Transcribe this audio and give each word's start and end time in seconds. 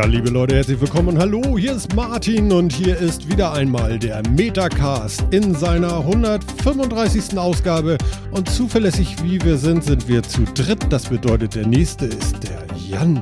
Tja, 0.00 0.08
liebe 0.08 0.30
Leute, 0.30 0.54
herzlich 0.54 0.80
willkommen 0.80 1.08
und 1.08 1.18
hallo, 1.18 1.58
hier 1.58 1.72
ist 1.76 1.94
Martin 1.94 2.50
und 2.52 2.72
hier 2.72 2.96
ist 2.96 3.30
wieder 3.30 3.52
einmal 3.52 3.98
der 3.98 4.22
Metacast 4.30 5.22
in 5.30 5.54
seiner 5.54 5.98
135. 5.98 7.36
Ausgabe 7.36 7.98
und 8.30 8.48
zuverlässig 8.48 9.14
wie 9.22 9.38
wir 9.44 9.58
sind, 9.58 9.84
sind 9.84 10.08
wir 10.08 10.22
zu 10.22 10.44
dritt. 10.54 10.86
Das 10.88 11.04
bedeutet, 11.04 11.54
der 11.54 11.66
nächste 11.66 12.06
ist 12.06 12.36
der 12.42 12.64
Jan. 12.78 13.20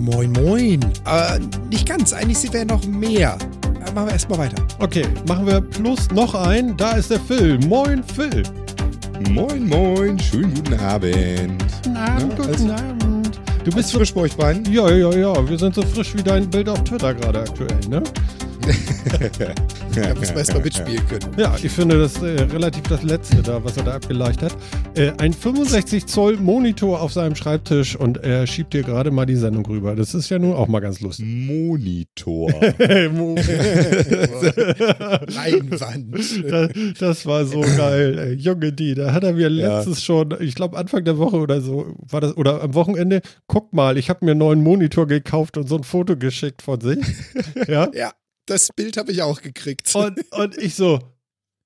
Moin, 0.00 0.32
moin. 0.32 0.80
Äh, 1.06 1.38
nicht 1.70 1.88
ganz, 1.88 2.12
eigentlich 2.12 2.36
sind 2.38 2.52
wir 2.52 2.66
noch 2.66 2.84
mehr. 2.86 3.38
Äh, 3.86 3.92
machen 3.94 4.08
wir 4.08 4.12
erstmal 4.12 4.40
weiter. 4.40 4.62
Okay, 4.80 5.06
machen 5.26 5.46
wir 5.46 5.62
plus 5.62 6.10
noch 6.10 6.34
ein. 6.34 6.76
Da 6.76 6.90
ist 6.92 7.10
der 7.10 7.20
Phil. 7.20 7.58
Moin, 7.68 8.04
Phil. 8.04 8.42
Moin, 9.30 9.66
moin. 9.66 10.18
Schönen 10.18 10.52
guten 10.52 10.74
Abend. 10.74 11.14
Guten 11.84 11.96
Abend, 11.96 12.28
Na, 12.28 12.34
guten 12.36 12.48
also- 12.50 12.72
Abend. 12.74 13.11
Du 13.64 13.70
Bist 13.70 13.92
frisch 13.92 14.12
bei 14.12 14.22
euch 14.22 14.36
beiden? 14.36 14.72
Ja, 14.72 14.90
ja, 14.90 15.12
ja. 15.12 15.48
Wir 15.48 15.56
sind 15.56 15.74
so 15.76 15.82
frisch 15.82 16.16
wie 16.16 16.22
dein 16.22 16.50
Bild 16.50 16.68
auf 16.68 16.82
Twitter 16.82 17.14
gerade 17.14 17.42
aktuell, 17.42 17.78
ne? 17.88 18.02
Da 19.94 20.14
müssen 20.14 20.32
wir 20.34 20.38
erstmal 20.38 20.62
mitspielen 20.62 21.06
können. 21.06 21.26
Ja, 21.36 21.54
ich 21.62 21.70
finde 21.70 21.98
das 21.98 22.16
äh, 22.22 22.40
relativ 22.50 22.82
das 22.84 23.02
Letzte 23.02 23.42
da, 23.42 23.62
was 23.62 23.76
er 23.76 23.82
da 23.82 23.94
abgeleicht 23.96 24.40
hat. 24.40 24.56
Äh, 24.94 25.12
ein 25.18 25.34
65 25.34 26.06
Zoll 26.06 26.38
Monitor 26.38 27.02
auf 27.02 27.12
seinem 27.12 27.34
Schreibtisch 27.36 27.94
und 27.96 28.16
er 28.18 28.46
schiebt 28.46 28.72
dir 28.72 28.82
gerade 28.84 29.10
mal 29.10 29.26
die 29.26 29.36
Sendung 29.36 29.66
rüber. 29.66 29.94
Das 29.94 30.14
ist 30.14 30.30
ja 30.30 30.38
nun 30.38 30.54
auch 30.54 30.66
mal 30.68 30.80
ganz 30.80 31.00
lustig. 31.00 31.26
Monitor. 31.26 32.50
Leinwand. 35.28 36.14
das, 36.50 36.70
das 36.98 37.26
war 37.26 37.44
so 37.44 37.60
geil. 37.60 38.18
Ey. 38.18 38.32
Junge, 38.34 38.72
die, 38.72 38.94
da 38.94 39.12
hat 39.12 39.24
er 39.24 39.34
mir 39.34 39.50
Ja. 39.50 39.76
letztes 39.78 40.02
schon, 40.02 40.34
ich 40.40 40.54
glaube 40.54 40.78
Anfang 40.78 41.04
der 41.04 41.18
Woche 41.18 41.36
oder 41.36 41.60
so, 41.60 41.94
war 42.00 42.20
das, 42.22 42.36
oder 42.36 42.62
am 42.62 42.74
Wochenende, 42.74 43.20
guck 43.46 43.72
mal, 43.72 43.98
ich 43.98 44.08
habe 44.08 44.24
mir 44.24 44.30
einen 44.32 44.38
neuen 44.38 44.62
Monitor 44.62 45.06
gekauft 45.06 45.56
und 45.58 45.68
so 45.68 45.76
ein 45.76 45.84
Foto 45.84 46.16
geschickt 46.16 46.62
von 46.62 46.80
sich. 46.80 46.98
Ja. 47.68 47.90
Ja, 47.94 48.12
das 48.52 48.68
Bild 48.74 48.96
habe 48.96 49.12
ich 49.12 49.22
auch 49.22 49.40
gekriegt. 49.40 49.94
Und, 49.94 50.20
und 50.32 50.58
ich 50.58 50.74
so, 50.74 51.00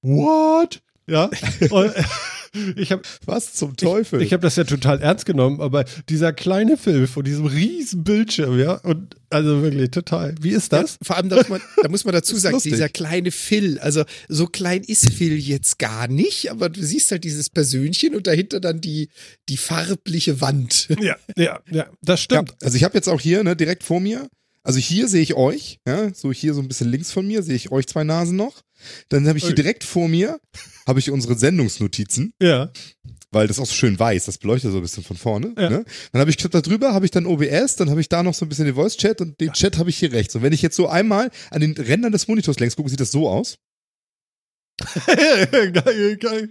what? 0.03 0.81
Ja. 1.09 1.31
Und 1.71 1.93
ich 2.77 2.91
habe 2.93 3.03
Was 3.25 3.55
zum 3.55 3.77
Teufel? 3.77 4.21
Ich, 4.21 4.27
ich 4.29 4.33
habe 4.33 4.43
das 4.43 4.57
ja 4.57 4.65
total 4.65 5.01
ernst 5.01 5.27
genommen, 5.27 5.61
aber 5.61 5.85
dieser 6.09 6.33
kleine 6.33 6.77
Film 6.77 7.07
von 7.07 7.25
diesem 7.25 7.47
riesen 7.47 8.05
Bildschirm, 8.05 8.59
ja, 8.59 8.75
und 8.75 9.17
also 9.31 9.63
wirklich 9.63 9.91
total. 9.91 10.35
Wie 10.41 10.51
ist 10.51 10.73
das? 10.73 10.99
Vor 11.03 11.17
allem, 11.17 11.29
da 11.29 11.37
muss 11.37 11.49
man, 11.49 11.61
da 11.83 11.89
muss 11.89 12.05
man 12.05 12.15
dazu 12.15 12.37
sagen, 12.37 12.59
dieser 12.63 12.89
kleine 12.89 13.31
Phil, 13.31 13.79
also 13.79 14.05
so 14.29 14.47
klein 14.47 14.83
ist 14.83 15.13
Phil 15.13 15.37
jetzt 15.39 15.79
gar 15.79 16.09
nicht, 16.09 16.51
aber 16.51 16.69
du 16.69 16.83
siehst 16.83 17.11
halt 17.11 17.25
dieses 17.25 17.51
Persönchen 17.51 18.15
und 18.15 18.27
dahinter 18.27 18.61
dann 18.61 18.81
die, 18.81 19.09
die 19.49 19.57
farbliche 19.57 20.41
Wand. 20.41 20.89
Ja, 21.01 21.17
ja, 21.37 21.61
ja, 21.71 21.87
das 22.03 22.09
ja, 22.09 22.17
stimmt. 22.17 22.55
also 22.63 22.77
ich 22.77 22.85
habe 22.85 22.95
jetzt 22.95 23.09
auch 23.09 23.21
hier, 23.21 23.45
ne, 23.45 23.55
direkt 23.57 23.83
vor 23.83 24.01
mir, 24.01 24.29
also 24.67 24.79
hier 24.79 25.09
sehe 25.09 25.23
ich 25.23 25.35
euch, 25.35 25.79
ja, 25.87 26.13
so 26.13 26.33
hier 26.33 26.55
so 26.55 26.61
ein 26.61 26.69
bisschen 26.69 26.91
links 26.91 27.13
von 27.13 27.27
mir 27.27 27.43
sehe 27.43 27.55
ich 27.55 27.71
euch 27.71 27.87
zwei 27.87 28.05
Nasen 28.05 28.37
noch. 28.37 28.63
Dann 29.09 29.27
habe 29.27 29.39
ich 29.39 29.45
hier 29.45 29.55
direkt 29.55 29.85
vor 29.85 30.09
mir, 30.09 30.41
habe 30.87 30.99
ich 30.99 31.11
unsere 31.11 31.37
Sendungsnotizen, 31.37 32.35
Ja, 32.43 32.71
weil 33.31 33.47
das 33.47 33.59
auch 33.59 33.67
so 33.67 33.75
schön 33.75 33.99
weiß, 33.99 34.25
das 34.25 34.39
beleuchtet 34.39 34.73
so 34.73 34.79
ein 34.79 34.83
bisschen 34.83 35.05
von 35.05 35.17
vorne. 35.17 35.55
Ja. 35.57 35.71
Ne? 35.71 35.85
Dann 36.13 36.21
habe 36.21 36.31
ich 36.31 36.37
da 36.37 36.61
drüber, 36.61 36.95
habe 36.95 37.05
ich 37.05 37.11
dann 37.11 37.27
OBS, 37.27 37.77
dann 37.77 37.91
habe 37.91 38.01
ich 38.01 38.09
da 38.09 38.23
noch 38.23 38.35
so 38.35 38.45
ein 38.45 38.49
bisschen 38.49 38.65
den 38.65 38.75
Voice-Chat 38.75 39.21
und 39.21 39.41
den 39.41 39.53
Chat 39.53 39.79
habe 39.79 39.91
ich 39.91 39.99
hier 39.99 40.13
rechts. 40.13 40.35
Und 40.35 40.43
wenn 40.43 40.53
ich 40.53 40.63
jetzt 40.63 40.77
so 40.77 40.89
einmal 40.89 41.31
an 41.51 41.61
den 41.61 41.73
Rändern 41.73 42.13
des 42.13 42.29
Monitors 42.29 42.59
längs 42.59 42.77
gucke, 42.77 42.89
sieht 42.89 43.01
das 43.01 43.11
so 43.11 43.29
aus. 43.29 43.57
geil, 45.07 46.17
geil. 46.19 46.49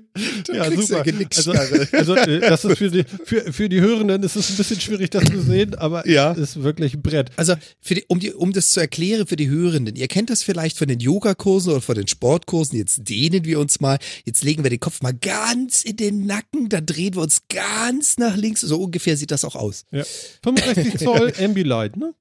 Ja, 0.52 0.69
du 0.69 0.81
super. 0.81 0.97
ja 0.97 1.03
Genick, 1.03 1.36
Also, 1.38 1.52
also 1.91 2.16
äh, 2.16 2.40
das 2.40 2.66
ist 2.66 2.78
für 2.78 2.90
die, 2.90 3.03
für, 3.24 3.53
für 3.53 3.69
die 3.69 3.81
Hörenden 3.81 4.24
ist 4.24 4.36
es 4.36 4.50
ein 4.50 4.58
bisschen 4.58 4.80
schwierig, 4.80 5.12
das 5.12 5.25
zu 5.25 5.41
sehen, 5.41 5.75
aber 5.75 6.08
Ja. 6.09 6.31
es 6.31 6.40
ist 6.40 6.64
wirklich 6.64 6.96
ein 6.96 7.02
Brett. 7.03 7.30
Also, 7.35 7.56
die, 7.88 8.03
um, 8.08 8.19
die, 8.19 8.34
um 8.34 8.52
das 8.52 8.69
zu 8.69 8.80
erklären 8.80 9.28
für 9.28 9.35
die 9.35 9.50
Hörenden, 9.50 9.96
ihr 9.96 10.08
kennt 10.08 10.30
das 10.31 10.41
vielleicht 10.41 10.78
von 10.78 10.88
den 10.88 11.00
Yogakursen 11.00 11.72
oder 11.72 11.81
von 11.81 11.96
den 11.96 12.08
Sportkursen, 12.08 12.78
jetzt 12.80 13.08
dehnen 13.08 13.46
wir 13.46 13.59
uns 13.59 13.80
mal, 13.80 14.00
jetzt 14.25 14.44
legen 14.44 14.64
wir 14.64 14.69
den 14.72 14.80
Kopf 14.80 15.02
mal 15.02 15.14
ganz 15.14 15.84
in 15.84 15.97
den 15.97 16.25
Nacken, 16.25 16.69
dann 16.69 16.85
drehen 16.85 17.14
wir 17.16 17.22
uns 17.22 17.44
ganz 17.50 18.18
nach 18.18 18.35
links, 18.35 18.62
so 18.62 18.81
ungefähr 18.81 19.18
sieht 19.18 19.30
das 19.31 19.46
auch 19.46 19.56
aus. 19.56 19.84
Ja. 19.91 20.03
65 20.44 20.97
Zoll 21.00 21.34
Ambilight, 21.40 21.96
ne? 21.97 22.14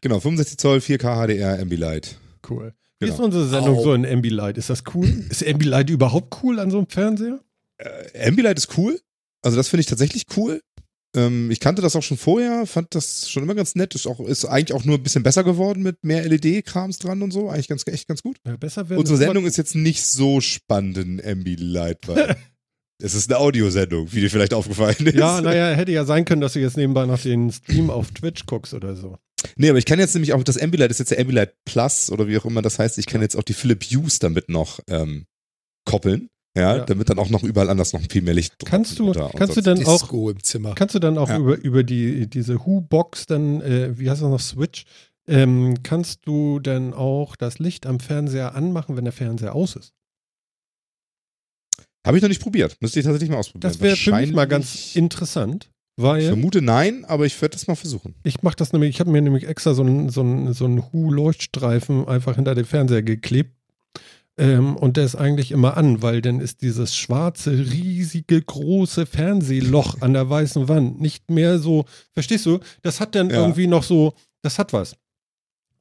Genau, 0.00 0.18
65 0.20 0.58
Zoll, 0.58 0.78
4K 0.78 1.26
HDR, 1.26 1.58
Ambilight. 1.60 2.16
Cool. 2.48 2.74
Wie 3.04 3.10
Genau. 3.10 3.14
ist 3.18 3.24
unsere 3.24 3.48
Sendung 3.48 3.78
Au. 3.78 3.82
so 3.82 3.94
in 3.94 4.06
Ambilight? 4.06 4.58
Ist 4.58 4.70
das 4.70 4.82
cool? 4.94 5.06
Ist 5.30 5.46
Ambilight 5.46 5.90
überhaupt 5.90 6.36
cool 6.42 6.58
an 6.58 6.70
so 6.70 6.78
einem 6.78 6.88
Fernseher? 6.88 7.40
Äh, 7.78 8.28
Ambilight 8.28 8.58
ist 8.58 8.76
cool. 8.78 9.00
Also 9.42 9.56
das 9.56 9.68
finde 9.68 9.80
ich 9.82 9.86
tatsächlich 9.86 10.24
cool. 10.36 10.60
Ähm, 11.16 11.50
ich 11.50 11.60
kannte 11.60 11.82
das 11.82 11.94
auch 11.96 12.02
schon 12.02 12.16
vorher, 12.16 12.66
fand 12.66 12.94
das 12.94 13.28
schon 13.30 13.42
immer 13.42 13.54
ganz 13.54 13.74
nett. 13.74 13.94
Ist, 13.94 14.06
auch, 14.06 14.20
ist 14.20 14.44
eigentlich 14.46 14.72
auch 14.78 14.84
nur 14.84 14.96
ein 14.96 15.02
bisschen 15.02 15.22
besser 15.22 15.44
geworden 15.44 15.82
mit 15.82 16.02
mehr 16.02 16.24
LED-Krams 16.26 16.98
dran 16.98 17.22
und 17.22 17.30
so. 17.32 17.48
Eigentlich 17.50 17.68
ganz, 17.68 17.86
echt 17.86 18.08
ganz 18.08 18.22
gut. 18.22 18.38
Ja, 18.46 18.56
besser 18.56 18.88
werden. 18.88 18.98
Unsere 19.00 19.18
Sendung 19.18 19.44
ist 19.46 19.56
jetzt 19.56 19.74
nicht 19.74 20.04
so 20.04 20.40
spannend 20.40 20.98
in 20.98 21.24
Ambilight, 21.24 22.08
weil 22.08 22.36
es 23.02 23.14
ist 23.14 23.30
eine 23.30 23.38
Audiosendung, 23.38 24.12
wie 24.12 24.20
dir 24.22 24.30
vielleicht 24.30 24.54
aufgefallen 24.54 24.96
ist. 25.06 25.14
Ja, 25.14 25.40
naja, 25.40 25.70
hätte 25.76 25.92
ja 25.92 26.04
sein 26.04 26.24
können, 26.24 26.40
dass 26.40 26.54
du 26.54 26.60
jetzt 26.60 26.76
nebenbei 26.76 27.06
noch 27.06 27.20
den 27.20 27.52
Stream 27.52 27.90
auf 27.90 28.10
Twitch 28.12 28.46
guckst 28.46 28.74
oder 28.74 28.96
so. 28.96 29.18
Nee, 29.56 29.68
aber 29.68 29.78
ich 29.78 29.84
kann 29.86 29.98
jetzt 29.98 30.14
nämlich 30.14 30.32
auch 30.32 30.42
das 30.42 30.58
Ambilight, 30.58 30.90
das 30.90 30.96
ist 30.96 31.10
jetzt 31.10 31.10
der 31.12 31.20
Ambilight 31.20 31.54
Plus 31.64 32.10
oder 32.10 32.26
wie 32.28 32.38
auch 32.38 32.44
immer 32.44 32.62
das 32.62 32.78
heißt. 32.78 32.98
Ich 32.98 33.06
kann 33.06 33.20
jetzt 33.22 33.36
auch 33.36 33.42
die 33.42 33.52
Philip 33.54 33.82
Hughes 33.84 34.18
damit 34.18 34.48
noch 34.48 34.80
ähm, 34.88 35.26
koppeln. 35.84 36.28
Ja, 36.56 36.76
Ja. 36.76 36.84
damit 36.84 37.10
dann 37.10 37.18
auch 37.18 37.30
noch 37.30 37.42
überall 37.42 37.68
anders 37.68 37.92
noch 37.92 38.00
viel 38.08 38.22
mehr 38.22 38.32
Licht 38.34 38.54
Kannst 38.64 38.98
du, 39.00 39.10
kannst 39.12 39.56
du 39.56 39.60
dann 39.60 39.84
auch, 39.84 40.00
Disco 40.02 40.30
im 40.30 40.40
Zimmer. 40.42 40.74
kannst 40.76 40.94
du 40.94 41.00
dann 41.00 41.18
auch 41.18 41.28
Ja. 41.28 41.36
über, 41.38 41.56
über 41.58 41.82
die, 41.82 42.28
diese 42.28 42.64
Who-Box 42.64 43.26
dann, 43.26 43.60
äh, 43.60 43.98
wie 43.98 44.08
heißt 44.08 44.22
das 44.22 44.30
noch, 44.30 44.38
Switch, 44.40 44.84
ähm, 45.26 45.82
kannst 45.82 46.20
du 46.26 46.60
dann 46.60 46.94
auch 46.94 47.34
das 47.34 47.58
Licht 47.58 47.86
am 47.86 47.98
Fernseher 47.98 48.54
anmachen, 48.54 48.96
wenn 48.96 49.02
der 49.04 49.12
Fernseher 49.12 49.52
aus 49.54 49.74
ist? 49.74 49.94
Habe 52.06 52.18
ich 52.18 52.22
noch 52.22 52.28
nicht 52.28 52.42
probiert. 52.42 52.76
Müsste 52.80 53.00
ich 53.00 53.04
tatsächlich 53.04 53.30
mal 53.30 53.38
ausprobieren. 53.38 53.72
Das 53.72 53.80
wäre 53.80 53.96
für 53.96 54.12
mich 54.14 54.32
mal 54.32 54.44
ganz 54.46 54.94
Wahrscheinlich- 54.94 54.96
interessant, 55.96 56.18
Ich 56.20 56.24
weil 56.24 56.32
vermute 56.32 56.62
nein, 56.62 57.04
aber 57.06 57.26
ich 57.26 57.40
werde 57.40 57.52
das 57.54 57.66
mal 57.66 57.74
versuchen. 57.76 58.14
ich 58.24 58.42
mache 58.42 58.56
das 58.56 58.72
nämlich, 58.72 58.90
ich 58.90 59.00
habe 59.00 59.10
mir 59.10 59.22
nämlich 59.22 59.46
extra 59.46 59.74
so 59.74 59.82
einen 59.82 60.08
so 60.10 60.20
einen- 60.22 60.52
so 60.52 60.64
einen 60.64 60.82
Hu-Leuchtstreifen 60.92 62.06
einfach 62.08 62.36
hinter 62.36 62.54
den 62.54 62.64
Fernseher 62.64 63.02
geklebt. 63.02 63.54
Ähm, 64.36 64.76
und 64.76 64.96
der 64.96 65.04
ist 65.04 65.14
eigentlich 65.14 65.52
immer 65.52 65.76
an, 65.76 66.02
weil 66.02 66.20
dann 66.20 66.40
ist 66.40 66.62
dieses 66.62 66.96
schwarze, 66.96 67.52
riesige, 67.52 68.42
große 68.42 69.06
Fernsehloch 69.06 70.00
an 70.02 70.12
der 70.12 70.28
weißen 70.28 70.66
Wand 70.66 71.00
nicht 71.00 71.30
mehr 71.30 71.60
so, 71.60 71.84
verstehst 72.14 72.44
du? 72.46 72.58
Das 72.82 72.98
hat 72.98 73.14
dann 73.14 73.30
Ja. 73.30 73.36
irgendwie 73.36 73.68
noch 73.68 73.84
so, 73.84 74.14
das 74.42 74.58
hat 74.58 74.72
was. 74.72 74.96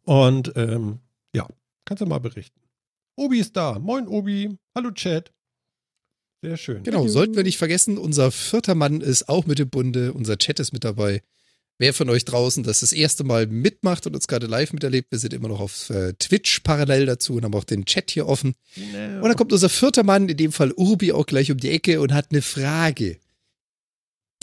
Und 0.04 0.54
ähm, 0.56 1.00
ja, 1.36 1.48
kannst 1.86 2.02
du 2.02 2.06
mal 2.06 2.20
berichten. 2.20 2.60
Obi 3.16 3.40
ist 3.40 3.58
da. 3.58 3.80
Moin, 3.80 4.08
Obi. 4.08 4.56
Hallo, 4.76 4.92
Chat. 4.92 5.32
Sehr 6.44 6.58
schön. 6.58 6.84
Genau, 6.84 7.08
sollten 7.08 7.36
wir 7.38 7.44
nicht 7.44 7.58
vergessen, 7.58 7.98
unser 7.98 8.30
vierter 8.30 8.76
Mann 8.76 9.00
ist 9.00 9.30
auch 9.30 9.46
mit 9.46 9.62
im 9.62 9.70
Bunde, 9.70 10.12
unser 10.12 10.38
Chat 10.38 10.60
ist 10.60 10.74
mit 10.74 10.84
dabei. 10.84 11.22
Wer 11.80 11.94
von 11.94 12.10
euch 12.10 12.26
draußen 12.26 12.64
das 12.64 12.82
das 12.82 12.92
erste 12.92 13.24
Mal 13.24 13.48
mitmacht 13.48 14.06
und 14.06 14.14
uns 14.14 14.28
gerade 14.28 14.46
live 14.46 14.74
miterlebt, 14.74 15.10
wir 15.10 15.20
sind 15.20 15.34
immer 15.34 15.48
noch 15.48 15.62
auf 15.62 15.90
äh, 15.90 16.12
Twitch 16.20 16.60
parallel 16.60 17.06
dazu 17.06 17.36
und 17.36 17.46
haben 17.46 17.56
auch 17.56 17.64
den 17.64 17.86
Chat 17.86 18.12
hier 18.12 18.28
offen. 18.28 18.56
Und 18.76 19.24
dann 19.24 19.36
kommt 19.38 19.54
unser 19.54 19.70
vierter 19.70 20.04
Mann, 20.04 20.28
in 20.28 20.36
dem 20.36 20.52
Fall 20.52 20.74
Urbi, 20.74 21.14
auch 21.14 21.26
gleich 21.26 21.50
um 21.50 21.58
die 21.58 21.70
Ecke 21.70 22.02
und 22.02 22.14
hat 22.14 22.28
eine 22.32 22.42
Frage. 22.42 23.20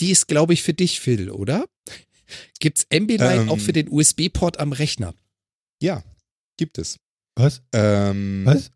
Die 0.01 0.11
ist, 0.11 0.27
glaube 0.27 0.55
ich, 0.55 0.63
für 0.63 0.73
dich, 0.73 1.01
Phil, 1.01 1.31
oder? 1.31 1.67
Gibt's 2.61 2.87
Ambilight 2.91 3.43
Ähm. 3.43 3.49
auch 3.51 3.59
für 3.61 3.75
den 3.75 3.91
USB-Port 3.91 4.59
am 4.59 4.73
Rechner? 4.73 5.15
Ja, 5.83 6.03
gibt 6.57 6.79
es. 6.79 6.99
Was? 7.37 7.61
Ähm, 7.75 8.43
Was? 8.47 8.71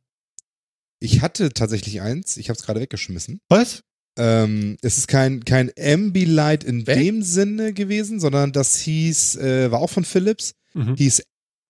Ich 1.05 1.21
hatte 1.21 1.51
tatsächlich 1.53 2.01
eins, 2.01 2.39
ich 2.39 2.49
habe 2.49 2.56
es 2.59 2.65
gerade 2.65 2.81
weggeschmissen. 2.81 3.41
Was? 3.51 3.83
Ähm, 4.17 4.79
es 4.81 4.97
ist 4.97 5.06
kein, 5.06 5.45
kein 5.45 5.71
Ambilight 5.79 6.65
in 6.65 6.87
Weg? 6.87 6.97
dem 6.99 7.23
Sinne 7.23 7.75
gewesen, 7.75 8.21
sondern 8.21 8.53
das 8.53 8.79
hieß, 8.79 9.37
äh, 9.37 9.71
war 9.71 9.81
auch 9.81 9.91
von 9.91 10.05
Philips, 10.05 10.55
Mhm. 10.73 10.97
hieß 10.97 11.23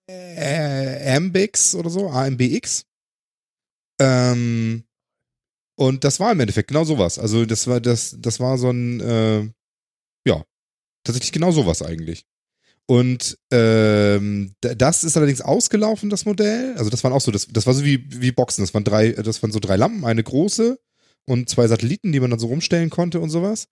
äh, 0.09 1.17
Ambix 1.17 1.75
oder 1.75 1.91
so, 1.91 2.11
AMBX. 2.11 2.85
Ähm, 4.01 4.85
und 5.77 6.05
das 6.05 6.21
war 6.21 6.31
im 6.33 6.41
Endeffekt 6.41 6.69
genau 6.69 6.85
sowas. 6.85 7.19
Also 7.19 7.45
das 7.45 7.67
war 7.67 7.81
das, 7.81 8.17
das 8.21 8.39
war 8.39 8.57
so 8.59 8.71
ein, 8.71 9.01
äh, 9.01 9.51
ja, 10.27 10.45
tatsächlich 11.05 11.33
genau 11.33 11.51
sowas 11.51 11.83
eigentlich. 11.83 12.25
Und 12.87 13.39
ähm, 13.51 14.53
das 14.61 15.05
ist 15.05 15.17
allerdings 15.17 15.41
ausgelaufen, 15.41 16.11
das 16.11 16.27
Modell. 16.27 16.75
Also 16.77 16.91
das 16.91 17.03
waren 17.03 17.13
auch 17.13 17.21
so, 17.21 17.31
das, 17.31 17.47
das 17.47 17.67
war 17.67 17.73
so 17.73 17.85
wie, 17.85 18.05
wie 18.21 18.33
Boxen. 18.33 18.63
Das 18.63 18.75
waren 18.75 18.85
drei, 18.85 19.13
das 19.13 19.43
waren 19.43 19.53
so 19.53 19.61
drei 19.61 19.77
Lampen, 19.77 20.05
eine 20.05 20.23
große 20.23 20.79
und 21.27 21.49
zwei 21.49 21.67
Satelliten, 21.67 22.13
die 22.13 22.21
man 22.21 22.31
dann 22.31 22.39
so 22.39 22.49
rumstellen 22.49 22.91
konnte 22.91 23.21
und 23.21 23.31
sowas. 23.31 23.69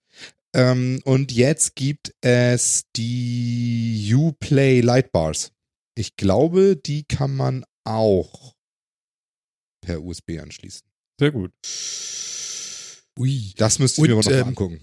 Ähm, 0.55 1.00
und 1.05 1.32
jetzt 1.32 1.76
gibt 1.76 2.14
es 2.23 2.85
die 2.97 4.14
Uplay 4.14 4.81
Lightbars. 4.81 5.53
Ich 5.94 6.17
glaube, 6.17 6.76
die 6.76 7.05
kann 7.05 7.37
man 7.37 7.65
auch 7.85 8.55
per 9.82 10.03
USB 10.03 10.38
anschließen. 10.41 10.87
Sehr 11.19 11.32
gut. 11.32 11.53
Ui. 13.19 13.53
Das 13.56 13.79
müsste 13.79 14.00
ich 14.00 14.08
mir 14.08 14.15
aber 14.15 14.23
noch 14.23 14.31
mal 14.31 14.38
ähm, 14.38 14.49
angucken. 14.49 14.81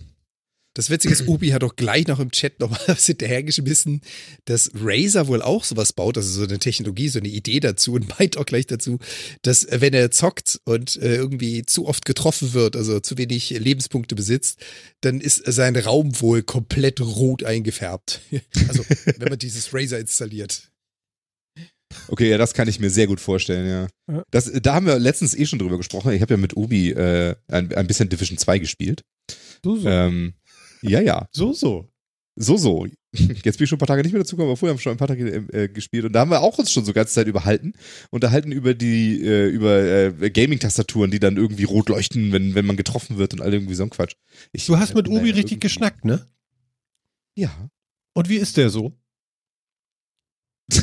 Das 0.80 0.90
Witzige 0.90 1.14
ist, 1.14 1.28
Obi 1.28 1.50
hat 1.50 1.62
doch 1.62 1.76
gleich 1.76 2.08
noch 2.08 2.22
im 2.22 2.32
Chat 2.32 2.62
noch 2.62 2.70
mal 2.70 2.80
was 2.88 3.06
hinterhergeschmissen, 3.06 4.00
dass 4.46 4.72
Razer 4.74 5.28
wohl 5.28 5.42
auch 5.42 5.66
sowas 5.66 5.92
baut, 5.92 6.16
also 6.16 6.32
so 6.32 6.48
eine 6.48 6.58
Technologie, 6.58 7.10
so 7.10 7.20
eine 7.20 7.28
Idee 7.28 7.60
dazu 7.60 7.96
und 7.96 8.08
meint 8.20 8.38
auch 8.38 8.46
gleich 8.46 8.66
dazu, 8.66 8.98
dass 9.42 9.66
äh, 9.66 9.82
wenn 9.82 9.94
er 9.94 10.10
zockt 10.10 10.62
und 10.64 10.96
äh, 11.02 11.16
irgendwie 11.16 11.66
zu 11.66 11.86
oft 11.86 12.06
getroffen 12.06 12.54
wird, 12.54 12.78
also 12.78 13.02
zu 13.02 13.18
wenig 13.18 13.50
Lebenspunkte 13.50 14.16
besitzt, 14.16 14.62
dann 15.02 15.20
ist 15.20 15.44
sein 15.52 15.76
Raum 15.76 16.22
wohl 16.22 16.44
komplett 16.44 17.02
rot 17.02 17.44
eingefärbt. 17.44 18.22
Also 18.70 18.86
wenn 19.18 19.30
man 19.30 19.40
dieses 19.40 19.74
Razer 19.74 20.00
installiert. 20.00 20.70
Okay, 22.08 22.30
ja, 22.30 22.38
das 22.38 22.54
kann 22.54 22.68
ich 22.70 22.80
mir 22.80 22.90
sehr 22.90 23.08
gut 23.08 23.20
vorstellen, 23.20 23.68
ja. 23.68 24.14
Ja. 24.14 24.24
Das, 24.32 24.50
da 24.62 24.76
haben 24.76 24.86
wir 24.86 24.98
letztens 24.98 25.36
eh 25.36 25.46
schon 25.46 25.60
drüber 25.60 25.78
gesprochen. 25.78 26.14
Ich 26.14 26.22
habe 26.22 26.36
ja 26.36 26.38
mit 26.38 26.56
Obi 26.56 26.92
äh, 26.92 27.36
ein, 27.48 27.74
ein 27.74 27.88
bisschen 27.88 28.08
Division 28.08 28.38
2 28.38 28.60
gespielt. 28.60 29.04
So, 29.64 29.76
so. 29.76 29.90
Ähm, 29.90 30.34
ja, 30.82 31.02
ja. 31.02 31.28
so, 31.32 31.54
so. 31.54 31.90
So, 32.42 32.56
so. 32.56 32.88
Jetzt 33.12 33.58
bin 33.58 33.64
ich 33.64 33.70
schon 33.70 33.76
ein 33.76 33.80
paar 33.80 33.88
Tage 33.88 34.02
nicht 34.04 34.14
mehr 34.14 34.22
dazu 34.22 34.36
gekommen, 34.38 34.52
aber 34.52 34.58
vorher 34.58 34.72
haben 34.74 34.78
wir 34.78 34.82
schon 34.84 34.92
ein 34.94 34.98
paar 34.98 35.08
Tage 35.10 35.26
äh, 35.52 35.68
gespielt 35.68 36.06
und 36.06 36.14
da 36.14 36.22
haben 36.22 36.32
wir 36.32 36.40
auch 36.42 36.58
uns 36.58 36.72
schon 36.72 36.86
so 36.86 36.94
ganze 36.94 37.14
Zeit 37.14 37.28
überhalten. 37.28 37.74
Unterhalten 38.12 38.52
über 38.54 38.74
die, 38.76 39.22
äh, 39.26 39.48
über 39.50 39.82
äh, 39.82 40.30
Gaming-Tastaturen, 40.30 41.12
die 41.12 41.20
dann 41.20 41.36
irgendwie 41.36 41.66
rot 41.66 41.90
leuchten, 41.90 42.32
wenn, 42.32 42.56
wenn 42.56 42.66
man 42.66 42.78
getroffen 42.78 43.18
wird 43.18 43.34
und 43.34 43.42
all 43.42 43.54
irgendwie 43.54 43.74
so 43.74 43.84
ein 43.84 43.90
Quatsch. 43.90 44.14
Ich, 44.54 44.68
Du 44.68 44.78
hast 44.78 44.94
mit 44.96 45.08
naja, 45.08 45.20
Obi 45.20 45.32
richtig 45.32 45.60
geschnackt, 45.60 46.06
ne? 46.06 46.28
Ja. 47.36 47.70
Und 48.14 48.30
wie 48.30 48.38
ist 48.38 48.56
der 48.58 48.70
so? 48.70 48.94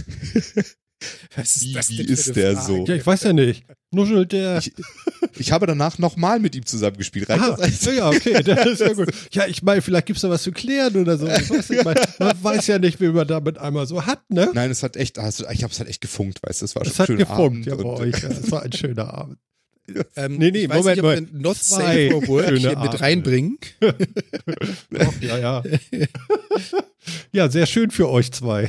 Was 1.36 1.62
Wie- 1.62 1.72
das 1.72 1.90
wie 1.90 1.96
für 1.98 2.02
ist 2.12 2.36
der 2.36 2.54
Frage? 2.54 2.66
so? 2.66 2.84
Ja, 2.86 2.94
ich 2.96 3.06
weiß 3.06 3.22
ja 3.22 3.32
nicht. 3.32 3.64
Nuschelt 3.92 4.32
der. 4.32 4.58
Ich, 4.58 4.72
ich 5.38 5.52
habe 5.52 5.66
danach 5.66 5.98
nochmal 5.98 6.40
mit 6.40 6.56
ihm 6.56 6.66
zusammengespielt. 6.66 7.28
Reicht 7.28 7.42
Aha, 7.42 7.56
das 7.56 7.84
ja, 7.84 8.08
okay, 8.08 8.42
das 8.44 8.66
ist 8.66 8.80
ja 8.80 8.92
gut. 8.92 9.10
Ja, 9.30 9.46
ich 9.46 9.62
meine, 9.62 9.80
vielleicht 9.80 10.06
gibt 10.06 10.16
es 10.16 10.22
da 10.22 10.30
was 10.30 10.42
zu 10.42 10.52
klären 10.52 10.96
oder 10.96 11.16
so. 11.16 11.28
Ich 11.28 11.50
nicht, 11.50 11.84
man, 11.84 11.96
weiß 12.42 12.66
ja 12.66 12.78
nicht, 12.78 13.00
wie 13.00 13.08
man 13.08 13.26
damit 13.28 13.58
einmal 13.58 13.86
so 13.86 14.04
hat, 14.04 14.28
ne? 14.28 14.50
Nein, 14.54 14.70
es 14.70 14.82
hat 14.82 14.96
echt, 14.96 15.18
also 15.18 15.48
ich 15.50 15.62
habe 15.62 15.72
es 15.72 15.78
halt 15.78 15.88
echt 15.88 16.00
gefunkt, 16.00 16.42
weißt 16.42 16.62
du, 16.62 16.64
es 16.64 16.74
war 16.74 16.84
schon 16.84 16.92
Es 16.92 16.98
hat 16.98 17.08
ein 17.08 17.18
schöner 17.18 17.30
gefunkt, 17.30 17.40
Abend 17.40 17.66
ja, 17.66 17.74
bei 17.76 17.84
euch. 17.84 18.22
Ja, 18.22 18.28
es 18.28 18.50
war 18.50 18.62
ein 18.62 18.72
schöner 18.72 19.12
Abend. 19.14 19.38
Ähm, 20.16 20.38
Nee, 20.38 20.50
nee, 20.50 20.66
Moment, 20.66 20.86
nicht, 20.86 21.02
Moment. 21.02 21.40
Not 21.40 21.58
Zwei 21.58 22.08
Safe 22.08 22.10
for 22.10 22.26
Work 22.26 22.58
hier 22.58 22.76
mit 22.76 23.00
reinbringen. 23.00 23.56
Doch, 24.90 25.20
ja, 25.20 25.38
ja. 25.38 25.62
Ja, 27.30 27.48
sehr 27.48 27.66
schön 27.66 27.92
für 27.92 28.08
euch 28.08 28.32
zwei. 28.32 28.68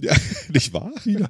Ja, 0.00 0.14
nicht 0.48 0.72
wahr? 0.72 0.92
Ja. 1.04 1.28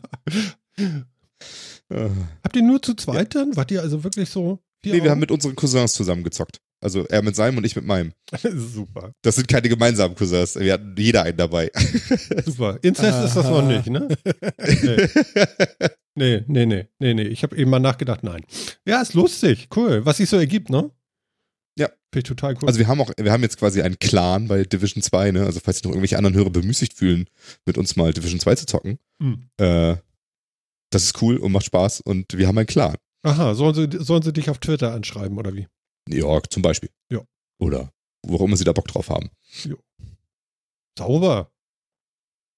Äh, 1.89 2.09
Habt 2.43 2.57
ihr 2.57 2.63
nur 2.63 2.83
zu 2.83 2.95
zweit 2.95 3.35
dann? 3.35 3.55
Wart 3.57 3.71
ihr 3.71 3.81
also 3.83 4.03
wirklich 4.05 4.29
so? 4.31 4.59
vier 4.83 4.95
Nee, 4.95 5.03
wir 5.03 5.11
haben 5.11 5.17
Augen? 5.17 5.21
mit 5.21 5.31
unseren 5.31 5.55
Cousins 5.57 5.95
zusammengezockt. 5.95 6.61
Also 6.83 7.07
er 7.07 7.23
mit 7.23 7.35
seinem 7.35 7.57
und 7.59 7.65
ich 7.65 7.75
mit 7.75 7.87
meinem. 7.87 8.13
Super, 8.55 9.13
Das 9.23 9.37
sind 9.37 9.49
keine 9.49 9.69
gemeinsamen 9.69 10.15
Cousins. 10.15 10.57
Wir 10.57 10.75
hatten 10.75 10.95
jeder 10.99 11.23
einen 11.23 11.37
dabei. 11.39 11.71
super. 12.45 12.79
Inzest 12.83 13.25
ist 13.25 13.35
das 13.35 13.47
noch 13.47 13.63
Aha. 13.63 13.73
nicht, 13.73 13.87
ne? 13.89 14.09
Nee, 16.19 16.45
nee, 16.47 16.65
nee, 16.65 16.89
nee, 16.99 17.13
nee. 17.13 17.25
Ich 17.25 17.43
habe 17.43 17.55
eben 17.59 17.71
mal 17.71 17.79
nachgedacht, 17.79 18.23
nein. 18.25 18.43
Ja, 18.87 19.03
ist 19.03 19.13
lustig, 19.13 19.69
cool. 19.77 20.07
Was 20.07 20.17
sich 20.17 20.31
so 20.31 20.39
ergibt, 20.39 20.71
ne? 20.71 20.91
Ja. 21.79 21.89
Finde 21.89 22.21
ich 22.21 22.23
total 22.25 22.55
cool. 22.55 22.69
Also 22.69 22.79
wir 22.79 22.89
haben 22.89 23.03
auch, 23.03 23.11
wir 23.21 23.31
haben 23.31 23.43
jetzt 23.43 23.59
quasi 23.59 23.83
einen 23.83 23.99
Clan 23.99 24.49
bei 24.49 24.65
Division 24.65 25.03
2, 25.03 25.33
ne? 25.33 25.45
Also 25.45 25.61
falls 25.63 25.77
sich 25.77 25.85
noch 25.85 25.91
irgendwelche 25.91 26.17
anderen 26.17 26.35
Hörer 26.35 26.49
bemüßigt 26.49 26.95
fühlen, 26.95 27.27
mit 27.67 27.77
uns 27.77 27.97
mal 27.97 28.15
Division 28.15 28.41
2 28.41 28.55
zu 28.55 28.65
zocken. 28.65 28.99
Hm. 29.21 29.43
Äh, 29.59 29.97
das 30.91 31.05
ist 31.05 31.23
cool 31.23 31.37
und 31.39 31.53
macht 31.53 31.67
Spaß 31.67 32.01
und 32.01 32.37
wir 32.37 32.47
haben 32.49 32.59
einen 32.59 32.67
Clan. 32.67 32.97
Aha, 33.23 33.55
sollen 33.55 33.75
sie, 33.75 34.05
sollen 34.05 34.23
sie 34.23 34.33
dich 34.33 34.51
auf 34.51 34.59
Twitter 34.59 34.93
anschreiben 34.93 35.39
oder 35.39 35.55
wie? 35.55 35.67
New 36.09 36.17
York 36.17 36.53
zum 36.53 36.63
Beispiel. 36.63 36.91
Ja. 37.11 37.23
Oder 37.59 37.91
immer 38.25 38.57
sie 38.57 38.65
da 38.65 38.73
Bock 38.73 38.89
drauf 38.89 39.09
haben. 39.09 39.31
Sauber. 40.99 41.51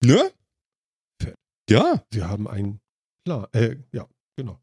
Ne? 0.03 0.33
Ja, 1.69 2.03
Sie 2.13 2.23
haben 2.23 2.49
einen, 2.49 2.81
klar, 3.25 3.49
äh, 3.53 3.77
ja, 3.93 4.09
genau. 4.37 4.59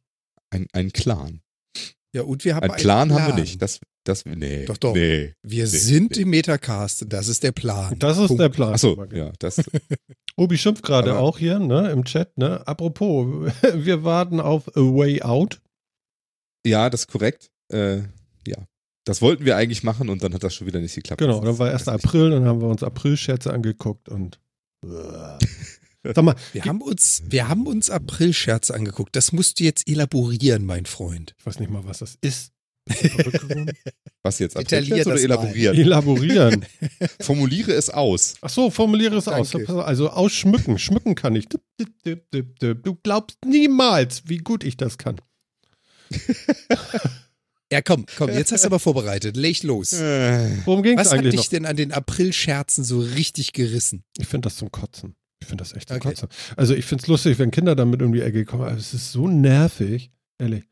ein, 0.50 0.68
ein 0.74 0.92
Clan. 0.92 1.42
Ja, 2.14 2.24
und 2.24 2.46
wir 2.46 2.56
haben 2.56 2.64
Ein 2.64 2.72
einen 2.72 2.80
Clan, 2.80 3.14
haben 3.14 3.28
wir 3.28 3.36
nicht. 3.36 3.62
Das, 3.62 3.80
das, 4.06 4.24
nee. 4.26 4.66
Doch, 4.66 4.78
doch. 4.78 4.94
Nee. 4.96 5.34
Wir 5.44 5.64
Nee, 5.66 5.70
sind 5.70 6.12
nee. 6.16 6.22
im 6.22 6.30
Metacast. 6.30 7.06
Das 7.10 7.28
ist 7.28 7.44
der 7.44 7.52
Plan. 7.52 7.98
Das 8.00 8.18
ist 8.18 8.28
Punkt. 8.28 8.42
der 8.42 8.50
Plan. 8.50 8.74
Achso, 8.74 9.04
ja, 9.14 9.32
das, 9.40 9.62
Obi 10.38 10.58
schimpft 10.58 10.84
gerade 10.84 11.18
auch 11.18 11.38
hier, 11.38 11.60
ne, 11.60 11.92
im 11.92 12.04
Chat, 12.06 12.38
ne? 12.38 12.66
Apropos, 12.68 13.52
wir 13.74 14.04
warten 14.04 14.40
auf 14.40 14.68
A 14.78 14.80
Way 14.82 15.22
Out. 15.24 15.62
ja, 16.66 16.90
das 16.90 17.02
ist 17.02 17.08
korrekt. 17.08 17.52
Äh, 17.72 17.98
ja. 18.48 18.66
Das 19.06 19.22
wollten 19.22 19.46
wir 19.46 19.56
eigentlich 19.56 19.84
machen 19.84 20.10
und 20.10 20.24
dann 20.24 20.34
hat 20.34 20.44
das 20.44 20.56
schon 20.56 20.66
wieder 20.68 20.80
nicht 20.80 20.96
geklappt. 20.96 21.20
Genau, 21.22 21.40
dann 21.40 21.58
war 21.60 21.68
ist- 21.74 21.88
1. 21.88 21.88
weiß 21.88 21.96
ich 22.00 22.06
April, 22.06 22.30
dann 22.32 22.46
haben 22.46 22.62
wir 22.62 22.68
uns 22.68 22.82
April-Scherze 22.84 23.54
angeguckt 23.54 24.10
und. 24.10 24.40
Sag 26.04 26.24
mal, 26.24 26.36
Wir 26.54 26.66
haben 26.66 26.82
uns, 26.82 27.24
wir 27.28 27.48
haben 27.48 27.66
uns 27.66 27.90
April-Scherze 27.90 28.74
angeguckt. 28.76 29.16
Das 29.16 29.32
musst 29.32 29.60
du 29.60 29.64
jetzt 29.64 29.88
elaborieren, 29.90 30.64
mein 30.66 30.86
Freund. 30.86 31.34
ich 31.40 31.46
weiß 31.46 31.60
nicht 31.60 31.72
mal, 31.72 31.84
was 31.86 31.98
das 32.00 32.18
ist. 32.22 32.52
Was 34.24 34.40
jetzt? 34.40 34.58
Detaillier 34.58 35.02
Aprilscherz 35.02 35.08
oder 35.08 35.22
elaborieren? 35.24 35.76
Elaborieren. 35.78 36.66
Formuliere 37.20 37.74
es 37.74 37.90
aus. 37.90 38.36
Ach 38.42 38.50
so, 38.50 38.70
formuliere 38.70 39.16
es 39.18 39.28
aus. 39.28 39.52
Danke. 39.52 39.84
Also 39.84 40.10
ausschmücken. 40.10 40.78
Schmücken 40.80 41.16
kann 41.16 41.36
ich. 41.36 41.48
Du 41.50 42.96
glaubst 43.04 43.38
niemals, 43.46 44.24
wie 44.28 44.38
gut 44.38 44.64
ich 44.64 44.78
das 44.78 44.98
kann. 44.98 45.18
Ja, 47.72 47.82
komm, 47.82 48.06
komm, 48.16 48.30
jetzt 48.30 48.52
hast 48.52 48.64
du 48.64 48.68
aber 48.68 48.80
vorbereitet. 48.80 49.36
Leg 49.36 49.64
los. 49.64 49.94
Äh, 49.94 50.50
Worum 50.66 50.84
ging 50.84 51.00
es 51.00 51.06
Was 51.08 51.12
hat 51.12 51.20
eigentlich 51.20 51.32
dich 51.32 51.40
noch? 51.46 51.50
denn 51.50 51.66
an 51.66 51.76
den 51.76 51.92
April-Scherzen 51.92 52.84
so 52.84 53.00
richtig 53.00 53.54
gerissen? 53.54 54.04
Ich 54.20 54.28
finde 54.28 54.48
das 54.50 54.58
zum 54.58 54.72
Kotzen. 54.72 55.16
Ich 55.42 55.48
finde 55.48 55.64
das 55.64 55.74
echt 55.74 55.90
zum 55.90 55.98
Okay. 55.98 56.10
Kotzen. 56.10 56.30
Also 56.56 56.76
ich 56.76 56.86
finde 56.86 57.02
es 57.02 57.08
lustig, 57.08 57.40
wenn 57.40 57.50
Kinder 57.50 57.76
damit 57.76 58.04
um 58.04 58.14
die 58.14 58.22
Ecke 58.22 58.46
kommen. 58.46 58.64
Aber 58.66 58.78
es 58.78 58.94
ist 58.94 59.12
so 59.12 59.28
nervig. 59.28 60.12
Ehrlich. 60.38 60.66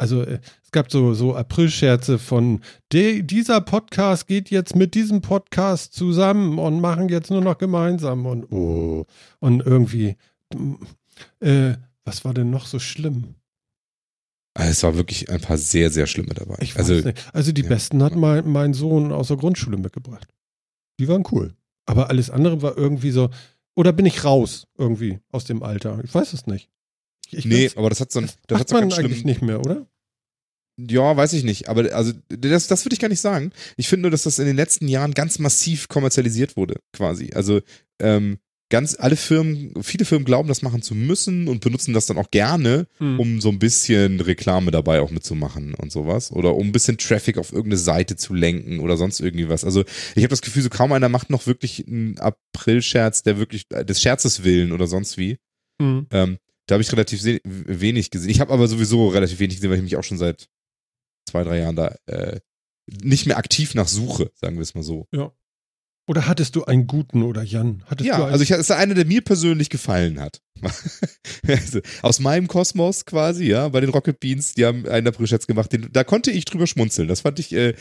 Also 0.00 0.22
äh, 0.22 0.40
es 0.64 0.70
gab 0.70 0.90
so, 0.90 1.12
so 1.12 1.36
April-Scherze 1.36 2.18
von 2.18 2.62
"De- 2.90 3.22
dieser 3.22 3.60
Podcast 3.60 4.26
geht 4.26 4.50
jetzt 4.50 4.74
mit 4.74 4.94
diesem 4.94 5.20
Podcast 5.20 5.92
zusammen 5.92 6.58
und 6.58 6.80
machen 6.80 7.10
jetzt 7.10 7.30
nur 7.30 7.42
noch 7.42 7.58
gemeinsam 7.58 8.24
und 8.24 8.50
oh. 8.50 9.04
Und 9.40 9.60
irgendwie, 9.60 10.16
mm, 10.54 10.74
äh, 11.40 11.74
was 12.04 12.24
war 12.24 12.32
denn 12.32 12.48
noch 12.48 12.64
so 12.64 12.78
schlimm? 12.78 13.34
Also 14.54 14.70
es 14.70 14.82
war 14.82 14.96
wirklich 14.96 15.28
ein 15.28 15.40
paar 15.42 15.58
sehr, 15.58 15.90
sehr 15.90 16.06
schlimme 16.06 16.32
dabei. 16.32 16.56
Also. 16.76 17.02
Also 17.34 17.52
die 17.52 17.62
ja. 17.62 17.68
besten 17.68 18.02
hat 18.02 18.16
mein, 18.16 18.50
mein 18.50 18.72
Sohn 18.72 19.12
aus 19.12 19.28
der 19.28 19.36
Grundschule 19.36 19.76
mitgebracht. 19.76 20.28
Die 20.98 21.08
waren 21.08 21.24
cool. 21.30 21.54
Aber 21.84 22.08
alles 22.08 22.30
andere 22.30 22.62
war 22.62 22.76
irgendwie 22.76 23.10
so, 23.10 23.28
oder 23.74 23.92
bin 23.92 24.06
ich 24.06 24.24
raus 24.24 24.66
irgendwie 24.78 25.20
aus 25.30 25.44
dem 25.44 25.62
Alter? 25.62 26.00
Ich 26.02 26.14
weiß 26.14 26.32
es 26.32 26.46
nicht. 26.46 26.70
Ich, 27.32 27.44
nee, 27.44 27.70
aber 27.76 27.88
das 27.90 28.00
hat 28.00 28.12
so 28.12 28.20
ein, 28.20 28.26
das 28.26 28.36
das 28.48 28.60
hat 28.60 28.60
macht 28.60 28.68
so 28.70 28.74
man 28.76 28.88
ganz 28.88 28.98
eigentlich 28.98 29.18
schlimm. 29.20 29.26
nicht 29.26 29.42
mehr, 29.42 29.60
oder? 29.60 29.86
Ja, 30.78 31.14
weiß 31.16 31.34
ich 31.34 31.44
nicht. 31.44 31.68
Aber 31.68 31.92
also 31.94 32.12
das, 32.28 32.66
das 32.66 32.84
würde 32.86 32.94
ich 32.94 33.00
gar 33.00 33.08
nicht 33.08 33.20
sagen. 33.20 33.52
Ich 33.76 33.88
finde 33.88 34.02
nur, 34.02 34.10
dass 34.10 34.22
das 34.22 34.38
in 34.38 34.46
den 34.46 34.56
letzten 34.56 34.88
Jahren 34.88 35.12
ganz 35.12 35.38
massiv 35.38 35.88
kommerzialisiert 35.88 36.56
wurde, 36.56 36.76
quasi. 36.94 37.30
Also 37.34 37.60
ähm, 38.00 38.38
ganz 38.70 38.96
alle 38.98 39.16
Firmen, 39.16 39.74
viele 39.82 40.06
Firmen 40.06 40.24
glauben, 40.24 40.48
das 40.48 40.62
machen 40.62 40.80
zu 40.80 40.94
müssen 40.94 41.48
und 41.48 41.60
benutzen 41.60 41.92
das 41.92 42.06
dann 42.06 42.16
auch 42.16 42.30
gerne, 42.30 42.86
Hm. 42.98 43.20
um 43.20 43.40
so 43.42 43.50
ein 43.50 43.58
bisschen 43.58 44.20
Reklame 44.20 44.70
dabei 44.70 45.00
auch 45.02 45.10
mitzumachen 45.10 45.74
und 45.74 45.92
sowas. 45.92 46.32
Oder 46.32 46.54
um 46.54 46.68
ein 46.68 46.72
bisschen 46.72 46.96
Traffic 46.96 47.36
auf 47.36 47.52
irgendeine 47.52 47.78
Seite 47.78 48.16
zu 48.16 48.32
lenken 48.32 48.78
oder 48.80 48.96
sonst 48.96 49.20
irgendwie 49.20 49.50
was. 49.50 49.64
Also 49.64 49.80
ich 50.14 50.22
habe 50.22 50.28
das 50.28 50.40
Gefühl, 50.40 50.62
so 50.62 50.70
kaum 50.70 50.92
einer 50.92 51.10
macht 51.10 51.28
noch 51.28 51.46
wirklich 51.46 51.86
einen 51.86 52.16
April-Scherz, 52.18 53.22
der 53.22 53.38
wirklich 53.38 53.68
des 53.68 54.00
Scherzes 54.00 54.44
willen 54.44 54.72
oder 54.72 54.86
sonst 54.86 55.18
wie. 55.18 55.36
Hm. 55.82 56.06
Ähm, 56.10 56.38
da 56.70 56.74
habe 56.74 56.82
ich 56.82 56.92
relativ 56.92 57.24
wenig 57.44 58.10
gesehen. 58.10 58.30
Ich 58.30 58.40
habe 58.40 58.52
aber 58.52 58.68
sowieso 58.68 59.08
relativ 59.08 59.40
wenig 59.40 59.56
gesehen, 59.56 59.70
weil 59.70 59.78
ich 59.78 59.82
mich 59.82 59.96
auch 59.96 60.04
schon 60.04 60.18
seit 60.18 60.48
zwei, 61.28 61.42
drei 61.42 61.58
Jahren 61.58 61.74
da 61.74 61.96
äh, 62.06 62.38
nicht 62.86 63.26
mehr 63.26 63.38
aktiv 63.38 63.74
nach 63.74 63.88
suche, 63.88 64.30
sagen 64.34 64.56
wir 64.56 64.62
es 64.62 64.74
mal 64.74 64.84
so. 64.84 65.06
Oder 66.06 66.26
hattest 66.26 66.56
du 66.56 66.64
einen 66.64 66.86
guten 66.86 67.22
oder 67.22 67.42
Jan? 67.42 67.84
Hattest 67.86 68.06
ja, 68.06 68.24
also 68.24 68.42
ich, 68.42 68.50
es 68.52 68.58
ist 68.58 68.70
einer, 68.70 68.94
der 68.94 69.04
mir 69.04 69.20
persönlich 69.22 69.68
gefallen 69.68 70.20
hat. 70.20 70.42
also, 71.46 71.80
aus 72.02 72.20
meinem 72.20 72.46
Kosmos 72.46 73.04
quasi, 73.04 73.46
ja, 73.46 73.68
bei 73.68 73.80
den 73.80 73.90
Rocket 73.90 74.18
Beans, 74.20 74.54
die 74.54 74.64
haben 74.64 74.86
einen 74.86 75.08
April-Scherz 75.08 75.46
gemacht, 75.46 75.72
den, 75.72 75.88
da 75.92 76.04
konnte 76.04 76.30
ich 76.30 76.44
drüber 76.44 76.66
schmunzeln. 76.66 77.08
Das 77.08 77.20
fand 77.20 77.38
ich, 77.38 77.52
äh, 77.52 77.74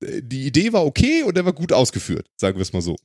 die 0.00 0.46
Idee 0.46 0.72
war 0.72 0.84
okay 0.84 1.22
und 1.22 1.36
der 1.36 1.44
war 1.44 1.52
gut 1.52 1.72
ausgeführt, 1.72 2.28
sagen 2.36 2.56
wir 2.56 2.62
es 2.62 2.72
mal 2.72 2.82
so. 2.82 2.96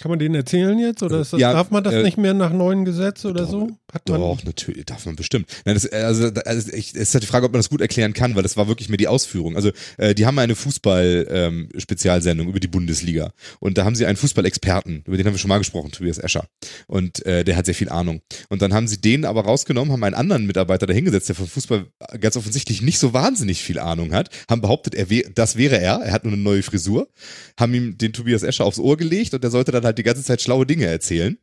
Kann 0.00 0.08
man 0.08 0.18
den 0.18 0.34
erzählen 0.34 0.78
jetzt? 0.78 1.02
Oder 1.02 1.20
ist 1.20 1.34
das, 1.34 1.40
Ja, 1.40 1.52
darf 1.52 1.70
man 1.70 1.84
das 1.84 1.92
äh, 1.92 2.02
nicht 2.02 2.16
mehr 2.16 2.32
nach 2.32 2.54
neuen 2.54 2.86
Gesetz 2.86 3.22
oder 3.26 3.42
doch, 3.42 3.50
so? 3.50 3.68
Hat 3.92 4.08
man, 4.08 4.18
Doch, 4.18 4.42
natürlich, 4.44 4.86
darf 4.86 5.04
man 5.04 5.14
bestimmt. 5.14 5.46
Nein, 5.66 5.74
das, 5.74 5.86
also, 5.92 6.28
also 6.46 6.72
ich, 6.72 6.94
es 6.94 7.00
ist 7.00 7.14
halt 7.14 7.22
die 7.22 7.26
Frage, 7.26 7.44
ob 7.44 7.52
man 7.52 7.58
das 7.58 7.68
gut 7.68 7.82
erklären 7.82 8.14
kann, 8.14 8.34
weil 8.34 8.42
das 8.42 8.56
war 8.56 8.66
wirklich 8.66 8.88
mehr 8.88 8.96
die 8.96 9.08
Ausführung. 9.08 9.56
Also, 9.56 9.72
äh, 9.98 10.14
die 10.14 10.24
haben 10.24 10.38
eine 10.38 10.54
Fußball-Spezialsendung 10.54 12.48
über 12.48 12.60
die 12.60 12.68
Bundesliga. 12.68 13.34
Und 13.58 13.76
da 13.76 13.84
haben 13.84 13.94
sie 13.94 14.06
einen 14.06 14.16
Fußballexperten, 14.16 15.02
über 15.06 15.18
den 15.18 15.26
haben 15.26 15.34
wir 15.34 15.38
schon 15.38 15.50
mal 15.50 15.58
gesprochen, 15.58 15.92
Tobias 15.92 16.16
Escher. 16.16 16.46
Und 16.86 17.26
äh, 17.26 17.44
der 17.44 17.56
hat 17.56 17.66
sehr 17.66 17.74
viel 17.74 17.90
Ahnung. 17.90 18.22
Und 18.48 18.62
dann 18.62 18.72
haben 18.72 18.88
sie 18.88 19.02
den 19.02 19.26
aber 19.26 19.44
rausgenommen, 19.44 19.92
haben 19.92 20.02
einen 20.02 20.14
anderen 20.14 20.46
Mitarbeiter 20.46 20.86
da 20.86 20.94
hingesetzt, 20.94 21.28
der 21.28 21.36
von 21.36 21.46
Fußball 21.46 21.84
ganz 22.20 22.38
offensichtlich 22.38 22.80
nicht 22.80 22.98
so 22.98 23.12
wahnsinnig 23.12 23.62
viel 23.62 23.78
Ahnung 23.78 24.14
hat, 24.14 24.30
haben 24.48 24.62
behauptet, 24.62 24.94
er 24.94 25.10
wär, 25.10 25.24
das 25.34 25.56
wäre 25.56 25.78
er, 25.78 25.96
er 25.96 26.12
hat 26.12 26.24
nur 26.24 26.32
eine 26.32 26.40
neue 26.40 26.62
Frisur, 26.62 27.08
haben 27.58 27.74
ihm 27.74 27.98
den 27.98 28.14
Tobias 28.14 28.42
Escher 28.42 28.64
aufs 28.64 28.78
Ohr 28.78 28.96
gelegt 28.96 29.34
und 29.34 29.44
der 29.44 29.50
sollte 29.50 29.72
dann 29.72 29.84
halt 29.84 29.89
die 29.98 30.02
ganze 30.02 30.22
Zeit 30.22 30.40
schlaue 30.42 30.66
Dinge 30.66 30.86
erzählen 30.86 31.38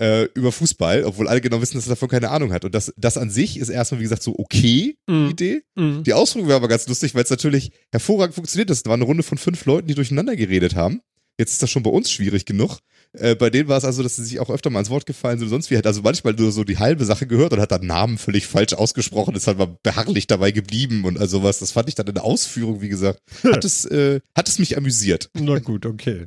äh, 0.00 0.24
über 0.34 0.52
Fußball, 0.52 1.04
obwohl 1.04 1.26
alle 1.28 1.40
genau 1.40 1.60
wissen, 1.60 1.76
dass 1.76 1.86
er 1.86 1.90
davon 1.90 2.08
keine 2.08 2.30
Ahnung 2.30 2.52
hat. 2.52 2.64
Und 2.64 2.74
das, 2.74 2.92
das 2.96 3.16
an 3.16 3.30
sich 3.30 3.58
ist 3.58 3.68
erstmal, 3.68 3.98
wie 4.00 4.04
gesagt, 4.04 4.22
so 4.22 4.38
okay, 4.38 4.96
die 5.08 5.12
Mhm. 5.12 5.30
Idee. 5.30 5.62
Mhm. 5.74 6.04
Die 6.04 6.12
Ausführung 6.12 6.48
war 6.48 6.56
aber 6.56 6.68
ganz 6.68 6.86
lustig, 6.86 7.14
weil 7.14 7.24
es 7.24 7.30
natürlich 7.30 7.72
hervorragend 7.90 8.34
funktioniert 8.34 8.70
ist. 8.70 8.78
Es 8.78 8.86
war 8.86 8.94
eine 8.94 9.04
Runde 9.04 9.22
von 9.22 9.38
fünf 9.38 9.64
Leuten, 9.64 9.88
die 9.88 9.94
durcheinander 9.94 10.36
geredet 10.36 10.74
haben. 10.76 11.00
Jetzt 11.40 11.52
ist 11.52 11.62
das 11.62 11.70
schon 11.70 11.82
bei 11.84 11.90
uns 11.90 12.10
schwierig 12.10 12.46
genug. 12.46 12.78
Äh, 13.12 13.34
bei 13.36 13.48
denen 13.48 13.68
war 13.68 13.78
es 13.78 13.84
also, 13.84 14.02
dass 14.02 14.16
sie 14.16 14.24
sich 14.24 14.38
auch 14.40 14.50
öfter 14.50 14.70
mal 14.70 14.80
ins 14.80 14.90
Wort 14.90 15.06
gefallen 15.06 15.38
sind 15.38 15.46
und 15.46 15.50
sonst 15.50 15.70
wie. 15.70 15.76
Hat 15.78 15.86
also 15.86 16.02
manchmal 16.02 16.34
nur 16.34 16.50
so 16.52 16.62
die 16.64 16.78
halbe 16.78 17.04
Sache 17.04 17.26
gehört 17.26 17.52
und 17.52 17.60
hat 17.60 17.70
dann 17.72 17.86
Namen 17.86 18.18
völlig 18.18 18.46
falsch 18.46 18.74
ausgesprochen, 18.74 19.34
ist 19.34 19.46
halt 19.46 19.56
mal 19.58 19.78
beharrlich 19.82 20.26
dabei 20.26 20.50
geblieben 20.50 21.04
und 21.04 21.16
also 21.18 21.42
was. 21.42 21.60
Das 21.60 21.70
fand 21.72 21.88
ich 21.88 21.94
dann 21.94 22.06
in 22.08 22.14
der 22.14 22.24
Ausführung, 22.24 22.80
wie 22.82 22.88
gesagt, 22.88 23.20
hat 23.44 23.64
es, 23.64 23.84
äh, 23.84 24.20
hat 24.36 24.48
es 24.48 24.58
mich 24.58 24.76
amüsiert. 24.76 25.30
Na 25.34 25.58
gut, 25.60 25.86
okay. 25.86 26.26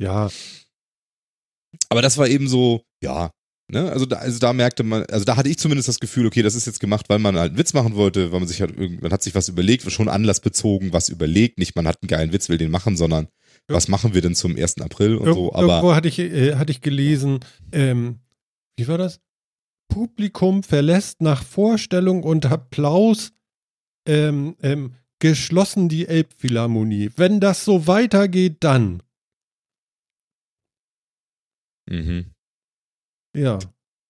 Ja, 0.00 0.30
Aber 1.88 2.02
das 2.02 2.18
war 2.18 2.26
eben 2.28 2.48
so, 2.48 2.82
ja, 3.02 3.30
ne, 3.70 3.90
also 3.90 4.06
da, 4.06 4.16
also 4.16 4.38
da 4.38 4.52
merkte 4.52 4.82
man, 4.82 5.04
also 5.04 5.24
da 5.24 5.36
hatte 5.36 5.48
ich 5.48 5.58
zumindest 5.58 5.88
das 5.88 6.00
Gefühl, 6.00 6.26
okay, 6.26 6.42
das 6.42 6.54
ist 6.54 6.66
jetzt 6.66 6.80
gemacht, 6.80 7.08
weil 7.08 7.18
man 7.18 7.36
halt 7.36 7.50
einen 7.50 7.58
Witz 7.58 7.74
machen 7.74 7.94
wollte, 7.94 8.32
weil 8.32 8.40
man 8.40 8.48
sich 8.48 8.60
halt 8.60 8.76
irgend, 8.76 9.02
man 9.02 9.12
hat 9.12 9.22
sich 9.22 9.34
was 9.34 9.48
überlegt, 9.48 9.90
schon 9.90 10.08
anlassbezogen 10.08 10.92
was 10.92 11.08
überlegt, 11.08 11.58
nicht 11.58 11.76
man 11.76 11.86
hat 11.86 11.98
einen 12.02 12.08
geilen 12.08 12.32
Witz, 12.32 12.48
will 12.48 12.58
den 12.58 12.70
machen, 12.70 12.96
sondern 12.96 13.28
Ja. 13.68 13.76
was 13.76 13.88
machen 13.88 14.14
wir 14.14 14.22
denn 14.22 14.34
zum 14.34 14.56
1. 14.56 14.80
April 14.80 15.16
und 15.16 15.28
Ir 15.28 15.34
so, 15.34 15.52
irgendwo 15.52 15.74
aber 15.76 15.94
hatte 15.94 16.08
ich, 16.08 16.18
äh, 16.18 16.54
hatte 16.56 16.72
ich 16.72 16.80
gelesen, 16.80 17.40
ähm, 17.72 18.20
wie 18.76 18.88
war 18.88 18.98
das? 18.98 19.20
Publikum 19.88 20.62
verlässt 20.62 21.20
nach 21.20 21.42
Vorstellung 21.44 22.22
und 22.22 22.46
Applaus 22.46 23.32
ähm, 24.06 24.56
ähm, 24.62 24.94
geschlossen 25.18 25.88
die 25.88 26.06
Elbphilharmonie. 26.08 27.10
Wenn 27.16 27.40
das 27.40 27.64
so 27.64 27.86
weitergeht, 27.86 28.58
dann. 28.60 29.02
Mhm. 31.90 32.26
Ja, 33.36 33.58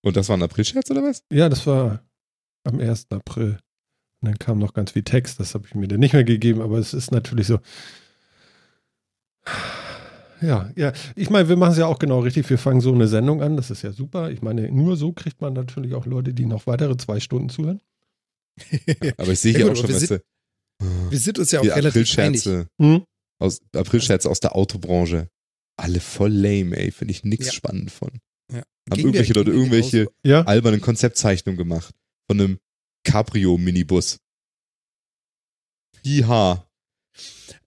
und 0.02 0.16
das 0.16 0.28
war 0.28 0.36
ein 0.36 0.42
Aprilscherz 0.42 0.90
oder 0.90 1.02
was? 1.02 1.24
ja, 1.32 1.48
das 1.48 1.66
war 1.66 2.02
am 2.64 2.78
1. 2.80 3.08
April. 3.10 3.58
Und 4.22 4.28
dann 4.28 4.38
kam 4.38 4.58
noch 4.58 4.74
ganz 4.74 4.92
viel 4.92 5.02
Text, 5.02 5.40
das 5.40 5.54
habe 5.54 5.66
ich 5.66 5.74
mir 5.74 5.88
dann 5.88 6.00
nicht 6.00 6.12
mehr 6.12 6.24
gegeben, 6.24 6.60
aber 6.60 6.78
es 6.78 6.94
ist 6.94 7.10
natürlich 7.10 7.46
so. 7.46 7.58
Ja, 10.42 10.70
ja. 10.74 10.92
Ich 11.16 11.28
meine, 11.28 11.48
wir 11.48 11.56
machen 11.56 11.72
es 11.72 11.78
ja 11.78 11.86
auch 11.86 11.98
genau 11.98 12.20
richtig. 12.20 12.48
Wir 12.48 12.56
fangen 12.58 12.80
so 12.80 12.92
eine 12.94 13.08
Sendung 13.08 13.42
an. 13.42 13.56
Das 13.56 13.70
ist 13.70 13.82
ja 13.82 13.92
super. 13.92 14.30
Ich 14.30 14.40
meine, 14.40 14.70
nur 14.70 14.96
so 14.96 15.12
kriegt 15.12 15.40
man 15.42 15.52
natürlich 15.52 15.94
auch 15.94 16.06
Leute, 16.06 16.32
die 16.32 16.46
noch 16.46 16.66
weitere 16.66 16.96
zwei 16.96 17.20
Stunden 17.20 17.50
zuhören. 17.50 17.80
Aber 19.18 19.32
ich 19.32 19.40
sehe 19.40 19.52
Ja, 19.52 19.58
hier 19.58 19.68
gut, 19.68 19.76
auch 19.76 19.80
schon, 19.80 19.90
wir 19.90 20.18
du, 20.18 20.22
Wir 21.10 21.18
sind 21.18 21.38
uns 21.38 21.50
ja 21.50 21.60
auch 21.60 21.64
relativ 21.64 22.18
einig. 22.18 22.40
Aprilscherze 22.40 22.66
Hm? 22.80 23.04
aus, 23.38 23.60
Aprilscherze 23.74 24.30
aus 24.30 24.40
der 24.40 24.56
Autobranche. 24.56 25.28
Alle 25.80 26.00
voll 26.00 26.32
lame, 26.32 26.76
ey, 26.76 26.90
finde 26.90 27.12
ich 27.12 27.24
nix 27.24 27.46
Ja. 27.46 27.52
spannend 27.52 27.90
von. 27.90 28.10
Ja. 28.52 28.62
Haben 28.90 28.98
irgendwelche 29.00 29.32
Leute 29.32 29.50
irgendwelche. 29.50 30.08
Ja. 30.24 30.42
albernen 30.42 30.80
Konzeptzeichnungen 30.80 31.56
gemacht 31.58 31.94
von 32.26 32.40
einem 32.40 32.58
Cabrio-Minibus. 33.04 34.18
Iha. 36.02 36.66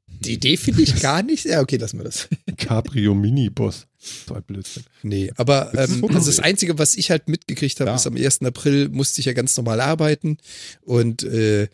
Die 0.08 0.34
Idee 0.34 0.58
finde 0.58 0.84
ich 0.84 1.02
gar 1.02 1.22
nicht. 1.24 1.46
Ja, 1.46 1.62
okay, 1.62 1.78
lassen 1.78 1.98
wir 2.00 2.06
das. 2.06 2.30
Cabrio 2.58 3.14
Minibus. 3.14 3.88
So 3.98 4.36
ein 4.36 4.44
Blödsinn. 4.44 4.84
Nee, 5.02 5.32
aber 5.36 5.72
Das 5.74 5.90
ist 5.90 5.98
ähm, 5.98 6.06
also 6.16 6.28
das. 6.28 6.40
Einzige, 6.40 6.78
was 6.78 6.96
ich 6.96 7.10
halt 7.12 7.28
mitgekriegt 7.28 7.80
habe, 7.80 7.90
Ja. 7.90 7.96
ist 7.96 8.08
am 8.08 8.16
1. 8.16 8.42
April 8.44 8.90
musste 8.90 9.20
ich 9.20 9.26
ja 9.26 9.34
ganz 9.34 9.56
normal 9.58 9.82
arbeiten 9.82 10.38
und 10.82 11.24
äh, 11.24 11.68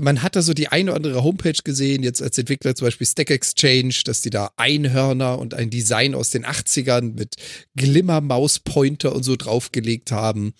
man 0.00 0.22
hat 0.22 0.34
da 0.36 0.42
so 0.42 0.54
die 0.54 0.68
eine 0.68 0.90
oder 0.90 0.96
andere 0.96 1.22
Homepage 1.22 1.58
gesehen, 1.64 2.02
jetzt 2.02 2.22
als 2.22 2.36
Entwickler 2.38 2.74
zum 2.74 2.86
Beispiel 2.86 3.06
Stack 3.06 3.30
Exchange, 3.30 3.94
dass 4.04 4.22
die 4.22 4.30
da 4.30 4.50
Einhörner 4.56 5.38
und 5.38 5.54
ein 5.54 5.70
Design 5.70 6.14
aus 6.14 6.30
den 6.30 6.44
80ern 6.44 7.12
mit 7.14 7.34
Glimmer-Maus-Pointer 7.76 9.14
und 9.14 9.22
so 9.22 9.36
draufgelegt 9.36 10.12
haben. 10.12 10.54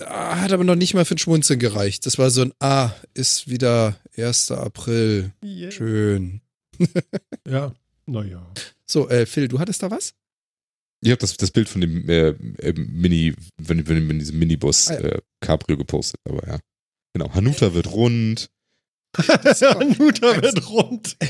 Ah, 0.00 0.40
Hat 0.40 0.52
aber 0.52 0.62
noch 0.64 0.76
nicht 0.76 0.94
mal 0.94 1.04
für 1.04 1.16
ein 1.16 1.18
Schmunzeln 1.18 1.58
gereicht. 1.58 2.06
Das 2.06 2.18
war 2.18 2.30
so 2.30 2.42
ein, 2.42 2.52
ah, 2.60 2.92
ist 3.14 3.48
wieder 3.48 3.98
1. 4.16 4.52
April. 4.52 5.32
Schön. 5.70 6.40
Ja, 7.48 7.74
naja. 8.06 8.46
So, 8.86 9.08
äh, 9.08 9.26
Phil, 9.26 9.48
du 9.48 9.58
hattest 9.58 9.82
da 9.82 9.90
was? 9.90 10.14
Ich 11.00 11.10
habe 11.10 11.18
das, 11.18 11.36
das 11.36 11.50
Bild 11.50 11.68
von 11.68 11.80
dem 11.80 12.08
äh, 12.08 12.28
äh, 12.58 12.72
Mini, 12.76 13.34
von, 13.62 13.84
von, 13.84 14.06
von 14.06 14.18
diesem 14.18 14.38
Minibus 14.38 14.88
Ah, 14.88 14.94
ja. 14.94 15.00
äh, 15.00 15.20
Cabrio 15.40 15.76
gepostet, 15.78 16.20
aber 16.28 16.46
ja. 16.46 16.58
Genau. 17.14 17.32
Hanuta 17.34 17.74
wird 17.74 17.90
rund. 17.92 18.50
Nuta 19.16 20.42
wird 20.42 20.70
rund. 20.70 21.16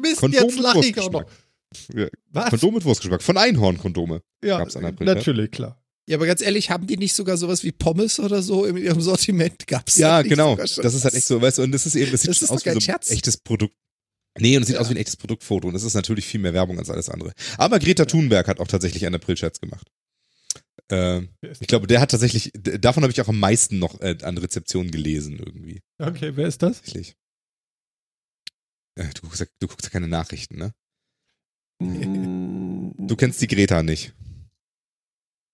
Mist, 0.00 0.20
Kondom 0.20 0.42
jetzt 0.42 0.54
mit 0.54 0.62
lache 0.62 0.80
ich 0.86 0.98
auch 0.98 1.10
noch. 1.10 1.22
Wurstgeschmack. 1.24 1.94
Ja, 1.94 2.06
Was? 2.30 2.50
Kondom 2.50 2.74
mit 2.74 2.84
Wurstgeschmack. 2.84 3.22
Von 3.22 3.36
Einhorn-Kondome. 3.36 4.22
ja, 4.42 4.58
gab's 4.58 4.76
an 4.76 4.84
April, 4.84 5.06
natürlich, 5.06 5.50
klar. 5.50 5.80
Ja, 6.08 6.16
aber 6.18 6.26
ganz 6.26 6.40
ehrlich, 6.40 6.70
haben 6.70 6.86
die 6.86 6.96
nicht 6.96 7.14
sogar 7.14 7.36
sowas 7.36 7.64
wie 7.64 7.72
Pommes 7.72 8.20
oder 8.20 8.40
so 8.40 8.64
in 8.64 8.76
ihrem 8.76 9.00
Sortiment? 9.00 9.66
Gab's 9.66 9.96
Ja, 9.98 10.22
genau. 10.22 10.50
sogar 10.52 10.68
schon 10.68 10.84
Das 10.84 10.94
ist 10.94 11.02
halt 11.04 11.14
echt 11.14 11.26
so, 11.26 11.42
weißt 11.42 11.58
du, 11.58 11.62
und 11.64 11.72
das 11.72 11.84
ist 11.84 11.96
eben, 11.96 12.12
das 12.12 12.20
sieht 12.22 12.30
Das 12.30 12.42
ist 12.42 12.50
aus 12.50 12.64
wie 12.64 12.70
so 12.70 12.76
ein 12.76 12.80
Scherz. 12.80 13.10
echtes 13.10 13.36
Produkt. 13.38 13.74
Nee, 14.38 14.56
und 14.56 14.62
es 14.62 14.68
sieht 14.68 14.76
Ja. 14.76 14.82
aus 14.82 14.88
wie 14.88 14.94
ein 14.94 14.98
echtes 14.98 15.16
Produktfoto 15.16 15.66
und 15.66 15.74
das 15.74 15.82
ist 15.82 15.94
natürlich 15.94 16.24
viel 16.26 16.38
mehr 16.40 16.54
Werbung 16.54 16.78
als 16.78 16.90
alles 16.90 17.08
andere. 17.08 17.32
Aber 17.58 17.80
Greta 17.80 18.04
Thunberg 18.04 18.46
hat 18.46 18.60
auch 18.60 18.68
tatsächlich 18.68 19.04
einen 19.04 19.16
Aprilscherz 19.16 19.58
gemacht. 19.60 19.88
Ähm, 20.90 21.30
ich 21.42 21.66
glaube, 21.66 21.86
der 21.86 22.00
hat 22.00 22.10
tatsächlich, 22.12 22.52
davon 22.54 23.02
habe 23.02 23.12
ich 23.12 23.20
auch 23.20 23.28
am 23.28 23.40
meisten 23.40 23.78
noch 23.78 24.00
äh, 24.00 24.16
an 24.22 24.38
Rezeptionen 24.38 24.92
gelesen 24.92 25.38
irgendwie. 25.38 25.82
Okay, 25.98 26.36
wer 26.36 26.46
ist 26.46 26.62
das? 26.62 26.78
Tatsächlich. 26.78 27.16
Äh, 28.98 29.08
du, 29.14 29.22
guckst 29.22 29.40
ja, 29.40 29.46
du 29.60 29.66
guckst 29.66 29.84
ja 29.84 29.90
keine 29.90 30.08
Nachrichten, 30.08 30.56
ne? 30.56 30.72
Mm, 31.82 32.92
Du 33.06 33.16
kennst 33.16 33.40
die 33.42 33.46
Greta 33.46 33.82
nicht. 33.82 34.14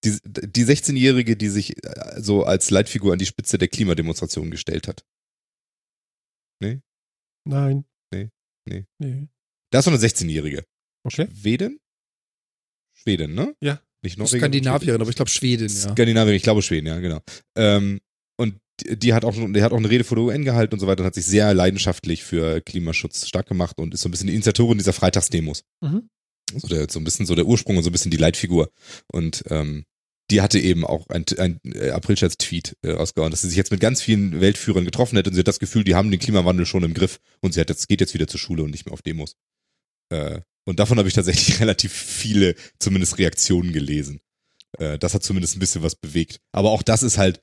Die, 0.04 0.18
die 0.24 0.64
16-Jährige, 0.64 1.36
die 1.36 1.48
sich 1.48 1.82
äh, 1.84 2.20
so 2.20 2.44
als 2.44 2.70
Leitfigur 2.70 3.12
an 3.12 3.18
die 3.18 3.26
Spitze 3.26 3.56
der 3.58 3.68
Klimademonstration 3.68 4.50
gestellt 4.50 4.88
hat. 4.88 5.04
Nein. 7.44 7.84
Nee, 8.12 8.30
nee. 8.68 8.84
Nee. 8.98 9.28
Da 9.72 9.80
ist 9.80 9.86
so 9.86 9.90
eine 9.90 9.98
16-Jährige. 9.98 10.64
Okay. 11.04 11.28
Schweden? 11.34 11.80
Schweden, 12.94 13.34
ne? 13.34 13.56
Ja. 13.60 13.82
Nicht 14.02 14.18
Norwegen. 14.18 14.38
Skandinavierin, 14.38 15.00
aber 15.00 15.10
ich 15.10 15.16
glaube 15.16 15.30
Schweden, 15.30 15.68
ja. 15.68 15.92
Skandinavien, 15.92 16.34
ich 16.34 16.42
glaube 16.42 16.62
Schweden, 16.62 16.86
ja, 16.88 16.98
genau. 16.98 17.20
Ähm, 17.56 18.00
und 18.36 18.56
die, 18.84 19.14
hat 19.14 19.24
auch 19.24 19.34
die 19.34 19.62
hat 19.62 19.72
auch 19.72 19.76
eine 19.76 19.90
Rede 19.90 20.04
vor 20.04 20.16
der 20.16 20.24
UN 20.24 20.44
gehalten 20.44 20.74
und 20.74 20.80
so 20.80 20.86
weiter 20.86 21.00
und 21.00 21.06
hat 21.06 21.14
sich 21.14 21.26
sehr 21.26 21.54
leidenschaftlich 21.54 22.24
für 22.24 22.60
Klimaschutz 22.60 23.28
stark 23.28 23.46
gemacht 23.46 23.78
und 23.78 23.94
ist 23.94 24.00
so 24.00 24.08
ein 24.08 24.12
bisschen 24.12 24.26
die 24.26 24.34
Initiatorin 24.34 24.78
dieser 24.78 24.92
Freitagsdemos. 24.92 25.62
Mhm. 25.80 26.08
So, 26.54 26.68
der, 26.68 26.90
so 26.90 26.98
ein 26.98 27.04
bisschen 27.04 27.26
so 27.26 27.34
der 27.34 27.46
Ursprung 27.46 27.76
und 27.76 27.82
so 27.82 27.90
ein 27.90 27.92
bisschen 27.92 28.10
die 28.10 28.16
Leitfigur. 28.16 28.70
Und 29.06 29.44
ähm, 29.48 29.84
die 30.30 30.40
hatte 30.40 30.58
eben 30.58 30.84
auch 30.84 31.08
ein, 31.08 31.24
ein 31.38 31.60
äh, 31.64 31.90
Aprilscherz-Tweet 31.90 32.76
äh, 32.82 32.90
rausgehauen, 32.90 33.30
dass 33.30 33.42
sie 33.42 33.48
sich 33.48 33.56
jetzt 33.56 33.70
mit 33.70 33.80
ganz 33.80 34.02
vielen 34.02 34.40
Weltführern 34.40 34.84
getroffen 34.84 35.16
hätte 35.16 35.30
und 35.30 35.34
sie 35.34 35.40
hat 35.40 35.48
das 35.48 35.58
Gefühl, 35.60 35.84
die 35.84 35.94
haben 35.94 36.10
den 36.10 36.20
Klimawandel 36.20 36.66
schon 36.66 36.82
im 36.82 36.94
Griff 36.94 37.20
und 37.40 37.54
sie 37.54 37.60
hat 37.60 37.68
jetzt, 37.68 37.88
geht 37.88 38.00
jetzt 38.00 38.14
wieder 38.14 38.26
zur 38.26 38.40
Schule 38.40 38.62
und 38.62 38.70
nicht 38.70 38.86
mehr 38.86 38.94
auf 38.94 39.02
Demos. 39.02 39.36
Äh, 40.10 40.40
und 40.64 40.78
davon 40.78 40.98
habe 40.98 41.08
ich 41.08 41.14
tatsächlich 41.14 41.60
relativ 41.60 41.92
viele, 41.92 42.54
zumindest 42.78 43.18
Reaktionen 43.18 43.72
gelesen. 43.72 44.20
Äh, 44.78 44.98
das 44.98 45.14
hat 45.14 45.22
zumindest 45.22 45.56
ein 45.56 45.60
bisschen 45.60 45.82
was 45.82 45.94
bewegt. 45.94 46.40
Aber 46.52 46.70
auch 46.70 46.82
das 46.82 47.02
ist 47.02 47.18
halt 47.18 47.42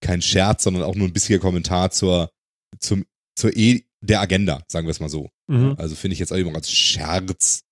kein 0.00 0.22
Scherz, 0.22 0.64
sondern 0.64 0.82
auch 0.82 0.94
nur 0.94 1.08
ein 1.08 1.12
bissiger 1.12 1.38
Kommentar 1.38 1.90
zur, 1.90 2.30
zum, 2.78 3.04
zur 3.34 3.56
E 3.56 3.84
der 4.00 4.20
Agenda, 4.20 4.62
sagen 4.68 4.86
wir 4.86 4.92
es 4.92 5.00
mal 5.00 5.08
so. 5.08 5.30
Mhm. 5.48 5.74
Also 5.78 5.94
finde 5.96 6.12
ich 6.12 6.20
jetzt 6.20 6.32
auch 6.32 6.36
immer 6.36 6.54
als 6.54 6.70
Scherz. 6.70 7.64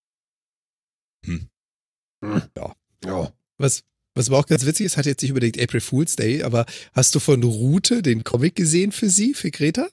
Hm. 1.25 1.49
Ja. 3.05 3.33
Was, 3.59 3.85
was 4.14 4.28
aber 4.28 4.38
auch 4.38 4.47
ganz 4.47 4.64
witzig 4.64 4.87
ist, 4.87 4.97
hat 4.97 5.07
jetzt 5.07 5.23
nicht 5.23 5.31
unbedingt 5.31 5.61
April 5.61 5.81
Fool's 5.81 6.16
Day, 6.16 6.43
aber 6.43 6.66
hast 6.93 7.14
du 7.14 7.21
von 7.21 7.43
Rute 7.43 8.02
den 8.02 8.25
Comic 8.25 8.55
gesehen 8.55 8.93
für 8.93 9.11
sie, 9.11 9.35
für 9.35 9.50
Greta? 9.50 9.88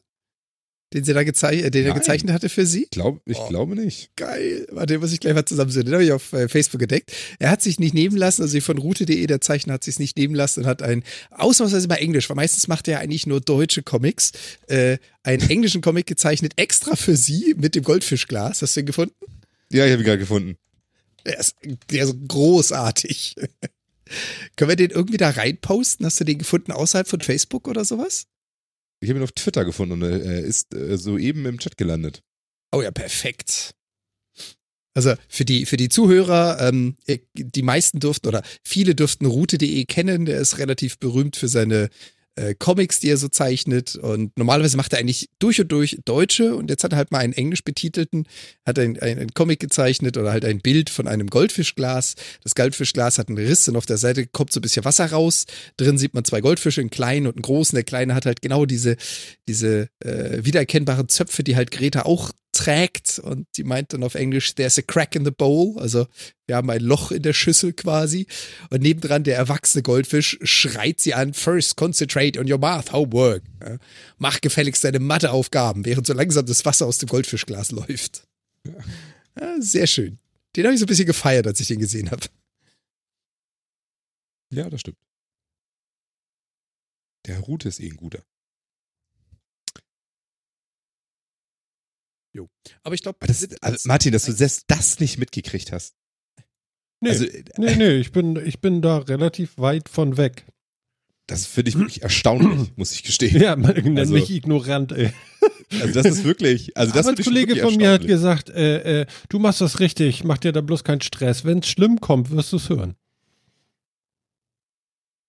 Den 0.94 1.04
sie 1.04 1.14
da 1.14 1.24
gezeichnet, 1.24 1.74
den 1.74 1.86
er 1.86 1.94
gezeichnet 1.94 2.34
hatte 2.34 2.50
für 2.50 2.66
sie? 2.66 2.84
Ich, 2.84 2.90
glaub, 2.92 3.22
ich 3.26 3.38
Oh. 3.38 3.48
glaube 3.48 3.76
nicht. 3.76 4.16
Geil. 4.16 4.68
Warte, 4.72 4.94
den 4.94 5.02
muss 5.02 5.12
ich 5.12 5.20
gleich 5.20 5.34
mal 5.34 5.44
zusammensehen. 5.46 5.86
Den 5.86 5.94
habe 5.96 6.04
ich 6.04 6.12
auf 6.12 6.32
äh, 6.34 6.48
Facebook 6.48 6.82
entdeckt. 6.84 7.12
Er 7.40 7.50
hat 7.50 7.62
sich 7.62 7.80
nicht 7.80 7.94
nehmen 7.94 8.16
lassen, 8.16 8.44
also 8.44 8.60
von 8.62 8.78
Rute.de, 8.78 9.26
der 9.26 9.42
Zeichner 9.42 9.74
hat 9.74 9.84
sich 9.84 9.98
nicht 10.00 10.18
nehmen 10.18 10.36
lassen 10.36 10.62
und 10.62 10.66
hat 10.68 10.82
ein, 10.84 11.04
ausnahmsweise 11.32 11.88
mal 11.88 11.96
Englisch, 11.96 12.30
weil 12.30 12.36
meistens 12.36 12.68
macht 12.68 12.88
er 12.88 13.00
eigentlich 13.00 13.26
nur 13.26 13.42
deutsche 13.42 13.82
Comics, 13.82 14.32
äh, 14.68 14.98
einen 15.24 15.50
englischen 15.50 15.82
Comic 15.82 16.06
gezeichnet, 16.06 16.54
extra 16.58 16.96
für 16.96 17.16
sie 17.18 17.56
mit 17.58 17.76
dem 17.76 17.84
Goldfischglas. 17.84 18.62
Hast 18.62 18.76
du 18.76 18.82
den 18.82 18.86
gefunden? 18.86 19.16
Ja, 19.72 19.86
ich 19.86 19.92
habe 19.92 20.04
ihn 20.04 20.06
gerade 20.06 20.20
gefunden. 20.20 20.58
Der 21.26 21.40
ist, 21.40 21.56
der 21.90 22.04
ist 22.04 22.16
großartig. 22.28 23.36
Können 24.58 24.70
wir 24.70 24.76
den 24.76 24.92
irgendwie 24.92 25.18
da 25.18 25.30
reinposten? 25.32 26.06
Hast 26.06 26.20
du 26.20 26.24
den 26.26 26.38
gefunden 26.38 26.72
außerhalb 26.72 27.08
von 27.08 27.22
Facebook 27.22 27.68
oder 27.68 27.84
sowas? 27.86 28.26
Ich 29.04 29.10
habe 29.10 29.20
ihn 29.20 29.24
auf 29.24 29.34
Twitter 29.34 29.66
gefunden 29.66 30.02
und 30.02 30.04
er 30.04 30.40
ist 30.40 30.74
äh, 30.74 30.98
soeben 30.98 31.46
im 31.46 31.60
Chat 31.60 31.78
gelandet. 31.78 32.24
Oh 32.72 32.82
ja, 32.82 32.92
perfekt. 32.92 33.76
Also 34.96 35.16
für 35.28 35.44
die, 35.44 35.66
für 35.66 35.78
die 35.78 35.90
Zuhörer, 35.90 36.60
ähm, 36.62 36.96
die 37.34 37.64
meisten 37.64 38.00
dürften 38.00 38.28
oder 38.28 38.44
viele 38.64 38.96
dürften 38.96 39.26
Route.de 39.26 39.86
kennen. 39.86 40.26
Der 40.26 40.40
ist 40.40 40.60
relativ 40.60 41.00
berühmt 41.00 41.36
für 41.36 41.48
seine 41.48 41.90
äh, 42.36 42.56
Comics, 42.56 43.00
die 43.00 43.10
er 43.10 43.18
so 43.18 43.28
zeichnet. 43.28 43.96
Und 43.96 44.38
normalerweise 44.38 44.78
macht 44.78 44.94
er 44.94 45.00
eigentlich 45.00 45.30
durch 45.40 45.62
und 45.62 45.72
durch 45.72 46.00
Deutsche. 46.06 46.56
Und 46.56 46.70
jetzt 46.70 46.84
hat 46.84 46.94
er 46.94 46.98
halt 46.98 47.12
mal 47.12 47.20
einen 47.20 47.34
englisch 47.34 47.64
betitelten, 47.64 48.26
hat 48.66 48.80
ein, 48.80 49.00
ein, 49.00 49.20
ein 49.20 49.34
Comic 49.34 49.60
gezeichnet 49.60 50.18
oder 50.18 50.32
halt 50.32 50.46
ein 50.46 50.60
Bild 50.60 50.90
von 50.90 51.08
einem 51.08 51.28
Goldfischglas. 51.28 52.16
Das 52.44 52.56
Goldfischglas 52.56 53.18
hat 53.18 53.30
einen 53.30 53.38
Riss 53.38 53.68
und 53.68 53.76
auf 53.76 53.86
der 53.86 53.98
Seite 53.98 54.26
kommt 54.26 54.52
so 54.52 54.60
ein 54.60 54.64
bisschen 54.64 54.86
Wasser 54.86 55.06
raus. 55.06 55.46
Drin 55.78 55.98
sieht 55.98 56.14
man 56.14 56.26
zwei 56.26 56.42
Goldfische, 56.42 56.82
einen 56.82 56.90
kleinen 56.90 57.28
und 57.28 57.36
einen 57.36 57.44
großen. 57.44 57.76
Der 57.76 57.84
kleine 57.84 58.16
hat 58.16 58.26
halt 58.26 58.42
genau 58.42 58.66
diese, 58.66 58.98
diese 59.48 59.90
äh, 60.00 60.44
wiedererkennbaren 60.44 61.10
Zöpfe, 61.10 61.44
die 61.44 61.56
halt 61.56 61.72
Greta 61.72 62.04
auch 62.04 62.32
trägt 62.64 63.20
und 63.20 63.48
die 63.58 63.64
meint 63.64 63.94
dann 63.94 64.04
auf 64.04 64.16
Englisch, 64.16 64.56
there's 64.56 64.78
a 64.78 64.82
crack 64.82 65.16
in 65.16 65.26
the 65.26 65.32
bowl, 65.32 65.78
also 65.80 66.08
wir 66.48 66.56
haben 66.56 66.70
ein 66.70 66.82
Loch 66.82 67.12
in 67.12 67.22
der 67.22 67.34
Schüssel 67.34 67.74
quasi 67.74 68.28
und 68.70 68.82
nebendran 68.82 69.24
der 69.24 69.38
erwachsene 69.38 69.84
Goldfisch 69.84 70.38
schreit 70.44 71.00
sie 71.00 71.14
an, 71.14 71.34
first 71.34 71.76
concentrate 71.76 72.40
on 72.40 72.52
your 72.52 72.58
math 72.58 72.92
homework. 72.92 73.44
Ja, 73.62 73.78
mach 74.18 74.42
gefälligst 74.42 74.84
deine 74.84 75.00
Matheaufgaben, 75.00 75.86
während 75.86 76.08
so 76.08 76.14
langsam 76.14 76.46
das 76.46 76.66
Wasser 76.66 76.86
aus 76.86 76.98
dem 76.98 77.10
Goldfischglas 77.10 77.72
läuft. 77.72 78.28
Ja, 79.40 79.62
sehr 79.62 79.88
schön. 79.88 80.20
Den 80.56 80.66
habe 80.66 80.74
ich 80.74 80.80
so 80.80 80.86
ein 80.86 80.88
bisschen 80.88 81.08
gefeiert, 81.08 81.48
als 81.48 81.60
ich 81.60 81.68
den 81.68 81.80
gesehen 81.80 82.12
habe. 82.12 82.28
Ja, 84.52 84.70
das 84.70 84.82
stimmt. 84.82 84.98
Der 87.26 87.40
Route 87.40 87.70
ist 87.70 87.80
eh 87.80 87.90
ein 87.90 87.98
guter. 87.98 88.24
Jo. 92.34 92.50
Aber 92.82 92.96
ich 92.96 93.04
glaube, 93.04 93.20
also, 93.22 93.88
Martin, 93.88 94.12
dass 94.12 94.26
du 94.26 94.32
selbst 94.32 94.66
das 94.68 95.00
nicht 95.00 95.20
mitgekriegt 95.20 95.72
hast. 95.72 95.94
Nee, 97.00 97.10
also, 97.10 97.26
nee, 97.58 97.76
nee, 97.76 97.96
ich 97.98 98.12
bin, 98.12 98.36
ich 98.44 98.60
bin 98.60 98.82
da 98.82 98.98
relativ 98.98 99.58
weit 99.58 99.90
von 99.90 100.18
weg. 100.18 100.46
Das 101.28 101.46
finde 101.46 101.70
ich 101.70 101.78
wirklich 101.78 102.02
erstaunlich, 102.02 102.74
muss 102.76 102.92
ich 102.92 103.04
gestehen. 103.04 103.42
Ja, 103.42 103.56
man 103.56 103.74
nennt 103.76 104.00
also, 104.00 104.14
mich 104.14 104.30
ignorant, 104.30 104.92
ey. 104.92 105.14
Also 105.82 105.94
das 105.94 106.06
ist 106.06 106.24
wirklich, 106.24 106.76
also 106.76 106.94
das 106.94 107.08
Aber 107.08 107.18
ein 107.18 107.24
Kollege 107.24 107.56
von 107.56 107.76
mir 107.76 107.92
hat 107.92 108.06
gesagt, 108.06 108.50
äh, 108.50 109.02
äh, 109.02 109.06
du 109.30 109.40
machst 109.40 109.62
das 109.62 109.80
richtig, 109.80 110.24
mach 110.24 110.38
dir 110.38 110.52
da 110.52 110.62
bloß 110.62 110.84
keinen 110.84 111.02
Stress. 111.02 111.46
Wenn 111.46 111.60
es 111.60 111.68
schlimm 111.68 112.00
kommt, 112.00 112.30
wirst 112.32 112.52
du 112.52 112.58
es 112.58 112.70
hören. 112.70 112.96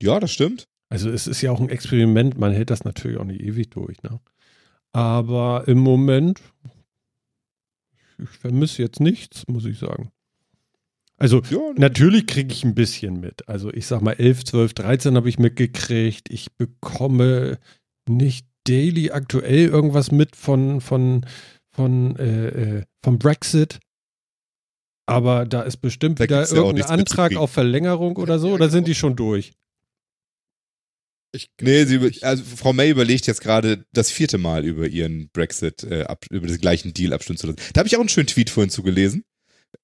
Ja, 0.03 0.21
das 0.21 0.33
stimmt. 0.33 0.69
Also 0.89 1.11
es 1.11 1.27
ist 1.27 1.41
ja 1.41 1.51
auch 1.51 1.61
ein 1.61 1.71
Experiment, 1.71 2.39
man 2.39 2.53
hält 2.53 2.71
das 2.71 2.85
natürlich 2.85 3.19
auch 3.19 3.25
nicht 3.25 3.41
ewig 3.41 3.71
durch, 3.71 4.03
ne? 4.03 4.21
Aber 4.93 5.65
im 5.67 5.79
Moment 5.79 6.41
ich 8.19 8.29
vermisse 8.29 8.83
jetzt 8.83 9.01
nichts, 9.01 9.45
muss 9.49 9.65
ich 9.65 9.79
sagen. 9.79 10.11
Also 11.17 11.43
ja, 11.51 11.59
natürlich 11.77 12.27
kriege 12.27 12.53
ich 12.53 12.65
ein 12.65 12.75
bisschen 12.75 13.21
mit. 13.21 13.49
Also 13.49 13.73
ich 13.73 13.87
sag 13.87 14.03
mal 14.03 14.13
11, 14.13 14.45
12, 14.45 14.75
13 14.75 15.17
habe 15.17 15.29
ich 15.29 15.39
mitgekriegt. 15.39 16.29
Ich 16.31 16.53
bekomme 16.57 17.59
nicht 18.09 18.47
daily 18.65 19.11
aktuell 19.11 19.67
irgendwas 19.67 20.11
mit 20.11 20.35
von, 20.37 20.81
von, 20.81 21.25
von, 21.71 22.17
äh, 22.17 22.49
äh 22.79 22.83
vom 23.03 23.19
Brexit. 23.19 23.79
Aber 25.07 25.45
da 25.45 25.63
ist 25.63 25.79
bestimmt 25.79 26.19
da 26.19 26.25
wieder 26.25 26.51
irgendein 26.51 26.91
Antrag 26.91 27.37
auf 27.37 27.51
Verlängerung 27.51 28.17
oder 28.17 28.39
so, 28.39 28.53
oder 28.53 28.71
sind 28.71 28.89
die 28.89 28.95
schon 28.95 29.17
durch? 29.17 29.53
Ich, 31.35 31.51
nee, 31.61 31.85
sie, 31.85 32.23
also 32.23 32.45
Frau 32.45 32.73
May 32.73 32.91
überlegt 32.91 33.27
jetzt 33.27 33.41
gerade 33.41 33.85
das 33.93 34.11
vierte 34.11 34.39
Mal 34.39 34.65
über 34.65 34.87
ihren 34.87 35.31
Brexit, 35.33 35.83
äh, 35.83 36.05
ab, 36.05 36.25
über 36.31 36.47
den 36.47 36.59
gleichen 36.59 36.95
Deal 36.95 37.13
abstimmen 37.13 37.39
zu 37.39 37.49
lassen. 37.49 37.59
Da 37.73 37.81
habe 37.81 37.89
ich 37.89 37.97
auch 37.97 38.01
einen 38.01 38.09
schönen 38.09 38.29
Tweet 38.29 38.51
vorhin 38.51 38.71
zugelesen. 38.71 39.25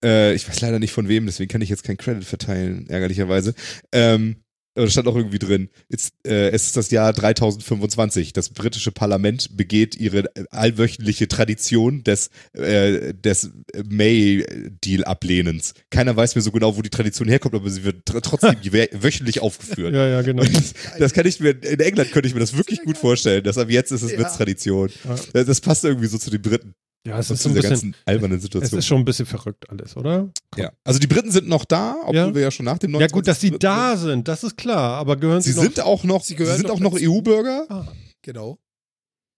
Äh, 0.02 0.34
ich 0.34 0.48
weiß 0.48 0.60
leider 0.60 0.78
nicht 0.78 0.92
von 0.92 1.08
wem, 1.08 1.26
deswegen 1.26 1.50
kann 1.50 1.60
ich 1.60 1.68
jetzt 1.68 1.82
keinen 1.82 1.96
Credit 1.96 2.24
verteilen, 2.24 2.88
ärgerlicherweise. 2.88 3.54
Ähm, 3.90 4.36
da 4.74 4.88
stand 4.88 5.08
auch 5.08 5.16
irgendwie 5.16 5.38
drin, 5.38 5.68
it's, 5.88 6.12
äh, 6.24 6.50
es 6.50 6.66
ist 6.66 6.76
das 6.76 6.90
Jahr 6.90 7.12
3025. 7.12 8.32
Das 8.32 8.50
britische 8.50 8.92
Parlament 8.92 9.56
begeht 9.56 9.96
ihre 9.96 10.30
allwöchentliche 10.50 11.28
Tradition 11.28 12.04
des, 12.04 12.30
äh, 12.52 13.12
des 13.12 13.50
May-Deal-Ablehnens. 13.84 15.74
Keiner 15.90 16.16
weiß 16.16 16.36
mehr 16.36 16.42
so 16.42 16.52
genau, 16.52 16.76
wo 16.76 16.82
die 16.82 16.90
Tradition 16.90 17.28
herkommt, 17.28 17.54
aber 17.54 17.68
sie 17.68 17.84
wird 17.84 18.06
tr 18.06 18.22
trotzdem 18.22 18.56
wöchentlich 19.02 19.42
aufgeführt. 19.42 19.94
Ja, 19.94 20.06
ja, 20.06 20.22
genau. 20.22 20.44
Das, 20.44 20.74
das, 20.98 21.12
kann 21.12 21.26
ich 21.26 21.40
mir, 21.40 21.50
in 21.50 21.80
England 21.80 22.12
könnte 22.12 22.28
ich 22.28 22.34
mir 22.34 22.40
das 22.40 22.56
wirklich 22.56 22.82
gut 22.82 22.96
vorstellen, 22.96 23.42
dass 23.42 23.58
ab 23.58 23.70
jetzt 23.70 23.90
ist 23.90 24.02
es 24.02 24.12
ja. 24.12 24.22
Tradition. 24.36 24.90
Ja. 25.34 25.44
Das 25.44 25.60
passt 25.60 25.84
irgendwie 25.84 26.06
so 26.06 26.18
zu 26.18 26.30
den 26.30 26.42
Briten. 26.42 26.74
Ja, 27.06 27.18
es 27.18 27.30
ist 27.30 27.46
ein 27.46 27.54
bisschen, 27.54 27.70
ganzen 27.70 27.96
albernen 28.04 28.40
Situation. 28.40 28.78
Es 28.78 28.84
ist 28.84 28.86
schon 28.86 28.98
ein 28.98 29.04
bisschen 29.06 29.24
verrückt 29.24 29.70
alles, 29.70 29.96
oder? 29.96 30.30
Komm. 30.50 30.62
Ja. 30.62 30.72
Also 30.84 30.98
die 30.98 31.06
Briten 31.06 31.30
sind 31.30 31.48
noch 31.48 31.64
da, 31.64 31.96
obwohl 32.02 32.14
ja. 32.14 32.34
wir 32.34 32.42
ja 32.42 32.50
schon 32.50 32.66
nach 32.66 32.78
dem 32.78 32.90
29. 32.90 33.10
Ja 33.10 33.14
gut, 33.14 33.26
dass 33.26 33.40
sie 33.40 33.58
da 33.58 33.96
sind, 33.96 34.28
das 34.28 34.44
ist 34.44 34.58
klar, 34.58 34.98
aber 34.98 35.16
gehören 35.16 35.40
sie 35.40 35.52
Sie 35.52 35.60
sind 35.60 35.80
auch 35.80 36.04
noch, 36.04 36.22
sie, 36.22 36.36
sie 36.36 36.44
sind 36.44 36.64
noch 36.64 36.74
auch 36.74 36.80
noch 36.80 36.98
EU-Bürger. 37.00 37.64
Ah, 37.70 37.88
genau. 38.20 38.58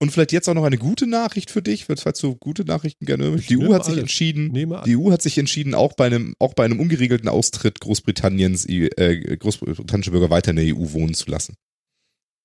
Und 0.00 0.10
vielleicht 0.10 0.32
jetzt 0.32 0.48
auch 0.48 0.54
noch 0.54 0.64
eine 0.64 0.78
gute 0.78 1.06
Nachricht 1.06 1.52
für 1.52 1.62
dich, 1.62 1.84
falls 1.84 2.18
du 2.18 2.34
gute 2.34 2.64
Nachrichten 2.64 3.06
gerne 3.06 3.22
hörst. 3.22 3.48
Die 3.48 3.56
EU 3.56 3.72
hat 3.72 3.84
sich 3.84 3.92
alles. 3.92 4.02
entschieden, 4.02 4.52
die 4.52 4.96
EU 4.96 5.12
hat 5.12 5.22
sich 5.22 5.38
entschieden, 5.38 5.76
auch 5.76 5.92
bei 5.92 6.06
einem, 6.06 6.34
auch 6.40 6.54
bei 6.54 6.64
einem 6.64 6.80
ungeregelten 6.80 7.28
Austritt 7.28 7.78
Großbritanniens, 7.78 8.66
äh, 8.66 9.36
großbritannische 9.36 10.10
Bürger 10.10 10.30
weiter 10.30 10.50
in 10.50 10.56
der 10.56 10.74
EU 10.74 10.92
wohnen 10.92 11.14
zu 11.14 11.30
lassen. 11.30 11.54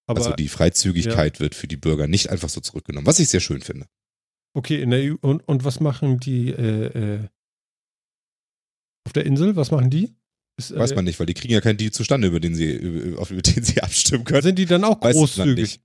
Aber, 0.06 0.20
also 0.20 0.34
die 0.34 0.50
Freizügigkeit 0.50 1.38
ja. 1.38 1.40
wird 1.40 1.56
für 1.56 1.68
die 1.68 1.78
Bürger 1.78 2.06
nicht 2.06 2.30
einfach 2.30 2.50
so 2.50 2.62
zurückgenommen, 2.62 3.08
was 3.08 3.18
ich 3.18 3.30
sehr 3.30 3.40
schön 3.40 3.62
finde. 3.62 3.88
Okay, 4.58 4.82
in 4.82 4.90
der 4.90 5.14
EU. 5.14 5.16
Und, 5.22 5.48
und 5.48 5.66
was 5.66 5.80
machen 5.80 6.20
die 6.20 6.50
äh, 6.50 6.86
äh, 6.88 7.20
auf 9.06 9.14
der 9.14 9.28
Insel? 9.28 9.56
Was 9.56 9.70
machen 9.70 9.92
die? 9.92 10.16
Ist, 10.58 10.76
Weiß 10.76 10.96
man 10.96 11.06
nicht, 11.06 11.20
weil 11.20 11.28
die 11.28 11.36
kriegen 11.36 11.54
ja 11.54 11.62
keinen 11.62 11.78
Deal 11.78 11.92
zustande, 11.92 12.28
über 12.28 12.40
den 12.40 12.56
sie, 12.56 12.72
über, 12.72 13.22
über 13.30 13.42
den 13.44 13.64
sie 13.64 13.80
abstimmen 13.84 14.24
können. 14.24 14.42
Sind 14.42 14.58
die 14.58 14.66
dann 14.66 14.84
auch 14.84 15.00
Weiß 15.00 15.16
großzügig? 15.16 15.80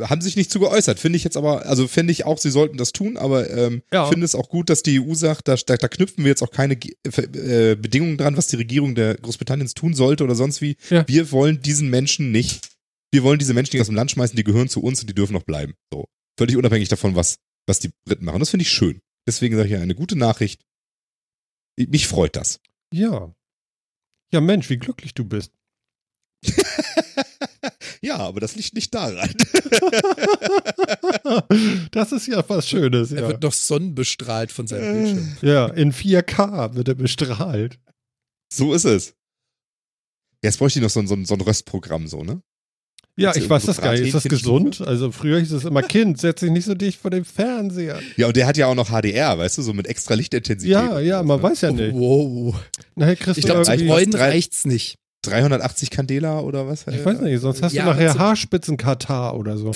Haben 0.00 0.20
sich 0.20 0.36
nicht 0.36 0.50
zu 0.50 0.60
geäußert, 0.60 1.00
finde 1.00 1.16
ich 1.16 1.24
jetzt 1.24 1.36
aber, 1.38 1.64
also 1.66 1.88
finde 1.88 2.12
ich 2.12 2.26
auch, 2.26 2.38
sie 2.38 2.50
sollten 2.50 2.76
das 2.76 2.92
tun, 2.92 3.16
aber 3.16 3.50
ähm, 3.50 3.82
ja. 3.90 4.06
finde 4.06 4.26
es 4.26 4.34
auch 4.34 4.48
gut, 4.48 4.68
dass 4.68 4.82
die 4.82 5.00
EU 5.00 5.14
sagt, 5.14 5.48
da, 5.48 5.56
da, 5.56 5.76
da 5.76 5.88
knüpfen 5.88 6.24
wir 6.24 6.30
jetzt 6.30 6.42
auch 6.42 6.50
keine 6.50 6.74
äh, 6.74 7.74
Bedingungen 7.74 8.18
dran, 8.18 8.36
was 8.36 8.48
die 8.48 8.56
Regierung 8.56 8.94
der 8.94 9.14
Großbritanniens 9.16 9.74
tun 9.74 9.94
sollte 9.94 10.24
oder 10.24 10.34
sonst 10.34 10.60
wie. 10.60 10.76
Ja. 10.90 11.06
Wir 11.08 11.30
wollen 11.32 11.62
diesen 11.62 11.88
Menschen 11.88 12.32
nicht, 12.32 12.68
wir 13.12 13.22
wollen 13.22 13.38
diese 13.38 13.54
Menschen 13.54 13.74
nicht 13.74 13.80
aus 13.80 13.88
dem 13.88 13.96
Land 13.96 14.10
schmeißen, 14.10 14.36
die 14.36 14.44
gehören 14.44 14.68
zu 14.68 14.82
uns 14.82 15.00
und 15.00 15.08
die 15.08 15.14
dürfen 15.14 15.32
noch 15.32 15.44
bleiben. 15.44 15.74
So. 15.92 16.06
Völlig 16.38 16.56
unabhängig 16.56 16.88
davon, 16.88 17.14
was 17.14 17.38
was 17.66 17.80
die 17.80 17.90
Briten 18.04 18.24
machen. 18.24 18.40
Das 18.40 18.50
finde 18.50 18.62
ich 18.62 18.70
schön. 18.70 19.00
Deswegen 19.26 19.56
sage 19.56 19.68
ich 19.68 19.72
ja 19.72 19.80
eine 19.80 19.94
gute 19.94 20.16
Nachricht. 20.16 20.64
Mich 21.78 22.08
freut 22.08 22.36
das. 22.36 22.60
Ja. 22.92 23.34
Ja, 24.32 24.40
Mensch, 24.40 24.68
wie 24.70 24.78
glücklich 24.78 25.14
du 25.14 25.24
bist. 25.24 25.52
ja, 28.02 28.16
aber 28.16 28.40
das 28.40 28.56
liegt 28.56 28.74
nicht 28.74 28.92
daran. 28.94 29.32
das 31.92 32.12
ist 32.12 32.26
ja 32.26 32.44
was 32.48 32.68
Schönes. 32.68 33.10
Ja. 33.10 33.18
Er 33.18 33.28
wird 33.28 33.42
noch 33.42 33.52
sonnenbestrahlt 33.52 34.50
von 34.50 34.66
seinem 34.66 34.94
Bildschirm. 34.94 35.36
Ja, 35.42 35.66
in 35.68 35.92
4K 35.92 36.74
wird 36.74 36.88
er 36.88 36.94
bestrahlt. 36.94 37.78
So 38.52 38.74
ist 38.74 38.84
es. 38.84 39.14
Jetzt 40.42 40.58
bräuchte 40.58 40.80
ich 40.80 40.82
noch 40.82 40.90
so 40.90 41.00
ein, 41.00 41.06
so 41.06 41.14
ein, 41.14 41.24
so 41.24 41.34
ein 41.34 41.40
Röstprogramm, 41.40 42.08
so, 42.08 42.24
ne? 42.24 42.42
Ja, 43.16 43.36
ich 43.36 43.48
weiß 43.48 43.66
das 43.66 43.80
gar 43.80 43.92
nicht. 43.92 44.06
Ist 44.06 44.14
das 44.14 44.24
gesund? 44.24 44.80
Also 44.80 45.12
früher 45.12 45.38
hieß 45.38 45.52
es 45.52 45.64
immer 45.64 45.82
Kind, 45.82 46.18
setz 46.18 46.40
dich 46.40 46.50
nicht 46.50 46.64
so 46.64 46.74
dicht 46.74 46.98
vor 46.98 47.10
dem 47.10 47.24
Fernseher. 47.24 48.00
Ja, 48.16 48.28
und 48.28 48.36
der 48.36 48.46
hat 48.46 48.56
ja 48.56 48.66
auch 48.66 48.74
noch 48.74 48.88
HDR, 48.88 49.36
weißt 49.36 49.58
du, 49.58 49.62
so 49.62 49.74
mit 49.74 49.86
extra 49.86 50.14
Lichtintensität. 50.14 50.72
Ja, 50.72 50.98
ja, 50.98 51.22
man 51.22 51.42
weiß 51.42 51.60
ja 51.60 51.72
nicht. 51.72 51.94
Wow. 51.94 52.54
Nachher 52.94 53.16
kriegst 53.16 53.38
ich 53.38 53.44
glaube, 53.44 53.64
Freunden 53.64 54.16
reicht's 54.16 54.64
nicht. 54.64 54.96
380 55.24 55.90
Candela 55.90 56.40
oder 56.40 56.66
was? 56.66 56.84
Ich 56.88 57.04
weiß 57.04 57.20
nicht, 57.20 57.40
sonst 57.40 57.62
hast 57.62 57.74
ja, 57.74 57.84
du 57.84 57.90
nachher 57.90 58.18
Haarspitzen-Katar 58.18 59.36
oder 59.36 59.56
so. 59.56 59.72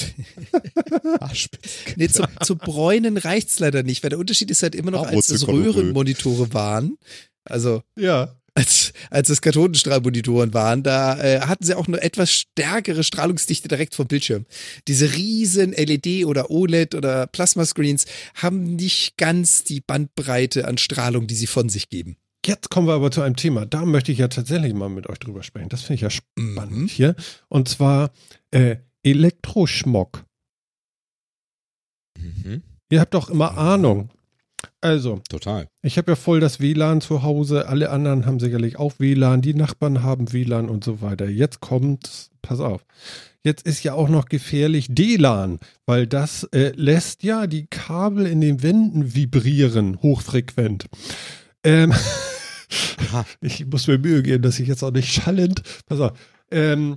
Haarspitzen. 1.20 1.94
Nee, 1.96 2.08
zu, 2.08 2.24
zu 2.42 2.56
Bräunen 2.56 3.16
reicht's 3.16 3.60
leider 3.60 3.84
nicht, 3.84 4.02
weil 4.02 4.10
der 4.10 4.18
Unterschied 4.18 4.50
ist 4.50 4.64
halt 4.64 4.74
immer 4.74 4.90
noch, 4.90 5.06
als 5.06 5.30
es 5.30 5.46
Röhrenmonitore 5.46 6.52
waren. 6.52 6.96
Also. 7.44 7.82
Ja 7.96 8.34
als, 8.56 8.94
als 9.10 9.28
es 9.28 9.42
Kathodenstrahlmonitoren 9.42 10.54
waren, 10.54 10.82
da 10.82 11.22
äh, 11.22 11.40
hatten 11.40 11.64
sie 11.64 11.74
auch 11.74 11.86
eine 11.86 12.00
etwas 12.00 12.30
stärkere 12.32 13.04
Strahlungsdichte 13.04 13.68
direkt 13.68 13.94
vom 13.94 14.06
Bildschirm. 14.06 14.46
Diese 14.88 15.12
riesen 15.14 15.72
LED 15.72 16.24
oder 16.24 16.50
OLED 16.50 16.94
oder 16.94 17.26
Plasmascreens 17.26 18.06
haben 18.34 18.76
nicht 18.76 19.18
ganz 19.18 19.62
die 19.62 19.82
Bandbreite 19.82 20.66
an 20.66 20.78
Strahlung, 20.78 21.26
die 21.26 21.34
sie 21.34 21.46
von 21.46 21.68
sich 21.68 21.90
geben. 21.90 22.16
Jetzt 22.46 22.70
kommen 22.70 22.86
wir 22.86 22.94
aber 22.94 23.10
zu 23.10 23.20
einem 23.20 23.36
Thema. 23.36 23.66
Da 23.66 23.84
möchte 23.84 24.10
ich 24.10 24.18
ja 24.18 24.28
tatsächlich 24.28 24.72
mal 24.72 24.88
mit 24.88 25.06
euch 25.08 25.18
drüber 25.18 25.42
sprechen. 25.42 25.68
Das 25.68 25.82
finde 25.82 25.96
ich 25.96 26.00
ja 26.00 26.10
spannend 26.10 26.70
mhm. 26.70 26.86
hier. 26.88 27.14
Und 27.48 27.68
zwar 27.68 28.10
äh, 28.52 28.76
Elektroschmock. 29.02 30.24
Mhm. 32.18 32.62
Ihr 32.88 33.00
habt 33.00 33.12
doch 33.12 33.28
immer 33.28 33.58
Ahnung. 33.58 34.10
Also, 34.80 35.20
Total. 35.28 35.68
ich 35.82 35.98
habe 35.98 36.12
ja 36.12 36.16
voll 36.16 36.40
das 36.40 36.60
WLAN 36.60 37.00
zu 37.00 37.22
Hause. 37.22 37.68
Alle 37.68 37.90
anderen 37.90 38.26
haben 38.26 38.40
sicherlich 38.40 38.78
auch 38.78 38.94
WLAN. 38.98 39.42
Die 39.42 39.54
Nachbarn 39.54 40.02
haben 40.02 40.32
WLAN 40.32 40.68
und 40.68 40.84
so 40.84 41.00
weiter. 41.02 41.28
Jetzt 41.28 41.60
kommt, 41.60 42.30
pass 42.42 42.60
auf. 42.60 42.84
Jetzt 43.42 43.64
ist 43.66 43.84
ja 43.84 43.94
auch 43.94 44.08
noch 44.08 44.26
gefährlich 44.26 44.88
DLAN, 44.90 45.60
weil 45.86 46.06
das 46.08 46.44
äh, 46.52 46.72
lässt 46.74 47.22
ja 47.22 47.46
die 47.46 47.66
Kabel 47.66 48.26
in 48.26 48.40
den 48.40 48.62
Wänden 48.62 49.14
vibrieren, 49.14 50.02
hochfrequent. 50.02 50.86
Ähm, 51.62 51.94
ich 53.40 53.64
muss 53.66 53.86
mir 53.86 53.98
Mühe 53.98 54.22
geben, 54.22 54.42
dass 54.42 54.58
ich 54.58 54.66
jetzt 54.68 54.82
auch 54.82 54.90
nicht 54.90 55.12
schallend. 55.12 55.62
Pass 55.86 56.00
auf. 56.00 56.12
Ähm, 56.50 56.96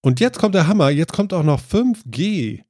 und 0.00 0.18
jetzt 0.18 0.38
kommt 0.38 0.54
der 0.56 0.66
Hammer. 0.66 0.90
Jetzt 0.90 1.12
kommt 1.12 1.32
auch 1.32 1.44
noch 1.44 1.60
5G, 1.60 2.62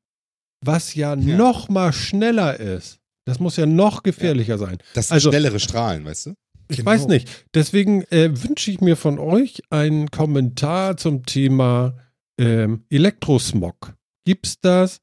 was 0.60 0.94
ja, 0.94 1.14
Ja. 1.14 1.36
noch 1.36 1.70
mal 1.70 1.92
schneller 1.92 2.60
ist. 2.60 2.98
Das 3.24 3.38
muss 3.38 3.56
ja 3.56 3.66
noch 3.66 4.02
gefährlicher 4.02 4.58
sein. 4.58 4.78
Das 4.94 5.08
sind 5.08 5.14
Also- 5.14 5.30
schnellere 5.30 5.60
Strahlen, 5.60 6.04
weißt 6.04 6.26
du? 6.26 6.34
Ich 6.68 6.78
Genau. 6.78 6.90
weiß 6.90 7.06
nicht. 7.08 7.28
Deswegen 7.54 8.02
äh, 8.10 8.30
wünsche 8.42 8.70
ich 8.70 8.80
mir 8.80 8.96
von 8.96 9.18
euch 9.18 9.62
einen 9.70 10.10
Kommentar 10.10 10.96
zum 10.96 11.24
Thema 11.26 11.96
ähm, 12.38 12.84
Elektrosmog. 12.88 13.94
Gibt's 14.24 14.58
das? 14.60 15.00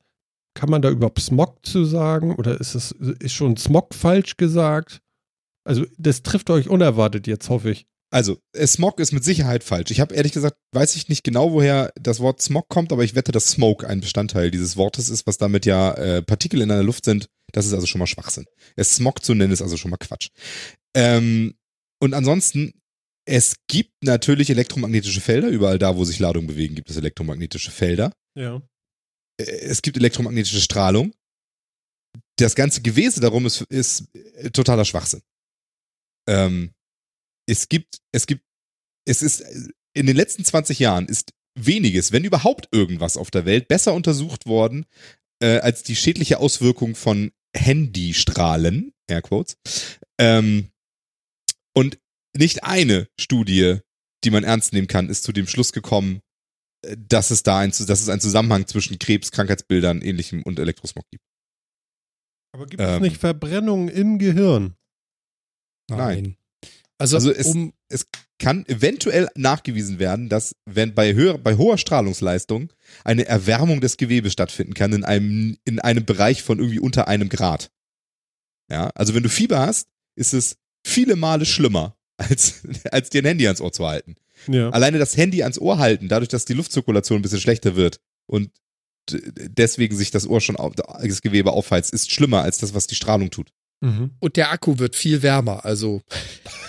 Kann 0.56 0.70
man 0.70 0.82
da 0.82 0.90
überhaupt 0.90 1.20
Smog 1.22 1.66
zu 1.66 1.86
sagen? 1.86 2.36
Oder 2.36 2.60
ist 2.60 2.74
es 2.76 2.92
ist 2.92 3.34
schon 3.34 3.56
Smog 3.56 3.94
falsch 3.94 4.36
gesagt? 4.38 5.02
Also, 5.64 5.86
das 5.98 6.24
trifft 6.24 6.50
euch 6.50 6.70
unerwartet 6.70 7.28
jetzt, 7.28 7.50
hoffe 7.50 7.70
ich. 7.70 7.86
Also, 8.12 8.38
äh, 8.54 8.66
Smog 8.66 9.00
ist 9.00 9.12
mit 9.12 9.24
Sicherheit 9.24 9.64
falsch. 9.64 9.92
Ich 9.92 10.00
habe 10.00 10.16
ehrlich 10.16 10.32
gesagt, 10.32 10.58
weiß 10.74 10.96
ich 10.96 11.08
nicht 11.10 11.24
genau, 11.24 11.52
woher 11.52 11.92
das 12.02 12.20
Wort 12.20 12.42
Smog 12.42 12.68
kommt, 12.70 12.92
aber 12.92 13.04
ich 13.04 13.14
wette, 13.14 13.32
dass 13.32 13.48
Smoke 13.50 13.88
ein 13.88 14.02
Bestandteil 14.02 14.50
dieses 14.50 14.76
Wortes 14.78 15.10
ist, 15.10 15.28
was 15.28 15.38
damit 15.38 15.68
ja 15.68 15.94
äh, 15.94 16.22
Partikel 16.24 16.62
in 16.62 16.70
der 16.70 16.82
Luft 16.82 17.06
sind. 17.06 17.30
Das 17.52 17.66
ist 17.66 17.74
also 17.74 17.88
schon 17.88 18.00
mal 18.00 18.08
Schwachsinn. 18.08 18.46
Es 18.76 18.96
Smog 18.96 19.24
zu 19.24 19.34
nennen, 19.34 19.54
ist 19.54 19.62
also 19.62 19.78
schon 19.78 19.92
mal 19.92 19.98
Quatsch. 19.98 20.30
Ähm, 20.96 21.56
und 22.02 22.14
ansonsten, 22.14 22.74
es 23.26 23.58
gibt 23.68 24.04
natürlich 24.04 24.50
elektromagnetische 24.50 25.22
Felder. 25.22 25.50
Überall 25.50 25.80
da, 25.80 25.96
wo 25.98 26.06
sich 26.06 26.20
Ladungen 26.20 26.48
bewegen, 26.48 26.76
gibt 26.76 26.90
es 26.90 26.98
elektromagnetische 26.98 27.72
Felder. 27.72 28.14
Ja. 28.36 28.62
Äh, 29.40 29.44
Es 29.44 29.82
gibt 29.82 29.98
elektromagnetische 29.98 30.62
Strahlung. 30.62 31.14
Das 32.38 32.56
ganze 32.56 32.82
Gewese 32.82 33.20
darum 33.20 33.46
ist, 33.46 33.62
ist 33.64 34.16
äh, 34.16 34.50
totaler 34.52 34.86
Schwachsinn. 34.86 35.22
Ähm, 36.28 36.72
es 37.48 37.68
gibt, 37.68 38.00
es 38.12 38.28
gibt, 38.28 38.44
es 39.06 39.22
ist, 39.22 39.42
in 39.94 40.06
den 40.06 40.16
letzten 40.16 40.46
20 40.46 40.80
Jahren 40.80 41.08
ist 41.08 41.34
weniges, 41.58 42.12
wenn 42.12 42.24
überhaupt 42.24 42.70
irgendwas 42.72 43.18
auf 43.18 43.32
der 43.32 43.46
Welt 43.46 43.68
besser 43.68 43.94
untersucht 43.94 44.46
worden, 44.46 44.86
äh, 45.42 45.58
als 45.60 45.84
die 45.84 45.96
schädliche 45.96 46.40
Auswirkung 46.40 46.96
von 46.96 47.32
Handystrahlen, 47.56 48.94
Airquotes. 49.08 49.58
Ähm, 50.20 50.70
und 51.76 52.00
nicht 52.36 52.64
eine 52.64 53.08
Studie, 53.20 53.80
die 54.24 54.32
man 54.32 54.44
ernst 54.44 54.74
nehmen 54.74 54.88
kann, 54.88 55.10
ist 55.10 55.24
zu 55.24 55.32
dem 55.32 55.48
Schluss 55.48 55.72
gekommen, 55.72 56.22
äh, 56.86 56.96
dass 56.98 57.32
es 57.32 57.44
da 57.44 57.60
ein, 57.60 57.72
dass 57.72 58.02
es 58.02 58.10
einen 58.10 58.22
Zusammenhang 58.22 58.68
zwischen 58.68 59.00
Krebs, 59.00 59.32
Krankheitsbildern, 59.32 60.02
ähnlichem 60.02 60.44
und 60.44 60.60
Elektrosmog 60.60 61.06
gibt. 61.10 61.24
Aber 62.54 62.66
gibt 62.66 62.82
es 62.82 62.88
Ähm. 62.98 63.02
nicht 63.02 63.18
Verbrennungen 63.18 63.90
im 63.90 64.20
Gehirn? 64.20 64.76
Nein. 65.90 66.36
Also, 67.00 67.16
Also 67.18 67.32
es- 67.32 67.48
um, 67.48 67.74
Kann 68.42 68.66
eventuell 68.68 69.28
nachgewiesen 69.36 70.00
werden, 70.00 70.30
dass 70.30 70.56
wenn 70.66 70.94
bei, 70.96 71.14
höher, 71.14 71.38
bei 71.38 71.58
hoher 71.58 71.78
Strahlungsleistung 71.78 72.72
eine 73.04 73.26
Erwärmung 73.26 73.82
des 73.82 73.98
Gewebes 73.98 74.32
stattfinden 74.32 74.74
kann 74.76 74.94
in 74.94 75.04
einem, 75.04 75.58
in 75.66 75.80
einem 75.80 76.06
Bereich 76.06 76.42
von 76.42 76.58
irgendwie 76.60 76.80
unter 76.80 77.10
einem 77.10 77.28
Grad. 77.28 77.70
Ja, 78.72 78.92
also 78.96 79.14
wenn 79.14 79.24
du 79.24 79.30
Fieber 79.30 79.60
hast, 79.60 79.90
ist 80.16 80.34
es 80.34 80.56
viele 80.88 81.18
Male 81.18 81.46
schlimmer, 81.46 81.98
als, 82.18 82.62
als 82.92 83.10
dir 83.10 83.22
ein 83.24 83.26
Handy 83.26 83.46
ans 83.46 83.60
Ohr 83.60 83.74
zu 83.74 83.86
halten. 83.86 84.16
Ja. 84.48 84.70
Alleine 84.70 85.00
das 85.00 85.18
Handy 85.18 85.44
ans 85.44 85.60
Ohr 85.60 85.78
halten, 85.80 86.08
dadurch, 86.08 86.30
dass 86.30 86.46
die 86.46 86.54
Luftzirkulation 86.54 87.20
ein 87.20 87.22
bisschen 87.24 87.42
schlechter 87.42 87.76
wird 87.76 88.00
und 88.26 88.52
deswegen 89.12 89.98
sich 89.98 90.12
das 90.12 90.26
Ohr 90.28 90.40
schon, 90.40 90.56
auf, 90.56 90.76
das 90.76 91.22
Gewebe 91.22 91.52
aufheizt, 91.52 91.92
ist 91.92 92.10
schlimmer 92.12 92.44
als 92.44 92.60
das, 92.60 92.74
was 92.74 92.88
die 92.88 92.96
Strahlung 92.96 93.32
tut. 93.32 93.52
Mhm. 93.82 94.12
und 94.20 94.36
der 94.38 94.52
Akku 94.52 94.78
wird 94.78 94.96
viel 94.96 95.22
wärmer. 95.24 95.64
Also, 95.66 96.02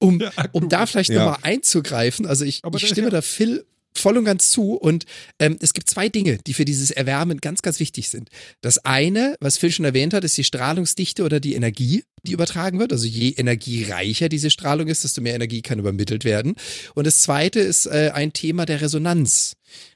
um, 0.00 0.20
Akku 0.36 0.58
um 0.58 0.68
da 0.68 0.86
vielleicht 0.86 1.10
Ja. 1.10 1.24
nochmal 1.24 1.38
einzugreifen, 1.42 2.26
also 2.26 2.44
ich, 2.44 2.62
ich 2.74 2.86
stimme 2.88 3.06
ja- 3.08 3.10
da 3.10 3.22
Phil 3.22 3.64
voll 3.92 4.16
und 4.16 4.24
ganz 4.24 4.50
zu 4.50 4.74
und 4.74 5.04
ähm, 5.40 5.58
es 5.60 5.72
gibt 5.74 5.90
zwei 5.90 6.08
Dinge, 6.08 6.38
die 6.46 6.54
für 6.54 6.64
dieses 6.64 6.92
Erwärmen 6.92 7.38
ganz, 7.40 7.60
ganz 7.60 7.80
wichtig 7.80 8.08
sind. 8.08 8.28
Das 8.60 8.78
eine, 8.78 9.34
was 9.40 9.58
Phil 9.58 9.72
schon 9.72 9.84
erwähnt 9.84 10.14
hat, 10.14 10.22
ist 10.22 10.36
die 10.38 10.44
Strahlungsdichte 10.44 11.24
oder 11.24 11.40
die 11.40 11.54
Energie, 11.54 12.04
die 12.22 12.32
übertragen 12.32 12.78
wird. 12.78 12.92
Also 12.92 13.06
je 13.06 13.30
energiereicher 13.30 14.28
diese 14.28 14.48
Strahlung 14.50 14.86
ist, 14.86 15.02
desto 15.02 15.20
mehr 15.20 15.34
Energie 15.34 15.60
kann 15.60 15.80
übermittelt 15.80 16.24
werden. 16.24 16.54
Und 16.94 17.06
das 17.06 17.20
zweite 17.20 17.58
ist 17.58 17.86
äh, 17.86 18.12
ein 18.14 18.32
Thema 18.32 18.64
der 18.64 18.80
Resonanz. 18.80 19.54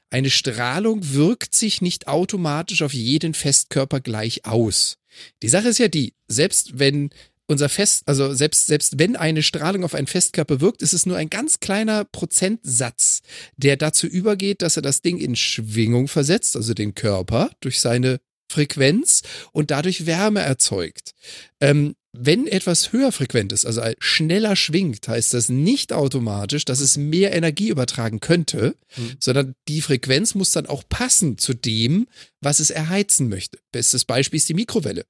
Eine 0.09 0.29
Strahlung 0.29 1.13
wirkt 1.13 1.55
sich 1.55 1.81
nicht 1.81 2.07
automatisch 2.07 2.81
auf 2.81 2.93
jeden 2.93 3.33
Festkörper 3.33 4.01
gleich 4.01 4.45
aus. 4.45 4.97
Die 5.41 5.49
Sache 5.49 5.69
ist 5.69 5.79
ja 5.79 5.87
die, 5.87 6.13
selbst 6.27 6.77
wenn 6.79 7.09
unser 7.47 7.69
Fest, 7.69 8.03
also 8.07 8.33
selbst, 8.33 8.67
selbst 8.67 8.97
wenn 8.99 9.15
eine 9.15 9.43
Strahlung 9.43 9.83
auf 9.83 9.95
einen 9.95 10.07
Festkörper 10.07 10.61
wirkt, 10.61 10.81
ist 10.81 10.93
es 10.93 11.05
nur 11.05 11.17
ein 11.17 11.29
ganz 11.29 11.59
kleiner 11.59 12.05
Prozentsatz, 12.05 13.21
der 13.57 13.77
dazu 13.77 14.07
übergeht, 14.07 14.61
dass 14.61 14.77
er 14.77 14.81
das 14.81 15.01
Ding 15.01 15.17
in 15.17 15.35
Schwingung 15.35 16.07
versetzt, 16.07 16.55
also 16.55 16.73
den 16.73 16.95
Körper 16.95 17.51
durch 17.59 17.79
seine 17.79 18.19
Frequenz 18.49 19.21
und 19.51 19.71
dadurch 19.71 20.05
Wärme 20.05 20.41
erzeugt. 20.41 21.13
Ähm, 21.59 21.95
wenn 22.19 22.47
etwas 22.47 22.91
höher 22.91 23.11
frequent 23.11 23.51
ist, 23.51 23.65
also 23.65 23.81
schneller 23.99 24.55
schwingt, 24.55 25.07
heißt 25.07 25.33
das 25.33 25.49
nicht 25.49 25.93
automatisch, 25.93 26.65
dass 26.65 26.79
es 26.79 26.97
mehr 26.97 27.33
Energie 27.33 27.69
übertragen 27.69 28.19
könnte, 28.19 28.75
Mhm. 28.97 29.17
sondern 29.19 29.55
die 29.67 29.81
Frequenz 29.81 30.35
muss 30.35 30.51
dann 30.51 30.65
auch 30.65 30.83
passen 30.87 31.37
zu 31.37 31.53
dem, 31.53 32.07
was 32.41 32.59
es 32.59 32.69
erheizen 32.69 33.29
möchte. 33.29 33.59
Bestes 33.71 34.05
Beispiel 34.05 34.37
ist 34.37 34.49
die 34.49 34.53
Mikrowelle. 34.53 35.05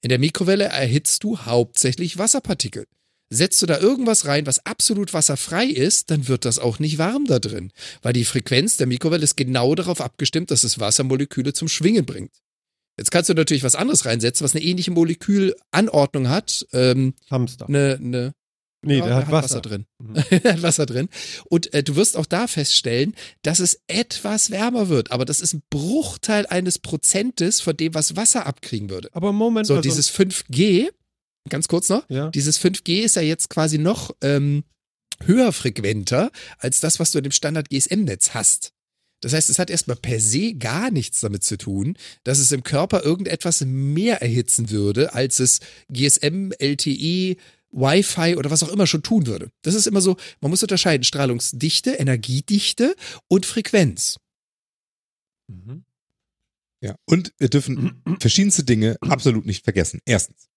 In 0.00 0.08
der 0.10 0.18
Mikrowelle 0.18 0.64
erhitzt 0.64 1.24
du 1.24 1.38
hauptsächlich 1.38 2.18
Wasserpartikel. 2.18 2.86
Setzt 3.30 3.60
du 3.60 3.66
da 3.66 3.78
irgendwas 3.78 4.24
rein, 4.24 4.46
was 4.46 4.64
absolut 4.64 5.12
wasserfrei 5.12 5.66
ist, 5.66 6.10
dann 6.10 6.28
wird 6.28 6.44
das 6.46 6.58
auch 6.58 6.78
nicht 6.78 6.96
warm 6.96 7.26
da 7.26 7.38
drin, 7.38 7.72
weil 8.00 8.14
die 8.14 8.24
Frequenz 8.24 8.78
der 8.78 8.86
Mikrowelle 8.86 9.24
ist 9.24 9.36
genau 9.36 9.74
darauf 9.74 10.00
abgestimmt, 10.00 10.50
dass 10.50 10.64
es 10.64 10.78
Wassermoleküle 10.78 11.52
zum 11.52 11.68
Schwingen 11.68 12.06
bringt. 12.06 12.30
Jetzt 12.98 13.10
kannst 13.12 13.30
du 13.30 13.34
natürlich 13.34 13.62
was 13.62 13.76
anderes 13.76 14.04
reinsetzen, 14.04 14.44
was 14.44 14.54
eine 14.54 14.64
ähnliche 14.64 14.90
Molekülanordnung 14.90 16.28
hat. 16.28 16.66
Ähm, 16.72 17.14
Hamster. 17.30 17.68
eine, 17.68 17.94
eine, 17.94 18.32
nee, 18.82 18.98
ja, 18.98 19.06
der 19.06 19.16
hat 19.16 19.30
Wasser. 19.30 19.60
drin. 19.60 19.86
Mhm. 19.98 20.16
Er 20.30 20.54
hat 20.54 20.62
Wasser 20.62 20.84
drin. 20.84 21.08
Und 21.48 21.72
äh, 21.72 21.84
du 21.84 21.94
wirst 21.94 22.16
auch 22.16 22.26
da 22.26 22.48
feststellen, 22.48 23.14
dass 23.42 23.60
es 23.60 23.80
etwas 23.86 24.50
wärmer 24.50 24.88
wird, 24.88 25.12
aber 25.12 25.24
das 25.24 25.40
ist 25.40 25.54
ein 25.54 25.62
Bruchteil 25.70 26.46
eines 26.46 26.80
Prozentes 26.80 27.60
von 27.60 27.76
dem, 27.76 27.94
was 27.94 28.16
Wasser 28.16 28.46
abkriegen 28.46 28.90
würde. 28.90 29.08
Aber 29.12 29.32
Moment, 29.32 29.68
So, 29.68 29.76
also, 29.76 29.88
dieses 29.88 30.10
5G, 30.10 30.88
ganz 31.48 31.68
kurz 31.68 31.88
noch, 31.88 32.04
ja. 32.08 32.30
dieses 32.30 32.60
5G 32.60 33.02
ist 33.02 33.14
ja 33.16 33.22
jetzt 33.22 33.48
quasi 33.48 33.78
noch 33.78 34.10
ähm, 34.22 34.64
höher 35.24 35.52
frequenter 35.52 36.30
als 36.58 36.80
das, 36.80 36.98
was 36.98 37.12
du 37.12 37.18
in 37.18 37.24
dem 37.24 37.32
Standard 37.32 37.70
GSM-Netz 37.70 38.34
hast. 38.34 38.72
Das 39.20 39.32
heißt, 39.32 39.50
es 39.50 39.58
hat 39.58 39.70
erstmal 39.70 39.96
per 39.96 40.20
se 40.20 40.54
gar 40.54 40.90
nichts 40.90 41.20
damit 41.20 41.42
zu 41.42 41.58
tun, 41.58 41.96
dass 42.24 42.38
es 42.38 42.52
im 42.52 42.62
Körper 42.62 43.02
irgendetwas 43.02 43.64
mehr 43.64 44.22
erhitzen 44.22 44.70
würde, 44.70 45.12
als 45.14 45.40
es 45.40 45.60
GSM, 45.90 46.52
LTE, 46.58 47.36
Wi-Fi 47.70 48.36
oder 48.36 48.50
was 48.50 48.62
auch 48.62 48.72
immer 48.72 48.86
schon 48.86 49.02
tun 49.02 49.26
würde. 49.26 49.50
Das 49.62 49.74
ist 49.74 49.86
immer 49.86 50.00
so, 50.00 50.16
man 50.40 50.50
muss 50.50 50.62
unterscheiden 50.62 51.04
Strahlungsdichte, 51.04 51.90
Energiedichte 51.92 52.94
und 53.26 53.44
Frequenz. 53.44 54.18
Mhm. 55.48 55.84
Ja. 56.80 56.96
Und 57.04 57.32
wir 57.38 57.48
dürfen 57.48 58.02
verschiedenste 58.20 58.64
Dinge 58.64 58.96
absolut 59.00 59.46
nicht 59.46 59.64
vergessen. 59.64 60.00
Erstens. 60.04 60.48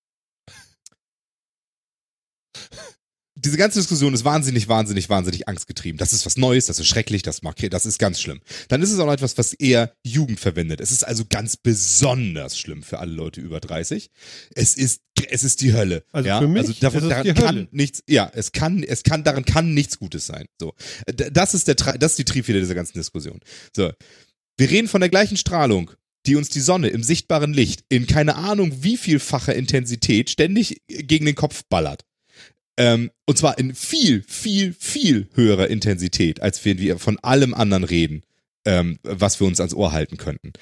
Diese 3.43 3.57
ganze 3.57 3.79
Diskussion 3.79 4.13
ist 4.13 4.23
wahnsinnig, 4.23 4.67
wahnsinnig, 4.67 5.09
wahnsinnig 5.09 5.47
angstgetrieben. 5.47 5.97
Das 5.97 6.13
ist 6.13 6.27
was 6.27 6.37
Neues, 6.37 6.67
das 6.67 6.79
ist 6.79 6.85
schrecklich, 6.85 7.23
das 7.23 7.41
mag, 7.41 7.55
das 7.71 7.87
ist 7.87 7.97
ganz 7.97 8.21
schlimm. 8.21 8.39
Dann 8.67 8.83
ist 8.83 8.91
es 8.91 8.99
auch 8.99 9.07
noch 9.07 9.13
etwas, 9.13 9.35
was 9.37 9.53
eher 9.53 9.93
Jugend 10.03 10.39
verwendet. 10.39 10.79
Es 10.79 10.91
ist 10.91 11.03
also 11.03 11.25
ganz 11.27 11.57
besonders 11.57 12.59
schlimm 12.59 12.83
für 12.83 12.99
alle 12.99 13.11
Leute 13.11 13.41
über 13.41 13.59
30. 13.59 14.11
Es 14.53 14.75
ist, 14.75 15.01
es 15.27 15.43
ist 15.43 15.61
die 15.61 15.73
Hölle. 15.73 16.03
Also 16.11 16.27
ja? 16.27 16.39
für 16.39 16.47
mich 16.47 16.67
also 16.67 16.73
davon, 16.73 17.09
daran 17.09 17.33
kann 17.33 17.47
Hölle. 17.47 17.67
nichts, 17.71 18.03
ja, 18.07 18.29
es 18.31 18.51
kann, 18.51 18.83
es 18.83 19.01
kann, 19.01 19.23
daran 19.23 19.43
kann 19.43 19.73
nichts 19.73 19.97
Gutes 19.97 20.27
sein. 20.27 20.45
So. 20.59 20.75
Das 21.07 21.55
ist 21.55 21.67
der, 21.67 21.75
das 21.75 22.11
ist 22.11 22.19
die 22.19 22.25
Triebfeder 22.25 22.59
dieser 22.59 22.75
ganzen 22.75 22.93
Diskussion. 22.93 23.39
So. 23.75 23.91
Wir 24.57 24.69
reden 24.69 24.87
von 24.87 25.01
der 25.01 25.09
gleichen 25.09 25.37
Strahlung, 25.37 25.89
die 26.27 26.35
uns 26.35 26.49
die 26.49 26.59
Sonne 26.59 26.89
im 26.89 27.01
sichtbaren 27.01 27.53
Licht 27.53 27.83
in 27.89 28.05
keine 28.05 28.35
Ahnung 28.35 28.83
wie 28.83 28.97
vielfacher 28.97 29.55
Intensität 29.55 30.29
ständig 30.29 30.83
gegen 30.87 31.25
den 31.25 31.35
Kopf 31.35 31.63
ballert. 31.69 32.05
Ähm, 32.77 33.11
und 33.25 33.37
zwar 33.37 33.57
in 33.57 33.75
viel, 33.75 34.23
viel, 34.23 34.73
viel 34.73 35.29
höherer 35.33 35.67
Intensität, 35.67 36.41
als 36.41 36.63
wenn 36.65 36.79
wir 36.79 36.99
von 36.99 37.19
allem 37.19 37.53
anderen 37.53 37.83
reden, 37.83 38.23
ähm, 38.65 38.99
was 39.03 39.39
wir 39.39 39.47
uns 39.47 39.59
ans 39.59 39.73
Ohr 39.73 39.91
halten 39.91 40.17
könnten. 40.17 40.53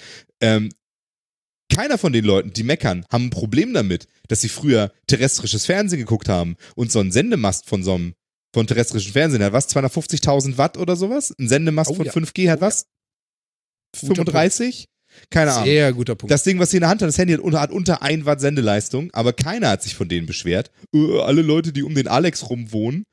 Ähm, 0.42 0.70
keiner 1.72 1.98
von 1.98 2.14
den 2.14 2.26
Leuten, 2.26 2.52
die 2.52 2.64
meckern, 2.64 3.06
haben 3.12 3.26
ein 3.26 3.30
Problem 3.30 3.74
damit, 3.74 4.08
dass 4.28 4.42
sie 4.42 4.50
früher 4.50 4.92
terrestrisches 5.08 5.66
Fernsehen 5.66 6.00
geguckt 6.00 6.28
haben 6.28 6.56
und 6.76 6.92
so 6.92 7.00
ein 7.00 7.12
Sendemast 7.12 7.68
von 7.68 7.84
so 7.84 7.94
einem 7.94 8.16
von 8.54 8.66
terrestrischem 8.66 9.14
Fernsehen 9.14 9.44
hat 9.44 9.54
was 9.54 9.70
250.000 9.70 10.58
Watt 10.58 10.78
oder 10.78 10.96
sowas. 10.96 11.34
Ein 11.40 11.48
Sendemast 11.48 11.92
Oh 11.92 11.96
von 11.96 12.06
ja. 12.06 12.12
5G 12.12 12.50
hat 12.50 12.60
Oh 12.60 12.66
was 12.66 12.88
35? 13.96 14.88
Keine 15.30 15.52
Ahnung. 15.54 15.66
Sehr 15.66 15.94
guter 15.94 16.16
Punkt. 16.16 16.32
Das 16.32 16.44
Ding, 16.44 16.60
was 16.60 16.72
sie 16.72 16.78
in 16.78 16.82
der 16.82 16.90
Hand 16.90 17.02
hat, 17.02 17.08
das 17.10 17.18
Handy 17.18 17.34
hat 17.34 17.42
unter, 17.42 17.60
hat 17.62 17.72
unter 17.72 18.02
1 18.02 18.26
Watt 18.26 18.42
Sendeleistung, 18.42 19.10
aber 19.14 19.34
keiner 19.34 19.70
hat 19.70 19.82
sich 19.84 19.96
von 19.96 20.08
denen 20.10 20.26
beschwert. 20.28 20.72
Äh, 20.94 21.20
alle 21.22 21.42
Leute, 21.42 21.74
die 21.74 21.84
um 21.84 21.96
den 21.96 22.08
Alex 22.08 22.50
rumwohnen 22.50 23.04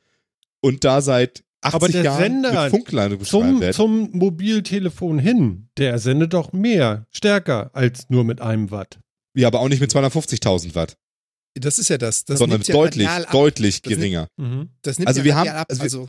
und 0.62 0.84
da 0.84 1.00
seit 1.00 1.42
80 1.62 1.74
Aber 1.74 1.88
der 1.88 2.02
Jahren 2.04 2.22
Sender 2.22 2.62
mit 2.64 2.70
Funkleine 2.70 3.16
beschwert 3.16 3.42
Zum, 3.42 3.60
werden. 3.60 3.72
zum 3.74 4.10
Mobiltelefon 4.12 5.18
hin, 5.18 5.68
der 5.78 5.98
sendet 5.98 6.32
doch 6.34 6.52
mehr, 6.52 7.06
stärker 7.10 7.70
als 7.74 8.08
nur 8.10 8.24
mit 8.24 8.40
einem 8.40 8.70
Watt. 8.70 8.98
Ja, 9.34 9.48
aber 9.48 9.60
auch 9.60 9.68
nicht 9.68 9.80
mit 9.80 9.90
250.000 9.90 10.74
Watt, 10.74 10.96
das 11.54 11.78
ist 11.78 11.88
ja 11.88 11.98
das. 11.98 12.24
das 12.24 12.38
sondern 12.38 12.58
nimmt 12.60 12.68
ja 12.68 12.74
deutlich, 12.74 13.08
deutlich 13.32 13.82
Das 13.82 13.90
nimmt- 13.90 13.98
geringer. 14.00 14.28
Das 14.82 14.98
nimmt 14.98 15.08
Also 15.08 15.20
ja 15.20 15.24
wir 15.24 15.36
haben- 15.36 15.48
ab. 15.50 15.66
also 15.70 15.80
wir- 15.80 15.84
also 15.84 16.08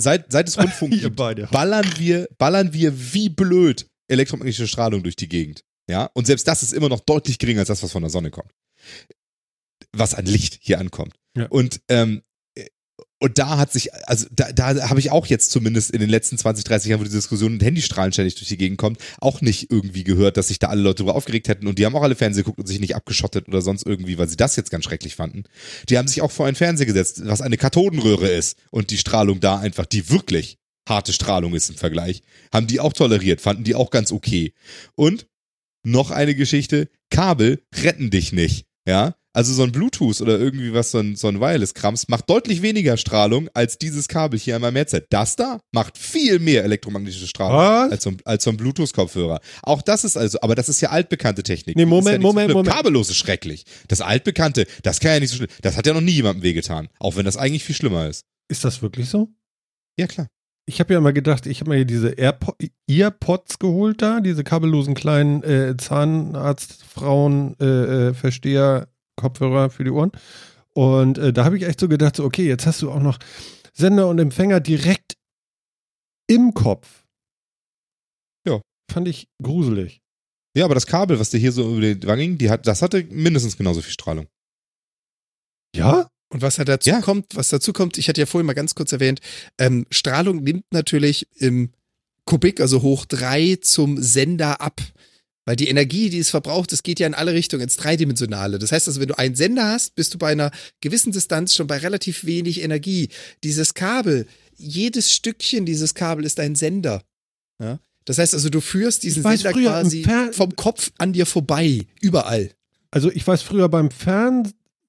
Seit, 0.00 0.30
seit 0.30 0.46
es 0.48 0.56
Rundfunk 0.56 0.92
gibt, 1.00 1.16
beide. 1.16 1.48
ballern 1.50 1.84
wir, 1.98 2.28
ballern 2.38 2.72
wir 2.72 2.92
wie 3.12 3.28
blöd 3.28 3.86
elektromagnetische 4.08 4.66
Strahlung 4.66 5.02
durch 5.02 5.16
die 5.16 5.28
Gegend. 5.28 5.64
Ja, 5.88 6.10
und 6.14 6.26
selbst 6.26 6.46
das 6.46 6.62
ist 6.62 6.72
immer 6.72 6.88
noch 6.88 7.00
deutlich 7.00 7.38
geringer 7.38 7.60
als 7.60 7.68
das, 7.68 7.82
was 7.82 7.92
von 7.92 8.02
der 8.02 8.10
Sonne 8.10 8.30
kommt. 8.30 8.52
Was 9.92 10.14
an 10.14 10.26
Licht 10.26 10.58
hier 10.60 10.78
ankommt. 10.78 11.14
Ja. 11.36 11.46
Und, 11.46 11.80
ähm, 11.88 12.22
und 13.20 13.38
da 13.38 13.58
hat 13.58 13.72
sich, 13.72 13.92
also 14.06 14.26
da, 14.30 14.52
da 14.52 14.88
habe 14.90 15.00
ich 15.00 15.10
auch 15.10 15.26
jetzt 15.26 15.50
zumindest 15.50 15.90
in 15.90 16.00
den 16.00 16.10
letzten 16.10 16.38
20, 16.38 16.64
30 16.64 16.90
Jahren, 16.90 17.00
wo 17.00 17.04
die 17.04 17.10
Diskussion 17.10 17.52
mit 17.52 17.62
Handystrahlen 17.62 18.12
ständig 18.12 18.36
durch 18.36 18.48
die 18.48 18.56
Gegend 18.56 18.78
kommt, 18.78 19.00
auch 19.18 19.40
nicht 19.40 19.72
irgendwie 19.72 20.04
gehört, 20.04 20.36
dass 20.36 20.48
sich 20.48 20.60
da 20.60 20.68
alle 20.68 20.82
Leute 20.82 20.96
drüber 20.98 21.16
aufgeregt 21.16 21.48
hätten 21.48 21.66
und 21.66 21.78
die 21.78 21.86
haben 21.86 21.96
auch 21.96 22.02
alle 22.02 22.14
Fernsehen 22.14 22.44
geguckt 22.44 22.60
und 22.60 22.66
sich 22.66 22.78
nicht 22.78 22.94
abgeschottet 22.94 23.48
oder 23.48 23.60
sonst 23.60 23.86
irgendwie, 23.86 24.18
weil 24.18 24.28
sie 24.28 24.36
das 24.36 24.54
jetzt 24.54 24.70
ganz 24.70 24.84
schrecklich 24.84 25.16
fanden. 25.16 25.44
Die 25.88 25.98
haben 25.98 26.06
sich 26.06 26.22
auch 26.22 26.30
vor 26.30 26.46
einen 26.46 26.54
Fernseher 26.54 26.86
gesetzt, 26.86 27.22
was 27.24 27.40
eine 27.40 27.56
Kathodenröhre 27.56 28.28
ist 28.28 28.56
und 28.70 28.90
die 28.90 28.98
Strahlung 28.98 29.40
da 29.40 29.58
einfach, 29.58 29.86
die 29.86 30.10
wirklich 30.10 30.58
harte 30.88 31.12
Strahlung 31.12 31.54
ist 31.54 31.68
im 31.70 31.76
Vergleich, 31.76 32.22
haben 32.52 32.66
die 32.66 32.80
auch 32.80 32.92
toleriert, 32.92 33.40
fanden 33.40 33.64
die 33.64 33.74
auch 33.74 33.90
ganz 33.90 34.12
okay. 34.12 34.52
Und 34.94 35.26
noch 35.84 36.10
eine 36.10 36.34
Geschichte, 36.34 36.88
Kabel 37.10 37.62
retten 37.82 38.10
dich 38.10 38.32
nicht, 38.32 38.66
ja? 38.86 39.14
Also 39.34 39.52
so 39.54 39.62
ein 39.62 39.70
Bluetooth 39.70 40.20
oder 40.20 40.36
irgendwie 40.38 40.72
was, 40.72 40.90
so 40.90 40.98
ein, 40.98 41.14
so 41.14 41.28
ein 41.28 41.38
Wireless-Krams 41.38 42.08
macht 42.08 42.28
deutlich 42.28 42.60
weniger 42.60 42.96
Strahlung 42.96 43.48
als 43.54 43.78
dieses 43.78 44.08
Kabel 44.08 44.36
hier 44.40 44.56
an 44.56 44.62
meinem 44.62 44.74
Headset. 44.74 45.02
Das 45.10 45.36
da 45.36 45.60
macht 45.70 45.96
viel 45.96 46.40
mehr 46.40 46.64
elektromagnetische 46.64 47.28
Strahlung 47.28 47.56
als 47.92 48.02
so, 48.02 48.10
ein- 48.10 48.16
als 48.24 48.42
so 48.42 48.50
ein 48.50 48.56
Bluetooth-Kopfhörer. 48.56 49.38
Auch 49.62 49.82
das 49.82 50.02
ist 50.02 50.16
also, 50.16 50.40
aber 50.40 50.56
das 50.56 50.68
ist 50.68 50.80
ja 50.80 50.88
altbekannte 50.90 51.44
Technik. 51.44 51.76
Nee, 51.76 51.84
Moment, 51.86 52.14
ja 52.16 52.18
Moment, 52.20 52.50
so. 52.50 52.56
Moment. 52.56 53.00
Ist 53.10 53.14
schrecklich. 53.16 53.64
Das 53.86 54.00
altbekannte, 54.00 54.66
das 54.82 54.98
kann 54.98 55.12
ja 55.12 55.20
nicht 55.20 55.30
so 55.30 55.36
schlimm. 55.36 55.50
Das 55.62 55.76
hat 55.76 55.86
ja 55.86 55.94
noch 55.94 56.00
nie 56.00 56.12
jemandem 56.12 56.42
wehgetan. 56.42 56.88
Auch 56.98 57.14
wenn 57.14 57.24
das 57.26 57.36
eigentlich 57.36 57.62
viel 57.62 57.76
schlimmer 57.76 58.08
ist. 58.08 58.24
Ist 58.48 58.64
das 58.64 58.82
wirklich 58.82 59.08
so? 59.08 59.28
Ja, 60.00 60.08
klar. 60.08 60.26
Ich 60.68 60.80
habe 60.80 60.92
ja 60.92 60.98
immer 60.98 61.14
gedacht, 61.14 61.46
ich 61.46 61.60
habe 61.60 61.70
mir 61.70 61.76
hier 61.76 61.86
diese 61.86 62.10
Airpo 62.10 62.54
Earpods 62.86 63.58
geholt 63.58 64.02
da, 64.02 64.20
diese 64.20 64.44
kabellosen 64.44 64.92
kleinen 64.92 65.42
äh, 65.42 65.78
Zahnarztfrauen 65.78 67.58
äh, 67.58 68.08
äh, 68.08 68.14
Versteher 68.14 68.88
Kopfhörer 69.16 69.70
für 69.70 69.84
die 69.84 69.90
Ohren. 69.90 70.12
Und 70.74 71.16
äh, 71.16 71.32
da 71.32 71.46
habe 71.46 71.56
ich 71.56 71.64
echt 71.64 71.80
so 71.80 71.88
gedacht, 71.88 72.16
so, 72.16 72.24
okay, 72.24 72.46
jetzt 72.46 72.66
hast 72.66 72.82
du 72.82 72.90
auch 72.90 73.00
noch 73.00 73.18
Sender 73.72 74.08
und 74.08 74.18
Empfänger 74.18 74.60
direkt 74.60 75.16
im 76.26 76.52
Kopf. 76.52 77.06
Ja. 78.46 78.60
Fand 78.92 79.08
ich 79.08 79.26
gruselig. 79.42 80.02
Ja, 80.54 80.66
aber 80.66 80.74
das 80.74 80.86
Kabel, 80.86 81.18
was 81.18 81.30
dir 81.30 81.38
hier 81.38 81.52
so 81.52 81.66
über 81.66 81.80
den 81.80 82.02
Wangen 82.04 82.20
ging, 82.20 82.38
die 82.38 82.50
hat, 82.50 82.66
das 82.66 82.82
hatte 82.82 83.04
mindestens 83.04 83.56
genauso 83.56 83.80
viel 83.80 83.92
Strahlung. 83.92 84.26
Ja? 85.74 86.10
Und 86.30 86.42
was 86.42 86.56
da 86.56 86.64
dazu 86.64 86.90
Ja. 86.90 87.00
kommt, 87.00 87.34
was 87.34 87.48
dazu 87.48 87.72
kommt, 87.72 87.96
ich 87.98 88.08
hatte 88.08 88.20
ja 88.20 88.26
vorhin 88.26 88.46
mal 88.46 88.52
ganz 88.52 88.74
kurz 88.74 88.92
erwähnt, 88.92 89.20
ähm, 89.58 89.86
Strahlung 89.90 90.42
nimmt 90.42 90.64
natürlich 90.70 91.26
im 91.36 91.70
Kubik, 92.24 92.60
also 92.60 92.82
hoch 92.82 93.06
drei, 93.06 93.56
zum 93.62 94.02
Sender 94.02 94.60
ab. 94.60 94.80
Weil 95.46 95.56
die 95.56 95.68
Energie, 95.68 96.10
die 96.10 96.18
es 96.18 96.28
verbraucht, 96.28 96.72
das 96.72 96.82
geht 96.82 97.00
ja 97.00 97.06
in 97.06 97.14
alle 97.14 97.32
Richtungen, 97.32 97.62
ins 97.62 97.76
Dreidimensionale. 97.76 98.58
Das 98.58 98.70
heißt 98.70 98.86
also, 98.86 99.00
wenn 99.00 99.08
du 99.08 99.16
einen 99.16 99.34
Sender 99.34 99.66
hast, 99.66 99.94
bist 99.94 100.12
du 100.12 100.18
bei 100.18 100.30
einer 100.32 100.50
gewissen 100.82 101.10
Distanz 101.10 101.54
schon 101.54 101.66
bei 101.66 101.78
relativ 101.78 102.26
wenig 102.26 102.60
Energie. 102.60 103.08
Dieses 103.42 103.72
Kabel, 103.72 104.26
jedes 104.58 105.10
Stückchen 105.10 105.64
dieses 105.64 105.94
Kabel 105.94 106.26
ist 106.26 106.38
ein 106.38 106.54
Sender. 106.54 107.02
Ja? 107.58 107.80
Das 108.04 108.18
heißt 108.18 108.34
also, 108.34 108.50
du 108.50 108.60
führst 108.60 109.04
diesen 109.04 109.24
weiß, 109.24 109.40
Sender 109.40 109.58
quasi 109.58 110.04
vom 110.32 110.54
Kopf 110.54 110.90
an 110.98 111.14
dir 111.14 111.24
vorbei, 111.24 111.86
überall. 112.02 112.50
Also 112.90 113.10
ich 113.10 113.26
weiß 113.26 113.40
früher 113.40 113.70
beim 113.70 113.90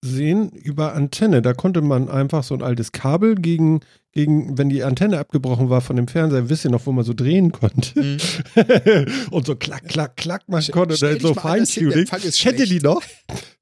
Fernsehen 0.09 0.49
über 0.51 0.93
Antenne, 0.93 1.41
da 1.41 1.53
konnte 1.53 1.81
man 1.81 2.09
einfach 2.09 2.43
so 2.43 2.53
ein 2.53 2.61
altes 2.63 2.91
Kabel 2.91 3.35
gegen, 3.35 3.81
gegen 4.13 4.57
wenn 4.57 4.69
die 4.69 4.83
Antenne 4.83 5.19
abgebrochen 5.19 5.69
war 5.69 5.81
von 5.81 5.95
dem 5.97 6.07
Fernseher, 6.07 6.49
wisst 6.49 6.65
ihr 6.65 6.71
noch, 6.71 6.85
wo 6.85 6.91
man 6.91 7.03
so 7.03 7.13
drehen 7.13 7.51
konnte? 7.51 7.99
Mhm. 8.01 8.17
und 9.31 9.45
so 9.45 9.55
klack, 9.55 9.87
klack, 9.89 10.15
klack 10.15 10.47
machen 10.47 10.61
Stell- 10.63 10.73
konnte. 10.73 10.95
stell 10.95 11.19
so 11.19 11.33
Feintuning. 11.33 12.05
Kennt 12.05 12.59
ihr 12.59 12.65
die 12.65 12.79
noch? 12.79 13.01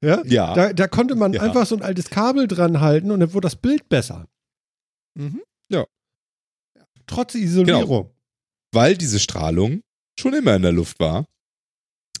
Ja? 0.00 0.22
Ja. 0.26 0.54
Da, 0.54 0.72
da 0.72 0.86
konnte 0.86 1.16
man 1.16 1.32
Ja. 1.32 1.42
einfach 1.42 1.66
so 1.66 1.74
ein 1.76 1.82
altes 1.82 2.08
Kabel 2.10 2.46
dran 2.46 2.80
halten 2.80 3.10
und 3.10 3.20
dann 3.20 3.32
wurde 3.34 3.46
das 3.46 3.56
Bild 3.56 3.88
besser. 3.88 4.26
Mhm. 5.18 5.42
Trotz 7.10 7.34
Isolierung. 7.34 8.10
weil 8.74 8.94
diese 8.98 9.18
Strahlung 9.18 9.80
schon 10.20 10.34
immer 10.34 10.56
in 10.56 10.60
der 10.62 10.72
Luft 10.72 11.00
war 11.00 11.24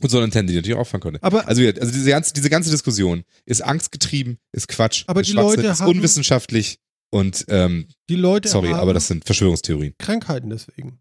und 0.00 0.08
so 0.10 0.18
eine 0.18 0.24
Antenne, 0.24 0.48
die 0.48 0.54
natürlich 0.56 0.76
auffangen 0.76 1.02
konnte. 1.02 1.22
Aber 1.22 1.46
Also, 1.48 1.62
also 1.62 1.92
diese, 1.92 2.10
ganze, 2.10 2.32
diese 2.34 2.50
ganze 2.50 2.70
Diskussion 2.70 3.24
ist 3.46 3.62
angstgetrieben, 3.62 4.38
ist 4.52 4.68
Quatsch, 4.68 5.04
Aber 5.06 5.20
ist 5.20 5.28
die 5.30 5.32
Leute 5.34 5.62
ist 5.66 5.80
haben- 5.80 5.88
unwissenschaftlich 5.90 6.78
und 7.10 7.44
ähm, 7.48 7.86
die 8.08 8.16
Leute 8.16 8.48
sorry, 8.48 8.68
haben 8.68 8.80
aber 8.80 8.94
das 8.94 9.08
sind 9.08 9.24
Verschwörungstheorien. 9.24 9.94
Krankheiten 9.98 10.50
deswegen. 10.50 10.98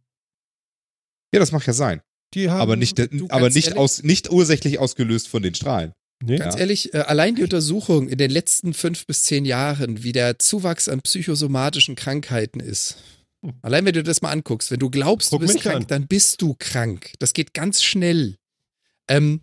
Ja, 1.33 1.39
das 1.39 1.51
mag 1.51 1.65
ja 1.67 1.73
sein, 1.73 2.01
Die 2.33 2.49
haben, 2.49 2.62
aber 2.62 2.75
nicht, 2.75 2.99
aber 3.29 3.49
nicht 3.49 3.67
ehrlich? 3.67 3.77
aus, 3.79 4.03
nicht 4.03 4.31
ursächlich 4.31 4.79
ausgelöst 4.79 5.27
von 5.27 5.43
den 5.43 5.53
Strahlen. 5.55 5.91
Nee? 6.23 6.38
Ganz 6.38 6.55
Ja. 6.55 6.62
ehrlich, 6.62 6.93
äh, 6.93 6.99
allein 6.99 7.36
die 7.36 7.43
Untersuchung 7.43 8.07
in 8.07 8.17
den 8.17 8.31
letzten 8.31 8.73
fünf 8.73 9.05
bis 9.05 9.23
zehn 9.23 9.45
Jahren, 9.45 10.03
wie 10.03 10.13
der 10.13 10.39
Zuwachs 10.39 10.88
an 10.89 11.01
psychosomatischen 11.01 11.95
Krankheiten 11.95 12.60
ist. 12.60 12.97
Hm. 13.45 13.53
Allein 13.62 13.86
wenn 13.86 13.93
du 13.93 14.01
das 14.01 14.21
mal 14.23 14.31
anguckst, 14.31 14.71
wenn 14.71 14.79
du 14.79 14.89
glaubst, 14.89 15.29
Guck 15.29 15.41
du 15.41 15.45
bist 15.47 15.60
krank, 15.62 15.75
an. 15.81 15.88
dann 15.88 16.07
bist 16.07 16.41
du 16.41 16.55
krank. 16.57 17.12
Das 17.19 17.33
geht 17.33 17.53
ganz 17.53 17.83
schnell. 17.83 18.36
Ähm, 19.07 19.41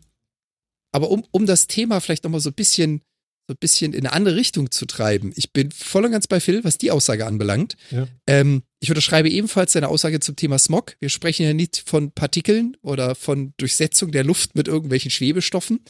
aber 0.93 1.11
um, 1.11 1.25
um 1.33 1.47
das 1.47 1.67
Thema 1.67 2.01
vielleicht 2.01 2.25
nochmal 2.25 2.41
so 2.41 2.51
ein 2.51 2.55
bisschen, 2.55 3.03
so 3.49 3.55
ein 3.55 3.59
bisschen 3.59 3.93
in 3.93 4.07
eine 4.07 4.13
andere 4.13 4.37
Richtung 4.37 4.71
zu 4.71 4.87
treiben, 4.87 5.33
ich 5.35 5.53
bin 5.53 5.73
voll 5.73 6.05
und 6.05 6.13
ganz 6.13 6.27
bei 6.27 6.39
Phil, 6.41 6.63
was 6.63 6.79
die 6.79 6.91
Aussage 6.91 7.27
anbelangt. 7.27 7.77
Ja. 7.91 8.07
Ähm, 8.27 8.63
ich 8.81 8.91
unterschreibe 8.91 9.29
ebenfalls 9.29 9.73
seine 9.73 9.89
Aussage 9.89 10.21
zum 10.21 10.37
Thema 10.37 10.59
Smog. 10.59 10.97
Wir 11.01 11.09
sprechen 11.09 11.45
ja 11.45 11.53
nicht 11.53 11.83
von 11.85 12.13
Partikeln 12.13 12.77
oder 12.83 13.15
von 13.15 13.55
Durchsetzung 13.57 14.13
der 14.13 14.25
Luft 14.25 14.55
mit 14.55 14.69
irgendwelchen 14.69 15.11
Schwebestoffen. 15.11 15.81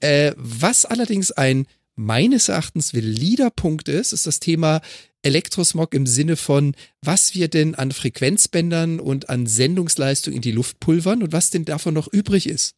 Äh, 0.00 0.32
was 0.36 0.84
allerdings 0.84 1.32
ein 1.32 1.66
meines 1.96 2.48
Erachtens 2.48 2.94
valider 2.94 3.50
Punkt 3.50 3.88
ist, 3.88 4.12
ist 4.12 4.26
das 4.26 4.38
Thema 4.38 4.80
Elektrosmog 5.22 5.92
im 5.94 6.06
Sinne 6.06 6.36
von, 6.36 6.76
was 7.02 7.34
wir 7.34 7.48
denn 7.48 7.74
an 7.74 7.90
Frequenzbändern 7.90 9.00
und 9.00 9.28
an 9.28 9.46
Sendungsleistung 9.46 10.34
in 10.34 10.42
die 10.42 10.52
Luft 10.52 10.78
pulvern 10.78 11.22
und 11.22 11.32
was 11.32 11.50
denn 11.50 11.64
davon 11.64 11.94
noch 11.94 12.06
übrig 12.12 12.48
ist. 12.48 12.76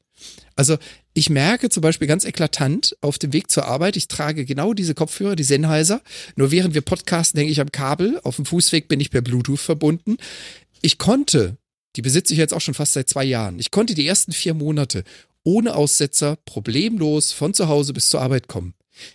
Also 0.56 0.76
ich 1.14 1.30
merke 1.30 1.68
zum 1.68 1.82
Beispiel 1.82 2.08
ganz 2.08 2.24
eklatant 2.24 2.96
auf 3.00 3.18
dem 3.18 3.32
Weg 3.32 3.50
zur 3.50 3.66
Arbeit, 3.66 3.96
ich 3.96 4.08
trage 4.08 4.44
genau 4.44 4.74
diese 4.74 4.94
Kopfhörer, 4.94 5.36
die 5.36 5.44
Sennheiser, 5.44 6.02
nur 6.36 6.50
während 6.50 6.74
wir 6.74 6.80
podcasten, 6.80 7.38
hänge 7.38 7.52
ich 7.52 7.60
am 7.60 7.70
Kabel, 7.72 8.20
auf 8.24 8.36
dem 8.36 8.44
Fußweg 8.44 8.88
bin 8.88 9.00
ich 9.00 9.10
per 9.10 9.20
Bluetooth 9.20 9.60
verbunden. 9.60 10.16
Ich 10.82 10.98
konnte, 10.98 11.56
die 11.96 12.02
besitze 12.02 12.32
ich 12.32 12.38
jetzt 12.38 12.54
auch 12.54 12.60
schon 12.60 12.74
fast 12.74 12.92
seit 12.92 13.08
zwei 13.08 13.24
Jahren, 13.24 13.58
ich 13.58 13.70
konnte 13.70 13.94
die 13.94 14.06
ersten 14.06 14.32
vier 14.32 14.54
Monate 14.54 15.04
ohne 15.44 15.74
Aussetzer 15.76 16.36
problemlos 16.44 17.32
von 17.32 17.54
zu 17.54 17.68
Hause 17.68 17.92
bis 17.92 18.10
zur 18.10 18.20
Arbeit 18.20 18.48
kommen. 18.48 18.74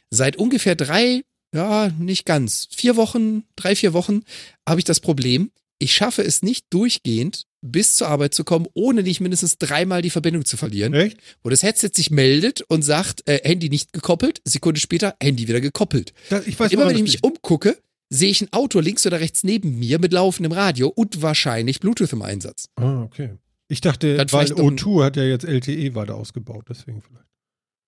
Seit 0.10 0.38
ungefähr 0.38 0.76
drei, 0.76 1.24
ja, 1.54 1.90
nicht 2.00 2.26
ganz, 2.26 2.68
vier 2.72 2.96
Wochen, 2.96 3.44
drei, 3.56 3.76
vier 3.76 3.94
Wochen 3.94 4.24
habe 4.68 4.80
ich 4.80 4.86
das 4.86 5.00
Problem, 5.00 5.52
ich 5.84 5.94
schaffe 5.94 6.24
es 6.24 6.42
nicht 6.42 6.66
durchgehend 6.72 7.44
bis 7.62 7.96
zur 7.96 8.08
Arbeit 8.10 8.34
zu 8.34 8.44
kommen, 8.44 8.68
ohne 8.74 9.04
nicht 9.04 9.22
mindestens 9.22 9.58
dreimal 9.58 10.02
die 10.02 10.10
Verbindung 10.10 10.44
zu 10.46 10.58
verlieren, 10.58 10.94
Echt? 10.94 11.18
wo 11.44 11.50
das 11.50 11.64
Headset 11.64 11.92
sich 11.94 12.10
meldet 12.12 12.62
und 12.62 12.82
sagt, 12.82 13.28
äh, 13.28 13.40
Handy 13.44 13.70
nicht 13.70 13.94
gekoppelt, 13.94 14.42
Sekunde 14.46 14.80
später 14.82 15.16
Handy 15.22 15.48
wieder 15.48 15.62
gekoppelt. 15.62 16.14
Das, 16.30 16.46
ich 16.48 16.60
weiß, 16.60 16.72
Immer 16.72 16.88
wenn 16.88 16.96
ich 16.98 17.04
mich 17.04 17.24
umgucke, 17.24 17.78
sehe 18.10 18.30
ich 18.32 18.42
ein 18.42 18.52
Auto 18.52 18.80
links 18.80 19.06
oder 19.08 19.20
rechts 19.20 19.44
neben 19.44 19.80
mir 19.80 19.98
mit 20.00 20.12
laufendem 20.14 20.52
Radio 20.52 20.90
und 20.90 21.22
wahrscheinlich 21.22 21.80
Bluetooth 21.80 22.12
im 22.14 22.22
Einsatz. 22.22 22.66
Ah, 22.76 23.02
okay. 23.04 23.32
Ich 23.70 23.80
dachte, 23.82 24.18
Dann 24.18 24.32
weil 24.32 24.46
vielleicht 24.48 24.58
noch 24.58 24.68
ein- 24.70 24.78
O2 24.78 25.04
hat 25.06 25.16
ja 25.16 25.24
jetzt 25.24 25.46
LTE 25.46 25.96
weiter 25.96 26.16
ausgebaut, 26.16 26.66
deswegen 26.70 27.02
vielleicht. 27.02 27.26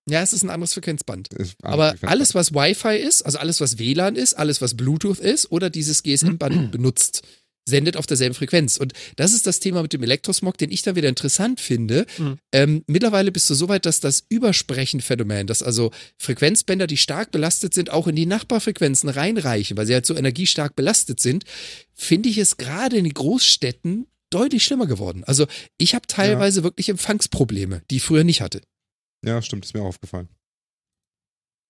Ja, 0.08 0.22
es 0.22 0.32
ist 0.32 0.42
ein 0.44 0.50
anderes 0.50 0.72
Frequenzband. 0.72 1.28
Aber 1.62 1.96
alles, 2.02 2.34
was 2.34 2.54
Wi-Fi 2.54 2.96
ist, 2.96 3.22
also 3.22 3.38
alles, 3.38 3.60
was 3.60 3.78
WLAN 3.78 4.14
ist, 4.16 4.34
alles, 4.34 4.62
was 4.62 4.74
Bluetooth 4.76 5.18
ist 5.18 5.50
oder 5.50 5.68
dieses 5.68 6.02
GSM-Band 6.02 6.70
benutzt, 6.72 7.22
sendet 7.68 7.96
auf 7.96 8.06
derselben 8.06 8.34
Frequenz. 8.34 8.76
Und 8.76 8.92
das 9.16 9.32
ist 9.32 9.46
das 9.46 9.60
Thema 9.60 9.82
mit 9.82 9.92
dem 9.92 10.02
Elektrosmog, 10.02 10.56
den 10.56 10.70
ich 10.70 10.82
dann 10.82 10.96
wieder 10.96 11.08
interessant 11.08 11.60
finde. 11.60 12.06
Mhm. 12.16 12.38
Ähm, 12.52 12.84
mittlerweile 12.86 13.32
bist 13.32 13.50
du 13.50 13.54
so 13.54 13.68
weit, 13.68 13.84
dass 13.86 14.00
das 14.00 14.24
Übersprechenphänomen, 14.28 15.46
dass 15.46 15.62
also 15.62 15.90
Frequenzbänder, 16.18 16.86
die 16.86 16.96
stark 16.96 17.32
belastet 17.32 17.74
sind, 17.74 17.90
auch 17.90 18.06
in 18.06 18.16
die 18.16 18.26
Nachbarfrequenzen 18.26 19.08
reinreichen, 19.08 19.76
weil 19.76 19.86
sie 19.86 19.94
halt 19.94 20.06
so 20.06 20.14
energiestark 20.14 20.76
belastet 20.76 21.20
sind, 21.20 21.44
finde 21.92 22.28
ich 22.28 22.38
es 22.38 22.56
gerade 22.56 22.96
in 22.96 23.04
den 23.04 23.14
Großstädten 23.14 24.06
deutlich 24.30 24.64
schlimmer 24.64 24.86
geworden. 24.86 25.24
Also 25.24 25.46
ich 25.78 25.94
habe 25.94 26.06
teilweise 26.06 26.62
wirklich 26.62 26.88
Empfangsprobleme, 26.88 27.82
die 27.90 27.96
ich 27.96 28.02
früher 28.02 28.24
nicht 28.24 28.40
hatte. 28.40 28.60
Ja, 29.24 29.42
stimmt, 29.42 29.64
ist 29.64 29.74
mir 29.74 29.82
auch 29.82 29.86
aufgefallen. 29.86 30.28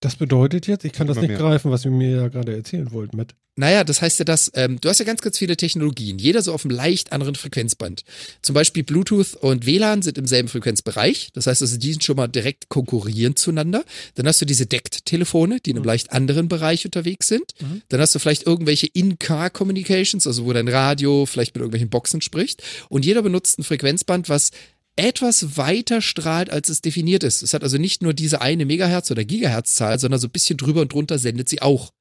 Das 0.01 0.17
bedeutet 0.17 0.67
jetzt, 0.67 0.85
ich 0.85 0.93
kann 0.93 1.07
das 1.07 1.17
nicht 1.17 1.29
mehr. 1.29 1.39
greifen, 1.39 1.71
was 1.71 1.85
ihr 1.85 1.91
mir 1.91 2.11
ja 2.11 2.29
gerade 2.29 2.55
erzählen 2.55 2.91
wollt, 2.93 3.15
Matt. 3.15 3.35
Naja, 3.59 3.83
das 3.85 4.03
heißt 4.03 4.19
ja, 4.19 4.27
dass 4.27 4.53
ähm, 4.55 4.79
du 4.83 4.91
hast 4.91 4.99
ja 4.99 5.07
ganz, 5.07 5.23
ganz 5.23 5.39
viele 5.39 5.57
Technologien, 5.57 6.19
jeder 6.19 6.43
so 6.43 6.53
auf 6.53 6.67
einem 6.67 6.77
leicht 6.77 7.13
anderen 7.13 7.35
Frequenzband. 7.35 8.03
Zum 8.43 8.53
Beispiel 8.55 8.85
Bluetooth 8.85 9.35
und 9.37 9.65
WLAN 9.65 10.03
sind 10.03 10.19
im 10.19 10.27
selben 10.27 10.49
Frequenzbereich. 10.49 11.31
Das 11.33 11.47
heißt 11.47 11.63
also, 11.63 11.79
die 11.79 11.93
sind 11.93 12.05
schon 12.05 12.17
mal 12.17 12.27
direkt 12.29 12.69
konkurrierend 12.69 13.39
zueinander. 13.39 13.83
Dann 14.17 14.29
hast 14.29 14.43
du 14.43 14.45
diese 14.45 14.67
Deckt-Telefone, 14.67 15.61
die 15.65 15.71
in 15.71 15.77
einem 15.77 15.85
Mhm. 15.85 15.89
leicht 15.89 16.13
anderen 16.13 16.49
Bereich 16.49 16.85
unterwegs 16.85 17.29
sind. 17.29 17.55
Mhm. 17.59 17.81
Dann 17.89 17.99
hast 18.03 18.15
du 18.15 18.19
vielleicht 18.19 18.47
irgendwelche 18.47 18.89
In-Car-Communications, 18.89 20.27
also 20.27 20.45
wo 20.45 20.53
dein 20.53 20.69
Radio 20.69 21.25
vielleicht 21.25 21.55
mit 21.55 21.61
irgendwelchen 21.63 21.89
Boxen 21.89 22.21
spricht. 22.21 22.63
Und 22.91 23.07
jeder 23.07 23.23
benutzt 23.23 23.59
ein 23.59 23.63
Frequenzband, 23.63 24.29
was 24.29 24.51
etwas 24.97 25.57
weiter 25.57 26.01
strahlt, 26.01 26.51
als 26.51 26.69
es 26.69 26.81
definiert 26.81 27.23
ist. 27.23 27.43
Es 27.43 27.55
hat 27.55 27.63
also 27.63 27.79
nicht 27.79 28.03
nur 28.03 28.15
diese 28.15 28.41
eine 28.41 28.65
Megahertz- 28.65 29.11
oder 29.11 29.25
Gigahertz-Zahl, 29.25 29.99
sondern 29.99 30.21
so 30.21 30.27
ein 30.27 30.33
bisschen 30.33 30.57
drüber 30.57 30.81
und 30.81 30.93
drunter 30.93 31.19
sendet 31.19 31.49
sie 31.49 31.63
auch. 31.63 31.93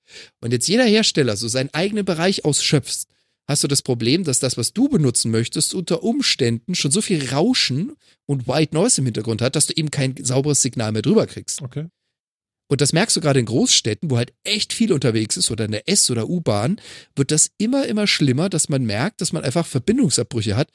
Und 0.41 0.51
jetzt 0.51 0.67
jeder 0.67 0.85
Hersteller 0.85 1.35
so 1.35 1.47
seinen 1.47 1.73
eigenen 1.73 2.05
Bereich 2.05 2.45
ausschöpft, 2.45 3.07
hast 3.47 3.63
du 3.63 3.67
das 3.67 3.81
Problem, 3.81 4.23
dass 4.23 4.39
das, 4.39 4.57
was 4.57 4.73
du 4.73 4.89
benutzen 4.89 5.31
möchtest, 5.31 5.73
unter 5.73 6.03
Umständen 6.03 6.73
schon 6.73 6.91
so 6.91 7.01
viel 7.01 7.29
Rauschen 7.29 7.93
und 8.25 8.47
White 8.47 8.73
Noise 8.73 9.01
im 9.01 9.05
Hintergrund 9.05 9.41
hat, 9.41 9.55
dass 9.55 9.67
du 9.67 9.73
eben 9.75 9.91
kein 9.91 10.15
sauberes 10.23 10.61
Signal 10.61 10.91
mehr 10.91 11.01
drüber 11.01 11.27
kriegst. 11.27 11.61
Okay. 11.61 11.87
Und 12.67 12.81
das 12.81 12.93
merkst 12.93 13.15
du 13.15 13.21
gerade 13.21 13.39
in 13.39 13.45
Großstädten, 13.45 14.09
wo 14.09 14.17
halt 14.17 14.33
echt 14.43 14.73
viel 14.73 14.91
unterwegs 14.91 15.37
ist 15.37 15.51
oder 15.51 15.65
in 15.65 15.71
der 15.71 15.87
S- 15.87 16.09
oder 16.09 16.27
U-Bahn, 16.27 16.81
wird 17.15 17.29
das 17.29 17.51
immer, 17.59 17.85
immer 17.85 18.07
schlimmer, 18.07 18.49
dass 18.49 18.69
man 18.69 18.83
merkt, 18.83 19.21
dass 19.21 19.33
man 19.33 19.43
einfach 19.43 19.67
Verbindungsabbrüche 19.67 20.55
hat, 20.55 20.69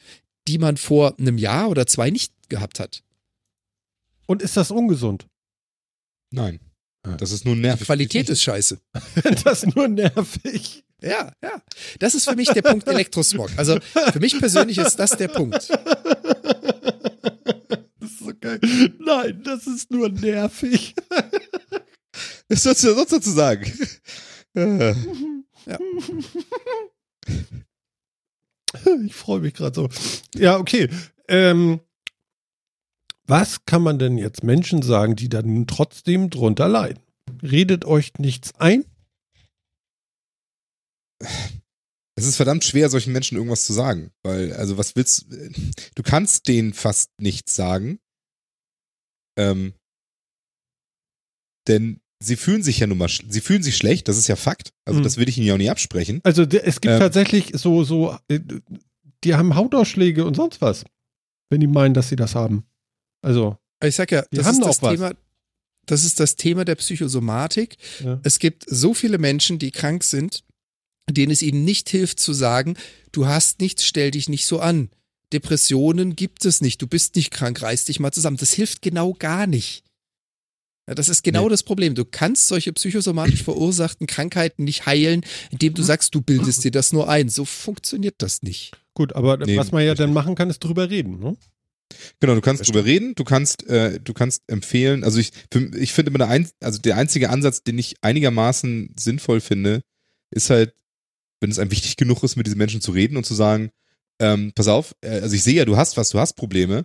die 0.50 0.58
man 0.58 0.76
vor 0.76 1.16
einem 1.18 1.38
Jahr 1.38 1.68
oder 1.68 1.86
zwei 1.86 2.10
nicht 2.10 2.32
gehabt 2.48 2.80
hat. 2.80 3.04
Und 4.26 4.42
ist 4.42 4.56
das 4.56 4.72
ungesund? 4.72 5.28
Nein. 6.32 6.58
Das 7.18 7.30
ist 7.30 7.44
nur 7.44 7.54
Die 7.54 7.60
nervig. 7.62 7.86
Qualität 7.86 8.28
ist 8.28 8.42
scheiße. 8.42 8.80
das 9.44 9.62
ist 9.62 9.76
nur 9.76 9.86
nervig. 9.88 10.84
Ja, 11.00 11.32
ja. 11.42 11.62
Das 11.98 12.14
ist 12.14 12.28
für 12.28 12.36
mich 12.36 12.50
der 12.50 12.60
Punkt 12.62 12.86
Elektrosmog. 12.88 13.50
Also 13.56 13.78
für 14.12 14.20
mich 14.20 14.38
persönlich 14.38 14.76
ist 14.78 14.98
das 14.98 15.16
der 15.16 15.28
Punkt. 15.28 15.54
Das 15.54 15.70
ist 18.02 18.18
so 18.18 18.32
geil. 18.38 18.60
Nein, 18.98 19.40
das 19.44 19.66
ist 19.66 19.90
nur 19.90 20.10
nervig. 20.10 20.94
Was 22.48 22.64
sollst 22.64 22.84
du 22.84 22.94
sonst 22.94 23.12
dazu 23.12 23.30
sagen? 23.30 23.72
Ich 29.06 29.14
freue 29.14 29.40
mich 29.40 29.54
gerade 29.54 29.74
so. 29.74 29.88
Ja, 30.34 30.56
okay. 30.56 30.88
Ähm, 31.28 31.80
was 33.26 33.64
kann 33.64 33.82
man 33.82 33.98
denn 33.98 34.18
jetzt 34.18 34.42
Menschen 34.42 34.82
sagen, 34.82 35.16
die 35.16 35.28
da 35.28 35.42
nun 35.42 35.66
trotzdem 35.66 36.30
drunter 36.30 36.68
leiden? 36.68 37.02
Redet 37.42 37.84
euch 37.84 38.14
nichts 38.18 38.54
ein? 38.58 38.84
Es 42.16 42.26
ist 42.26 42.36
verdammt 42.36 42.64
schwer, 42.64 42.90
solchen 42.90 43.12
Menschen 43.12 43.36
irgendwas 43.36 43.64
zu 43.64 43.72
sagen. 43.72 44.10
Weil, 44.22 44.52
also, 44.54 44.76
was 44.78 44.96
willst 44.96 45.26
du? 45.94 46.02
kannst 46.02 46.48
denen 46.48 46.74
fast 46.74 47.12
nichts 47.20 47.54
sagen. 47.54 48.00
Ähm, 49.38 49.74
denn 51.68 52.00
sie 52.22 52.36
fühlen 52.36 52.62
sich 52.62 52.78
ja 52.78 52.86
nun 52.86 52.98
mal, 52.98 53.08
sie 53.08 53.40
fühlen 53.40 53.62
sich 53.62 53.76
schlecht, 53.76 54.06
das 54.08 54.16
ist 54.18 54.28
ja 54.28 54.36
Fakt. 54.36 54.72
Also, 54.84 55.00
Mhm. 55.00 55.04
das 55.04 55.16
will 55.16 55.28
ich 55.28 55.38
ihnen 55.38 55.46
ja 55.46 55.54
auch 55.54 55.58
nicht 55.58 55.70
absprechen. 55.70 56.20
Also 56.22 56.42
es 56.42 56.80
gibt 56.80 56.92
Ähm. 56.94 57.00
tatsächlich 57.00 57.52
so, 57.54 57.82
so, 57.84 58.16
äh, 58.28 58.40
die 59.24 59.34
haben 59.34 59.54
Hautausschläge 59.54 60.24
und 60.24 60.34
sonst 60.34 60.60
was, 60.60 60.84
wenn 61.50 61.60
die 61.60 61.66
meinen, 61.66 61.94
dass 61.94 62.08
sie 62.08 62.16
das 62.16 62.34
haben. 62.34 62.64
Also, 63.22 63.56
Ich 63.82 63.94
sag 63.96 64.10
ja, 64.12 64.24
das 64.30 64.46
haben 64.46 64.54
ist 64.60 64.64
das 64.66 64.82
was. 64.82 64.92
Thema. 64.94 65.12
Das 65.86 66.04
ist 66.04 66.20
das 66.20 66.36
Thema 66.36 66.64
der 66.66 66.74
Psychosomatik. 66.76 67.76
ja. 68.04 68.20
Es 68.22 68.38
gibt 68.38 68.64
so 68.68 68.92
viele 68.94 69.18
Menschen, 69.18 69.58
die 69.58 69.70
krank 69.70 70.04
sind, 70.04 70.44
denen 71.10 71.32
es 71.32 71.42
ihnen 71.42 71.64
nicht 71.64 71.88
hilft 71.88 72.20
zu 72.20 72.32
sagen, 72.34 72.76
du 73.12 73.26
hast 73.26 73.60
nichts, 73.60 73.84
stell 73.84 74.10
dich 74.12 74.28
nicht 74.28 74.44
so 74.46 74.60
an. 74.60 74.90
Depressionen 75.32 76.16
gibt 76.16 76.44
es 76.44 76.60
nicht, 76.60 76.80
du 76.82 76.86
bist 76.86 77.16
nicht 77.16 77.30
krank, 77.30 77.62
reiß 77.62 77.86
dich 77.86 77.98
mal 78.00 78.12
zusammen. 78.12 78.36
Das 78.36 78.52
hilft 78.52 78.82
genau 78.82 79.14
gar 79.14 79.46
nicht. 79.46 79.82
Ja, 80.88 80.94
das 80.94 81.08
ist 81.08 81.22
genau 81.22 81.44
Nee. 81.44 81.50
das 81.50 81.62
Problem. 81.62 81.94
Du 81.94 82.04
kannst 82.04 82.48
solche 82.48 82.72
psychosomatisch 82.72 83.42
verursachten 83.42 84.06
Krankheiten 84.06 84.64
nicht 84.64 84.86
heilen, 84.86 85.22
indem 85.50 85.74
du 85.74 85.82
sagst, 85.82 86.14
du 86.14 86.20
bildest 86.20 86.64
dir 86.64 86.70
das 86.70 86.92
nur 86.92 87.08
ein. 87.08 87.28
So 87.28 87.44
funktioniert 87.44 88.16
das 88.18 88.42
nicht. 88.42 88.72
gut, 88.94 89.14
aber 89.14 89.36
Nee, 89.38 89.56
was 89.56 89.72
man 89.72 89.84
ja 89.84 89.94
dann 89.94 90.12
machen 90.12 90.34
kann, 90.34 90.50
ist 90.50 90.58
drüber 90.60 90.90
reden. 90.90 91.18
Ne? 91.20 91.36
Genau, 92.20 92.34
du 92.34 92.40
kannst 92.40 92.66
drüber 92.68 92.84
reden, 92.84 93.14
du 93.14 93.24
kannst, 93.24 93.66
äh, 93.68 93.98
du 94.00 94.12
kannst 94.14 94.42
empfehlen, 94.46 95.02
also 95.04 95.18
ich, 95.18 95.32
ich 95.76 95.92
finde 95.92 96.10
immer 96.10 96.18
der, 96.18 96.28
ein, 96.28 96.48
also 96.60 96.78
der 96.78 96.96
einzige 96.96 97.30
Ansatz, 97.30 97.62
den 97.64 97.78
ich 97.78 97.96
einigermaßen 98.02 98.94
sinnvoll 98.98 99.40
finde, 99.40 99.82
ist 100.30 100.50
halt, 100.50 100.74
wenn 101.40 101.50
es 101.50 101.58
einem 101.58 101.70
wichtig 101.72 101.96
genug 101.96 102.22
ist, 102.22 102.36
mit 102.36 102.46
diesen 102.46 102.58
Menschen 102.58 102.80
zu 102.80 102.92
reden 102.92 103.16
und 103.16 103.24
zu 103.26 103.34
sagen, 103.34 103.70
ähm, 104.20 104.52
pass 104.54 104.68
auf, 104.68 104.94
äh, 105.00 105.20
also 105.20 105.34
ich 105.34 105.42
sehe 105.42 105.54
ja, 105.54 105.64
du 105.64 105.76
hast 105.76 105.96
was, 105.96 106.10
du 106.10 106.18
hast 106.20 106.34
Probleme, 106.34 106.84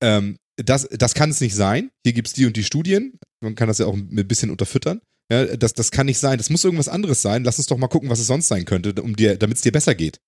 ähm, 0.00 0.38
das, 0.56 0.88
das 0.90 1.14
kann 1.14 1.30
es 1.30 1.40
nicht 1.40 1.54
sein, 1.54 1.90
hier 2.04 2.12
gibt's 2.12 2.32
die 2.32 2.46
und 2.46 2.56
die 2.56 2.64
Studien, 2.64 3.18
man 3.40 3.54
kann 3.54 3.68
das 3.68 3.78
ja 3.78 3.86
auch 3.86 3.94
ein 3.94 4.28
bisschen 4.28 4.50
unterfüttern, 4.50 5.00
ja, 5.30 5.56
das, 5.56 5.74
das 5.74 5.90
kann 5.90 6.06
nicht 6.06 6.18
sein, 6.18 6.38
das 6.38 6.50
muss 6.50 6.64
irgendwas 6.64 6.88
anderes 6.88 7.22
sein, 7.22 7.44
lass 7.44 7.58
uns 7.58 7.66
doch 7.66 7.78
mal 7.78 7.88
gucken, 7.88 8.08
was 8.08 8.20
es 8.20 8.26
sonst 8.26 8.48
sein 8.48 8.64
könnte, 8.64 9.00
um 9.02 9.16
dir, 9.16 9.36
damit 9.36 9.56
es 9.56 9.62
dir 9.62 9.72
besser 9.72 9.94
geht. 9.94 10.20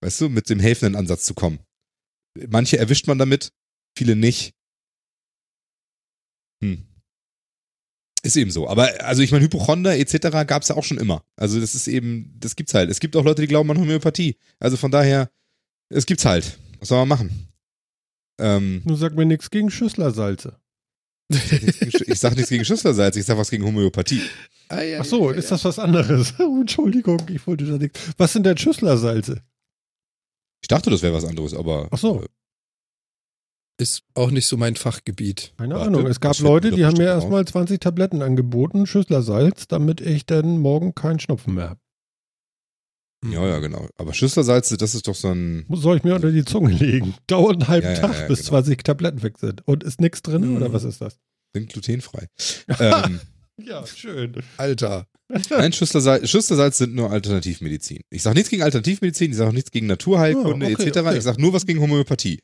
Weißt 0.00 0.20
du, 0.20 0.28
mit 0.28 0.48
dem 0.48 0.60
helfenden 0.60 0.96
Ansatz 0.96 1.24
zu 1.24 1.34
kommen. 1.34 1.60
Manche 2.48 2.78
erwischt 2.78 3.06
man 3.06 3.18
damit, 3.18 3.52
viele 3.96 4.16
nicht. 4.16 4.54
Hm. 6.62 6.86
Ist 8.24 8.36
eben 8.36 8.50
so. 8.50 8.68
Aber 8.68 9.04
also 9.04 9.22
ich 9.22 9.32
meine, 9.32 9.44
Hypochonder 9.44 9.96
etc. 9.98 10.46
gab 10.46 10.62
es 10.62 10.68
ja 10.68 10.76
auch 10.76 10.84
schon 10.84 10.98
immer. 10.98 11.24
Also 11.36 11.60
das 11.60 11.74
ist 11.74 11.88
eben, 11.88 12.34
das 12.38 12.54
gibt's 12.54 12.74
halt. 12.74 12.88
Es 12.88 13.00
gibt 13.00 13.16
auch 13.16 13.24
Leute, 13.24 13.42
die 13.42 13.48
glauben 13.48 13.70
an 13.70 13.78
Homöopathie. 13.78 14.36
Also 14.60 14.76
von 14.76 14.92
daher, 14.92 15.30
es 15.88 16.06
gibt's 16.06 16.24
halt. 16.24 16.58
Was 16.78 16.88
soll 16.88 16.98
man 16.98 17.08
machen? 17.08 17.51
Ähm, 18.38 18.82
Nur 18.84 18.96
sag 18.96 19.14
mir 19.14 19.26
nichts 19.26 19.50
gegen 19.50 19.70
Schüsslersalze. 19.70 20.56
ich 21.28 22.18
sag 22.20 22.34
nichts 22.36 22.50
gegen 22.50 22.64
Schüsslersalz, 22.64 23.16
ich 23.16 23.24
sag 23.24 23.38
was 23.38 23.50
gegen 23.50 23.64
Homöopathie. 23.64 24.20
Ach 24.68 25.04
so, 25.04 25.30
ist 25.30 25.50
das 25.50 25.64
was 25.64 25.78
anderes? 25.78 26.34
Entschuldigung, 26.38 27.20
ich 27.28 27.46
wollte 27.46 27.64
da 27.66 27.76
nichts. 27.78 28.00
Was 28.16 28.32
sind 28.32 28.44
denn 28.46 28.56
Schüsslersalze? 28.56 29.42
Ich 30.62 30.68
dachte, 30.68 30.90
das 30.90 31.02
wäre 31.02 31.14
was 31.14 31.24
anderes, 31.24 31.54
aber. 31.54 31.88
Ach 31.90 31.98
so. 31.98 32.22
äh, 32.22 32.26
Ist 33.78 34.02
auch 34.14 34.30
nicht 34.30 34.46
so 34.46 34.56
mein 34.56 34.76
Fachgebiet. 34.76 35.52
Keine 35.58 35.74
Warte, 35.74 35.86
Ahnung. 35.88 36.06
Es 36.06 36.20
gab 36.20 36.38
Leute, 36.38 36.70
die 36.70 36.84
haben 36.84 36.96
mir 36.96 37.04
erstmal 37.06 37.44
20 37.46 37.80
Tabletten 37.80 38.22
angeboten, 38.22 38.86
Schüsslersalz, 38.86 39.66
damit 39.68 40.00
ich 40.00 40.24
dann 40.26 40.58
morgen 40.58 40.94
keinen 40.94 41.20
Schnupfen 41.20 41.54
mehr 41.54 41.70
habe. 41.70 41.80
Ja, 43.24 43.46
ja, 43.46 43.58
genau. 43.60 43.88
Aber 43.96 44.14
Schüsslersalze, 44.14 44.76
das 44.76 44.94
ist 44.94 45.06
doch 45.06 45.14
so 45.14 45.28
ein. 45.28 45.64
Soll 45.70 45.98
ich 45.98 46.02
mir 46.02 46.14
unter 46.14 46.32
die 46.32 46.44
Zunge 46.44 46.72
legen? 46.72 47.14
Dauert 47.28 47.54
einen 47.60 47.68
halben 47.68 47.86
Ja, 47.86 47.92
ja, 47.94 48.00
Tag, 48.00 48.20
ja, 48.20 48.26
bis 48.26 48.40
genau. 48.40 48.48
20 48.50 48.82
Tabletten 48.84 49.22
weg 49.22 49.38
sind. 49.38 49.66
Und 49.66 49.84
ist 49.84 50.00
nichts 50.00 50.22
drin, 50.22 50.42
Mhm. 50.50 50.56
oder 50.56 50.72
was 50.72 50.84
ist 50.84 51.00
das? 51.00 51.18
Sind 51.54 51.70
glutenfrei. 51.72 52.26
ähm, 52.80 53.20
Ja, 53.58 53.86
schön. 53.86 54.34
Alter. 54.56 55.06
Nein, 55.50 55.72
Schüsslersalz, 55.72 56.28
Schüsslersalz 56.28 56.78
sind 56.78 56.94
nur 56.94 57.10
Alternativmedizin. 57.10 58.00
Ich 58.10 58.22
sage 58.22 58.34
nichts 58.34 58.50
gegen 58.50 58.62
Alternativmedizin, 58.62 59.30
ich 59.30 59.36
sage 59.36 59.50
auch 59.50 59.54
nichts 59.54 59.70
gegen 59.70 59.86
Naturheilkunde 59.86 60.66
okay, 60.66 60.88
etc. 60.88 60.98
okay. 60.98 61.16
Ich 61.18 61.22
sage 61.24 61.40
nur 61.40 61.52
was 61.52 61.64
gegen 61.64 61.80
Homöopathie. 61.80 62.40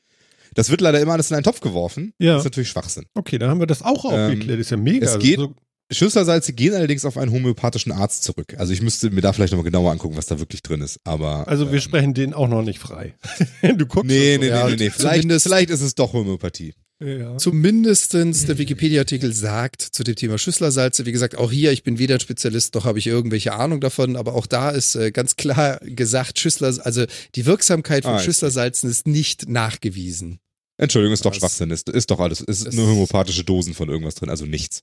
Das 0.54 0.70
wird 0.70 0.80
leider 0.80 1.00
immer 1.00 1.12
alles 1.12 1.30
in 1.30 1.34
einen 1.34 1.44
Topf 1.44 1.60
geworfen. 1.60 2.12
Ja. 2.18 2.32
Das 2.34 2.42
ist 2.42 2.44
natürlich 2.44 2.68
Schwachsinn. 2.70 3.04
Okay, 3.14 3.36
dann 3.38 3.50
haben 3.50 3.60
wir 3.60 3.66
das 3.66 3.82
auch 3.82 4.04
aufgeklärt. 4.06 4.60
ist 4.60 4.70
ja 4.70 4.76
mega. 4.78 5.06
Ähm, 5.10 5.18
es 5.18 5.22
geht- 5.22 5.38
So, 5.38 5.54
Schüsslersalze 5.90 6.52
gehen 6.52 6.74
allerdings 6.74 7.04
auf 7.04 7.16
einen 7.16 7.32
homöopathischen 7.32 7.92
Arzt 7.92 8.22
zurück. 8.24 8.54
Also 8.58 8.72
ich 8.72 8.82
müsste 8.82 9.10
mir 9.10 9.20
da 9.22 9.32
vielleicht 9.32 9.52
nochmal 9.52 9.64
genauer 9.64 9.90
angucken, 9.92 10.16
was 10.16 10.26
da 10.26 10.38
wirklich 10.38 10.62
drin 10.62 10.80
ist. 10.82 11.00
Aber 11.04 11.48
also 11.48 11.66
wir 11.68 11.74
ähm, 11.74 11.80
sprechen 11.80 12.14
den 12.14 12.34
auch 12.34 12.48
noch 12.48 12.62
nicht 12.62 12.78
frei. 12.78 13.14
du 13.62 13.86
guckst 13.86 14.06
Nee, 14.08 14.34
so. 14.34 14.40
nee, 14.40 14.48
Ja, 14.48 14.64
nee, 14.66 14.70
nee, 14.72 14.76
nee. 14.84 14.90
Vielleicht, 14.90 15.22
zumindest- 15.22 15.46
vielleicht 15.46 15.70
ist 15.70 15.80
es 15.80 15.94
doch 15.94 16.12
Homöopathie. 16.12 16.74
Ja. 17.00 17.36
Zumindestens 17.36 18.46
der 18.46 18.58
Wikipedia-Artikel 18.58 19.32
sagt 19.32 19.82
zu 19.82 20.02
dem 20.02 20.16
Thema 20.16 20.36
Schüsslersalze, 20.36 21.06
wie 21.06 21.12
gesagt, 21.12 21.38
auch 21.38 21.52
hier, 21.52 21.70
ich 21.70 21.84
bin 21.84 22.00
weder 22.00 22.14
ein 22.16 22.20
Spezialist, 22.20 22.74
noch 22.74 22.84
habe 22.86 22.98
ich 22.98 23.06
irgendwelche 23.06 23.52
Ahnung 23.52 23.80
davon, 23.80 24.16
aber 24.16 24.34
auch 24.34 24.46
da 24.48 24.70
ist 24.70 24.96
äh, 24.96 25.12
ganz 25.12 25.36
klar 25.36 25.78
gesagt, 25.84 26.40
Schüssler, 26.40 26.74
also 26.84 27.04
die 27.36 27.46
Wirksamkeit 27.46 28.02
von 28.02 28.14
Ah, 28.14 28.18
Schüsslersalzen 28.18 28.90
ist 28.90 29.06
nicht 29.06 29.48
nachgewiesen. 29.48 30.40
Entschuldigung, 30.78 31.12
ist 31.12 31.24
doch 31.24 31.32
Was? 31.32 31.38
Schwachsinn. 31.38 31.70
Ist, 31.70 31.88
ist 31.88 32.10
doch 32.10 32.20
alles. 32.20 32.40
Es 32.40 32.60
ist 32.60 32.68
Es- 32.68 32.74
nur 32.74 32.86
homöopathische 32.86 33.44
Dosen 33.44 33.74
von 33.74 33.88
irgendwas 33.88 34.14
drin, 34.14 34.30
also 34.30 34.46
nichts. 34.46 34.82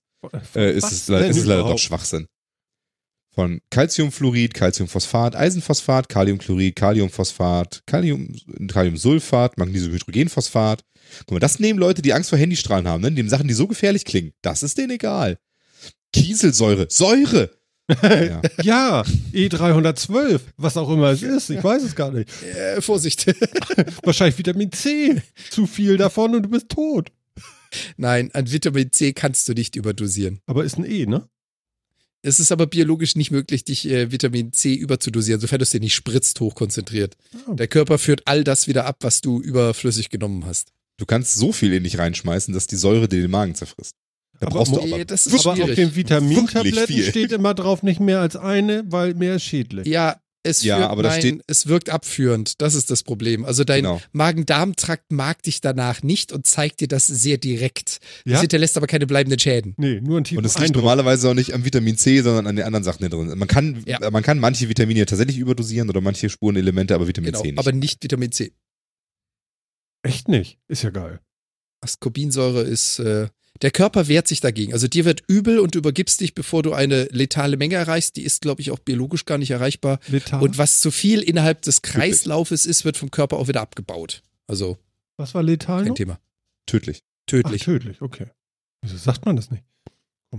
Äh, 0.55 0.73
ist, 0.75 0.83
es, 0.85 0.91
ist 0.93 1.07
leider 1.09 1.63
doch? 1.63 1.77
Schwachsinn. 1.79 2.27
von 3.33 3.59
Calciumfluorid, 3.69 4.53
Calciumphosphat, 4.53 5.35
Eisenphosphat, 5.35 6.07
Kaliumchlorid, 6.09 6.75
Kaliumphosphat, 6.75 7.83
Kalium, 7.85 8.33
Kaliumsulfat, 8.67 9.57
Magnesiumhydrogenphosphat. 9.57 10.83
Guck 11.19 11.31
mal, 11.31 11.39
das 11.39 11.59
nehmen 11.59 11.77
Leute, 11.79 12.01
die 12.01 12.13
Angst 12.13 12.29
vor 12.29 12.39
Handystrahlen 12.39 12.87
haben, 12.87 13.01
ne? 13.01 13.09
Die 13.11 13.15
nehmen 13.17 13.29
Sachen, 13.29 13.47
die 13.47 13.53
so 13.53 13.67
gefährlich 13.67 14.05
klingen. 14.05 14.31
Das 14.41 14.63
ist 14.63 14.77
denen 14.77 14.91
egal. 14.91 15.37
Kieselsäure, 16.13 16.87
Säure. 16.89 17.51
Ja. 17.88 18.41
Ja, 18.63 19.03
E312, 19.33 20.39
was 20.57 20.77
auch 20.77 20.89
immer 20.89 21.11
es 21.11 21.21
ist, 21.21 21.49
ich 21.49 21.63
weiß 21.63 21.83
es 21.83 21.95
gar 21.95 22.11
nicht. 22.11 22.29
Äh, 22.43 22.81
Vorsicht. 22.81 23.27
Wahrscheinlich 24.03 24.38
Vitamin 24.38 24.71
C. 24.71 25.21
Zu 25.51 25.67
viel 25.67 25.97
davon 25.97 26.36
und 26.36 26.43
du 26.43 26.49
bist 26.49 26.69
tot. 26.69 27.11
Nein, 27.97 28.31
an 28.33 28.51
Vitamin 28.51 28.91
C 28.91 29.13
kannst 29.13 29.47
du 29.49 29.53
nicht 29.53 29.75
überdosieren. 29.75 30.39
Aber 30.45 30.63
ist 30.63 30.77
ein 30.77 30.86
E, 30.86 31.05
ne? 31.05 31.27
Es 32.21 32.39
ist 32.39 32.51
aber 32.51 32.65
biologisch 32.65 33.15
nicht 33.15 33.29
möglich, 33.29 33.65
dich 33.65 33.88
äh, 33.88 34.11
Vitamin 34.11 34.51
C 34.51 34.73
überzudosieren, 34.73 35.39
sofern 35.39 35.59
du 35.59 35.63
es 35.63 35.69
dir 35.69 35.79
nicht 35.79 35.93
spritzt, 35.93 36.39
hochkonzentriert. 36.39 37.15
Ah. 37.47 37.53
Der 37.53 37.67
Körper 37.67 37.99
führt 37.99 38.23
all 38.25 38.43
das 38.43 38.67
wieder 38.67 38.86
ab, 38.86 38.97
was 39.01 39.21
du 39.21 39.39
überflüssig 39.41 40.09
genommen 40.09 40.43
hast. 40.45 40.71
Du 40.97 41.05
kannst 41.05 41.36
so 41.36 41.51
viel 41.51 41.73
in 41.73 41.83
dich 41.83 41.99
reinschmeißen, 41.99 42.51
dass 42.51 42.65
die 42.65 42.77
Säure 42.77 43.07
dir 43.07 43.21
den 43.21 43.29
Magen 43.29 43.53
zerfrisst. 43.53 43.95
Da 44.39 44.47
Aber 44.47 44.57
brauchst 44.57 44.71
du 44.73 44.81
aber 44.81 45.05
das 45.05 45.25
ist 45.27 45.45
Aber 45.45 45.63
auf 45.63 45.73
den 45.75 45.95
Vitamintabletten 45.95 47.03
steht 47.03 47.31
immer 47.31 47.53
drauf 47.53 47.83
nicht 47.83 47.99
mehr 47.99 48.19
als 48.19 48.36
eine, 48.36 48.83
weil 48.88 49.13
mehr 49.13 49.36
ist 49.36 49.43
schädlich. 49.43 49.88
Ja, 49.88 50.19
es, 50.43 50.61
Ja, 50.61 50.77
führt, 50.77 50.89
aber 50.91 51.01
nein, 51.03 51.19
steht- 51.19 51.41
es 51.47 51.65
wirkt 51.67 51.89
abführend. 51.89 52.61
Das 52.61 52.75
ist 52.75 52.91
das 52.91 53.01
Problem. 53.01 53.45
Also 53.45 53.63
dein 53.63 53.81
Genau. 53.83 53.99
Magen-Darm-Trakt 54.11 55.11
mag 55.11 55.41
dich 55.41 55.59
danach 55.61 56.03
nicht 56.03 56.31
und 56.31 56.45
zeigt 56.45 56.81
dir 56.81 56.88
das 56.88 57.07
sehr 57.07 57.39
direkt. 57.39 57.97
Ja? 58.25 58.33
Das 58.33 58.41
hinterlässt 58.41 58.77
aber 58.77 58.86
keine 58.86 59.07
bleibenden 59.07 59.39
Schäden. 59.39 59.73
Nee, 59.77 60.01
nur 60.01 60.19
ein 60.19 60.23
tiefen 60.23 60.38
Und 60.39 60.45
es 60.45 60.59
liegt 60.59 60.75
normalerweise 60.75 61.29
auch 61.29 61.33
nicht 61.33 61.53
am 61.53 61.65
Vitamin 61.65 61.97
C, 61.97 62.21
sondern 62.21 62.45
an 62.45 62.55
den 62.57 62.65
anderen 62.65 62.83
Sachen, 62.83 63.09
drin. 63.09 63.33
Man 63.36 63.47
kann, 63.47 63.81
Ja. 63.88 64.11
man 64.11 64.21
kann 64.21 64.38
manche 64.38 64.69
Vitamine 64.69 65.05
tatsächlich 65.07 65.38
überdosieren 65.39 65.89
oder 65.89 66.01
manche 66.01 66.29
Spurenelemente, 66.29 66.93
aber 66.93 67.07
Vitamin 67.07 67.31
Genau, 67.31 67.41
C 67.41 67.47
nicht. 67.51 67.57
aber 67.59 67.71
nicht 67.71 68.03
Vitamin 68.03 68.31
C. 68.31 68.51
Echt 70.03 70.27
nicht. 70.27 70.59
Ist 70.67 70.83
ja 70.83 70.91
geil. 70.91 71.21
Ascorbinsäure 71.81 72.61
ist, 72.61 72.99
äh, 72.99 73.29
der 73.61 73.71
Körper 73.71 74.07
wehrt 74.07 74.27
sich 74.27 74.41
dagegen. 74.41 74.73
Also 74.73 74.87
dir 74.87 75.05
wird 75.05 75.23
übel 75.27 75.59
und 75.59 75.75
du 75.75 75.79
übergibst 75.79 76.19
dich, 76.21 76.35
bevor 76.35 76.63
du 76.63 76.73
eine 76.73 77.05
letale 77.11 77.57
Menge 77.57 77.75
erreichst. 77.75 78.15
Die 78.15 78.23
ist, 78.23 78.41
glaube 78.41 78.61
ich, 78.61 78.71
auch 78.71 78.79
biologisch 78.79 79.25
gar 79.25 79.37
nicht 79.37 79.51
erreichbar. 79.51 79.99
Letal. 80.07 80.41
Und 80.41 80.57
was 80.57 80.79
zu 80.81 80.91
viel 80.91 81.21
innerhalb 81.21 81.61
des 81.61 81.81
Kreislaufes 81.81 82.65
ist, 82.65 82.85
wird 82.85 82.97
vom 82.97 83.11
Körper 83.11 83.37
auch 83.37 83.47
wieder 83.47 83.61
abgebaut. 83.61 84.23
Also 84.47 84.77
was 85.17 85.33
war 85.33 85.43
letal 85.43 85.79
kein 85.79 85.87
noch? 85.89 85.95
Thema. 85.95 86.19
Tödlich. 86.65 87.01
Ach, 87.03 87.25
Tödlich. 87.27 87.63
tödlich, 87.63 88.01
okay. 88.01 88.27
Wieso 88.81 88.97
sagt 88.97 89.25
man 89.25 89.35
das 89.35 89.49
nicht? 89.49 89.63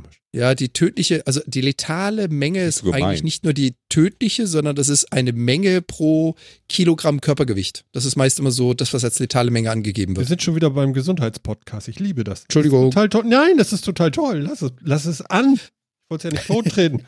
Komisch. 0.03 0.21
Ja, 0.33 0.55
die 0.55 0.69
tödliche, 0.69 1.27
also 1.27 1.41
die 1.47 1.63
letale 1.63 2.29
Menge 2.29 2.65
Das 2.67 2.77
ist 2.77 2.83
ist 2.85 2.93
eigentlich 2.93 3.23
nicht 3.23 3.45
nur 3.45 3.55
die 3.55 3.75
tödliche, 3.89 4.47
sondern 4.47 4.77
das 4.77 4.91
ist 4.91 5.11
eine 5.11 5.33
Menge 5.33 5.81
pro 5.81 6.35
Kilogramm 6.69 7.23
Körpergewicht. 7.23 7.87
Das 7.93 8.05
ist 8.05 8.17
meist 8.17 8.39
immer 8.39 8.51
so 8.51 8.75
das, 8.75 8.93
was 8.93 9.03
als 9.03 9.19
letale 9.19 9.51
Menge 9.51 9.71
angegeben 9.71 10.15
Wir 10.15 10.19
wird. 10.19 10.29
sind 10.29 10.43
schon 10.43 10.55
wieder 10.55 10.69
beim 10.71 10.93
Gesundheitspodcast. 10.93 11.89
Ich 11.89 12.01
liebe 12.01 12.23
das. 12.23 12.43
Entschuldigung. 12.43 12.91
Total 12.91 13.09
toll. 13.09 13.25
Nein, 13.27 13.57
das 13.57 13.73
ist 13.73 13.85
total 13.85 14.11
toll. 14.11 14.41
Lass 14.41 14.61
es, 14.61 14.73
lass 14.83 15.07
es 15.07 15.23
an. 15.23 15.55
Ich 15.55 16.11
wollte 16.11 16.29
es 16.29 16.35
ja 16.35 16.39
nicht 16.39 16.47
tottreten. 16.47 17.03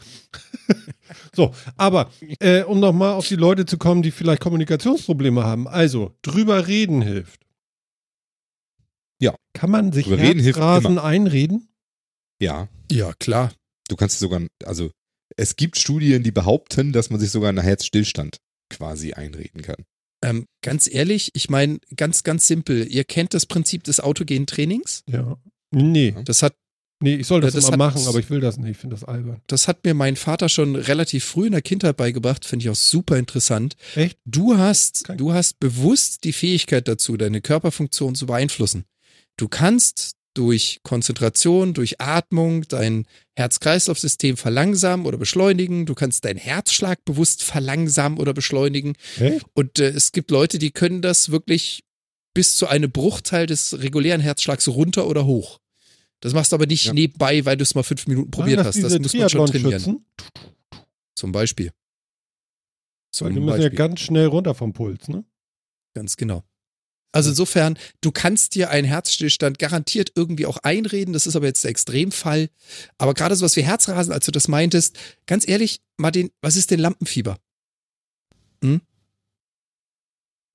so, 1.36 1.55
aber 1.76 2.11
äh, 2.41 2.62
um 2.62 2.80
nochmal 2.80 3.12
auf 3.12 3.28
die 3.28 3.36
Leute 3.36 3.66
zu 3.66 3.76
kommen, 3.76 4.03
die 4.03 4.11
vielleicht 4.11 4.41
Kommunikationsprobleme 4.41 5.45
haben. 5.45 5.68
Also, 5.68 6.16
drüber 6.22 6.66
reden 6.66 7.03
hilft. 7.03 7.43
Ja. 9.20 9.34
Kann 9.53 9.70
man 9.70 9.93
sich 9.93 10.07
Drüber 10.07 10.22
reden 10.22 10.41
hilft 10.41 10.59
Herzrasen 10.59 10.99
einreden? 10.99 11.68
Ja. 12.41 12.68
Ja, 12.91 13.12
klar. 13.18 13.53
Du 13.89 13.97
kannst 13.97 14.18
sogar, 14.18 14.43
also 14.64 14.91
es 15.36 15.57
gibt 15.57 15.78
Studien, 15.78 16.22
die 16.22 16.30
behaupten, 16.30 16.93
dass 16.93 17.11
man 17.11 17.20
sich 17.20 17.30
sogar 17.30 17.49
einen 17.51 17.62
Herzstillstand 17.62 18.39
quasi 18.70 19.12
einreden 19.12 19.62
kann. 19.62 19.84
Ähm, 20.22 20.47
ganz 20.62 20.89
ehrlich, 20.93 21.30
ich 21.34 21.49
meine, 21.49 21.78
ganz, 21.97 22.22
ganz 22.24 22.47
simpel. 22.47 22.86
Ihr 22.91 23.05
kennt 23.05 23.34
das 23.34 23.47
Prinzip 23.47 23.84
des 23.84 24.01
autogenen 24.01 24.47
Trainings. 24.47 25.05
Ja. 25.09 25.39
Nee, 25.70 26.14
Das 26.24 26.43
hat, 26.43 26.55
nee, 27.01 27.14
ich 27.16 27.26
soll 27.26 27.41
das, 27.41 27.55
das 27.55 27.64
immer 27.64 27.72
hat- 27.86 27.95
machen, 27.95 28.07
aber 28.09 28.18
ich 28.18 28.28
will 28.30 28.41
das 28.41 28.57
nicht. 28.57 28.70
Ich 28.72 28.76
finde 28.78 28.97
das 28.97 29.05
albern. 29.05 29.41
das 29.47 29.68
hat 29.68 29.84
mir 29.84 29.95
mein 29.95 30.16
Vater 30.16 30.49
schon 30.49 30.74
relativ 30.76 31.24
früh 31.24 31.47
in 31.47 31.53
der 31.53 31.62
Kindheit 31.62 31.97
beigebracht. 31.97 32.45
Finde 32.45 32.64
ich 32.64 32.70
auch 32.70 32.74
super 32.74 33.16
interessant. 33.16 33.76
Echt? 33.95 34.18
Du 34.24 34.57
hast, 34.59 35.05
Kein- 35.05 35.18
du 35.18 35.32
hast 35.32 35.61
bewusst 35.61 36.24
die 36.24 36.32
Fähigkeit 36.32 36.89
dazu, 36.89 37.16
deine 37.16 37.41
Körperfunktion 37.41 38.14
zu 38.16 38.26
beeinflussen. 38.26 38.84
Du 39.36 39.47
kannst 39.47 40.16
durch 40.39 40.78
Konzentration, 40.84 41.74
durch 41.74 42.01
Atmung 42.01 42.62
dein 42.68 43.07
Herz-Kreislauf-System 43.36 44.36
verlangsamen 44.36 45.05
oder 45.05 45.18
beschleunigen. 45.18 45.84
Du 45.84 45.95
kannst 45.95 46.24
deinen 46.24 46.36
Herzschlag 46.39 47.05
bewusst 47.05 47.43
verlangsamen 47.43 48.18
oder 48.18 48.32
beschleunigen. 48.32 48.95
Echt? 49.18 49.45
Und 49.55 49.80
äh, 49.80 49.89
es 49.89 50.12
gibt 50.12 50.30
Leute, 50.30 50.61
die 50.61 50.70
können 50.70 51.03
das 51.03 51.30
wirklich 51.32 51.82
bis 52.34 52.55
zu 52.55 52.68
einem 52.68 52.93
Bruchteil 52.93 53.47
des 53.47 53.80
regulären 53.80 54.20
Herzschlags 54.20 54.68
runter 54.68 55.09
oder 55.09 55.26
hoch. 55.26 55.59
Das 56.20 56.34
machst 56.34 56.53
du 56.53 56.57
aber 56.57 56.66
nicht 56.66 56.84
Ja. 56.86 56.93
nebenbei, 56.93 57.45
weil 57.45 57.57
du 57.57 57.64
es 57.64 57.74
mal 57.74 57.82
fünf 57.82 58.07
Minuten 58.07 58.30
probiert 58.30 58.61
hast. 58.64 58.80
das 58.80 58.97
muss 58.97 59.14
man 59.14 59.28
schon 59.28 59.47
trainieren. 59.47 59.82
Triathlon-Schützen? 59.82 60.05
Zum 61.16 61.32
Beispiel. 61.32 61.66
Weil 61.66 61.72
Zum 63.11 63.34
die 63.34 63.41
müssen 63.41 63.62
ja 63.62 63.68
ganz 63.70 63.99
schnell 64.01 64.26
runter 64.26 64.55
vom 64.55 64.72
Puls, 64.72 65.09
ne? 65.09 65.24
Ganz 65.95 66.16
genau. 66.16 66.45
Also 67.12 67.30
insofern, 67.30 67.78
du 68.02 68.12
kannst 68.12 68.54
dir 68.54 68.70
einen 68.70 68.86
Herzstillstand 68.86 69.59
garantiert 69.59 70.12
irgendwie 70.14 70.44
auch 70.46 70.59
einreden. 70.59 71.14
Das 71.14 71.26
ist 71.26 71.36
aber 71.36 71.46
jetzt 71.46 71.64
der 71.64 71.70
Extremfall. 71.70 72.50
Aber 72.98 73.14
gerade 73.14 73.34
sowas 73.34 73.56
wie 73.56 73.62
Herzrasen, 73.64 74.12
als 74.12 74.26
du 74.26 74.30
das 74.32 74.46
meintest, 74.46 74.98
ganz 75.26 75.48
ehrlich, 75.48 75.80
Martin, 75.96 76.30
was 76.42 76.56
ist 76.56 76.70
denn 76.70 76.80
Lampenfieber? 76.80 77.38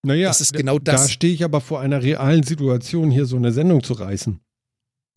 Naja, 0.06 0.28
Das 0.28 0.42
ist 0.42 0.54
genau 0.54 0.80
Da 0.80 0.94
das. 0.94 1.12
stehe 1.12 1.34
ich 1.34 1.44
aber 1.44 1.62
vor 1.62 1.80
einer 1.80 2.04
realen 2.04 2.44
Situation, 2.44 3.10
hier 3.10 3.26
so 3.26 3.38
eine 3.38 3.52
Sendung 3.52 3.82
zu 3.84 3.94
reißen. 3.94 4.40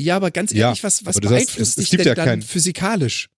Ja, 0.01 0.17
aber 0.17 0.31
ganz 0.31 0.53
Ja, 0.53 0.67
ehrlich, 0.69 0.85
was, 0.85 1.05
was 1.05 1.17
sagst, 1.17 1.29
beeinflusst 1.29 1.59
es- 1.61 1.69
es 1.69 1.75
dich 1.77 1.91
gibt 1.91 2.01
denn 2.01 2.09
ja 2.09 2.15
dann 2.15 2.25
kein- 2.27 2.43
physikalisch? 2.43 3.29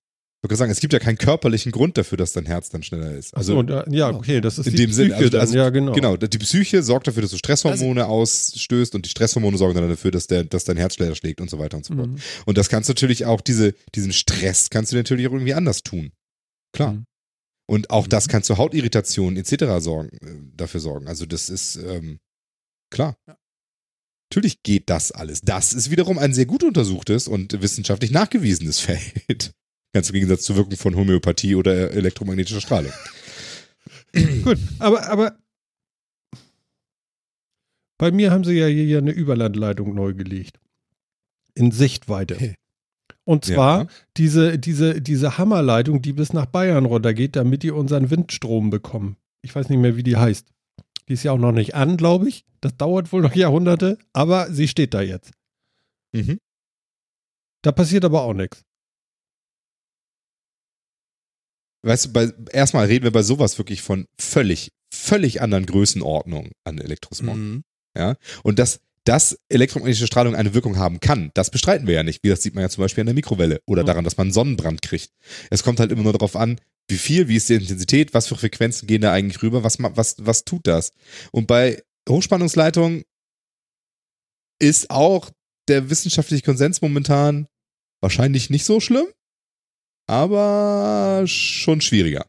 Ich 0.41 0.45
würde 0.45 0.55
sagen, 0.55 0.71
es 0.71 0.79
gibt 0.79 0.93
ja 0.93 1.01
keinen 1.01 1.19
körperlichen 1.19 1.73
Grund 1.73 1.99
dafür, 1.99 2.17
dass 2.17 2.33
dein 2.33 2.47
Herz 2.47 2.69
dann 2.71 2.85
schneller 2.85 3.11
ist. 3.13 3.37
Also, 3.37 3.59
und, 3.59 3.71
äh, 3.71 3.83
ja, 3.91 4.11
okay, 4.11 4.41
das 4.41 4.59
ist 4.59 4.67
in 4.67 4.77
die 4.77 4.83
dem 4.87 4.93
Sinne, 4.93 5.17
also, 5.17 5.31
dann. 5.31 5.41
also 5.41 5.59
ja, 5.59 5.69
genau. 5.71 5.93
genau, 5.93 6.17
die 6.17 6.39
Psyche 6.39 6.85
sorgt 6.85 7.09
dafür, 7.09 7.23
dass 7.23 7.33
du 7.33 7.39
Stresshormone 7.39 8.03
Also 8.03 8.15
ausstößt 8.15 8.95
und 8.95 9.05
die 9.05 9.11
Stresshormone 9.11 9.59
sorgen 9.59 9.75
dann 9.75 9.89
dafür, 9.89 10.13
dass, 10.13 10.29
der, 10.29 10.45
dass 10.45 10.63
dein 10.63 10.77
Herz 10.77 10.95
schneller 10.95 11.17
schlägt 11.17 11.41
und 11.41 11.51
so 11.51 11.59
weiter 11.59 11.77
und 11.77 11.85
so 11.85 11.95
fort. 11.95 12.11
Mhm. 12.11 12.19
Und 12.47 12.57
das 12.57 12.69
kannst 12.69 12.89
du 12.89 12.93
natürlich 12.93 13.27
auch, 13.27 13.41
diese, 13.41 13.75
diesen 13.97 14.13
Stress 14.13 14.71
kannst 14.71 14.93
du 14.93 14.97
natürlich 14.97 15.27
auch 15.27 15.33
irgendwie 15.33 15.55
anders 15.55 15.83
tun. 15.83 16.13
Klar. 16.73 16.93
Mhm. 16.93 17.05
Und 17.67 17.91
auch 17.91 18.07
das 18.07 18.29
Mhm. 18.29 18.31
kann 18.31 18.43
zu 18.45 18.59
Hautirritationen 18.59 19.37
etc. 19.37 19.83
Sorgen, 19.83 20.17
äh, 20.19 20.53
dafür 20.57 20.79
sorgen. 20.79 21.09
Also 21.09 21.27
das 21.27 21.49
ist 21.49 21.75
ähm, 21.77 22.21
klar. 22.91 23.17
Natürlich 24.31 24.63
geht 24.63 24.89
das 24.89 25.11
alles. 25.11 25.41
Das 25.41 25.73
ist 25.73 25.91
wiederum 25.91 26.17
ein 26.19 26.33
sehr 26.33 26.47
gut 26.47 26.63
untersuchtes 26.63 27.27
und 27.27 27.61
wissenschaftlich 27.61 28.13
nachgewiesenes 28.13 28.79
Feld. 28.81 29.53
Ganz 29.93 30.11
im 30.11 30.15
Gegensatz 30.15 30.43
zur 30.43 30.57
Wirkung 30.57 30.77
von 30.77 30.95
Homöopathie 30.97 31.55
oder 31.55 31.91
elektromagnetischer 31.93 32.61
Strahlung. 32.61 32.93
Gut, 34.45 34.59
aber, 34.79 35.09
aber 35.09 35.37
bei 37.99 38.11
mir 38.13 38.31
haben 38.31 38.45
sie 38.45 38.55
ja 38.55 38.67
hier 38.67 38.99
eine 38.99 39.11
Überlandleitung 39.11 39.95
neu 39.95 40.15
gelegt. 40.15 40.61
In 41.55 41.73
Sichtweite. 41.73 42.55
Und 43.25 43.45
zwar 43.45 43.83
Ja. 43.83 43.89
diese, 44.17 44.59
diese, 44.59 45.03
diese 45.03 45.37
Hammerleitung, 45.39 46.01
die 46.01 46.13
bis 46.13 46.33
nach 46.33 46.47
Bayern 46.47 46.87
runtergeht, 46.87 47.37
damit 47.37 47.63
die 47.63 47.71
unseren 47.71 48.11
Windstrom 48.11 48.71
bekommen. 48.71 49.17
Ich 49.43 49.55
weiß 49.55 49.69
nicht 49.69 49.79
mehr, 49.79 49.97
wie 49.97 50.03
die 50.03 50.17
heißt. 50.17 50.47
Die 51.09 51.13
ist 51.15 51.23
ja 51.25 51.33
auch 51.33 51.39
noch 51.39 51.53
nicht 51.53 51.75
an, 51.75 51.97
glaube 51.97 52.29
ich. 52.29 52.45
Das 52.61 52.77
dauert 52.77 53.13
wohl 53.13 53.23
noch 53.23 53.35
Jahrhunderte, 53.35 53.99
aber 54.13 54.51
sie 54.53 54.69
steht 54.69 54.95
da 54.95 55.01
jetzt. 55.01 55.33
Mhm. 56.13 56.39
Da 57.63 57.73
passiert 57.73 58.05
aber 58.05 58.23
auch 58.23 58.35
nichts. 58.35 58.65
Weißt 61.89 62.07
du, 62.07 62.13
bei, 62.13 62.33
erstmal 62.53 62.87
reden 62.87 63.05
wir 63.05 63.13
bei 63.13 63.23
sowas 63.23 63.59
wirklich 63.59 63.83
von 63.83 64.07
völlig, 64.19 64.73
völlig 64.93 65.41
anderen 65.43 65.67
Größenordnungen 65.67 66.53
an 66.65 66.79
Elektrosmog. 66.79 67.37
Mhm. 67.37 67.65
Ja? 67.97 68.17
Und 68.43 68.59
dass, 68.59 68.81
dass 69.05 69.39
elektromagnetische 69.49 70.07
Strahlung 70.07 70.35
eine 70.35 70.55
Wirkung 70.55 70.77
haben 70.77 71.01
kann, 71.01 71.31
das 71.35 71.51
bestreiten 71.51 71.87
wir 71.87 71.95
ja 71.95 72.03
nicht. 72.03 72.23
Wie 72.23 72.29
das 72.29 72.43
sieht 72.43 72.55
man 72.55 72.63
ja 72.63 72.69
zum 72.69 72.83
Beispiel 72.83 73.03
an 73.03 73.07
der 73.07 73.15
Mikrowelle 73.15 73.61
oder 73.67 73.83
Mhm. 73.83 73.87
daran, 73.87 74.05
dass 74.05 74.17
man 74.17 74.33
Sonnenbrand 74.33 74.83
kriegt. 74.83 75.11
Es 75.51 75.63
kommt 75.63 75.81
halt 75.81 75.91
immer 75.91 76.03
nur 76.03 76.13
darauf 76.13 76.37
an, 76.37 76.61
wie 76.89 76.99
viel, 76.99 77.29
wie 77.29 77.37
ist 77.37 77.49
die 77.49 77.55
Intensität, 77.55 78.15
was 78.15 78.27
für 78.27 78.37
Frequenzen 78.37 78.87
gehen 78.87 79.01
da 79.01 79.13
eigentlich 79.13 79.43
rüber, 79.43 79.63
was, 79.65 79.77
was, 79.79 80.17
was 80.19 80.45
tut 80.45 80.67
das? 80.67 80.93
Und 81.33 81.47
bei 81.47 81.83
Hochspannungsleitungen 82.09 83.05
ist 84.59 84.91
auch 84.91 85.31
der 85.69 85.91
wissenschaftliche 85.91 86.43
Konsens 86.43 86.81
momentan 86.81 87.47
wahrscheinlich 88.01 88.51
nicht 88.51 88.65
so 88.65 88.81
schlimm, 88.81 89.07
aber 90.09 91.23
schon 91.27 91.81
schwieriger. 91.81 92.27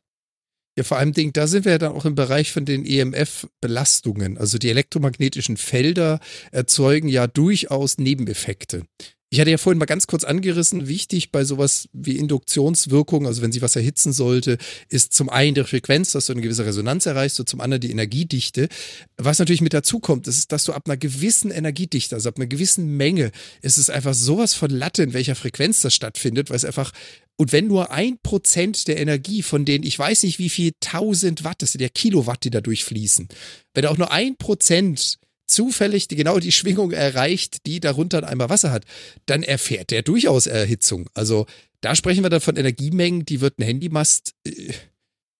Ja, 0.77 0.83
vor 0.83 0.97
allem 0.97 1.13
Ding, 1.13 1.33
da 1.33 1.47
sind 1.47 1.65
wir 1.65 1.73
ja 1.73 1.77
dann 1.77 1.91
auch 1.93 2.05
im 2.05 2.15
Bereich 2.15 2.51
von 2.51 2.63
den 2.65 2.85
EMF-Belastungen. 2.85 4.37
Also 4.37 4.57
die 4.57 4.69
elektromagnetischen 4.69 5.57
Felder 5.57 6.19
erzeugen 6.51 7.09
ja 7.09 7.27
durchaus 7.27 7.97
Nebeneffekte. 7.97 8.83
Ich 9.31 9.39
hatte 9.39 9.51
ja 9.51 9.59
vorhin 9.59 9.77
mal 9.77 9.85
ganz 9.85 10.07
kurz 10.07 10.23
angerissen, 10.23 10.87
wichtig 10.87 11.31
bei 11.31 11.43
sowas 11.43 11.87
wie 11.93 12.17
Induktionswirkung, 12.17 13.27
also 13.27 13.43
wenn 13.43 13.51
sie 13.51 13.61
was 13.61 13.75
erhitzen 13.75 14.11
sollte, 14.11 14.57
ist 14.87 15.13
zum 15.13 15.29
einen 15.29 15.53
die 15.53 15.63
Frequenz, 15.65 16.13
dass 16.13 16.25
du 16.25 16.33
eine 16.33 16.41
gewisse 16.41 16.65
Resonanz 16.65 17.05
erreichst 17.05 17.39
und 17.39 17.47
zum 17.47 17.61
anderen 17.61 17.81
die 17.81 17.91
Energiedichte. 17.91 18.69
Was 19.17 19.37
natürlich 19.37 19.61
mit 19.61 19.73
dazu 19.73 19.99
kommt, 19.99 20.27
ist, 20.27 20.51
dass 20.51 20.63
du 20.63 20.73
ab 20.73 20.83
einer 20.87 20.97
gewissen 20.97 21.51
Energiedichte, 21.51 22.15
also 22.15 22.29
ab 22.29 22.37
einer 22.37 22.47
gewissen 22.47 22.97
Menge, 22.97 23.31
ist 23.61 23.77
es 23.77 23.91
einfach 23.91 24.15
sowas 24.15 24.55
von 24.55 24.71
Latte, 24.71 25.03
in 25.03 25.13
welcher 25.13 25.35
Frequenz 25.35 25.81
das 25.81 25.93
stattfindet, 25.93 26.49
weil 26.49 26.57
es 26.57 26.65
einfach 26.65 26.91
und 27.39 27.53
wenn 27.53 27.67
nur 27.67 27.91
ein 27.91 28.17
Prozent 28.21 28.89
der 28.89 28.99
Energie 28.99 29.41
von 29.43 29.63
denen, 29.63 29.85
ich 29.85 29.97
weiß 29.97 30.23
nicht 30.23 30.39
wie 30.39 30.49
viel 30.49 30.73
tausend 30.81 31.45
Watt, 31.45 31.61
das 31.61 31.71
sind 31.71 31.81
ja 31.81 31.87
Kilowatt, 31.87 32.43
die 32.43 32.49
da 32.49 32.59
durchfließen, 32.59 33.29
wenn 33.73 33.85
auch 33.85 33.97
nur 33.97 34.11
ein 34.11 34.35
Prozent 34.35 35.19
zufällig 35.47 36.09
die, 36.09 36.17
genau 36.17 36.39
die 36.39 36.51
Schwingung 36.51 36.91
erreicht, 36.91 37.65
die 37.65 37.79
darunter 37.79 38.27
einmal 38.27 38.49
Wasser 38.49 38.71
hat, 38.71 38.83
dann 39.25 39.41
erfährt 39.41 39.91
der 39.91 40.01
durchaus 40.01 40.47
Erhitzung. 40.47 41.09
Also 41.13 41.45
da 41.79 41.95
sprechen 41.95 42.23
wir 42.23 42.29
dann 42.29 42.41
von 42.41 42.57
Energiemengen, 42.57 43.23
die 43.23 43.39
wird 43.39 43.57
ein 43.57 43.63
Handymast, 43.63 44.33
äh, 44.45 44.73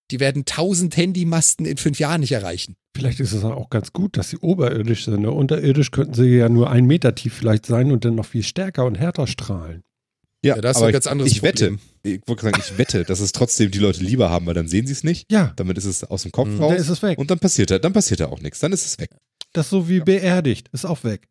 die 0.10 0.22
werden 0.22 0.46
tausend 0.46 0.96
Handymasten 0.96 1.66
in 1.66 1.76
fünf 1.76 2.00
Jahren 2.00 2.22
nicht 2.22 2.32
erreichen. 2.32 2.78
Vielleicht 2.96 3.20
ist 3.20 3.34
es 3.34 3.44
auch 3.44 3.70
ganz 3.70 3.92
gut, 3.92 4.16
dass 4.16 4.30
sie 4.30 4.38
oberirdisch 4.38 5.04
sind. 5.04 5.20
Ne? 5.20 5.32
Unterirdisch 5.32 5.92
könnten 5.92 6.14
sie 6.14 6.38
ja 6.38 6.48
nur 6.48 6.70
einen 6.70 6.88
Meter 6.88 7.14
tief 7.14 7.34
vielleicht 7.34 7.66
sein 7.66 7.92
und 7.92 8.06
dann 8.06 8.16
noch 8.16 8.26
viel 8.26 8.44
stärker 8.44 8.86
und 8.86 8.96
härter 8.96 9.28
strahlen. 9.28 9.84
Ja, 10.44 10.56
Ja, 10.56 10.62
das 10.62 10.72
ist 10.72 10.78
aber 10.78 10.88
ein 10.88 10.94
ganz 10.94 11.08
anderes 11.08 11.32
ich 11.32 11.42
wette, 11.44 11.66
Problem. 11.72 11.80
ich 12.04 12.22
wollte 12.28 12.44
sagen, 12.44 12.62
ich 12.66 12.78
wette, 12.78 13.04
dass 13.04 13.20
es 13.20 13.32
trotzdem 13.34 13.72
die 13.72 13.80
Leute 13.80 14.02
lieber 14.04 14.30
haben, 14.30 14.46
weil 14.46 14.54
dann 14.54 14.68
sehen 14.68 14.88
sie 14.88 14.94
es 14.94 15.04
nicht. 15.04 15.26
Ja, 15.32 15.52
Damit 15.58 15.78
ist 15.78 15.86
es 15.86 16.04
aus 16.04 16.24
dem 16.24 16.32
Kopf 16.32 16.48
Mhm. 16.48 16.60
dann 16.60 16.64
raus. 16.72 16.80
ist 16.80 16.90
es 16.90 17.02
weg. 17.02 17.18
Und 17.18 17.30
dann 17.30 17.40
passiert 17.40 17.72
da, 17.72 17.80
dann 17.80 17.94
passiert 17.94 18.20
da 18.22 18.28
auch 18.28 18.40
nichts. 18.40 18.60
Dann 18.60 18.72
ist 18.72 18.86
es 18.86 18.98
weg. 19.00 19.10
Das 19.54 19.66
ist 19.66 19.70
so 19.72 19.90
wie 19.90 20.00
beerdigt. 20.00 20.70
Ist 20.72 20.86
auch 20.86 21.04
weg. 21.04 21.28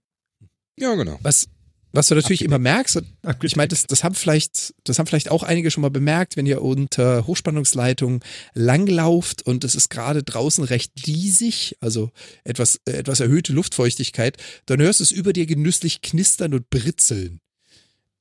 Ja, 0.78 0.94
genau. 0.94 1.18
Was, 1.22 1.46
was 1.92 2.08
du 2.08 2.14
natürlich 2.16 2.42
immer 2.42 2.58
merkst, 2.58 2.96
und 2.96 3.06
Abgedeckt. 3.22 3.44
ich 3.44 3.56
meine, 3.56 3.68
das, 3.68 3.86
das 3.86 4.04
haben 4.04 4.14
vielleicht, 4.14 4.74
das 4.84 4.98
haben 4.98 5.06
vielleicht 5.06 5.30
auch 5.30 5.42
einige 5.42 5.70
schon 5.70 5.80
mal 5.82 5.88
bemerkt, 5.90 6.36
wenn 6.36 6.44
ihr 6.46 6.60
unter 6.60 7.26
Hochspannungsleitung 7.26 8.22
langlauft 8.54 9.42
und 9.46 9.64
es 9.64 9.74
ist 9.74 9.88
gerade 9.88 10.22
draußen 10.22 10.64
recht 10.64 10.92
diesig, 11.06 11.76
also 11.80 12.10
etwas, 12.44 12.80
äh, 12.86 12.92
etwas 12.92 13.20
erhöhte 13.20 13.52
Luftfeuchtigkeit, 13.54 14.36
dann 14.66 14.80
hörst 14.82 15.00
du 15.00 15.04
es 15.04 15.10
über 15.12 15.32
dir 15.32 15.46
genüsslich 15.46 16.02
knistern 16.02 16.52
und 16.54 16.68
britzeln. 16.70 17.40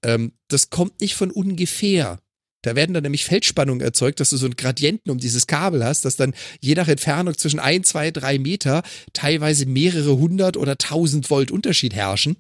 Ähm, 0.04 0.34
das 0.48 0.70
kommt 0.70 1.02
nicht 1.02 1.16
von 1.16 1.32
ungefähr. 1.32 2.20
Da 2.64 2.76
werden 2.76 2.94
dann 2.94 3.04
nämlich 3.04 3.24
Feldspannungen 3.24 3.82
erzeugt, 3.82 4.20
dass 4.20 4.32
du 4.32 4.38
so 4.38 4.46
einen 4.46 4.56
Gradienten 4.56 5.12
um 5.12 5.20
dieses 5.20 5.48
Kabel 5.48 5.86
hast, 5.86 6.06
dass 6.06 6.16
dann 6.16 6.34
je 6.60 6.74
nach 6.76 6.88
Entfernung 6.88 7.38
zwischen 7.38 7.60
ein, 7.60 7.84
zwei, 7.84 8.12
drei 8.12 8.40
Meter 8.40 8.84
teilweise 9.14 9.68
mehrere 9.68 10.18
hundert 10.18 10.58
oder 10.58 10.78
tausend 10.78 11.30
Volt 11.30 11.52
Unterschied 11.52 11.94
herrschen. 11.94 12.36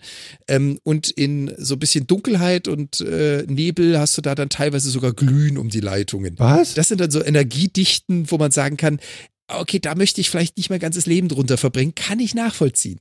Ähm, 0.48 0.80
und 0.84 1.12
in 1.12 1.54
so 1.58 1.76
ein 1.76 1.80
bisschen 1.80 2.08
Dunkelheit 2.08 2.68
und 2.68 3.00
äh, 3.00 3.44
Nebel 3.48 4.00
hast 4.00 4.18
du 4.18 4.22
da 4.22 4.36
dann 4.36 4.50
teilweise 4.50 4.90
sogar 4.90 5.14
Glühen 5.14 5.58
um 5.58 5.70
die 5.70 5.82
Leitungen. 5.82 6.38
Was? 6.40 6.74
Das 6.74 6.88
sind 6.88 7.00
dann 7.00 7.12
so 7.12 7.24
Energiedichten, 7.24 8.30
wo 8.32 8.38
man 8.38 8.52
sagen 8.52 8.76
kann, 8.76 9.00
okay, 9.48 9.80
da 9.80 9.96
möchte 9.96 10.20
ich 10.20 10.30
vielleicht 10.30 10.58
nicht 10.58 10.70
mein 10.70 10.80
ganzes 10.80 11.06
Leben 11.06 11.30
drunter 11.30 11.58
verbringen, 11.58 11.96
kann 11.96 12.20
ich 12.20 12.36
nachvollziehen. 12.36 13.00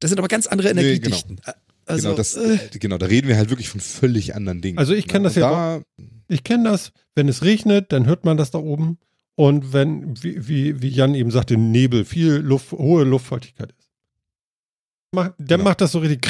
Das 0.00 0.10
sind 0.10 0.18
aber 0.18 0.28
ganz 0.28 0.46
andere 0.46 0.72
Nee, 0.74 0.80
Energiedichten. 0.80 1.40
Also, 1.86 2.02
genau, 2.08 2.16
das, 2.16 2.36
äh, 2.36 2.58
genau, 2.78 2.98
da 2.98 3.06
reden 3.06 3.28
wir 3.28 3.36
halt 3.36 3.50
wirklich 3.50 3.68
von 3.68 3.80
völlig 3.80 4.34
anderen 4.34 4.60
Dingen. 4.60 4.78
Also 4.78 4.92
ich 4.92 5.06
kenn 5.06 5.22
das 5.22 5.36
Und 5.36 5.40
ja 5.42 5.78
da, 5.78 5.82
Ich 6.28 6.42
kenne 6.44 6.70
das, 6.70 6.90
wenn 7.14 7.28
es 7.28 7.42
regnet, 7.42 7.92
dann 7.92 8.06
hört 8.06 8.24
man 8.24 8.36
das 8.36 8.50
da 8.50 8.58
oben. 8.58 8.98
Und 9.36 9.72
wenn, 9.72 10.20
wie, 10.22 10.48
wie, 10.48 10.82
wie 10.82 10.88
Jan 10.88 11.14
eben 11.14 11.30
sagte, 11.30 11.56
Nebel, 11.56 12.04
viel 12.04 12.34
Luft, 12.36 12.72
hohe 12.72 13.04
Luftfeuchtigkeit 13.04 13.72
ist. 13.78 13.88
Mach, 15.14 15.30
dann 15.38 15.46
Genau. 15.46 15.64
macht 15.64 15.80
das 15.80 15.92
so 15.92 15.98
richtig. 16.00 16.26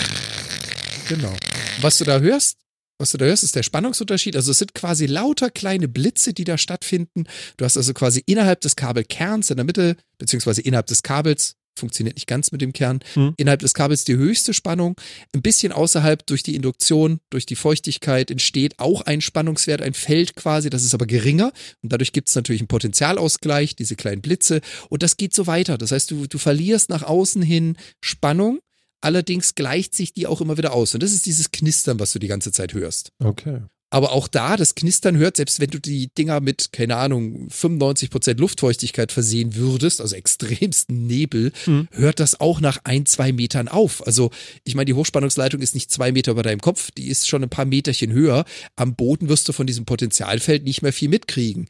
Genau. 1.09 1.33
Was 1.81 1.99
du 1.99 2.05
da 2.05 2.19
hörst, 2.19 2.59
was 2.99 3.13
du 3.13 3.19
da 3.19 3.27
hörst, 3.27 3.45
ist 3.45 3.55
der 3.55 3.63
Spannungsunterschied. 3.63 4.37
Also 4.37 4.51
es 4.51 4.59
sind 4.59 4.75
quasi 4.75 5.07
lauter 5.07 5.51
kleine 5.51 5.87
Blitze, 5.89 6.33
die 6.35 6.45
da 6.45 6.59
stattfinden. 6.59 7.25
Du 7.57 7.65
hast 7.65 7.77
also 7.77 7.93
quasi 7.95 8.23
innerhalb 8.27 8.61
des 8.61 8.75
Kabelkerns 8.77 9.51
in 9.51 9.57
der 9.57 9.65
Mitte, 9.65 9.97
beziehungsweise 10.19 10.63
innerhalb 10.63 10.87
des 10.87 11.03
Kabels, 11.03 11.55
funktioniert 11.79 12.17
nicht 12.17 12.27
ganz 12.27 12.53
mit 12.53 12.61
dem 12.61 12.73
Kern, 12.73 13.01
Hm. 13.15 13.35
innerhalb 13.37 13.61
des 13.61 13.75
Kabels 13.75 14.05
die 14.05 14.17
höchste 14.17 14.55
Spannung. 14.55 14.97
Ein 15.35 15.43
bisschen 15.43 15.73
außerhalb 15.73 16.27
durch 16.27 16.43
die 16.43 16.55
Induktion, 16.57 17.21
durch 17.31 17.47
die 17.47 17.57
Feuchtigkeit 17.57 18.31
entsteht 18.31 18.79
auch 18.79 19.03
ein 19.03 19.21
Spannungswert, 19.21 19.83
ein 19.83 19.95
Feld 19.95 20.37
quasi, 20.37 20.71
das 20.71 20.85
ist 20.85 20.95
aber 20.95 21.07
geringer. 21.07 21.53
Und 21.83 21.93
dadurch 21.93 22.13
gibt 22.13 22.29
es 22.29 22.35
natürlich 22.35 22.61
einen 22.63 22.69
Potentialausgleich, 22.69 23.77
diese 23.77 23.97
kleinen 23.97 24.23
Blitze. 24.23 24.61
Und 24.89 25.03
das 25.03 25.17
geht 25.17 25.35
so 25.35 25.47
weiter. 25.47 25.79
Das 25.79 25.93
heißt, 25.93 26.11
du, 26.11 26.27
du 26.27 26.39
verlierst 26.39 26.89
nach 26.91 27.03
außen 27.03 27.43
hin 27.43 27.77
Spannung. 28.03 28.61
Allerdings 29.03 29.55
gleicht 29.55 29.95
sich 29.95 30.13
die 30.15 30.27
auch 30.27 30.41
immer 30.41 30.57
wieder 30.57 30.73
aus. 30.73 30.95
Und 30.95 31.03
das 31.03 31.13
ist 31.13 31.27
dieses 31.27 31.51
Knistern, 31.53 32.01
was 32.01 32.13
du 32.13 32.19
die 32.19 32.27
ganze 32.29 32.51
Zeit 32.51 32.73
hörst. 32.75 33.11
Okay. 33.23 33.61
Aber 33.89 34.11
auch 34.13 34.27
da, 34.27 34.57
das 34.57 34.75
Knistern 34.75 35.17
hört, 35.17 35.37
selbst 35.37 35.61
wenn 35.61 35.71
du 35.71 35.79
die 35.79 36.09
Dinger 36.19 36.41
mit, 36.41 36.73
keine 36.73 36.97
Ahnung, 36.97 37.49
95% 37.49 38.37
Luftfeuchtigkeit 38.39 39.13
versehen 39.13 39.55
würdest, 39.55 40.01
also 40.01 40.17
extremsten 40.17 41.07
Nebel, 41.07 41.53
Mhm. 41.67 41.89
hört 41.93 42.19
das 42.21 42.41
auch 42.41 42.61
nach 42.61 42.79
ein, 42.85 43.07
zwei 43.07 43.33
Metern 43.33 43.69
auf. 43.69 44.05
Also, 44.07 44.31
ich 44.65 44.75
meine, 44.75 44.87
die 44.87 44.95
Hochspannungsleitung 44.95 45.61
ist 45.63 45.75
nicht 45.75 45.91
zwei 45.91 46.11
Meter 46.13 46.33
über 46.33 46.43
deinem 46.43 46.61
Kopf, 46.61 46.91
die 46.91 47.09
ist 47.09 47.29
schon 47.29 47.43
ein 47.45 47.49
paar 47.49 47.65
Meterchen 47.65 48.13
höher. 48.13 48.45
Am 48.75 48.95
Boden 48.97 49.29
wirst 49.29 49.49
du 49.49 49.53
von 49.53 49.67
diesem 49.67 49.85
Potenzialfeld 49.85 50.65
nicht 50.65 50.83
mehr 50.83 50.93
viel 50.93 51.09
mitkriegen. 51.09 51.69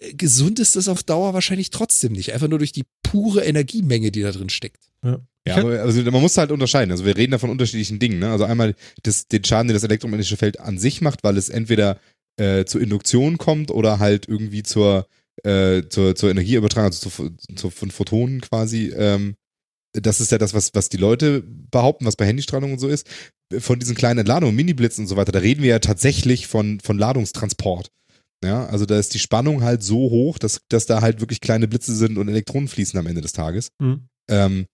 Äh, 0.00 0.12
Gesund 0.14 0.58
ist 0.60 0.76
das 0.76 0.88
auf 0.88 1.02
Dauer 1.02 1.32
wahrscheinlich 1.34 1.70
trotzdem 1.70 2.12
nicht. 2.12 2.32
Einfach 2.34 2.48
nur 2.48 2.58
durch 2.58 2.72
die 2.72 2.84
pure 3.02 3.42
Energiemenge, 3.44 4.10
die 4.12 4.20
da 4.22 4.32
drin 4.32 4.50
steckt. 4.50 4.84
Ja. 5.02 5.20
Ja, 5.48 5.56
aber 5.58 5.80
also 5.80 6.02
man 6.10 6.20
muss 6.20 6.36
halt 6.36 6.50
unterscheiden. 6.50 6.90
Also 6.90 7.04
wir 7.04 7.16
reden 7.16 7.32
da 7.32 7.38
von 7.38 7.50
unterschiedlichen 7.50 7.98
Dingen. 7.98 8.18
Ne? 8.18 8.30
Also 8.30 8.44
einmal 8.44 8.74
das, 9.02 9.28
den 9.28 9.44
Schaden, 9.44 9.68
den 9.68 9.74
das 9.74 9.84
elektromagnetische 9.84 10.36
Feld 10.36 10.60
an 10.60 10.78
sich 10.78 11.00
macht, 11.00 11.24
weil 11.24 11.36
es 11.36 11.48
entweder 11.48 11.98
äh, 12.38 12.64
zur 12.64 12.80
Induktion 12.80 13.38
kommt 13.38 13.70
oder 13.70 13.98
halt 13.98 14.28
irgendwie 14.28 14.62
zur, 14.62 15.06
äh, 15.44 15.82
zur, 15.88 16.14
zur 16.14 16.30
Energieübertragung, 16.30 16.86
also 16.86 17.10
zu, 17.10 17.30
zu, 17.54 17.70
von 17.70 17.90
Photonen 17.90 18.40
quasi. 18.40 18.92
Ähm, 18.96 19.34
das 19.92 20.20
ist 20.20 20.30
ja 20.32 20.38
das, 20.38 20.54
was, 20.54 20.74
was 20.74 20.88
die 20.88 20.96
Leute 20.98 21.42
behaupten, 21.42 22.04
was 22.04 22.16
bei 22.16 22.26
Handystrahlung 22.26 22.72
und 22.72 22.78
so 22.78 22.88
ist. 22.88 23.08
Von 23.58 23.78
diesen 23.78 23.96
kleinen 23.96 24.20
Entladungen, 24.20 24.54
Mini-Blitzen 24.54 25.04
und 25.04 25.08
so 25.08 25.16
weiter, 25.16 25.32
da 25.32 25.38
reden 25.38 25.62
wir 25.62 25.70
ja 25.70 25.78
tatsächlich 25.78 26.46
von, 26.46 26.80
von 26.80 26.98
Ladungstransport. 26.98 27.90
Ja, 28.44 28.66
also 28.66 28.86
da 28.86 28.98
ist 28.98 29.14
die 29.14 29.18
Spannung 29.18 29.62
halt 29.62 29.82
so 29.82 29.96
hoch, 29.96 30.38
dass, 30.38 30.60
dass 30.68 30.86
da 30.86 31.00
halt 31.00 31.20
wirklich 31.20 31.40
kleine 31.40 31.66
Blitze 31.66 31.94
sind 31.94 32.18
und 32.18 32.28
Elektronen 32.28 32.68
fließen 32.68 32.98
am 32.98 33.06
Ende 33.06 33.20
des 33.20 33.32
Tages. 33.32 33.70
Hm. 33.80 34.08
Ähm, 34.30 34.66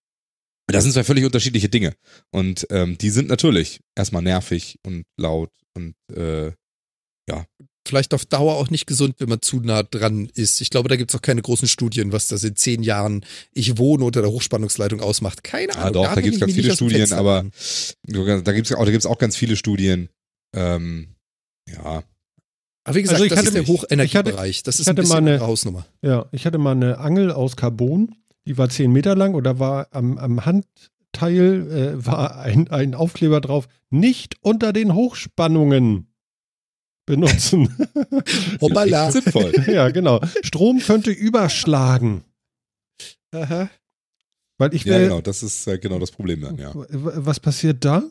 das 0.67 0.83
sind 0.83 0.93
zwei 0.93 1.03
völlig 1.03 1.25
unterschiedliche 1.25 1.69
Dinge. 1.69 1.93
Und 2.31 2.65
ähm, 2.71 2.97
die 2.97 3.09
sind 3.09 3.29
natürlich 3.29 3.81
erstmal 3.95 4.21
nervig 4.21 4.79
und 4.85 5.03
laut 5.17 5.51
und 5.75 5.95
äh, 6.15 6.51
vielleicht 7.87 8.15
auf 8.15 8.25
Dauer 8.25 8.55
auch 8.55 8.71
nicht 8.71 8.87
gesund, 8.87 9.15
wenn 9.19 9.29
man 9.29 9.43
zu 9.43 9.59
nah 9.59 9.83
dran 9.83 10.27
ist. 10.33 10.59
Ich 10.59 10.71
glaube, 10.71 10.89
da 10.89 10.95
gibt 10.95 11.11
es 11.11 11.15
auch 11.15 11.21
keine 11.21 11.43
großen 11.43 11.67
Studien, 11.67 12.11
was 12.11 12.27
das 12.27 12.43
in 12.43 12.55
zehn 12.55 12.81
Jahren 12.81 13.23
ich 13.53 13.77
wohne 13.77 14.03
unter 14.05 14.23
der 14.23 14.31
Hochspannungsleitung 14.31 15.01
ausmacht. 15.01 15.43
Keine 15.43 15.73
Ja, 15.73 15.79
Ahnung. 15.81 15.93
doch, 15.93 16.09
da 16.09 16.15
will 16.15 16.23
gibt's 16.23 16.37
ich 16.37 16.41
ganz 16.41 16.53
viele 16.55 16.73
Studien, 16.75 17.13
aber- 17.13 17.45
da 18.07 18.51
gibt's 18.53 18.71
auch, 18.73 18.83
da 18.85 18.89
gibt's 18.91 19.05
auch 19.05 19.19
ganz 19.19 19.35
viele 19.35 19.55
Studien. 19.55 20.09
Ähm, 20.55 21.09
ja, 21.71 22.03
Aber 22.87 22.95
wie 22.95 23.01
gesagt, 23.03 23.15
Also 23.15 23.25
ich 23.25 23.29
das 23.29 23.39
hatte 23.39 23.49
ist 23.49 23.53
der 23.55 23.67
Hochenergiebereich. 23.67 24.63
Das 24.63 24.75
ich 24.75 24.81
ist 24.81 24.87
ein 24.87 24.89
hatte 24.91 25.01
bisschen 25.03 25.09
mal 25.13 25.17
eine- 25.17 25.31
eine 25.35 25.47
Hausnummer. 25.47 25.85
Ja, 26.01 26.25
ich 26.31 26.45
hatte 26.47 26.57
mal 26.57 26.71
eine 26.71 26.97
Angel 26.97 27.31
aus 27.31 27.55
Carbon, 27.55 28.15
die 28.45 28.57
war 28.57 28.69
10 28.69 28.91
Meter 28.91 29.15
lang 29.15 29.33
und 29.33 29.43
da 29.43 29.59
war 29.59 29.87
am, 29.91 30.17
am 30.17 30.45
Handteil 30.45 31.71
äh, 31.71 32.05
war 32.05 32.39
ein, 32.39 32.67
ein 32.69 32.93
Aufkleber 32.93 33.41
drauf, 33.41 33.67
nicht 33.89 34.35
unter 34.41 34.73
den 34.73 34.93
Hochspannungen 34.93 36.07
benutzen. 37.05 37.75
Hoppala. 38.61 39.11
sinnvoll. 39.11 39.53
ja, 39.67 39.89
genau. 39.89 40.21
Strom 40.43 40.79
könnte 40.79 41.11
überschlagen. 41.11 42.23
Aha. 43.31 43.69
Weil 44.57 44.73
ich 44.73 44.85
ja, 44.85 44.93
will, 44.93 45.03
genau, 45.03 45.21
das 45.21 45.43
ist 45.43 45.67
äh, 45.67 45.77
genau 45.77 45.99
das 45.99 46.11
Problem 46.11 46.41
dann, 46.41 46.57
ja. 46.57 46.71
was 46.73 47.39
passiert 47.39 47.83
da? 47.83 48.03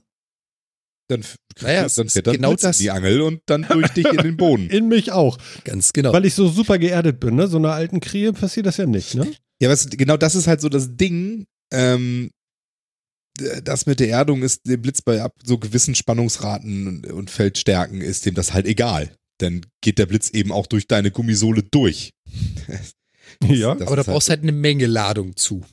Dann, 1.09 1.22
Naja, 1.61 1.87
dann 1.95 2.09
fährt 2.09 2.26
dann 2.26 2.35
genau 2.35 2.55
das. 2.55 2.78
die 2.78 2.91
Angel 2.91 3.20
und 3.20 3.43
dann 3.47 3.66
durch 3.68 3.89
dich 3.91 4.07
in 4.07 4.18
den 4.18 4.37
Boden. 4.37 4.70
In 4.70 4.89
mich 4.89 5.12
auch. 5.12 5.39
Ganz 5.64 5.93
genau. 5.93 6.12
Weil 6.12 6.24
ich 6.24 6.35
so 6.35 6.49
super 6.49 6.78
geerdet 6.78 7.20
bin, 7.20 7.35
ne? 7.35 7.47
So 7.47 7.59
einer 7.59 7.72
alten 7.72 8.01
Krähe 8.01 8.32
passiert 8.32 8.66
das 8.66 8.78
ja 8.78 8.87
nicht, 8.87 9.14
ne? 9.14 9.30
Ja, 9.61 9.68
was, 9.68 9.88
genau 9.88 10.16
das 10.16 10.34
ist 10.34 10.46
halt 10.46 10.61
so 10.61 10.68
das 10.68 10.96
Ding. 10.96 11.46
Ähm, 11.72 12.30
das 13.62 13.86
mit 13.86 14.00
der 14.00 14.11
Erdung 14.11 14.42
ist 14.42 14.66
dem 14.66 14.80
Blitz 14.80 15.02
bei 15.02 15.20
ab 15.20 15.32
so 15.44 15.59
gewissen 15.59 15.94
Spannungsraten 15.94 16.86
und, 16.86 17.07
und 17.07 17.30
Feldstärken 17.30 18.00
ist 18.00 18.26
dem 18.26 18.34
das 18.34 18.52
halt 18.52 18.66
egal. 18.66 19.14
Dann 19.38 19.66
geht 19.80 19.98
der 19.98 20.07
Blitz 20.07 20.30
eben 20.30 20.52
auch 20.52 20.66
durch 20.66 20.86
deine 20.86 21.11
Gummisohle 21.11 21.62
durch. 21.62 22.12
Ja. 23.42 23.74
Das 23.74 23.88
aber 23.88 23.96
da 23.96 24.02
ist 24.02 24.07
brauchst 24.07 24.28
du 24.28 24.30
halt 24.30 24.42
eine 24.42 24.52
Menge 24.52 24.86
Ladung 24.86 25.34
zu. 25.34 25.64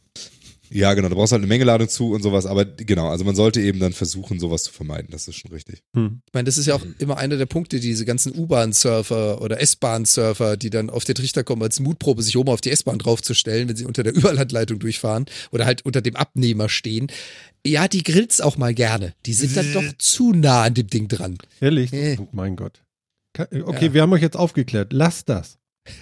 Ja, 0.73 0.93
genau, 0.93 1.09
da 1.09 1.15
brauchst 1.15 1.31
du 1.31 1.35
halt 1.35 1.41
eine 1.41 1.47
Menge 1.49 1.65
Ladung 1.65 1.89
zu 1.89 2.11
und 2.11 2.23
sowas, 2.23 2.45
aber 2.45 2.63
genau, 2.63 3.09
also 3.09 3.25
man 3.25 3.35
sollte 3.35 3.59
eben 3.61 3.79
dann 3.79 3.91
versuchen, 3.93 4.39
sowas 4.39 4.63
zu 4.63 4.71
vermeiden, 4.71 5.09
das 5.11 5.27
ist 5.27 5.35
schon 5.35 5.51
richtig. 5.51 5.83
Hm. 5.95 6.21
Ich 6.25 6.33
meine, 6.33 6.45
das 6.45 6.57
ist 6.57 6.65
ja 6.65 6.75
auch 6.75 6.85
immer 6.97 7.17
einer 7.17 7.35
der 7.37 7.45
Punkte, 7.45 7.79
diese 7.81 8.05
ganzen 8.05 8.33
U-Bahn-Surfer 8.37 9.41
oder 9.41 9.59
S-Bahn-Surfer, 9.59 10.55
die 10.55 10.69
dann 10.69 10.89
auf 10.89 11.03
den 11.03 11.15
Trichter 11.15 11.43
kommen, 11.43 11.61
als 11.61 11.79
Mutprobe 11.81 12.23
sich 12.23 12.37
oben 12.37 12.49
auf 12.49 12.61
die 12.61 12.71
S-Bahn 12.71 12.99
draufzustellen, 12.99 13.67
wenn 13.67 13.75
sie 13.75 13.85
unter 13.85 14.03
der 14.03 14.13
Überlandleitung 14.15 14.79
durchfahren 14.79 15.25
oder 15.51 15.65
halt 15.65 15.83
unter 15.85 16.01
dem 16.01 16.15
Abnehmer 16.15 16.69
stehen. 16.69 17.07
Ja, 17.65 17.87
die 17.87 18.03
grillt's 18.03 18.39
auch 18.41 18.57
mal 18.57 18.73
gerne. 18.73 19.13
Die 19.25 19.33
sind 19.33 19.55
dann 19.57 19.73
doch 19.73 19.83
zu 19.97 20.31
nah 20.33 20.63
an 20.63 20.73
dem 20.73 20.87
Ding 20.87 21.07
dran. 21.09 21.37
Ehrlich? 21.59 21.91
Nee. 21.91 22.17
Oh 22.19 22.27
mein 22.31 22.55
Gott. 22.55 22.81
Ka- 23.33 23.47
Okay, 23.51 23.87
Ja. 23.87 23.93
wir 23.93 24.01
haben 24.03 24.13
euch 24.13 24.21
jetzt 24.21 24.37
aufgeklärt. 24.37 24.93
Lasst 24.93 25.27
das. 25.29 25.57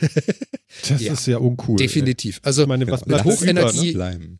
Das 0.88 1.02
Ja, 1.02 1.14
ist 1.14 1.26
ja 1.26 1.38
uncool. 1.40 1.78
Definitiv. 1.78 2.40
Also 2.44 2.62
Ich 2.64 2.68
meine, 2.68 2.86
was 2.88 3.04
bleibt 3.04 3.26
es 3.26 3.42
über, 3.42 3.52
Hochenergie- 3.52 3.98
ne? 3.98 4.38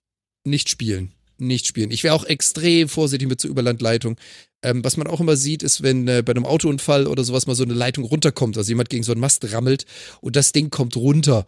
Nicht 0.50 0.70
spielen. 0.70 1.14
Nicht 1.38 1.66
spielen. 1.68 1.92
Ich 1.92 2.04
wäre 2.04 2.14
auch 2.16 2.26
extrem 2.26 2.90
vorsichtig 2.90 3.30
mit 3.30 3.40
so 3.40 3.48
Überlandleitung. 3.48 4.18
Ähm, 4.62 4.84
was 4.84 4.98
man 4.98 5.08
auch 5.08 5.22
immer 5.22 5.38
sieht, 5.38 5.64
ist, 5.64 5.84
wenn 5.84 6.06
äh, 6.10 6.22
bei 6.26 6.32
einem 6.32 6.46
Autounfall 6.46 7.08
oder 7.08 7.24
sowas 7.24 7.48
mal 7.48 7.56
so 7.56 7.64
eine 7.64 7.74
Leitung 7.74 8.04
runterkommt, 8.04 8.58
also 8.58 8.70
jemand 8.70 8.90
gegen 8.90 9.04
so 9.04 9.14
einen 9.14 9.22
Mast 9.22 9.50
rammelt 9.54 9.86
und 10.20 10.36
das 10.36 10.52
Ding 10.52 10.70
kommt 10.70 10.98
runter 10.98 11.46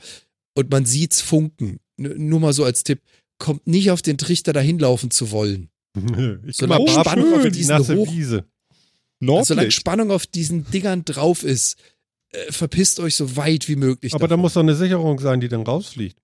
und 0.54 0.72
man 0.72 0.86
sieht's 0.86 1.20
funken. 1.20 1.80
N 1.98 2.30
nur 2.30 2.40
mal 2.40 2.54
so 2.54 2.64
als 2.64 2.84
Tipp, 2.84 3.02
kommt 3.38 3.68
nicht 3.68 3.92
auf 3.92 4.02
den 4.02 4.18
Trichter 4.18 4.54
dahin 4.54 4.80
laufen 4.80 5.12
zu 5.12 5.32
wollen. 5.32 5.70
Ich 6.48 6.56
So 6.56 6.66
so 6.68 6.72
eine 6.74 6.86
mal 6.86 6.88
Spannung 6.88 7.34
auf 7.34 7.44
die 7.44 7.52
diesen 7.52 7.78
nasse 7.78 7.96
Hoch- 7.98 8.12
Wiese. 8.14 8.46
Solange 9.20 9.42
Nordlicht. 9.44 9.74
Spannung 9.74 10.10
auf 10.12 10.26
diesen 10.26 10.66
Dingern 10.72 11.04
drauf 11.04 11.44
ist, 11.44 11.76
äh, 12.32 12.52
verpisst 12.52 13.00
euch 13.02 13.16
so 13.16 13.36
weit 13.36 13.68
wie 13.68 13.76
möglich. 13.76 14.14
Aber 14.14 14.22
da 14.28 14.30
davon. 14.30 14.42
muss 14.42 14.54
doch 14.54 14.62
eine 14.62 14.76
Sicherung 14.76 15.20
sein, 15.20 15.42
die 15.42 15.50
dann 15.50 15.64
rausfliegt. 15.64 16.18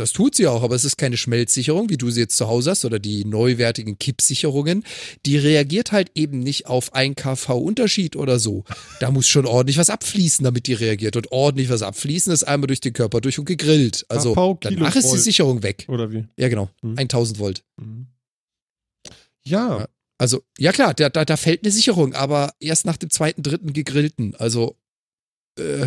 Das 0.00 0.12
tut 0.12 0.34
sie 0.34 0.46
auch, 0.46 0.62
aber 0.62 0.74
es 0.74 0.84
ist 0.84 0.96
keine 0.96 1.16
Schmelzsicherung, 1.16 1.90
wie 1.90 1.98
du 1.98 2.10
sie 2.10 2.20
jetzt 2.20 2.36
zu 2.36 2.48
Hause 2.48 2.70
hast, 2.70 2.84
oder 2.84 2.98
die 2.98 3.24
neuwertigen 3.24 3.98
Kippsicherungen. 3.98 4.84
Die 5.26 5.36
reagiert 5.36 5.92
halt 5.92 6.10
eben 6.14 6.40
nicht 6.40 6.66
auf 6.66 6.94
1 6.94 7.16
kV 7.16 7.58
Unterschied 7.58 8.16
oder 8.16 8.38
so. 8.38 8.64
Da 9.00 9.10
muss 9.10 9.28
schon 9.28 9.46
ordentlich 9.46 9.76
was 9.76 9.90
abfließen, 9.90 10.42
damit 10.42 10.66
die 10.66 10.72
reagiert. 10.72 11.16
Und 11.16 11.30
ordentlich 11.32 11.68
was 11.68 11.82
abfließen 11.82 12.32
ist 12.32 12.44
einmal 12.44 12.66
durch 12.66 12.80
den 12.80 12.94
Körper 12.94 13.20
durch 13.20 13.38
und 13.38 13.44
gegrillt. 13.44 14.06
Also 14.08 14.34
danach 14.60 14.96
ist 14.96 15.12
die. 15.12 15.18
Sicherung 15.18 15.62
weg. 15.62 15.84
Oder 15.88 16.10
wie? 16.10 16.26
Ja, 16.36 16.48
genau. 16.48 16.70
Hm. 16.80 16.96
1000 16.96 17.38
Volt. 17.38 17.62
Mhm. 17.76 18.06
Ja, 19.42 19.80
Ja. 19.80 19.88
Also, 20.16 20.42
ja 20.58 20.72
klar, 20.72 20.92
da, 20.92 21.08
da, 21.08 21.24
da 21.24 21.36
fällt 21.38 21.64
eine 21.64 21.72
Sicherung, 21.72 22.12
aber 22.12 22.52
erst 22.60 22.84
nach 22.84 22.98
dem 22.98 23.08
zweiten, 23.08 23.42
dritten 23.42 23.72
gegrillten. 23.72 24.34
Also, 24.36 24.76
äh, 25.58 25.86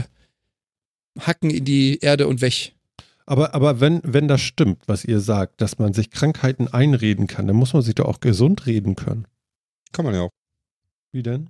Hacken 1.19 1.51
in 1.51 1.65
die 1.65 1.99
Erde 1.99 2.27
und 2.27 2.41
weg. 2.41 2.72
Aber, 3.25 3.53
aber 3.53 3.79
wenn, 3.79 4.01
wenn 4.03 4.27
das 4.27 4.41
stimmt, 4.41 4.83
was 4.87 5.05
ihr 5.05 5.19
sagt, 5.19 5.61
dass 5.61 5.79
man 5.79 5.93
sich 5.93 6.11
Krankheiten 6.11 6.67
einreden 6.67 7.27
kann, 7.27 7.47
dann 7.47 7.55
muss 7.55 7.73
man 7.73 7.81
sich 7.81 7.95
doch 7.95 8.05
auch 8.05 8.19
gesund 8.19 8.65
reden 8.65 8.95
können. 8.95 9.27
Kann 9.91 10.05
man 10.05 10.13
ja 10.13 10.21
auch. 10.21 10.31
Wie 11.11 11.23
denn? 11.23 11.49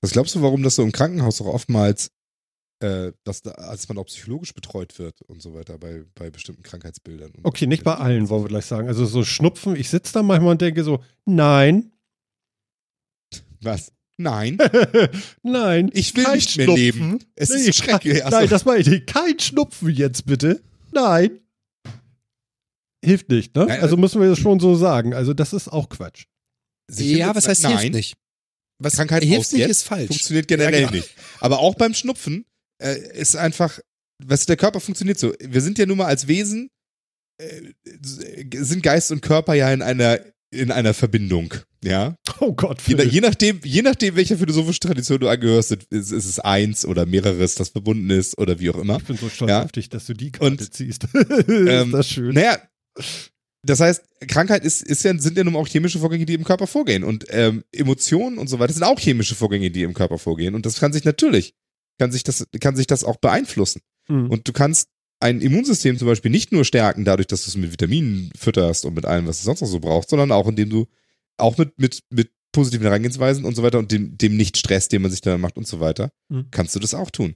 Was 0.00 0.12
glaubst 0.12 0.34
du, 0.34 0.42
warum 0.42 0.62
das 0.62 0.76
so 0.76 0.82
im 0.82 0.92
Krankenhaus 0.92 1.40
auch 1.40 1.46
oftmals, 1.46 2.12
äh, 2.80 3.12
dass 3.24 3.42
da, 3.42 3.50
als 3.52 3.88
man 3.88 3.98
auch 3.98 4.06
psychologisch 4.06 4.54
betreut 4.54 4.98
wird 4.98 5.22
und 5.22 5.42
so 5.42 5.54
weiter 5.54 5.76
bei, 5.78 6.04
bei 6.14 6.30
bestimmten 6.30 6.62
Krankheitsbildern? 6.62 7.32
Okay, 7.42 7.66
nicht 7.66 7.82
bei 7.82 7.96
allen, 7.96 8.28
wollen 8.28 8.44
wir 8.44 8.48
gleich 8.48 8.66
sagen. 8.66 8.88
Also 8.88 9.04
so 9.06 9.24
Schnupfen, 9.24 9.74
ich 9.74 9.90
sitze 9.90 10.12
da 10.14 10.22
manchmal 10.22 10.52
und 10.52 10.60
denke 10.60 10.84
so, 10.84 11.02
nein, 11.24 11.92
Was? 13.60 13.92
Nein, 14.18 14.58
nein, 15.42 15.90
ich 15.94 16.14
will 16.16 16.24
kein 16.24 16.34
nicht 16.36 16.56
mehr 16.56 16.66
Schnupfen. 16.66 16.82
leben. 16.82 17.18
Es 17.34 17.48
Nee, 17.50 17.56
ist 17.68 17.76
schrecklich. 17.78 18.22
Nein, 18.30 18.48
das 18.48 18.64
meine 18.64 18.80
ich 18.80 18.86
nicht. 18.86 19.06
Kein 19.06 19.38
Schnupfen 19.38 19.90
jetzt 19.90 20.26
bitte. 20.26 20.62
Nein. 20.92 21.38
Hilft 23.04 23.30
nicht, 23.30 23.54
ne? 23.56 23.66
Nein, 23.66 23.80
also 23.80 23.96
müssen 23.96 24.20
wir 24.20 24.28
das 24.28 24.38
schon 24.38 24.60
so 24.60 24.76
sagen. 24.76 25.12
Also 25.14 25.34
das 25.34 25.52
ist 25.52 25.68
auch 25.68 25.88
Quatsch. 25.88 26.26
ja, 26.90 27.34
was 27.34 27.48
heißt 27.48 27.64
nein, 27.64 27.78
hilft 27.78 27.94
nicht? 27.94 28.16
Was 28.78 28.94
Krankheit 28.96 29.22
hilft 29.24 29.40
aus 29.40 29.52
nicht 29.52 29.60
jetzt 29.60 29.70
ist 29.70 29.82
falsch. 29.84 30.08
Funktioniert 30.08 30.46
generell 30.46 30.72
Ja, 30.72 30.80
genau. 30.80 30.92
nicht. 30.92 31.10
Aber 31.40 31.58
auch 31.60 31.74
beim 31.74 31.94
Schnupfen 31.94 32.44
äh, 32.80 32.96
ist 33.18 33.34
einfach, 33.36 33.80
was 34.24 34.46
der 34.46 34.56
Körper 34.56 34.80
funktioniert 34.80 35.18
so. 35.18 35.32
Wir 35.40 35.60
sind 35.60 35.78
ja 35.78 35.86
nun 35.86 35.98
mal 35.98 36.06
als 36.06 36.28
Wesen, 36.28 36.70
äh, 37.38 37.72
sind 38.54 38.82
Geist 38.82 39.10
und 39.10 39.20
Körper 39.20 39.54
ja 39.54 39.72
in 39.72 39.82
einer 39.82 40.20
in 40.52 40.70
einer 40.70 40.94
Verbindung, 40.94 41.54
ja. 41.82 42.14
Oh 42.40 42.52
Gott, 42.52 42.80
Je, 42.86 42.96
je 43.04 43.20
nachdem, 43.20 43.60
je 43.64 43.82
nachdem, 43.82 44.16
welcher 44.16 44.36
philosophische 44.36 44.80
Tradition 44.80 45.18
du 45.18 45.28
angehörst, 45.28 45.72
ist, 45.72 45.90
ist 45.90 46.12
es 46.12 46.38
eins 46.38 46.84
oder 46.84 47.06
mehreres, 47.06 47.54
das 47.54 47.70
verbunden 47.70 48.10
ist 48.10 48.36
oder 48.38 48.60
wie 48.60 48.70
auch 48.70 48.76
immer. 48.78 48.98
ich 48.98 49.04
bin 49.04 49.16
so 49.16 49.28
stolz 49.28 49.48
Ja. 49.50 49.62
auf 49.64 49.72
dich, 49.72 49.88
dass 49.88 50.06
du 50.06 50.14
die 50.14 50.30
Karte 50.30 50.46
Und, 50.46 50.74
ziehst. 50.74 51.06
ähm, 51.48 51.86
ist 51.86 51.92
das 51.92 52.08
schön. 52.08 52.34
Naja, 52.34 52.58
das 53.64 53.80
heißt, 53.80 54.02
Krankheit 54.28 54.64
ist, 54.64 54.82
ist 54.82 55.04
ja, 55.04 55.16
sind 55.18 55.36
ja 55.38 55.44
nun 55.44 55.56
auch 55.56 55.68
chemische 55.68 55.98
Vorgänge, 56.00 56.26
die 56.26 56.34
im 56.34 56.44
Körper 56.44 56.66
vorgehen. 56.66 57.04
Und 57.04 57.26
ähm, 57.30 57.64
Emotionen 57.72 58.38
und 58.38 58.48
so 58.48 58.58
weiter 58.58 58.72
sind 58.72 58.82
auch 58.82 58.98
chemische 58.98 59.34
Vorgänge, 59.36 59.70
die 59.70 59.82
im 59.84 59.94
Körper 59.94 60.18
vorgehen. 60.18 60.54
Und 60.54 60.66
das 60.66 60.80
kann 60.80 60.92
sich 60.92 61.04
natürlich, 61.04 61.54
kann 61.98 62.10
sich 62.12 62.24
das, 62.24 62.44
kann 62.60 62.74
sich 62.76 62.86
das 62.88 63.04
auch 63.04 63.16
beeinflussen. 63.16 63.80
Hm. 64.08 64.28
Und 64.30 64.48
du 64.48 64.52
kannst 64.52 64.88
ein 65.22 65.40
Immunsystem 65.40 65.96
zum 65.98 66.08
Beispiel 66.08 66.30
nicht 66.30 66.52
nur 66.52 66.64
stärken, 66.64 67.04
dadurch, 67.04 67.26
dass 67.28 67.44
du 67.44 67.48
es 67.48 67.56
mit 67.56 67.72
Vitaminen 67.72 68.30
fütterst 68.36 68.84
und 68.84 68.94
mit 68.94 69.06
allem, 69.06 69.26
was 69.26 69.38
du 69.38 69.44
sonst 69.44 69.60
noch 69.62 69.68
so 69.68 69.80
brauchst, 69.80 70.10
sondern 70.10 70.32
auch 70.32 70.48
indem 70.48 70.68
du 70.70 70.86
auch 71.38 71.56
mit, 71.58 71.78
mit, 71.78 72.00
mit 72.10 72.30
positiven 72.52 72.84
Herangehensweisen 72.86 73.44
und 73.44 73.54
so 73.56 73.62
weiter 73.62 73.78
und 73.78 73.90
dem, 73.92 74.18
dem 74.18 74.36
Nicht-Stress, 74.36 74.88
den 74.88 75.00
man 75.02 75.10
sich 75.10 75.22
da 75.22 75.38
macht 75.38 75.56
und 75.56 75.66
so 75.66 75.80
weiter, 75.80 76.10
Mhm. 76.28 76.48
kannst 76.50 76.74
du 76.74 76.78
das 76.80 76.92
auch 76.94 77.10
tun. 77.10 77.34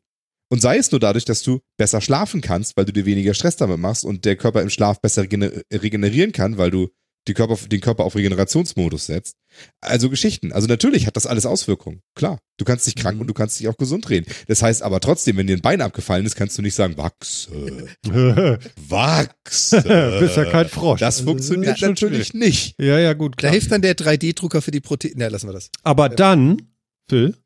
Und 0.48 0.60
sei 0.62 0.76
es 0.78 0.90
nur 0.92 1.00
dadurch, 1.00 1.24
dass 1.24 1.42
du 1.42 1.60
besser 1.76 2.00
schlafen 2.00 2.40
kannst, 2.40 2.76
weil 2.76 2.84
du 2.84 2.92
dir 2.92 3.04
weniger 3.06 3.34
Stress 3.34 3.56
damit 3.56 3.78
machst 3.78 4.04
und 4.04 4.24
der 4.24 4.36
Körper 4.36 4.62
im 4.62 4.70
Schlaf 4.70 5.00
besser 5.00 5.22
regener- 5.22 5.62
regenerieren 5.72 6.32
kann, 6.32 6.56
weil 6.58 6.70
du 6.70 6.88
Körper, 7.34 7.56
den 7.68 7.80
Körper 7.80 8.04
auf 8.04 8.14
Regenerationsmodus 8.14 9.06
setzt. 9.06 9.36
Also 9.80 10.10
Geschichten. 10.10 10.52
Also 10.52 10.66
natürlich 10.68 11.06
hat 11.06 11.16
das 11.16 11.26
alles 11.26 11.46
Auswirkungen. 11.46 12.00
Klar. 12.14 12.38
Du 12.58 12.64
kannst 12.64 12.86
dich 12.86 12.94
krank 12.96 13.16
Mhm. 13.16 13.22
und 13.22 13.26
du 13.26 13.34
kannst 13.34 13.58
dich 13.60 13.68
auch 13.68 13.76
gesund 13.76 14.08
reden. 14.10 14.26
Das 14.48 14.62
heißt 14.62 14.82
aber 14.82 15.00
trotzdem, 15.00 15.36
wenn 15.36 15.46
dir 15.46 15.56
ein 15.56 15.60
Bein 15.62 15.80
abgefallen 15.80 16.24
ist, 16.26 16.36
kannst 16.36 16.56
du 16.58 16.62
nicht 16.62 16.74
sagen, 16.74 16.96
wachse, 16.96 17.50
wachse. 18.88 20.18
Bist 20.20 20.36
ja 20.36 20.44
kein 20.44 20.68
Frosch. 20.68 21.00
Das 21.00 21.16
Also, 21.18 21.30
funktioniert 21.30 21.78
schon 21.78 21.90
natürlich 21.90 22.34
nicht. 22.34 22.74
schwierig. 22.74 22.74
Ja, 22.78 22.98
ja, 22.98 23.12
gut, 23.12 23.34
Da 23.36 23.40
klar. 23.40 23.52
hilft 23.52 23.72
dann 23.72 23.82
der 23.82 23.96
3D-Drucker 23.96 24.62
für 24.62 24.70
die 24.70 24.80
Proteine. 24.80 25.14
Na, 25.16 25.28
lassen 25.28 25.48
wir 25.48 25.52
das. 25.52 25.70
Aber 25.82 26.08
dann, 26.08 26.62
Phil, 27.08 27.36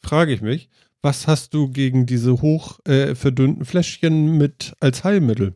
frage 0.00 0.32
ich 0.32 0.40
mich, 0.40 0.68
was 1.02 1.26
hast 1.26 1.54
du 1.54 1.68
gegen 1.68 2.06
diese 2.06 2.40
hoch 2.42 2.80
äh, 2.86 3.14
verdünnten 3.14 3.64
Fläschchen 3.64 4.36
mit 4.36 4.74
als 4.80 5.04
Heilmittel? 5.04 5.54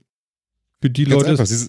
Für 0.80 0.90
die 0.90 1.04
Ganz 1.04 1.14
Leute. 1.14 1.30
einfach. 1.30 1.46
Sie, 1.46 1.66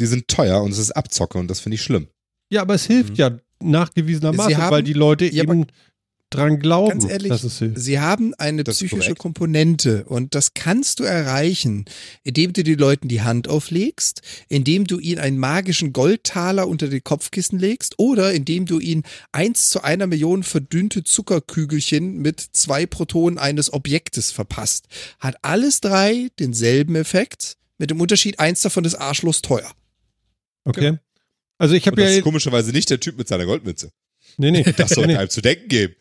die 0.00 0.06
sind 0.06 0.28
teuer 0.28 0.62
und 0.62 0.70
es 0.72 0.78
ist 0.78 0.92
Abzocke 0.92 1.38
und 1.38 1.48
das 1.48 1.60
finde 1.60 1.74
ich 1.76 1.82
schlimm. 1.82 2.08
Ja, 2.50 2.62
aber 2.62 2.74
es 2.74 2.86
hilft 2.86 3.10
Mhm. 3.10 3.16
ja 3.16 3.38
nachgewiesenermaßen, 3.62 4.56
haben- 4.56 4.70
weil 4.70 4.82
die 4.82 4.92
Leute 4.92 5.26
Ja, 5.26 5.42
eben 5.42 5.66
dran 6.30 6.58
glauben, 6.58 6.90
ganz 6.90 7.10
ehrlich, 7.10 7.30
dass 7.30 7.42
es 7.42 7.58
hilft. 7.58 7.78
Sie 7.80 7.98
haben 8.00 8.34
eine 8.34 8.62
Das 8.62 8.76
psychische. 8.76 9.14
Komponente 9.14 10.04
und 10.04 10.34
das 10.34 10.52
kannst 10.52 11.00
du 11.00 11.04
erreichen, 11.04 11.86
indem 12.22 12.52
du 12.52 12.62
den 12.62 12.78
Leuten 12.78 13.08
die 13.08 13.22
Hand 13.22 13.48
auflegst, 13.48 14.20
indem 14.48 14.86
du 14.86 14.98
ihnen 14.98 15.18
einen 15.20 15.38
magischen 15.38 15.94
Goldtaler 15.94 16.68
unter 16.68 16.88
die 16.88 17.00
Kopfkissen 17.00 17.58
legst 17.58 17.94
oder 17.98 18.34
indem 18.34 18.66
du 18.66 18.78
ihnen 18.78 19.04
eins 19.32 19.70
zu 19.70 19.82
einer 19.82 20.06
Million 20.06 20.42
verdünnte 20.42 21.02
Zuckerkügelchen 21.02 22.18
mit 22.18 22.40
zwei 22.52 22.84
Protonen 22.84 23.38
eines 23.38 23.72
Objektes 23.72 24.30
verpasst. 24.30 24.86
Hat 25.18 25.36
alles 25.42 25.80
drei 25.80 26.28
denselben 26.38 26.94
Effekt, 26.94 27.56
mit 27.78 27.90
dem 27.90 28.00
Unterschied, 28.02 28.38
eins 28.38 28.60
davon 28.60 28.84
ist 28.84 28.96
arschlos 28.96 29.40
teuer. 29.40 29.70
Okay. 30.68 30.98
Also 31.58 31.74
ich 31.74 31.86
habe 31.86 31.96
das 31.96 32.10
ja. 32.10 32.16
ist 32.18 32.24
komischerweise 32.24 32.72
nicht 32.72 32.88
der 32.90 33.00
Typ 33.00 33.18
mit 33.18 33.28
seiner 33.28 33.46
Goldmütze. 33.46 33.90
Nee, 34.36 34.50
nee. 34.50 34.62
Das 34.76 34.90
sollte 34.90 35.10
nee. 35.10 35.16
einem 35.16 35.30
zu 35.30 35.40
denken 35.40 35.68
geben. 35.68 35.94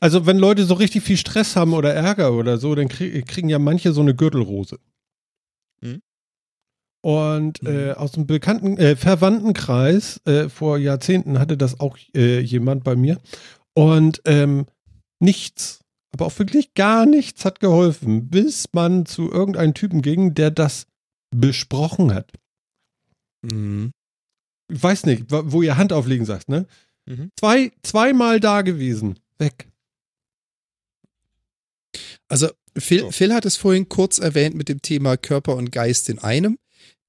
Also 0.00 0.26
wenn 0.26 0.38
Leute 0.38 0.64
so 0.64 0.74
richtig 0.74 1.02
viel 1.02 1.18
Stress 1.18 1.54
haben 1.54 1.74
oder 1.74 1.92
Ärger 1.92 2.32
oder 2.32 2.56
so, 2.56 2.74
dann 2.74 2.88
krieg, 2.88 3.26
kriegen 3.26 3.48
ja 3.48 3.58
manche 3.58 3.92
so 3.92 4.00
eine 4.00 4.14
Gürtelrose. 4.14 4.78
Mhm. 5.82 6.00
Und 7.04 7.62
äh, 7.64 7.92
aus 7.92 8.12
dem 8.12 8.26
bekannten 8.26 8.78
äh, 8.78 8.96
Verwandtenkreis 8.96 10.20
äh, 10.24 10.48
vor 10.48 10.78
Jahrzehnten 10.78 11.38
hatte 11.38 11.56
das 11.56 11.80
auch 11.80 11.98
äh, 12.14 12.38
jemand 12.40 12.84
bei 12.84 12.94
mir. 12.94 13.18
Und 13.74 14.22
ähm, 14.24 14.66
nichts, 15.18 15.80
aber 16.14 16.26
auch 16.26 16.38
wirklich 16.38 16.74
gar 16.74 17.04
nichts 17.04 17.44
hat 17.44 17.58
geholfen, 17.58 18.28
bis 18.28 18.66
man 18.72 19.04
zu 19.04 19.30
irgendeinem 19.30 19.74
Typen 19.74 20.00
ging, 20.00 20.34
der 20.34 20.52
das 20.52 20.86
besprochen 21.34 22.14
hat. 22.14 22.30
Ich 23.44 24.01
weiß 24.72 25.06
nicht, 25.06 25.24
wo 25.28 25.62
ihr 25.62 25.76
Hand 25.76 25.92
auflegen 25.92 26.26
sagt, 26.26 26.48
ne? 26.48 26.66
Mhm. 27.06 27.30
Zwei, 27.38 27.72
zweimal 27.82 28.40
da 28.40 28.62
gewesen. 28.62 29.18
Weg. 29.38 29.68
Also 32.28 32.48
Phil, 32.76 33.00
So. 33.00 33.10
Phil 33.10 33.34
hat 33.34 33.44
es 33.44 33.56
vorhin 33.56 33.88
kurz 33.88 34.18
erwähnt 34.18 34.54
mit 34.54 34.68
dem 34.68 34.80
Thema 34.80 35.16
Körper 35.16 35.56
und 35.56 35.72
Geist 35.72 36.08
in 36.08 36.18
einem. 36.18 36.58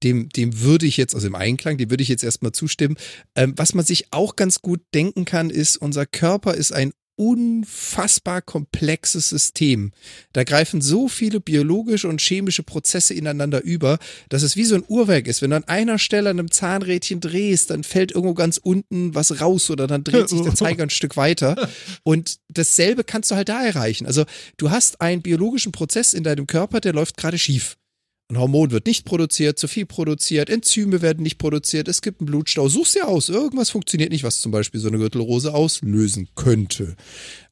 Dem, 0.02 0.28
dem 0.28 0.60
würde 0.60 0.84
ich 0.84 0.98
jetzt, 0.98 1.14
also 1.14 1.26
im 1.26 1.34
Einklang, 1.34 1.78
dem 1.78 1.88
würde 1.88 2.02
ich 2.02 2.08
jetzt 2.08 2.24
erstmal 2.24 2.52
zustimmen. 2.52 2.96
Ähm, 3.34 3.54
was 3.56 3.72
man 3.72 3.84
sich 3.86 4.12
auch 4.12 4.36
ganz 4.36 4.60
gut 4.60 4.82
denken 4.92 5.24
kann, 5.24 5.48
ist, 5.48 5.78
unser 5.78 6.04
Körper 6.04 6.54
ist 6.54 6.72
ein 6.72 6.92
unfassbar 7.16 8.42
komplexes 8.42 9.28
System. 9.28 9.92
Da 10.32 10.44
greifen 10.44 10.80
so 10.80 11.08
viele 11.08 11.40
biologische 11.40 12.08
und 12.08 12.20
chemische 12.20 12.62
Prozesse 12.62 13.14
ineinander 13.14 13.62
über, 13.62 13.98
dass 14.28 14.42
es 14.42 14.56
wie 14.56 14.64
so 14.64 14.74
ein 14.74 14.84
Uhrwerk 14.86 15.26
ist. 15.26 15.42
Wenn 15.42 15.50
du 15.50 15.56
an 15.56 15.64
einer 15.64 15.98
Stelle 15.98 16.30
an 16.30 16.38
einem 16.38 16.50
Zahnrädchen 16.50 17.20
drehst, 17.20 17.70
dann 17.70 17.84
fällt 17.84 18.12
irgendwo 18.12 18.34
ganz 18.34 18.58
unten 18.58 19.14
was 19.14 19.40
raus 19.40 19.70
oder 19.70 19.86
dann 19.86 20.04
dreht 20.04 20.28
sich 20.28 20.42
der 20.42 20.54
Zeiger 20.54 20.82
ein 20.82 20.90
Stück 20.90 21.16
weiter. 21.16 21.68
Und 22.02 22.38
dasselbe 22.48 23.04
kannst 23.04 23.30
du 23.30 23.36
halt 23.36 23.48
da 23.48 23.64
erreichen. 23.64 24.06
Also 24.06 24.24
du 24.56 24.70
hast 24.70 25.00
einen 25.00 25.22
biologischen 25.22 25.72
Prozess 25.72 26.14
in 26.14 26.24
deinem 26.24 26.46
Körper, 26.46 26.80
der 26.80 26.92
läuft 26.92 27.16
gerade 27.16 27.38
schief. 27.38 27.76
Ein 28.30 28.38
Hormon 28.38 28.70
wird 28.70 28.86
nicht 28.86 29.04
produziert, 29.04 29.58
zu 29.58 29.68
viel 29.68 29.84
produziert, 29.84 30.48
Enzyme 30.48 31.02
werden 31.02 31.22
nicht 31.22 31.36
produziert, 31.36 31.88
es 31.88 32.00
gibt 32.00 32.20
einen 32.20 32.26
Blutstau. 32.26 32.70
Such's 32.70 32.92
dir 32.92 33.06
aus. 33.06 33.28
Irgendwas 33.28 33.68
funktioniert 33.68 34.10
nicht, 34.10 34.24
was 34.24 34.40
zum 34.40 34.50
Beispiel 34.50 34.80
so 34.80 34.88
eine 34.88 34.96
Gürtelrose 34.96 35.52
auslösen 35.52 36.28
könnte. 36.34 36.96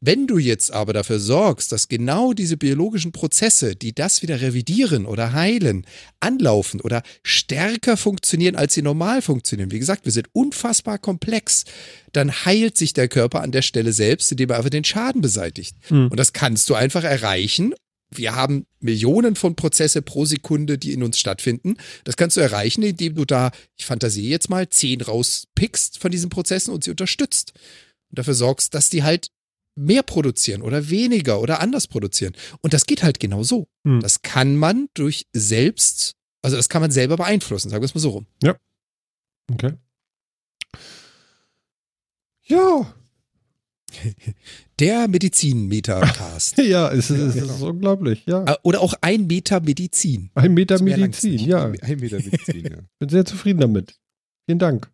Wenn 0.00 0.26
du 0.26 0.38
jetzt 0.38 0.72
aber 0.72 0.94
dafür 0.94 1.20
sorgst, 1.20 1.72
dass 1.72 1.88
genau 1.88 2.32
diese 2.32 2.56
biologischen 2.56 3.12
Prozesse, 3.12 3.76
die 3.76 3.94
das 3.94 4.22
wieder 4.22 4.40
revidieren 4.40 5.04
oder 5.04 5.34
heilen, 5.34 5.86
anlaufen 6.20 6.80
oder 6.80 7.02
stärker 7.22 7.98
funktionieren, 7.98 8.56
als 8.56 8.72
sie 8.72 8.80
normal 8.80 9.20
funktionieren, 9.20 9.72
wie 9.72 9.78
gesagt, 9.78 10.06
wir 10.06 10.12
sind 10.12 10.28
unfassbar 10.32 10.96
komplex, 10.96 11.64
dann 12.12 12.32
heilt 12.32 12.78
sich 12.78 12.94
der 12.94 13.08
Körper 13.08 13.42
an 13.42 13.52
der 13.52 13.62
Stelle 13.62 13.92
selbst, 13.92 14.32
indem 14.32 14.48
er 14.48 14.56
einfach 14.56 14.70
den 14.70 14.84
Schaden 14.84 15.20
beseitigt. 15.20 15.76
Hm. 15.88 16.08
Und 16.08 16.16
das 16.18 16.32
kannst 16.32 16.70
du 16.70 16.74
einfach 16.74 17.04
erreichen, 17.04 17.74
wir 18.16 18.34
haben 18.34 18.66
Millionen 18.80 19.36
von 19.36 19.56
Prozesse 19.56 20.02
pro 20.02 20.24
Sekunde, 20.24 20.78
die 20.78 20.92
in 20.92 21.02
uns 21.02 21.18
stattfinden. 21.18 21.76
Das 22.04 22.16
kannst 22.16 22.36
du 22.36 22.40
erreichen, 22.40 22.82
indem 22.82 23.14
du 23.14 23.24
da, 23.24 23.50
ich 23.76 23.86
fantasiere 23.86 24.28
jetzt 24.28 24.50
mal, 24.50 24.68
zehn 24.68 25.00
rauspickst 25.00 25.98
von 25.98 26.10
diesen 26.10 26.30
Prozessen 26.30 26.72
und 26.72 26.84
sie 26.84 26.90
unterstützt. 26.90 27.52
Und 28.10 28.18
dafür 28.18 28.34
sorgst, 28.34 28.74
dass 28.74 28.90
die 28.90 29.02
halt 29.02 29.28
mehr 29.74 30.02
produzieren 30.02 30.62
oder 30.62 30.90
weniger 30.90 31.40
oder 31.40 31.60
anders 31.60 31.86
produzieren. 31.86 32.34
Und 32.60 32.74
das 32.74 32.86
geht 32.86 33.02
halt 33.02 33.20
genau 33.20 33.42
so. 33.42 33.68
Hm. 33.86 34.00
Das 34.00 34.22
kann 34.22 34.56
man 34.56 34.88
durch 34.94 35.26
selbst, 35.32 36.14
also 36.42 36.56
das 36.56 36.68
kann 36.68 36.82
man 36.82 36.90
selber 36.90 37.16
beeinflussen, 37.16 37.70
sagen 37.70 37.82
wir 37.82 37.86
es 37.86 37.94
mal 37.94 38.00
so 38.00 38.10
rum. 38.10 38.26
Okay. 39.50 39.72
Ja, 42.44 42.94
Der 44.78 45.08
Medizin-Metacast. 45.08 46.58
ja, 46.64 46.90
es 46.92 47.10
ist, 47.10 47.18
es 47.20 47.34
genau. 47.34 47.54
ist 47.54 47.62
unglaublich. 47.62 48.22
Ja, 48.26 48.44
Äh, 48.44 48.56
oder 48.62 48.80
auch 48.80 48.94
ein 49.00 49.26
Metamedizin. 49.26 50.30
ein 50.34 50.54
Meter 50.54 50.82
Medizin. 50.82 51.38
Ja, 51.38 51.64
Ein 51.66 51.98
Meter 52.00 52.16
Medizin, 52.16 52.64
ja. 52.64 52.78
bin 52.98 53.08
sehr 53.08 53.24
zufrieden 53.24 53.60
damit. 53.60 53.98
Vielen 54.46 54.58
Dank. 54.58 54.90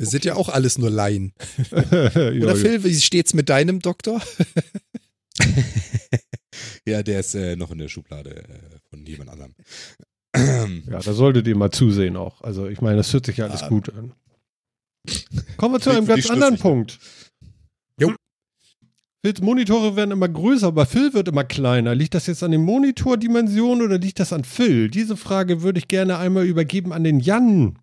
Wir 0.00 0.06
sind 0.06 0.24
ja 0.24 0.34
auch 0.34 0.48
alles 0.48 0.78
nur 0.78 0.88
Laien. 0.88 1.34
ja, 1.70 1.78
Oder 1.82 2.30
ja. 2.32 2.54
Phil, 2.54 2.84
wie 2.84 2.94
steht's 2.94 3.34
mit 3.34 3.50
deinem 3.50 3.80
Doktor? 3.80 4.22
ja, 6.86 7.02
der 7.02 7.20
ist 7.20 7.34
äh, 7.34 7.54
noch 7.56 7.70
in 7.70 7.78
der 7.78 7.88
Schublade 7.88 8.34
äh, 8.34 8.78
von 8.88 9.04
jemand 9.04 9.28
anderem. 9.30 9.54
ja, 10.90 11.00
da 11.00 11.12
solltet 11.12 11.46
ihr 11.48 11.56
mal 11.56 11.70
zusehen 11.70 12.16
auch. 12.16 12.40
Also 12.40 12.66
ich 12.68 12.80
meine, 12.80 12.96
das 12.96 13.12
hört 13.12 13.26
sich 13.26 13.36
ja 13.36 13.46
alles 13.46 13.62
Ah. 13.62 13.68
gut 13.68 13.92
an. 13.92 14.14
Kommen 15.60 15.74
wir 15.74 15.80
zu 15.80 15.90
einem 15.90 16.06
ganz 16.06 16.30
anderen? 16.30 16.56
Punkt. 16.56 16.98
Jo. 18.00 18.14
Phils 19.22 19.42
Monitore 19.42 19.94
werden 19.94 20.10
immer 20.10 20.26
größer, 20.26 20.68
aber 20.68 20.86
Phil 20.86 21.12
wird 21.12 21.28
immer 21.28 21.44
kleiner. 21.44 21.94
Liegt 21.94 22.14
das 22.14 22.26
jetzt 22.28 22.42
an 22.42 22.50
den 22.50 22.62
Monitordimensionen 22.62 23.84
oder 23.84 23.98
liegt 23.98 24.20
das 24.20 24.32
an 24.32 24.44
Phil? 24.44 24.88
Diese 24.88 25.18
Frage 25.18 25.60
würde 25.60 25.78
ich 25.78 25.88
gerne 25.88 26.16
einmal 26.16 26.46
übergeben 26.46 26.94
an 26.94 27.04
den 27.04 27.20
Jan. 27.20 27.78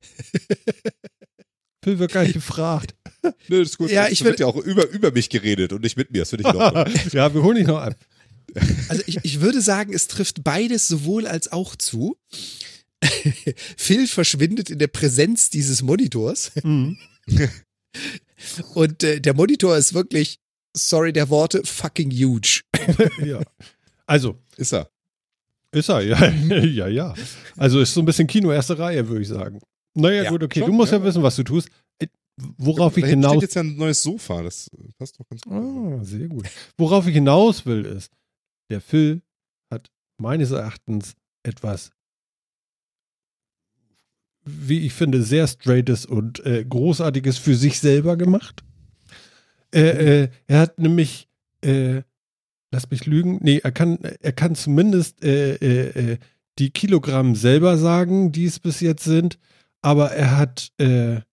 Phil 1.84 1.98
wird 1.98 2.12
gar 2.12 2.22
nicht 2.22 2.32
gefragt. 2.32 2.94
Nö, 3.48 3.58
das 3.58 3.72
ist 3.72 3.76
gut. 3.76 3.90
Ja, 3.90 4.08
ich 4.08 4.24
wird 4.24 4.38
will- 4.38 4.46
ja 4.46 4.46
auch 4.46 4.56
über, 4.56 4.88
über 4.88 5.10
mich 5.10 5.28
geredet 5.28 5.74
und 5.74 5.82
nicht 5.82 5.98
mit 5.98 6.12
mir. 6.12 6.20
Das 6.20 6.30
finde 6.30 6.48
ich 6.48 6.54
noch. 6.54 6.72
ja, 7.12 7.34
wir 7.34 7.42
holen 7.42 7.56
dich 7.56 7.66
noch 7.66 7.82
ab. 7.82 7.94
Also 8.88 9.02
ich, 9.06 9.18
ich 9.22 9.42
würde 9.42 9.60
sagen, 9.60 9.92
es 9.92 10.08
trifft 10.08 10.42
beides 10.42 10.88
sowohl 10.88 11.26
als 11.26 11.52
auch 11.52 11.76
zu. 11.76 12.16
Phil 13.76 14.06
verschwindet 14.06 14.70
in 14.70 14.78
der 14.78 14.88
Präsenz 14.88 15.50
dieses 15.50 15.82
Monitors 15.82 16.52
Mhm. 16.62 16.98
und 18.74 19.02
äh, 19.02 19.20
der 19.20 19.34
Monitor 19.34 19.76
ist 19.76 19.94
wirklich, 19.94 20.38
sorry 20.76 21.12
der 21.12 21.28
Worte, 21.30 21.62
fucking 21.64 22.10
huge. 22.10 22.62
ja. 23.24 23.40
Also, 24.06 24.38
ist 24.56 24.72
er. 24.72 24.90
ist 25.72 25.88
er, 25.88 26.00
ja. 26.02 26.28
ja, 26.28 26.88
ja. 26.88 27.14
Also 27.56 27.80
ist 27.80 27.94
so 27.94 28.00
ein 28.00 28.04
bisschen 28.06 28.26
Kino 28.26 28.52
erste 28.52 28.78
Reihe, 28.78 29.08
würde 29.08 29.22
ich 29.22 29.28
sagen. 29.28 29.60
Naja, 29.94 30.24
Ja, 30.24 30.30
gut, 30.30 30.42
okay. 30.42 30.60
schon, 30.60 30.70
du 30.70 30.76
musst 30.76 30.92
ja. 30.92 30.98
ja. 30.98 31.04
wissen, 31.04 31.22
was 31.22 31.36
du 31.36 31.44
tust. 31.44 31.68
Äh, 31.98 32.06
Worauf 32.58 32.96
ich 32.96 33.02
da 33.04 33.08
hinten 33.10 33.22
hinaus 33.22 33.32
steht 33.36 33.42
jetzt 33.42 33.54
ja 33.54 33.62
ein 33.62 33.76
neues 33.76 34.02
Sofa. 34.02 34.42
Das 34.42 34.70
passt 34.98 35.18
doch 35.20 35.28
ganz 35.28 35.42
gut. 35.42 35.52
Ah, 35.52 36.04
sehr 36.04 36.28
gut. 36.28 36.48
Worauf 36.78 37.06
ich 37.06 37.14
hinaus 37.14 37.66
will, 37.66 37.84
ist, 37.84 38.10
der 38.70 38.80
Phil 38.80 39.22
hat 39.70 39.90
meines 40.18 40.50
Erachtens 40.50 41.14
etwas, 41.42 41.90
wie 44.44 44.80
ich 44.86 44.92
finde, 44.92 45.22
sehr 45.22 45.46
straightes 45.46 46.06
und 46.06 46.44
äh, 46.44 46.64
großartiges 46.64 47.38
für 47.38 47.54
sich 47.54 47.78
selber 47.78 48.16
gemacht. 48.16 48.64
Äh, 49.74 50.22
äh, 50.24 50.28
er 50.46 50.60
hat 50.60 50.78
nämlich, 50.78 51.28
äh, 51.64 52.02
lass 52.70 52.90
mich 52.90 53.06
lügen, 53.06 53.38
nee, 53.42 53.60
er 53.62 53.72
kann, 53.72 53.98
er 53.98 54.32
kann 54.32 54.54
zumindest 54.54 55.24
äh, 55.24 55.54
äh, 55.54 56.18
die 56.58 56.70
Kilogramm 56.70 57.34
selber 57.34 57.78
sagen, 57.78 58.32
die 58.32 58.44
es 58.44 58.58
bis 58.58 58.80
jetzt 58.80 59.04
sind, 59.04 59.38
aber 59.80 60.12
er 60.12 60.36
hat 60.36 60.70
an 60.78 61.24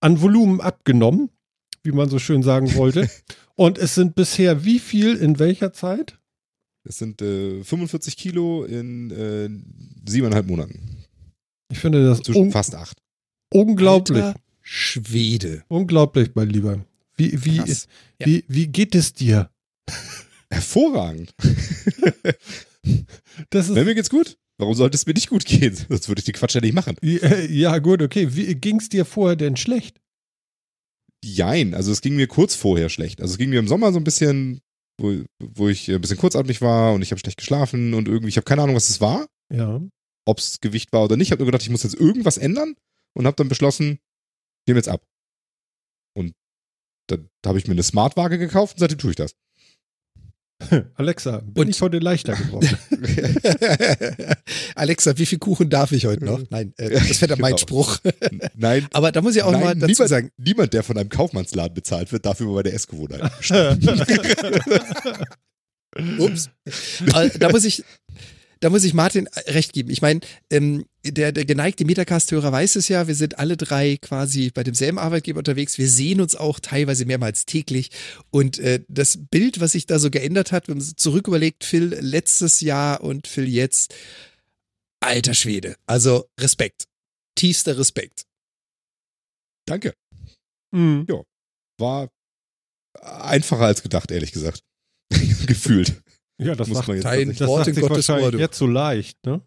Volumen 0.00 0.62
abgenommen, 0.62 1.28
wie 1.82 1.92
man 1.92 2.08
so 2.08 2.18
schön 2.18 2.42
sagen 2.42 2.74
wollte. 2.74 3.08
Und 3.54 3.76
es 3.76 3.94
sind 3.94 4.14
bisher 4.14 4.64
wie 4.64 4.78
viel 4.78 5.14
in 5.14 5.38
welcher 5.38 5.74
Zeit? 5.74 6.18
Das 6.84 6.96
sind 6.96 7.20
äh, 7.20 7.62
45 7.62 8.16
Kilo 8.16 8.64
in 8.64 9.62
siebeneinhalb 10.06 10.46
Monaten. 10.46 10.95
Ich 11.70 11.78
finde 11.78 12.04
das 12.06 12.22
Zwischen 12.22 12.42
un 12.42 12.50
fast 12.52 12.74
acht. 12.74 12.98
unglaublich. 13.52 14.22
Alter 14.22 14.40
Schwede. 14.62 15.62
Unglaublich, 15.68 16.30
mein 16.34 16.50
Lieber. 16.50 16.84
Wie, 17.16 17.44
wie, 17.44 17.58
Krass. 17.58 17.86
Ja. 18.20 18.26
wie, 18.26 18.44
wie 18.48 18.66
geht 18.66 18.94
es 18.94 19.12
dir? 19.12 19.50
Hervorragend. 20.50 21.34
Das 23.50 23.68
ist, 23.68 23.74
Wenn 23.74 23.84
mir 23.86 23.96
geht's 23.96 24.10
gut. 24.10 24.38
Warum 24.58 24.74
sollte 24.74 24.94
es 24.94 25.06
mir 25.06 25.12
nicht 25.12 25.28
gut 25.28 25.44
gehen? 25.44 25.74
Sonst 25.88 26.06
würde 26.08 26.20
ich 26.20 26.24
den 26.24 26.34
Quatsch 26.34 26.54
ja 26.54 26.60
nicht 26.60 26.72
machen. 26.74 26.96
Äh, 27.02 27.52
ja, 27.52 27.78
gut, 27.78 28.00
okay. 28.00 28.28
Wie 28.36 28.54
ging 28.54 28.78
es 28.78 28.88
dir 28.88 29.04
vorher 29.04 29.34
denn 29.34 29.56
schlecht? 29.56 30.00
Jein, 31.24 31.74
also 31.74 31.90
es 31.90 32.00
ging 32.00 32.14
mir 32.14 32.28
kurz 32.28 32.54
vorher 32.54 32.88
schlecht. 32.88 33.20
Also 33.20 33.32
es 33.32 33.38
ging 33.38 33.50
mir 33.50 33.58
im 33.58 33.66
Sommer 33.66 33.92
so 33.92 33.98
ein 33.98 34.04
bisschen, 34.04 34.60
wo, 35.00 35.14
wo 35.42 35.68
ich 35.68 35.90
ein 35.90 36.00
bisschen 36.00 36.16
kurzatmig 36.16 36.60
war 36.62 36.94
und 36.94 37.02
ich 37.02 37.10
habe 37.10 37.18
schlecht 37.18 37.38
geschlafen 37.38 37.92
und 37.92 38.06
irgendwie, 38.06 38.28
ich 38.28 38.36
habe 38.36 38.44
keine 38.44 38.62
Ahnung, 38.62 38.76
was 38.76 38.88
es 38.88 39.00
war, 39.00 39.26
Ja. 39.52 39.80
Ob 40.26 40.38
es 40.38 40.60
Gewicht 40.60 40.92
war 40.92 41.04
oder 41.04 41.16
nicht. 41.16 41.28
Ich 41.28 41.32
habe 41.32 41.40
nur 41.42 41.46
gedacht, 41.46 41.62
ich 41.62 41.70
muss 41.70 41.82
jetzt 41.84 41.94
irgendwas 41.94 42.36
ändern 42.36 42.74
und 43.14 43.26
habe 43.26 43.36
dann 43.36 43.48
beschlossen, 43.48 43.92
ich 44.64 44.66
nehme 44.68 44.78
jetzt 44.78 44.88
ab. 44.88 45.06
Und 46.14 46.34
dann 47.08 47.30
habe 47.46 47.58
ich 47.58 47.66
mir 47.66 47.72
eine 47.72 47.82
Smartwaage 47.82 48.36
gekauft 48.38 48.74
und 48.76 48.80
seitdem 48.80 48.98
tue 48.98 49.10
ich 49.10 49.16
das. 49.16 49.34
Alexa, 50.94 51.40
bin 51.40 51.64
Und- 51.64 51.68
ich 51.68 51.80
heute 51.82 51.98
leichter 51.98 52.34
geworden? 52.34 52.76
Alexa, 54.74 55.16
wie 55.18 55.26
viel 55.26 55.38
Kuchen 55.38 55.68
darf 55.68 55.92
ich 55.92 56.06
heute 56.06 56.24
noch? 56.24 56.40
Nein, 56.48 56.72
äh, 56.78 56.90
das 56.90 57.20
wäre 57.20 57.28
dann 57.28 57.40
mein 57.40 57.50
Genau. 57.56 57.58
Spruch. 57.58 57.98
Nein, 58.54 58.86
Aber 58.92 59.12
da 59.12 59.20
muss 59.20 59.36
ich 59.36 59.42
auch 59.42 59.52
Nein, 59.52 59.60
mal 59.60 59.74
dazu 59.74 59.86
niemand, 59.86 60.08
sagen, 60.08 60.30
niemand, 60.38 60.72
der 60.72 60.82
von 60.82 60.96
einem 60.96 61.10
Kaufmannsladen 61.10 61.74
bezahlt 61.74 62.10
wird, 62.10 62.24
darf 62.24 62.40
über 62.40 62.52
meine 62.54 62.72
Essgewohnheiten. 62.72 63.30
Ups. 66.18 66.50
Aber 67.12 67.28
da 67.28 67.50
muss 67.50 67.64
ich, 67.64 67.84
da 68.60 68.70
muss 68.70 68.84
ich 68.84 68.94
Martin 68.94 69.28
recht 69.46 69.72
geben. 69.72 69.90
Ich 69.90 70.02
meine, 70.02 70.20
ähm, 70.50 70.86
der, 71.04 71.32
der 71.32 71.44
geneigte 71.44 71.84
Metacast-Hörer 71.84 72.50
weiß 72.52 72.76
es 72.76 72.88
ja, 72.88 73.06
wir 73.06 73.14
sind 73.14 73.38
alle 73.38 73.56
drei 73.56 73.96
quasi 73.96 74.50
bei 74.50 74.64
demselben 74.64 74.98
Arbeitgeber 74.98 75.38
unterwegs. 75.38 75.78
Wir 75.78 75.88
sehen 75.88 76.20
uns 76.20 76.34
auch 76.34 76.58
teilweise 76.60 77.04
mehrmals 77.04 77.46
täglich. 77.46 77.90
Und 78.30 78.58
äh, 78.58 78.82
das 78.88 79.18
Bild, 79.30 79.60
was 79.60 79.72
sich 79.72 79.86
da 79.86 79.98
so 79.98 80.10
geändert 80.10 80.52
hat, 80.52 80.68
wenn 80.68 80.78
man 80.78 80.96
zurück 80.96 81.28
überlegt, 81.28 81.64
Phil 81.64 81.94
letztes 82.00 82.60
Jahr 82.60 83.02
und 83.02 83.26
Phil 83.26 83.48
jetzt, 83.48 83.94
alter 85.00 85.34
Schwede. 85.34 85.76
Also 85.86 86.28
Respekt. 86.40 86.84
Tiefster 87.34 87.78
Respekt. 87.78 88.24
Danke. 89.66 89.94
Hm. 90.74 91.06
War 91.78 92.08
einfacher 93.02 93.66
als 93.66 93.82
gedacht, 93.82 94.10
ehrlich 94.10 94.32
gesagt. 94.32 94.60
Gefühlt. 95.46 96.02
Ja, 96.38 96.54
das 96.54 96.68
Muss 96.68 96.86
man 96.86 96.96
jetzt 96.96 97.04
Dein 97.04 97.34
das 97.34 97.48
Wort 97.48 97.64
sagt 97.64 97.68
in 97.68 97.74
sich 97.74 97.88
Gottes 97.88 98.10
Ohr, 98.10 98.34
jetzt 98.34 98.58
so 98.58 98.66
leicht, 98.66 99.24
ne? 99.24 99.40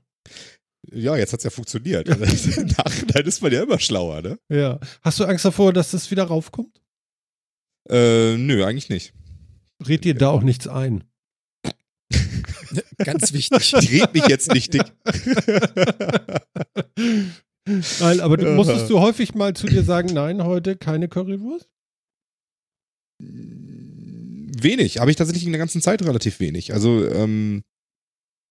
Ja, 0.92 1.16
jetzt 1.16 1.34
hat's 1.34 1.44
ja 1.44 1.50
funktioniert. 1.50 2.08
Im 2.08 2.20
Nachhinein 2.20 3.26
ist 3.26 3.42
man 3.42 3.52
ja 3.52 3.64
immer 3.64 3.80
schlauer, 3.80 4.22
ne? 4.22 4.40
Ja. 4.50 4.80
Hast 5.02 5.20
du 5.20 5.26
Angst 5.26 5.46
davor, 5.46 5.74
dass 5.74 5.92
das 5.92 6.10
wieder 6.10 6.24
raufkommt? 6.24 6.82
Äh, 7.90 8.38
nö, 8.38 8.66
eigentlich 8.66 8.90
nicht. 8.90 9.14
Red 9.86 10.04
dir 10.04 10.16
da 10.16 10.30
auch 10.30 10.42
nichts 10.42 10.68
ein. 10.68 11.04
Ganz 12.98 13.34
wichtig. 13.34 13.74
Ich 13.74 13.92
red 13.92 14.14
mich 14.14 14.28
jetzt 14.28 14.54
nicht 14.54 14.74
dick. 14.74 14.84
Nein, 18.00 18.20
aber 18.20 18.38
du, 18.38 18.52
musstest 18.56 18.90
du 18.90 19.00
häufig 19.00 19.36
mal 19.36 19.56
zu 19.56 19.68
dir 19.68 19.84
sagen, 19.84 20.14
nein, 20.14 20.44
heute 20.44 20.76
keine 20.76 21.08
Currywurst? 21.08 21.70
Wenig. 24.64 24.99
Habe 24.99 25.12
ich 25.12 25.18
tatsächlich 25.18 25.45
in 25.45 25.51
der 25.51 25.60
ganzen 25.60 25.82
Zeit 25.82 26.01
relativ 26.03 26.39
wenig. 26.39 26.74
Also 26.74 27.07
ähm, 27.07 27.64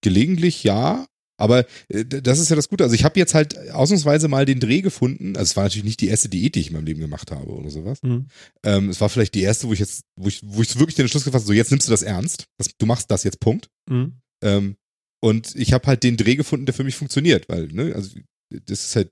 gelegentlich 0.02 0.64
ja, 0.64 1.06
aber 1.38 1.66
äh, 1.88 2.04
das 2.04 2.38
ist 2.38 2.50
ja 2.50 2.56
das 2.56 2.68
Gute. 2.68 2.84
Also 2.84 2.94
ich 2.94 3.04
habe 3.04 3.18
jetzt 3.18 3.34
halt 3.34 3.70
ausnahmsweise 3.70 4.28
mal 4.28 4.44
den 4.44 4.60
Dreh 4.60 4.82
gefunden. 4.82 5.36
Also 5.36 5.50
es 5.50 5.56
war 5.56 5.64
natürlich 5.64 5.84
nicht 5.84 6.00
die 6.00 6.08
erste 6.08 6.28
Diät, 6.28 6.54
die 6.54 6.60
ich 6.60 6.68
in 6.68 6.72
meinem 6.74 6.86
Leben 6.86 7.00
gemacht 7.00 7.30
habe 7.30 7.50
oder 7.50 7.70
sowas. 7.70 8.02
Mhm. 8.02 8.26
Ähm, 8.64 8.88
es 8.88 9.00
war 9.00 9.08
vielleicht 9.08 9.34
die 9.34 9.42
erste, 9.42 9.68
wo 9.68 9.72
ich 9.72 9.78
jetzt, 9.78 10.04
wo 10.16 10.28
ich, 10.28 10.40
wo 10.44 10.60
ich 10.62 10.78
wirklich 10.78 10.96
den 10.96 11.04
Entschluss 11.04 11.24
gefasst 11.24 11.44
habe, 11.44 11.52
so 11.54 11.56
jetzt 11.56 11.70
nimmst 11.70 11.86
du 11.86 11.92
das 11.92 12.02
ernst. 12.02 12.46
Das, 12.58 12.68
du 12.76 12.86
machst 12.86 13.10
das 13.10 13.24
jetzt, 13.24 13.40
Punkt. 13.40 13.68
Mhm. 13.88 14.20
Ähm, 14.42 14.76
und 15.20 15.54
ich 15.56 15.72
habe 15.72 15.86
halt 15.86 16.02
den 16.02 16.16
Dreh 16.16 16.36
gefunden, 16.36 16.66
der 16.66 16.74
für 16.74 16.84
mich 16.84 16.96
funktioniert, 16.96 17.48
weil, 17.48 17.68
ne, 17.68 17.92
also 17.94 18.18
das 18.50 18.84
ist 18.84 18.96
halt, 18.96 19.10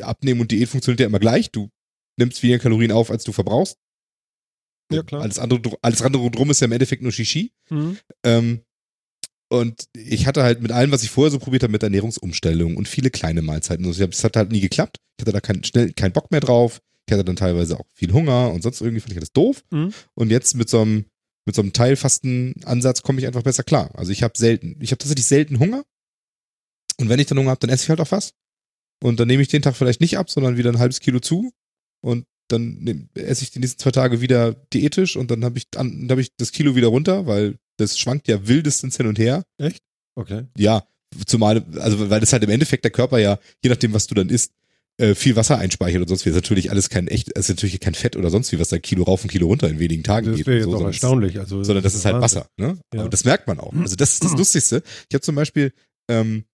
Abnehmen 0.00 0.40
und 0.40 0.50
Diät 0.50 0.68
funktioniert 0.68 1.00
ja 1.00 1.06
immer 1.06 1.20
gleich. 1.20 1.52
Du 1.52 1.70
nimmst 2.18 2.42
weniger 2.42 2.58
Kalorien 2.58 2.90
auf, 2.90 3.10
als 3.10 3.22
du 3.22 3.32
verbrauchst. 3.32 3.78
Ja, 4.92 5.02
klar. 5.02 5.22
Alles 5.22 5.38
andere, 5.38 5.60
alles 5.82 6.02
andere 6.02 6.30
drum 6.30 6.50
ist 6.50 6.60
ja 6.60 6.66
im 6.66 6.72
Endeffekt 6.72 7.02
nur 7.02 7.12
Shishi. 7.12 7.52
Mhm. 7.70 7.98
Ähm, 8.24 8.60
und 9.48 9.84
ich 9.94 10.26
hatte 10.26 10.42
halt 10.42 10.62
mit 10.62 10.72
allem, 10.72 10.90
was 10.90 11.02
ich 11.02 11.10
vorher 11.10 11.30
so 11.30 11.38
probiert 11.38 11.62
habe, 11.62 11.72
mit 11.72 11.82
Ernährungsumstellung 11.82 12.76
und 12.76 12.88
viele 12.88 13.10
kleine 13.10 13.42
Mahlzeiten. 13.42 13.84
und 13.84 13.92
so, 13.92 14.06
Das 14.06 14.24
hat 14.24 14.36
halt 14.36 14.50
nie 14.50 14.60
geklappt. 14.60 14.98
Ich 15.16 15.22
hatte 15.22 15.32
da 15.32 15.40
keinen 15.40 15.62
schnell 15.64 15.92
keinen 15.92 16.12
Bock 16.12 16.30
mehr 16.30 16.40
drauf. 16.40 16.80
Ich 17.06 17.12
hatte 17.12 17.24
dann 17.24 17.36
teilweise 17.36 17.78
auch 17.78 17.86
viel 17.92 18.12
Hunger 18.12 18.50
und 18.50 18.62
sonst 18.62 18.80
irgendwie 18.80 19.00
fand 19.00 19.12
ich 19.12 19.20
das 19.20 19.32
doof. 19.32 19.62
Mhm. 19.70 19.92
Und 20.14 20.30
jetzt 20.30 20.54
mit 20.54 20.68
so 20.68 20.80
einem, 20.80 21.04
mit 21.46 21.54
so 21.54 21.62
einem 21.62 21.72
Teilfasten-Ansatz 21.72 23.02
komme 23.02 23.20
ich 23.20 23.26
einfach 23.26 23.42
besser 23.42 23.62
klar. 23.62 23.90
Also 23.94 24.10
ich 24.12 24.22
habe 24.22 24.36
selten, 24.36 24.76
ich 24.80 24.90
habe 24.90 24.98
tatsächlich 24.98 25.26
selten 25.26 25.58
Hunger. 25.58 25.84
Und 26.98 27.08
wenn 27.08 27.20
ich 27.20 27.26
dann 27.26 27.38
Hunger 27.38 27.50
habe, 27.50 27.60
dann 27.60 27.70
esse 27.70 27.84
ich 27.84 27.90
halt 27.90 28.00
auch 28.00 28.10
was. 28.12 28.34
Und 29.02 29.20
dann 29.20 29.28
nehme 29.28 29.42
ich 29.42 29.48
den 29.48 29.62
Tag 29.62 29.76
vielleicht 29.76 30.00
nicht 30.00 30.16
ab, 30.16 30.30
sondern 30.30 30.56
wieder 30.56 30.70
ein 30.70 30.78
halbes 30.78 31.00
Kilo 31.00 31.20
zu. 31.20 31.52
Und 32.00 32.24
dann 32.48 32.74
nehm, 32.80 33.08
esse 33.14 33.42
ich 33.42 33.50
die 33.50 33.58
nächsten 33.58 33.78
zwei 33.80 33.90
Tage 33.90 34.20
wieder 34.20 34.54
diätisch 34.72 35.16
und 35.16 35.30
dann 35.30 35.44
habe 35.44 35.58
ich, 35.58 35.68
dann 35.70 36.06
hab 36.10 36.18
ich 36.18 36.34
das 36.36 36.52
Kilo 36.52 36.76
wieder 36.76 36.88
runter, 36.88 37.26
weil 37.26 37.56
das 37.78 37.98
schwankt 37.98 38.28
ja 38.28 38.46
wildestens 38.46 38.96
hin 38.96 39.06
und 39.06 39.18
her. 39.18 39.42
Okay. 40.14 40.44
Ja, 40.56 40.84
zumal, 41.26 41.64
also 41.78 42.10
weil 42.10 42.20
das 42.20 42.32
halt 42.32 42.44
im 42.44 42.50
Endeffekt 42.50 42.84
der 42.84 42.90
Körper 42.92 43.18
ja, 43.18 43.38
je 43.62 43.70
nachdem, 43.70 43.92
was 43.94 44.06
du 44.06 44.14
dann 44.14 44.28
isst, 44.28 44.52
äh, 44.96 45.16
viel 45.16 45.34
Wasser 45.34 45.58
einspeichert 45.58 46.02
und 46.02 46.08
sonst 46.08 46.24
wie. 46.24 46.30
Das 46.30 46.36
ist 46.36 46.42
natürlich 46.44 46.70
alles 46.70 46.88
kein 46.88 47.08
echt, 47.08 47.32
ist 47.32 47.48
natürlich 47.48 47.80
kein 47.80 47.94
Fett 47.94 48.14
oder 48.16 48.30
sonst 48.30 48.52
wie, 48.52 48.60
was 48.60 48.68
da 48.68 48.78
Kilo 48.78 49.02
rauf 49.02 49.24
und 49.24 49.30
Kilo 49.30 49.48
runter 49.48 49.68
in 49.68 49.80
wenigen 49.80 50.04
Tagen 50.04 50.28
Das 50.28 50.36
geht. 50.36 50.46
wäre 50.46 50.58
jetzt 50.58 50.64
So, 50.66 50.70
auch 50.70 50.74
sondern 50.74 50.92
erstaunlich. 50.92 51.38
Also, 51.40 51.64
sondern 51.64 51.82
das 51.82 51.96
ist 51.96 52.04
halt 52.04 52.14
Wahnsinn. 52.20 52.42
Wasser. 52.42 52.48
Ne? 52.56 52.78
Ja. 52.94 53.00
Aber 53.00 53.08
das 53.08 53.24
merkt 53.24 53.48
man 53.48 53.58
auch. 53.58 53.72
Also 53.72 53.96
das 53.96 54.12
ist 54.12 54.22
das 54.24 54.32
Lustigste. 54.38 54.82
Ich 55.08 55.14
habe 55.14 55.22
zum 55.22 55.34
Beispiel, 55.34 55.72
ähm, 56.08 56.44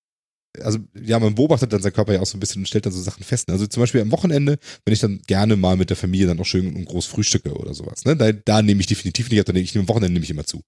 also 0.59 0.79
ja, 1.01 1.19
man 1.19 1.35
beobachtet 1.35 1.73
dann 1.73 1.83
seinen 1.83 1.93
Körper 1.93 2.13
ja 2.13 2.21
auch 2.21 2.27
so 2.27 2.37
ein 2.37 2.41
bisschen 2.41 2.63
und 2.63 2.67
stellt 2.67 2.87
dann 2.87 2.93
so 2.93 3.01
Sachen 3.01 3.23
fest. 3.23 3.51
Also 3.51 3.67
zum 3.67 3.83
Beispiel 3.83 4.01
am 4.01 4.11
Wochenende, 4.11 4.59
wenn 4.85 4.93
ich 4.93 5.01
dann 5.01 5.21
gerne 5.27 5.57
mal 5.57 5.77
mit 5.77 5.91
der 5.91 5.97
Familie 5.97 6.27
dann 6.27 6.41
auch 6.41 6.47
schön 6.47 6.75
und 6.75 6.85
groß 6.87 7.07
frühstücke 7.07 7.53
oder 7.55 7.75
sowas. 7.75 8.05
Ne? 8.05 8.17
Da, 8.17 8.33
da 8.33 8.63
nehme 8.63 8.81
ich 8.81 8.87
definitiv 8.87 9.31
nicht 9.31 9.41
ab, 9.41 9.47
dann 9.47 9.55
nehme 9.55 9.65
ich 9.65 9.77
am 9.79 9.89
Wochenende 9.89 10.15
nehme 10.15 10.25
ich 10.25 10.31
immer 10.31 10.45
zu. 10.45 10.63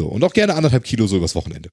So, 0.00 0.08
und 0.08 0.24
auch 0.24 0.32
gerne 0.32 0.54
anderthalb 0.54 0.84
Kilo 0.84 1.06
so 1.06 1.16
übers 1.16 1.34
Wochenende. 1.34 1.70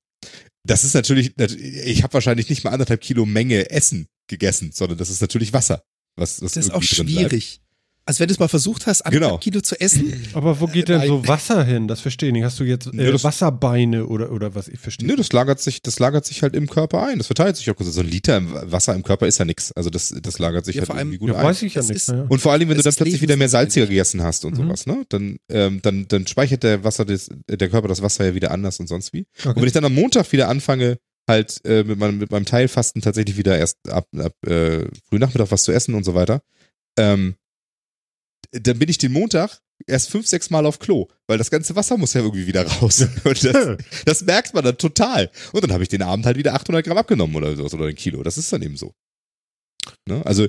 Das 0.64 0.84
ist 0.84 0.94
natürlich, 0.94 1.34
ich 1.38 2.04
habe 2.04 2.14
wahrscheinlich 2.14 2.50
nicht 2.50 2.64
mal 2.64 2.72
anderthalb 2.72 3.02
Kilo 3.02 3.26
Menge 3.26 3.70
Essen 3.70 4.08
gegessen, 4.28 4.72
sondern 4.74 4.98
das 4.98 5.10
ist 5.10 5.22
natürlich 5.22 5.54
Wasser. 5.54 5.84
Was, 6.16 6.42
was 6.42 6.54
Das 6.54 6.66
ist 6.66 6.72
auch 6.72 6.84
drin 6.84 7.08
bleibt. 7.08 7.62
Also 8.10 8.22
wenn 8.22 8.28
du 8.28 8.34
es 8.34 8.40
mal 8.40 8.48
versucht 8.48 8.88
hast, 8.88 9.04
anderthalb 9.06 9.30
Genau. 9.34 9.38
Kilo 9.38 9.62
zu 9.62 9.80
essen, 9.80 10.12
Aber 10.34 10.60
wo 10.60 10.66
geht 10.66 10.90
denn 10.90 11.00
so 11.06 11.20
Nein. 11.20 11.28
Wasser 11.28 11.64
hin? 11.64 11.88
Das 11.88 12.02
verstehe 12.02 12.30
ich 12.30 12.34
nicht. 12.34 12.44
Hast 12.44 12.60
du 12.60 12.64
jetzt 12.64 12.92
Nö, 12.92 13.04
äh, 13.04 13.12
das- 13.12 13.24
Wasserbeine 13.24 14.08
oder, 14.08 14.32
oder 14.32 14.56
was? 14.56 14.68
Ich 14.68 14.80
verstehe 14.80 15.08
Nö, 15.08 15.16
das 15.16 15.32
lagert 15.32 15.60
sich, 15.62 15.84
das 15.84 16.00
lagert 16.00 16.26
sich 16.26 16.42
halt 16.42 16.56
im 16.56 16.68
Körper 16.68 17.06
ein. 17.06 17.20
Das 17.20 17.28
verteilt 17.28 17.56
sich 17.58 17.70
auch. 17.70 17.76
So 17.80 18.02
ein 18.02 18.08
Liter 18.08 18.38
im 18.38 18.52
Wasser 18.52 18.96
im 18.96 19.04
Körper 19.04 19.28
ist 19.28 19.38
ja 19.38 19.46
nix. 19.46 19.72
Also 19.74 19.92
das, 19.92 20.12
das 20.24 20.40
lagert 20.40 20.66
sich 20.66 20.74
Ja, 20.76 20.80
halt 20.82 20.88
vor 20.88 20.96
allem- 20.96 21.10
irgendwie 21.10 21.20
gut 21.20 21.30
ja, 21.30 21.36
ein. 21.36 21.46
weiß 21.46 21.62
ich 21.62 21.76
ja 21.76 21.82
Das 21.82 21.90
nicht. 21.90 21.98
ist- 21.98 22.08
Ja. 22.10 22.26
Und 22.28 22.40
vor 22.40 22.52
allem, 22.52 22.68
wenn 22.68 22.78
Es 22.78 22.84
du 22.84 22.90
dann 22.90 22.96
plötzlich 22.96 23.22
wieder 23.22 23.38
mehr 23.38 23.48
salziger 23.50 23.86
gegessen 23.86 24.24
hast 24.24 24.44
und 24.44 24.58
Mhm. 24.58 24.64
sowas, 24.64 24.88
ne? 24.88 25.06
Dann, 25.10 25.38
ähm, 25.52 25.80
dann, 25.84 26.08
dann 26.08 26.26
speichert 26.26 26.64
der 26.64 26.84
Wasser 26.84 27.06
des, 27.06 27.30
der 27.48 27.70
Körper 27.70 27.88
das 27.90 28.02
Wasser 28.02 28.26
ja 28.26 28.34
wieder 28.34 28.50
anders 28.50 28.80
und 28.80 28.88
sonst 28.88 29.14
wie. 29.14 29.20
Und 29.20 29.46
wenn 29.46 29.52
Okay. 29.58 29.66
ich 29.68 29.74
dann 29.74 29.86
am 29.86 29.94
Montag 29.94 30.32
wieder 30.32 30.50
anfange, 30.50 30.98
halt 31.30 31.62
äh, 31.64 31.84
mit, 31.84 32.00
meinem, 32.00 32.18
mit 32.18 32.32
meinem 32.32 32.46
Teilfasten 32.46 33.04
tatsächlich 33.04 33.38
wieder 33.38 33.56
erst 33.56 33.78
ab, 33.88 34.08
ab 34.18 34.34
äh, 34.48 34.86
Frühnachmittag 35.10 35.52
was 35.52 35.62
zu 35.62 35.72
essen 35.72 35.94
und 35.94 36.04
so 36.04 36.16
weiter, 36.16 36.42
ähm, 36.98 37.36
dann 38.52 38.80
bin 38.80 38.90
ich 38.90 38.98
den 38.98 39.12
Montag 39.12 39.62
erst 39.88 40.10
fünf, 40.10 40.28
sechs 40.28 40.50
Mal 40.50 40.66
auf 40.66 40.80
Klo, 40.80 41.08
weil 41.28 41.38
das 41.38 41.52
ganze 41.52 41.76
Wasser 41.76 41.98
muss 41.98 42.14
ja 42.14 42.22
irgendwie 42.22 42.48
wieder 42.48 42.66
raus. 42.66 43.06
Das, 43.24 43.78
das 44.06 44.22
merkt 44.24 44.54
man 44.54 44.64
dann 44.64 44.78
total. 44.78 45.32
Und 45.54 45.64
dann 45.64 45.72
habe 45.72 45.84
ich 45.84 45.90
den 45.90 46.02
Abend 46.02 46.26
halt 46.26 46.38
wieder 46.38 46.54
800 46.54 46.86
Gramm 46.86 46.98
abgenommen 46.98 47.36
oder 47.36 47.56
so, 47.56 47.66
oder 47.66 47.88
ein 47.88 47.96
Kilo. 47.96 48.24
Das 48.24 48.38
ist 48.38 48.52
dann 48.52 48.62
eben 48.62 48.76
so. 48.76 48.94
Ne? 50.08 50.26
Also, 50.26 50.48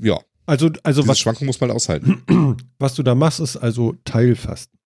ja, 0.00 0.20
Also, 0.46 0.70
also 0.82 1.02
diese 1.02 1.08
was, 1.08 1.18
Schwankung 1.18 1.46
muss 1.46 1.60
man 1.60 1.70
halt 1.70 1.76
aushalten. 1.76 2.22
was 2.78 2.94
du 2.94 3.02
da 3.02 3.14
machst, 3.14 3.40
ist 3.40 3.56
also 3.56 3.96
Teilfasten. 4.04 4.78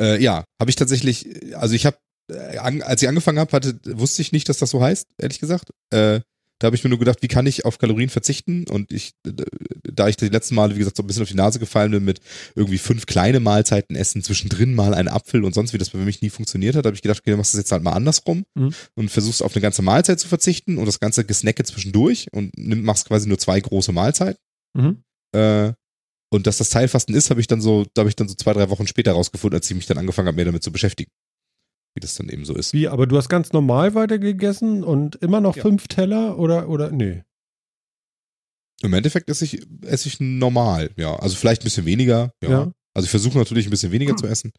Äh, 0.00 0.22
ja, 0.22 0.44
habe 0.60 0.70
ich 0.70 0.76
tatsächlich, 0.76 1.54
also 1.56 1.74
ich 1.74 1.86
habe, 1.86 1.98
äh, 2.30 2.56
als 2.58 3.02
ich 3.02 3.08
angefangen 3.08 3.38
habe, 3.38 3.80
wusste 3.84 4.22
ich 4.22 4.32
nicht, 4.32 4.48
dass 4.48 4.58
das 4.58 4.70
so 4.70 4.80
heißt, 4.80 5.08
ehrlich 5.18 5.40
gesagt. 5.40 5.70
Äh, 5.90 6.20
da 6.60 6.66
habe 6.66 6.76
ich 6.76 6.84
mir 6.84 6.90
nur 6.90 6.98
gedacht, 6.98 7.18
wie 7.22 7.28
kann 7.28 7.46
ich 7.46 7.64
auf 7.64 7.78
Kalorien 7.78 8.10
verzichten? 8.10 8.66
Und 8.68 8.92
ich, 8.92 9.14
da 9.24 10.08
ich 10.08 10.16
die 10.16 10.28
letzten 10.28 10.54
Male, 10.54 10.74
wie 10.74 10.78
gesagt, 10.78 10.96
so 10.96 11.02
ein 11.02 11.06
bisschen 11.06 11.22
auf 11.22 11.28
die 11.28 11.34
Nase 11.34 11.58
gefallen 11.58 11.90
bin 11.90 12.04
mit 12.04 12.20
irgendwie 12.54 12.78
fünf 12.78 13.06
kleine 13.06 13.40
Mahlzeiten 13.40 13.96
essen, 13.96 14.22
zwischendrin 14.22 14.74
mal 14.74 14.94
ein 14.94 15.08
Apfel 15.08 15.44
und 15.44 15.54
sonst 15.54 15.72
wie 15.72 15.78
das 15.78 15.90
bei 15.90 15.98
mich 15.98 16.22
nie 16.22 16.30
funktioniert 16.30 16.76
hat, 16.76 16.86
habe 16.86 16.94
ich 16.94 17.02
gedacht, 17.02 17.20
okay, 17.20 17.30
dann 17.30 17.38
machst 17.38 17.54
du 17.54 17.56
das 17.56 17.64
jetzt 17.64 17.72
halt 17.72 17.82
mal 17.82 17.92
andersrum 17.92 18.44
Mhm. 18.54 18.74
und 18.94 19.10
versuchst 19.10 19.42
auf 19.42 19.54
eine 19.54 19.62
ganze 19.62 19.82
Mahlzeit 19.82 20.20
zu 20.20 20.28
verzichten 20.28 20.78
und 20.78 20.86
das 20.86 21.00
ganze 21.00 21.24
Gesnacke 21.24 21.64
zwischendurch 21.64 22.28
und 22.32 22.52
nimm, 22.56 22.82
machst 22.82 23.06
quasi 23.08 23.26
nur 23.28 23.38
zwei 23.38 23.58
große 23.58 23.90
Mahlzeiten. 23.92 24.38
Mhm. 24.76 25.02
Äh, 25.34 25.72
und 26.32 26.46
dass 26.46 26.58
das 26.58 26.68
Teilfasten 26.68 27.14
ist, 27.14 27.30
habe 27.30 27.40
ich 27.40 27.48
dann 27.48 27.60
so, 27.60 27.86
da 27.94 28.00
habe 28.02 28.08
ich 28.08 28.16
dann 28.16 28.28
so 28.28 28.34
zwei, 28.34 28.52
drei 28.52 28.70
Wochen 28.70 28.86
später 28.86 29.12
rausgefunden, 29.12 29.58
als 29.58 29.68
ich 29.68 29.74
mich 29.74 29.86
dann 29.86 29.98
angefangen 29.98 30.28
habe, 30.28 30.36
mehr 30.36 30.44
damit 30.44 30.62
zu 30.62 30.70
beschäftigen. 30.70 31.10
Wie 31.94 32.00
das 32.00 32.14
dann 32.14 32.28
eben 32.28 32.44
so 32.44 32.54
ist. 32.54 32.72
Wie, 32.72 32.86
aber 32.88 33.06
du 33.06 33.16
hast 33.16 33.28
ganz 33.28 33.52
normal 33.52 33.94
weitergegessen 33.94 34.84
und 34.84 35.16
immer 35.16 35.40
noch 35.40 35.56
Ja. 35.56 35.62
fünf 35.62 35.88
Teller 35.88 36.38
oder, 36.38 36.68
oder, 36.68 36.90
nee. 36.90 37.22
Im 38.82 38.92
Endeffekt 38.94 39.28
esse 39.28 39.44
ich, 39.44 39.66
esse 39.84 40.08
ich 40.08 40.20
normal, 40.20 40.90
ja. 40.96 41.14
Also 41.16 41.36
vielleicht 41.36 41.62
ein 41.62 41.64
bisschen 41.64 41.84
weniger, 41.86 42.32
ja. 42.42 42.50
Ja. 42.50 42.72
Also 42.94 43.04
ich 43.06 43.10
versuche 43.10 43.36
natürlich 43.38 43.66
ein 43.66 43.70
bisschen 43.70 43.92
weniger 43.92 44.16
zu 44.16 44.26
essen. 44.26 44.52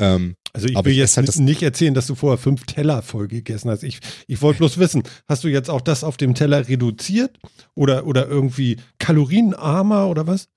Ähm, 0.00 0.34
Also 0.54 0.66
ich 0.68 0.76
Aber 0.76 0.86
will 0.86 0.92
ich 0.92 0.98
jetzt 0.98 1.16
halt 1.16 1.28
das- 1.28 1.38
nicht 1.38 1.62
erzählen, 1.62 1.94
dass 1.94 2.06
du 2.06 2.14
vorher 2.14 2.38
fünf 2.38 2.64
Teller 2.64 3.02
voll 3.02 3.28
gegessen 3.28 3.70
hast. 3.70 3.82
Ich, 3.84 4.00
ich 4.26 4.42
wollte 4.42 4.58
bloß 4.58 4.78
wissen, 4.78 5.02
hast 5.28 5.44
du 5.44 5.48
jetzt 5.48 5.70
auch 5.70 5.80
das 5.80 6.02
auf 6.04 6.16
dem 6.16 6.34
Teller 6.34 6.66
reduziert 6.68 7.38
oder, 7.74 8.06
oder 8.06 8.26
irgendwie 8.26 8.78
kalorienarmer 8.98 10.08
oder 10.08 10.26
was? 10.26 10.48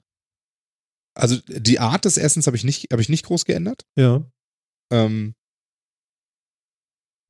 also 1.18 1.38
die 1.47 1.80
Art 1.80 2.03
des 2.03 2.18
Essens 2.18 2.45
habe 2.47 2.57
ich 2.57 2.66
nicht, 2.66 2.88
habe 2.91 3.01
ich 3.01 3.07
nicht 3.07 3.26
groß 3.26 3.45
geändert. 3.45 3.86
Ja. 3.95 4.26
Ähm, 4.91 5.34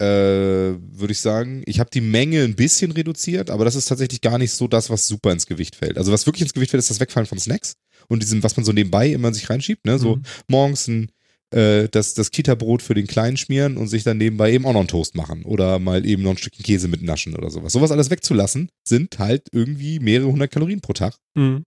äh, 0.01 0.05
würde 0.05 1.11
ich 1.11 1.19
sagen. 1.19 1.63
Ich 1.65 1.79
habe 1.79 1.89
die 1.91 2.01
Menge 2.01 2.43
ein 2.43 2.55
bisschen 2.55 2.91
reduziert, 2.91 3.49
aber 3.49 3.63
das 3.65 3.75
ist 3.75 3.85
tatsächlich 3.85 4.21
gar 4.21 4.37
nicht 4.37 4.51
so 4.51 4.67
das, 4.67 4.89
was 4.89 5.07
super 5.07 5.31
ins 5.31 5.45
Gewicht 5.47 5.75
fällt. 5.75 5.97
Also 5.97 6.11
was 6.11 6.25
wirklich 6.25 6.41
ins 6.41 6.53
Gewicht 6.53 6.71
fällt, 6.71 6.79
ist 6.79 6.89
das 6.89 6.99
Wegfallen 6.99 7.27
von 7.27 7.39
Snacks 7.39 7.73
und 8.07 8.21
diesem, 8.21 8.43
was 8.43 8.57
man 8.57 8.65
so 8.65 8.71
nebenbei 8.73 9.09
immer 9.11 9.33
sich 9.33 9.49
reinschiebt, 9.49 9.85
ne? 9.85 9.97
So 9.99 10.17
Mhm. 10.17 10.23
morgens 10.47 10.87
ein 10.87 11.11
äh, 11.51 11.87
das, 11.89 12.15
das 12.15 12.31
Kita-Brot 12.31 12.81
für 12.81 12.95
den 12.95 13.05
Kleinen 13.07 13.37
schmieren 13.37 13.77
und 13.77 13.87
sich 13.87 14.03
dann 14.03 14.17
nebenbei 14.17 14.51
eben 14.51 14.65
auch 14.65 14.73
noch 14.73 14.79
einen 14.79 14.87
Toast 14.89 15.15
machen 15.15 15.43
oder 15.45 15.77
mal 15.79 16.03
eben 16.05 16.23
noch 16.23 16.31
ein 16.31 16.37
Stückchen 16.37 16.65
Käse 16.65 16.87
mit 16.87 17.03
naschen 17.03 17.35
oder 17.35 17.51
sowas. 17.51 17.71
Sowas 17.71 17.91
alles 17.91 18.09
wegzulassen, 18.09 18.69
sind 18.85 19.19
halt 19.19 19.47
irgendwie 19.51 19.99
mehrere 19.99 20.31
hundert 20.31 20.51
Kalorien 20.51 20.81
pro 20.81 20.93
Tag, 20.93 21.15
Mhm. 21.35 21.63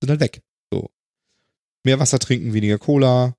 sind 0.00 0.10
halt 0.10 0.20
weg. 0.20 0.40
So. 0.72 0.88
Mehr 1.84 1.98
Wasser 1.98 2.18
trinken, 2.20 2.54
weniger 2.54 2.78
Cola. 2.78 3.34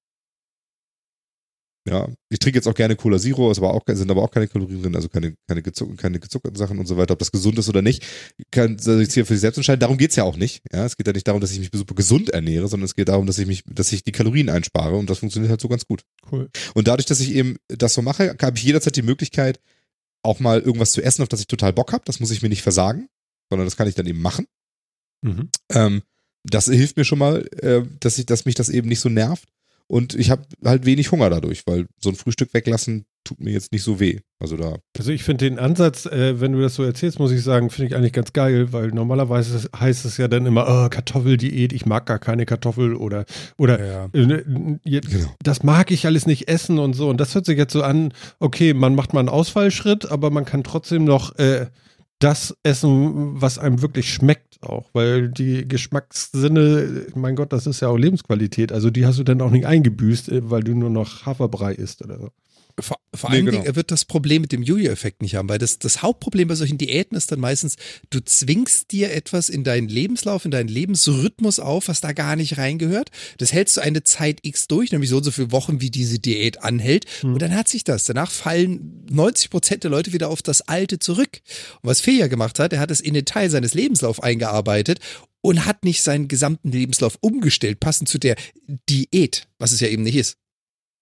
Ja, 1.88 2.10
ich 2.30 2.40
trinke 2.40 2.58
jetzt 2.58 2.68
auch 2.68 2.74
gerne 2.74 2.98
Cola 2.98 3.18
Zero, 3.18 3.50
ist 3.50 3.60
aber 3.60 3.74
auch, 3.74 3.82
sind 3.88 4.12
aber 4.12 4.22
auch 4.22 4.32
keine 4.32 4.48
Kalorien 4.50 4.82
drin, 4.82 4.96
also 4.96 5.08
keine, 5.08 5.36
keine, 5.48 5.62
gezuck, 5.62 5.98
keine 5.98 6.20
gezuckerten 6.20 6.58
Sachen 6.58 6.80
und 6.80 6.86
so 6.86 6.98
weiter. 6.98 7.14
Ob 7.14 7.20
das 7.20 7.32
gesund 7.32 7.58
ist 7.58 7.70
oder 7.70 7.82
nicht, 7.82 8.06
kann 8.52 8.78
soll 8.78 9.02
ich 9.02 9.14
hier 9.14 9.26
für 9.26 9.34
sich 9.34 9.42
selbst 9.42 9.58
entscheiden. 9.58 9.80
Darum 9.80 9.98
geht's 9.98 10.18
ja 10.18 10.24
auch 10.24 10.36
nicht. 10.36 10.64
Ja, 10.74 10.86
es 10.86 10.98
geht 10.98 11.08
ja 11.08 11.14
nicht 11.14 11.28
darum, 11.28 11.40
dass 11.40 11.52
ich 11.52 11.60
mich 11.60 11.70
super 11.74 11.96
gesund 11.96 12.30
ernähre, 12.30 12.68
sondern 12.68 12.86
es 12.86 12.96
geht 12.96 13.08
darum, 13.08 13.26
dass 13.26 13.40
ich 13.40 13.48
mich, 13.48 13.64
dass 13.66 13.94
ich 13.94 14.04
die 14.04 14.12
Kalorien 14.12 14.50
einspare 14.50 14.98
und 14.98 15.10
das 15.10 15.20
funktioniert 15.20 15.50
halt 15.50 15.62
so 15.62 15.70
ganz 15.70 15.86
gut. 15.86 16.02
Cool. 16.30 16.50
Und 16.74 16.90
dadurch, 16.90 17.06
dass 17.06 17.22
ich 17.22 17.34
eben 17.34 17.56
das 17.70 17.94
so 17.94 18.02
mache, 18.02 18.36
habe 18.42 18.58
ich 18.58 18.64
jederzeit 18.64 18.98
die 18.98 19.02
Möglichkeit, 19.02 19.62
auch 20.24 20.42
mal 20.42 20.60
irgendwas 20.60 20.92
zu 20.92 21.02
essen, 21.02 21.22
auf 21.22 21.30
das 21.30 21.40
ich 21.40 21.48
total 21.48 21.72
Bock 21.72 21.94
habe. 21.94 22.04
Das 22.06 22.20
muss 22.20 22.32
ich 22.32 22.42
mir 22.42 22.50
nicht 22.50 22.64
versagen, 22.64 23.08
sondern 23.50 23.66
das 23.66 23.78
kann 23.78 23.88
ich 23.88 23.96
dann 23.96 24.08
eben 24.08 24.22
machen. 24.22 24.46
Mhm. 25.22 25.50
Ähm, 25.72 26.02
das 26.44 26.66
hilft 26.66 26.98
mir 26.98 27.06
schon 27.06 27.20
mal, 27.20 27.48
äh, 27.62 27.84
dass, 28.02 28.18
ich, 28.18 28.26
dass 28.26 28.46
mich 28.46 28.56
das 28.56 28.68
eben 28.68 28.90
nicht 28.90 29.00
so 29.00 29.10
nervt. 29.10 29.48
Und 29.88 30.16
ich 30.16 30.30
habe 30.30 30.44
halt 30.66 30.86
wenig 30.86 31.12
Hunger 31.12 31.30
dadurch, 31.30 31.64
weil 31.66 31.88
so 32.00 32.10
ein 32.10 32.16
Frühstück 32.16 32.54
weglassen 32.54 33.06
tut 33.24 33.40
mir 33.40 33.52
jetzt 33.52 33.72
nicht 33.72 33.84
so 33.84 34.00
weh. 34.00 34.20
Also 34.40 34.56
da, 34.58 34.78
Also 34.98 35.12
ich 35.12 35.24
finde 35.24 35.50
den 35.50 35.60
Ansatz, 35.60 36.06
äh, 36.06 36.40
wenn 36.40 36.54
du 36.54 36.62
das 36.62 36.76
so 36.76 36.84
erzählst, 36.84 37.20
muss 37.20 37.32
ich 37.32 37.44
sagen, 37.44 37.70
finde 37.70 37.90
ich 37.90 37.96
eigentlich 37.96 38.14
ganz 38.14 38.34
geil, 38.34 38.72
weil 38.72 38.90
normalerweise 38.90 39.70
heißt 39.78 40.06
es 40.06 40.18
ja 40.18 40.28
dann 40.28 40.46
immer, 40.46 40.66
oh, 40.68 40.90
Kartoffeldiät, 40.90 41.74
ich 41.74 41.86
mag 41.86 42.06
gar 42.06 42.20
keine 42.20 42.46
Kartoffel 42.46 42.96
oder, 42.96 43.26
oder 43.58 43.86
ja. 43.86 44.10
äh, 44.14 44.26
ne, 44.26 44.80
jetzt, 44.84 45.10
genau. 45.10 45.30
das 45.42 45.64
mag 45.64 45.92
ich 45.92 46.06
alles 46.06 46.26
nicht 46.26 46.48
essen 46.48 46.80
und 46.80 46.94
so. 46.94 47.10
Und 47.10 47.20
das 47.20 47.36
hört 47.36 47.46
sich 47.46 47.58
jetzt 47.58 47.74
so 47.74 47.84
an, 47.84 48.14
okay, 48.40 48.74
man 48.74 48.96
macht 48.96 49.14
mal 49.14 49.22
einen 49.22 49.30
Ausfallschritt, 49.30 50.10
aber 50.10 50.30
man 50.32 50.46
kann 50.46 50.64
trotzdem 50.64 51.04
noch 51.04 51.38
äh, 51.38 51.68
das 52.20 52.58
essen, 52.64 53.40
was 53.42 53.60
einem 53.60 53.82
wirklich 53.82 54.12
schmeckt 54.12 54.64
auch, 54.64 54.90
weil 54.94 55.30
die 55.30 55.68
Geschmackssinne, 55.68 57.08
mein 57.16 57.36
Gott, 57.36 57.54
das 57.54 57.68
ist 57.68 57.82
ja 57.82 57.90
auch 57.90 57.98
Lebensqualität, 57.98 58.72
also 58.72 58.90
die 58.90 59.06
hast 59.06 59.20
du 59.20 59.24
dann 59.24 59.42
auch 59.42 59.52
nicht 59.52 59.66
eingebüßt, 59.66 60.30
äh, 60.30 60.50
weil 60.50 60.64
du 60.64 60.74
nur 60.74 60.90
noch 60.90 61.26
Haferbrei 61.26 61.74
isst 61.74 62.04
oder 62.04 62.20
so. 62.20 62.30
Vor, 62.80 62.98
vor 63.14 63.32
nee, 63.32 63.38
allen 63.38 63.46
genau. 63.46 63.58
Dingen, 63.58 63.66
er 63.66 63.76
wird 63.76 63.90
das 63.90 64.06
Problem 64.06 64.42
mit 64.44 64.52
dem 64.52 64.62
Jojo-Effekt 64.62 65.24
nicht 65.24 65.36
haben, 65.36 65.50
weil 65.50 65.58
das, 65.58 65.80
das 65.80 66.04
Hauptproblem 66.04 66.48
bei 66.48 66.56
solchen 66.56 66.78
Diäten 66.78 67.18
ist 67.18 67.32
dann 67.32 67.40
meistens, 67.40 67.76
du 68.12 68.20
zwingst 68.20 68.92
dir 68.92 69.12
etwas 69.12 69.50
in 69.50 69.64
deinen 69.64 69.88
Lebenslauf, 69.88 70.46
in 70.46 70.52
deinen 70.52 70.68
Lebensrhythmus 70.68 71.60
auf, 71.60 71.88
was 71.88 72.02
da 72.02 72.12
gar 72.12 72.36
nicht 72.36 72.60
reingehört. 72.60 73.10
Das 73.40 73.52
hältst 73.52 73.78
du 73.78 73.82
eine 73.82 74.04
Zeit 74.04 74.40
X 74.44 74.68
durch, 74.68 74.92
nämlich 74.92 75.10
so 75.10 75.18
und 75.18 75.24
so 75.24 75.32
viele 75.32 75.52
Wochen, 75.52 75.82
wie 75.82 75.90
diese 75.90 76.20
Diät 76.20 76.64
anhält. 76.64 77.06
Hm. 77.22 77.34
Und 77.34 77.42
dann 77.42 77.56
hat 77.56 77.68
sich 77.68 77.84
das. 77.84 78.06
Danach 78.06 78.30
fallen 78.30 79.06
90 79.10 79.50
Prozent 79.50 79.84
der 79.84 79.92
Leute 79.92 80.14
wieder 80.14 80.30
auf 80.30 80.44
das 80.44 80.62
Alte 80.62 81.00
zurück. 81.00 81.42
Und 81.82 81.90
was 81.90 82.02
Feja 82.02 82.28
gemacht 82.28 82.60
hat, 82.60 82.74
er 82.74 82.80
hat 82.80 82.92
es 82.92 83.02
in 83.02 83.16
den 83.16 83.26
Teil 83.26 83.50
seines 83.50 83.74
Lebenslaufs 83.74 84.20
eingearbeitet 84.20 85.00
und 85.42 85.66
hat 85.66 85.84
nicht 85.84 86.04
seinen 86.04 86.28
gesamten 86.28 86.72
Lebenslauf 86.72 87.18
umgestellt, 87.22 87.80
passend 87.80 88.10
zu 88.10 88.20
der 88.20 88.36
Diät, 88.90 89.48
was 89.58 89.72
es 89.72 89.80
ja 89.80 89.88
eben 89.88 90.04
nicht 90.04 90.16
ist. 90.16 90.38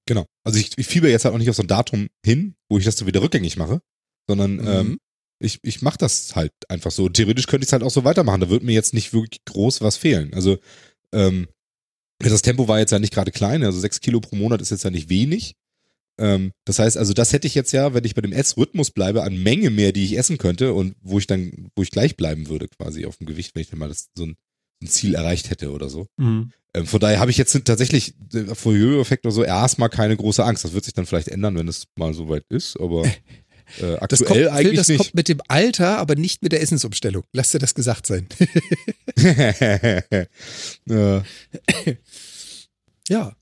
Genau. 0.07 0.25
Also 0.43 0.59
ich, 0.59 0.77
ich 0.77 0.87
fieber 0.87 1.09
jetzt 1.09 1.25
halt 1.25 1.33
auch 1.33 1.39
nicht 1.39 1.49
auf 1.49 1.55
so 1.55 1.63
ein 1.63 1.67
Datum 1.67 2.07
hin, 2.23 2.55
wo 2.69 2.77
ich 2.77 2.85
das 2.85 2.97
so 2.97 3.07
wieder 3.07 3.21
rückgängig 3.21 3.57
mache, 3.57 3.81
sondern 4.27 4.55
mhm. 4.57 4.67
ähm, 4.67 4.97
ich, 5.39 5.59
ich 5.63 5.81
mache 5.81 5.97
das 5.97 6.35
halt 6.35 6.51
einfach 6.69 6.91
so. 6.91 7.09
Theoretisch 7.09 7.47
könnte 7.47 7.63
ich 7.63 7.69
es 7.69 7.73
halt 7.73 7.83
auch 7.83 7.91
so 7.91 8.03
weitermachen. 8.03 8.41
Da 8.41 8.49
wird 8.49 8.63
mir 8.63 8.73
jetzt 8.73 8.93
nicht 8.93 9.13
wirklich 9.13 9.43
groß 9.45 9.81
was 9.81 9.97
fehlen. 9.97 10.33
Also 10.33 10.57
ähm, 11.13 11.47
das 12.19 12.41
Tempo 12.41 12.67
war 12.67 12.79
jetzt 12.79 12.91
ja 12.91 12.99
nicht 12.99 13.13
gerade 13.13 13.31
klein, 13.31 13.63
also 13.63 13.79
sechs 13.79 13.99
Kilo 13.99 14.21
pro 14.21 14.35
Monat 14.35 14.61
ist 14.61 14.71
jetzt 14.71 14.83
ja 14.83 14.91
nicht 14.91 15.09
wenig. 15.09 15.55
Ähm, 16.17 16.51
das 16.65 16.79
heißt, 16.79 16.97
also 16.97 17.13
das 17.13 17.33
hätte 17.33 17.47
ich 17.47 17.55
jetzt 17.55 17.73
ja, 17.73 17.93
wenn 17.93 18.05
ich 18.05 18.15
bei 18.15 18.21
dem 18.21 18.31
Essrhythmus 18.31 18.91
bleibe, 18.91 19.23
an 19.23 19.41
Menge 19.41 19.69
mehr, 19.69 19.91
die 19.91 20.05
ich 20.05 20.17
essen 20.17 20.37
könnte 20.37 20.73
und 20.73 20.95
wo 21.01 21.19
ich 21.19 21.27
dann, 21.27 21.69
wo 21.75 21.83
ich 21.83 21.91
gleich 21.91 22.15
bleiben 22.15 22.47
würde, 22.47 22.69
quasi 22.69 23.05
auf 23.05 23.17
dem 23.17 23.27
Gewicht, 23.27 23.53
wenn 23.53 23.61
ich 23.61 23.69
dann 23.69 23.79
mal 23.79 23.89
das, 23.89 24.07
so 24.15 24.25
ein, 24.25 24.35
ein 24.85 24.87
Ziel 24.87 25.15
erreicht 25.15 25.49
hätte 25.49 25.71
oder 25.71 25.89
so. 25.89 26.07
Mhm. 26.17 26.51
Ähm, 26.73 26.85
von 26.85 26.99
daher 26.99 27.19
habe 27.19 27.31
ich 27.31 27.37
jetzt 27.37 27.59
tatsächlich 27.65 28.15
äh, 28.33 28.53
vor 28.53 28.73
Jojo-Effekt 28.73 29.25
oder 29.25 29.33
so 29.33 29.43
erstmal 29.43 29.89
keine 29.89 30.15
große 30.17 30.43
Angst. 30.43 30.65
Das 30.65 30.73
wird 30.73 30.83
sich 30.85 30.93
dann 30.93 31.05
vielleicht 31.05 31.29
ändern, 31.29 31.57
wenn 31.57 31.67
es 31.67 31.87
mal 31.95 32.13
so 32.13 32.29
weit 32.29 32.43
ist, 32.49 32.79
aber 32.79 33.03
äh, 33.81 33.95
aktuell 33.95 34.07
das 34.07 34.23
kommt, 34.23 34.47
eigentlich 34.47 34.67
Phil, 34.67 34.75
das 34.75 34.87
nicht. 34.89 34.97
kommt 34.97 35.15
mit 35.15 35.29
dem 35.29 35.41
Alter, 35.47 35.97
aber 35.97 36.15
nicht 36.15 36.43
mit 36.43 36.51
der 36.51 36.61
Essensumstellung. 36.61 37.23
Lass 37.31 37.51
dir 37.51 37.59
das 37.59 37.75
gesagt 37.75 38.07
sein. 38.07 38.27
ja. 40.87 41.23
ja. 43.07 43.35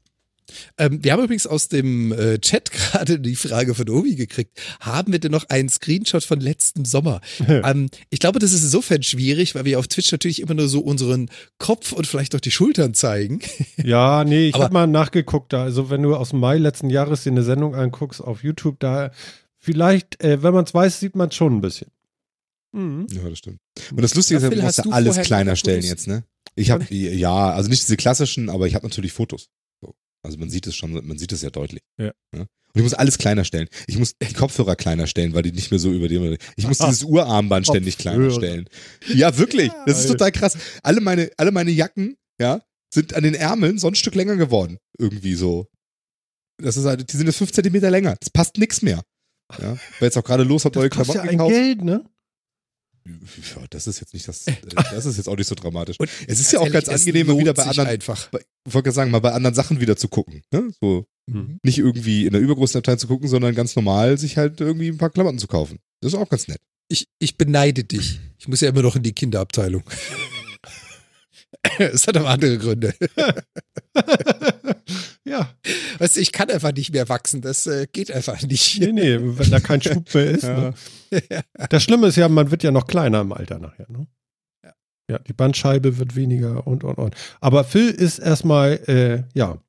Ähm, 0.78 1.04
wir 1.04 1.14
haben 1.14 1.24
übrigens 1.24 1.48
aus 1.48 1.68
dem 1.68 2.12
äh, 2.12 2.40
Chat 2.40 2.72
gerade 2.72 3.20
die 3.20 3.36
Frage 3.36 3.76
von 3.76 3.90
Obi 3.90 4.16
gekriegt. 4.16 4.60
Haben 4.80 5.12
wir 5.12 5.20
denn 5.20 5.32
noch 5.32 5.50
einen 5.50 5.70
Screenshot 5.70 6.24
von 6.24 6.40
letztem 6.40 6.86
Sommer? 6.86 7.22
ähm, 7.48 7.90
ich 8.10 8.20
glaube, 8.20 8.40
das 8.40 8.54
ist 8.54 8.64
insofern 8.64 9.04
schwierig, 9.04 9.56
weil 9.56 9.66
wir 9.66 9.80
auf 9.80 9.88
Twitch 9.88 10.12
natürlich 10.12 10.42
immer 10.42 10.54
nur 10.54 10.68
so 10.68 10.80
unseren 10.80 11.30
Kopf 11.58 11.92
und 11.92 12.08
vielleicht 12.08 12.36
auch 12.36 12.42
die 12.42 12.52
Schultern 12.52 12.94
zeigen. 12.94 13.40
ja, 13.84 14.24
nee, 14.24 14.48
ich 14.48 14.56
habe 14.56 14.74
mal 14.74 14.88
nachgeguckt 14.88 15.54
da. 15.54 15.64
Also 15.64 15.90
wenn 15.90 16.02
du 16.02 16.16
aus 16.16 16.30
dem 16.30 16.40
Mai 16.40 16.58
letzten 16.58 16.90
Jahres 16.90 17.24
dir 17.24 17.32
eine 17.32 17.44
Sendung 17.44 17.76
anguckst 17.76 18.22
auf 18.22 18.44
YouTube, 18.44 18.80
da 18.80 19.12
vielleicht, 19.58 20.24
äh, 20.24 20.44
wenn 20.44 20.54
man 20.54 20.66
es 20.66 20.74
weiß, 20.74 21.00
sieht 21.00 21.16
man 21.16 21.30
es 21.30 21.36
schon 21.36 21.58
ein 21.58 21.62
bisschen. 21.62 21.90
Mhm. 22.74 23.08
Ja, 23.12 23.30
das 23.30 23.38
stimmt. 23.38 23.60
Und 23.92 24.02
das 24.02 24.16
Lustige 24.16 24.40
ist, 24.40 24.52
du 24.52 24.62
musst 24.62 24.78
ja 24.80 24.92
alles 24.92 25.22
kleiner 25.22 25.56
stellen 25.56 25.84
jetzt, 25.84 26.08
ne? 26.08 26.24
Ich 26.56 26.70
habe 26.70 26.86
ja, 26.94 27.52
also 27.52 27.70
nicht 27.70 27.84
diese 27.84 27.98
klassischen, 27.98 28.50
aber 28.50 28.68
ich 28.68 28.76
habe 28.76 28.86
natürlich 28.86 29.14
Fotos. 29.14 29.50
Also 30.24 30.38
man 30.38 30.50
sieht 30.50 30.68
es 30.68 30.76
schon, 30.76 30.94
man 31.06 31.18
sieht 31.18 31.32
es 31.32 31.42
ja 31.42 31.50
deutlich. 31.50 31.82
Ja. 31.98 32.14
ja. 32.34 32.42
Und 32.42 32.80
ich 32.80 32.84
muss 32.84 32.94
alles 32.94 33.18
kleiner 33.18 33.44
stellen. 33.44 33.68
Ich 33.86 34.00
muss 34.00 34.14
die 34.18 34.34
Kopfhörer 34.34 34.76
kleiner 34.76 35.06
stellen, 35.06 35.34
weil 35.36 35.44
die 35.44 35.52
nicht 35.52 35.70
mehr 35.70 35.80
so 35.80 35.92
über 35.92 36.08
die. 36.08 36.38
Ich 36.56 36.68
muss 36.68 36.80
dieses 36.80 37.04
Urarmband 37.04 37.68
ständig 37.68 37.98
kleiner 38.00 38.32
stellen. 38.32 38.68
Ja, 39.14 39.38
wirklich. 39.38 39.72
Das 39.86 40.00
ist 40.00 40.08
total 40.08 40.32
krass. 40.32 40.58
Alle 40.82 41.02
meine, 41.02 41.30
alle 41.38 41.52
meine 41.52 41.70
Jacken, 41.70 42.16
ja, 42.40 42.62
sind 42.92 43.14
an 43.14 43.24
den 43.24 43.36
Ärmeln 43.36 43.78
so 43.78 43.88
ein 43.88 43.96
Stück 43.96 44.16
länger 44.16 44.38
geworden. 44.38 44.78
Irgendwie 44.98 45.36
so. 45.36 45.68
Das 46.58 46.78
ist 46.78 46.86
halt, 46.86 47.12
die 47.12 47.18
sind 47.18 47.28
jetzt 47.28 47.38
fünf 47.38 47.52
Zentimeter 47.52 47.92
länger. 47.92 48.16
Das 48.20 48.30
passt 48.30 48.58
nix 48.58 48.82
mehr. 48.82 49.04
Ja, 49.62 49.74
weil 50.00 50.08
jetzt 50.08 50.18
auch 50.18 50.24
gerade 50.24 50.44
los 50.44 50.66
hat 50.66 50.76
neue 50.76 50.90
Klamotten 50.90 51.26
ja 51.26 51.32
ein. 51.32 51.38
Geld, 51.38 51.84
ne? 51.84 52.04
Ja, 53.06 53.64
das 53.70 53.88
ist 53.88 54.00
jetzt 54.00 54.14
nicht 54.14 54.28
das, 54.28 54.48
äh, 54.48 54.54
das 54.92 55.06
ist 55.06 55.18
jetzt 55.18 55.28
auch 55.28 55.36
nicht 55.36 55.48
so 55.48 55.56
dramatisch. 55.56 56.00
Und 56.00 56.10
es 56.28 56.40
ist 56.40 56.52
ja 56.52 56.60
auch 56.60 56.72
ganz 56.72 56.88
angenehm, 56.88 57.28
mal 57.28 57.38
wieder 57.38 57.54
bei 57.54 57.64
anderen, 57.64 57.90
einfach. 57.90 58.30
Bei, 58.30 58.40
wollte 58.66 58.92
sagen, 58.92 59.12
mal 59.12 59.20
bei 59.20 59.32
anderen 59.32 59.56
Sachen 59.56 59.82
wieder 59.82 59.98
zu 59.98 60.08
gucken. 60.08 60.42
Ne? 60.52 60.72
So, 60.80 61.06
mhm. 61.28 61.60
nicht 61.64 61.80
irgendwie 61.80 62.26
in 62.26 62.34
der 62.34 62.42
übergroßen 62.42 62.78
Abteilung 62.78 63.00
zu 63.00 63.08
gucken, 63.08 63.28
sondern 63.28 63.56
ganz 63.56 63.76
normal 63.76 64.18
sich 64.18 64.38
halt 64.38 64.62
irgendwie 64.62 64.88
ein 64.88 64.98
paar 64.98 65.10
Klamotten 65.10 65.40
zu 65.40 65.48
kaufen. 65.48 65.80
Das 66.02 66.14
ist 66.14 66.20
auch 66.20 66.30
ganz 66.30 66.48
nett. 66.48 66.62
Ich, 66.88 67.08
ich 67.20 67.38
beneide 67.38 67.84
dich. 67.84 68.20
Ich 68.38 68.48
muss 68.48 68.62
ja 68.62 68.70
immer 68.70 68.82
noch 68.82 68.96
in 68.96 69.04
die 69.04 69.14
Kinderabteilung. 69.14 69.84
Es 71.78 72.08
hat 72.08 72.18
aber 72.18 72.30
andere 72.30 72.58
Gründe. 72.58 72.94
Ja. 75.26 75.50
Weißt 76.00 76.16
du, 76.16 76.20
ich 76.20 76.32
kann 76.32 76.50
einfach 76.50 76.74
nicht 76.74 76.92
mehr 76.92 77.08
wachsen. 77.10 77.42
Das 77.42 77.66
äh, 77.68 77.88
geht 77.92 78.12
einfach 78.12 78.42
nicht. 78.42 78.80
Nee, 78.80 78.92
nee, 78.92 79.18
wenn 79.22 79.52
da 79.52 79.60
kein 79.60 79.82
Schub 79.82 80.14
mehr 80.14 80.32
ist. 80.32 80.44
Ja. 80.54 80.60
Ne? 80.60 80.74
Das 81.70 81.84
Schlimme 81.84 82.08
ist 82.08 82.16
ja, 82.16 82.28
man 82.28 82.50
wird 82.50 82.64
ja 82.64 82.72
noch 82.72 82.88
kleiner 82.88 83.22
im 83.22 83.32
Alter 83.32 83.60
nachher. 83.60 83.86
Ne? 83.90 84.08
Ja. 84.64 84.74
ja, 85.12 85.20
die 85.20 85.34
Bandscheibe 85.34 86.00
wird 86.00 86.16
weniger 86.16 86.66
und, 86.66 86.84
und, 86.84 86.98
und. 86.98 87.16
Aber 87.40 87.64
Phil 87.64 87.90
ist 87.90 88.20
erstmal, 88.20 88.74
äh, 88.88 89.24
ja. 89.38 89.62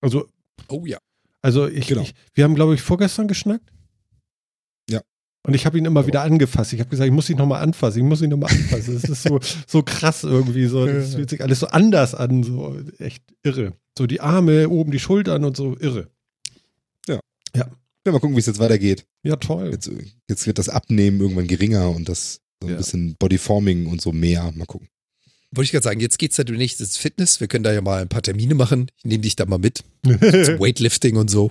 Also. 0.00 0.28
Oh 0.68 0.84
ja. 0.86 0.98
Also 1.42 1.66
ich, 1.66 1.88
genau. 1.88 2.02
ich 2.02 2.14
wir 2.32 2.44
haben, 2.44 2.54
glaube 2.54 2.74
ich, 2.74 2.82
vorgestern 2.82 3.28
geschnackt. 3.28 3.73
Und 5.46 5.52
ich 5.52 5.66
habe 5.66 5.76
ihn 5.76 5.84
immer 5.84 6.06
wieder 6.06 6.22
angefasst. 6.22 6.72
Ich 6.72 6.80
habe 6.80 6.88
gesagt, 6.88 7.06
ich 7.06 7.12
muss 7.12 7.28
ihn 7.28 7.36
nochmal 7.36 7.62
anfassen, 7.62 7.98
ich 7.98 8.04
muss 8.04 8.22
ihn 8.22 8.30
nochmal 8.30 8.50
anfassen. 8.50 8.94
Das 8.94 9.04
ist 9.04 9.22
so, 9.24 9.40
so 9.66 9.82
krass 9.82 10.24
irgendwie. 10.24 10.66
So, 10.66 10.86
das 10.86 11.14
fühlt 11.14 11.28
sich 11.28 11.42
alles 11.42 11.60
so 11.60 11.66
anders 11.66 12.14
an. 12.14 12.42
So 12.42 12.78
echt 12.98 13.22
irre. 13.42 13.74
So 13.96 14.06
die 14.06 14.22
Arme, 14.22 14.70
oben 14.70 14.90
die 14.90 14.98
Schultern 14.98 15.44
und 15.44 15.54
so 15.56 15.76
irre. 15.78 16.08
Ja. 17.06 17.20
Ja. 17.54 17.68
Ja, 18.06 18.12
mal 18.12 18.20
gucken, 18.20 18.36
wie 18.36 18.40
es 18.40 18.46
jetzt 18.46 18.58
weitergeht. 18.58 19.06
Ja, 19.22 19.36
toll. 19.36 19.70
Jetzt, 19.70 19.90
jetzt, 20.28 20.46
wird 20.46 20.58
das 20.58 20.68
Abnehmen 20.68 21.20
irgendwann 21.20 21.46
geringer 21.46 21.90
und 21.90 22.08
das 22.08 22.40
so 22.62 22.68
ein 22.68 22.72
ja. 22.72 22.76
bisschen 22.78 23.16
Bodyforming 23.16 23.86
und 23.86 24.00
so 24.00 24.12
mehr. 24.12 24.50
Mal 24.54 24.66
gucken. 24.66 24.88
Wollte 25.54 25.66
ich 25.66 25.72
gerade 25.72 25.84
sagen, 25.84 26.00
jetzt 26.00 26.18
geht's 26.18 26.36
natürlich 26.38 26.58
nicht 26.58 26.80
ins 26.80 26.96
Fitness. 26.96 27.40
Wir 27.40 27.48
können 27.48 27.64
da 27.64 27.72
ja 27.72 27.80
mal 27.80 28.02
ein 28.02 28.08
paar 28.08 28.22
Termine 28.22 28.54
machen. 28.54 28.90
Ich 28.98 29.04
nehme 29.04 29.22
dich 29.22 29.36
da 29.36 29.46
mal 29.46 29.58
mit. 29.58 29.84
Zum 30.04 30.12
Weightlifting 30.60 31.16
und 31.16 31.30
so. 31.30 31.50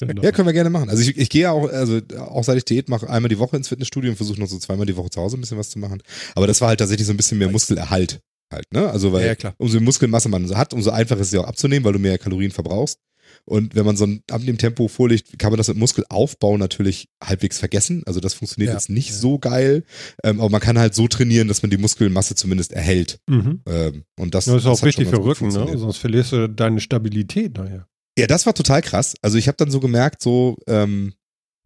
Genau. 0.00 0.22
Ja, 0.22 0.32
können 0.32 0.48
wir 0.48 0.52
gerne 0.52 0.70
machen. 0.70 0.88
Also 0.88 1.02
ich, 1.02 1.16
ich 1.16 1.28
gehe 1.28 1.50
auch, 1.50 1.68
also 1.68 2.00
auch 2.18 2.44
seit 2.44 2.58
ich 2.58 2.64
Diät 2.64 2.88
mache, 2.88 3.08
einmal 3.08 3.28
die 3.28 3.38
Woche 3.38 3.56
ins 3.56 3.68
Fitnessstudio 3.68 4.10
und 4.10 4.16
versuche 4.16 4.40
noch 4.40 4.48
so 4.48 4.58
zweimal 4.58 4.86
die 4.86 4.96
Woche 4.96 5.10
zu 5.10 5.20
Hause 5.20 5.36
ein 5.36 5.40
bisschen 5.40 5.58
was 5.58 5.70
zu 5.70 5.78
machen. 5.78 6.02
Aber 6.34 6.46
das 6.46 6.60
war 6.60 6.68
halt 6.68 6.80
tatsächlich 6.80 7.06
so 7.06 7.12
ein 7.12 7.16
bisschen 7.16 7.38
mehr 7.38 7.50
Muskelerhalt 7.50 8.20
halt, 8.52 8.70
ne? 8.72 8.88
Also 8.90 9.12
weil 9.12 9.26
ja, 9.26 9.34
ja, 9.40 9.54
umso 9.58 9.78
mehr 9.78 9.84
Muskelmasse 9.84 10.28
man 10.28 10.48
hat, 10.56 10.74
umso 10.74 10.90
einfacher 10.90 11.20
ist 11.20 11.28
es 11.28 11.32
ja 11.32 11.40
auch 11.40 11.48
abzunehmen, 11.48 11.84
weil 11.84 11.94
du 11.94 11.98
mehr 11.98 12.18
Kalorien 12.18 12.50
verbrauchst. 12.50 12.98
Und 13.44 13.74
wenn 13.74 13.84
man 13.84 13.96
so 13.96 14.04
ein 14.04 14.22
Abnehmtempo 14.30 14.88
vorlegt, 14.88 15.38
kann 15.38 15.50
man 15.50 15.58
das 15.58 15.68
mit 15.68 15.76
Muskelaufbau 15.76 16.56
natürlich 16.56 17.08
halbwegs 17.22 17.58
vergessen. 17.58 18.02
Also 18.06 18.20
das 18.20 18.34
funktioniert 18.34 18.68
ja, 18.68 18.74
jetzt 18.74 18.88
nicht 18.88 19.10
ja. 19.10 19.16
so 19.16 19.38
geil. 19.38 19.84
Ähm, 20.22 20.40
aber 20.40 20.50
man 20.50 20.60
kann 20.60 20.78
halt 20.78 20.94
so 20.94 21.08
trainieren, 21.08 21.48
dass 21.48 21.62
man 21.62 21.70
die 21.70 21.76
Muskelmasse 21.76 22.34
zumindest 22.36 22.72
erhält. 22.72 23.18
Mhm. 23.28 23.62
Ähm, 23.66 24.04
und 24.18 24.34
das, 24.34 24.44
das 24.44 24.56
ist 24.56 24.66
auch 24.66 24.82
wichtig 24.82 25.08
für 25.08 25.22
Rücken, 25.22 25.48
ne? 25.48 25.76
sonst 25.76 25.96
verlierst 25.96 26.32
du 26.32 26.48
deine 26.48 26.80
Stabilität 26.80 27.56
nachher. 27.56 27.88
Ja, 28.18 28.26
das 28.26 28.46
war 28.46 28.54
total 28.54 28.82
krass. 28.82 29.14
Also 29.22 29.38
ich 29.38 29.48
habe 29.48 29.56
dann 29.56 29.70
so 29.70 29.80
gemerkt, 29.80 30.22
so, 30.22 30.56
ähm, 30.66 31.14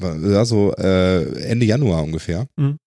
ja, 0.01 0.45
so 0.45 0.73
äh, 0.77 1.43
Ende 1.43 1.67
Januar 1.67 2.03
ungefähr. 2.03 2.49
Mhm. 2.57 2.79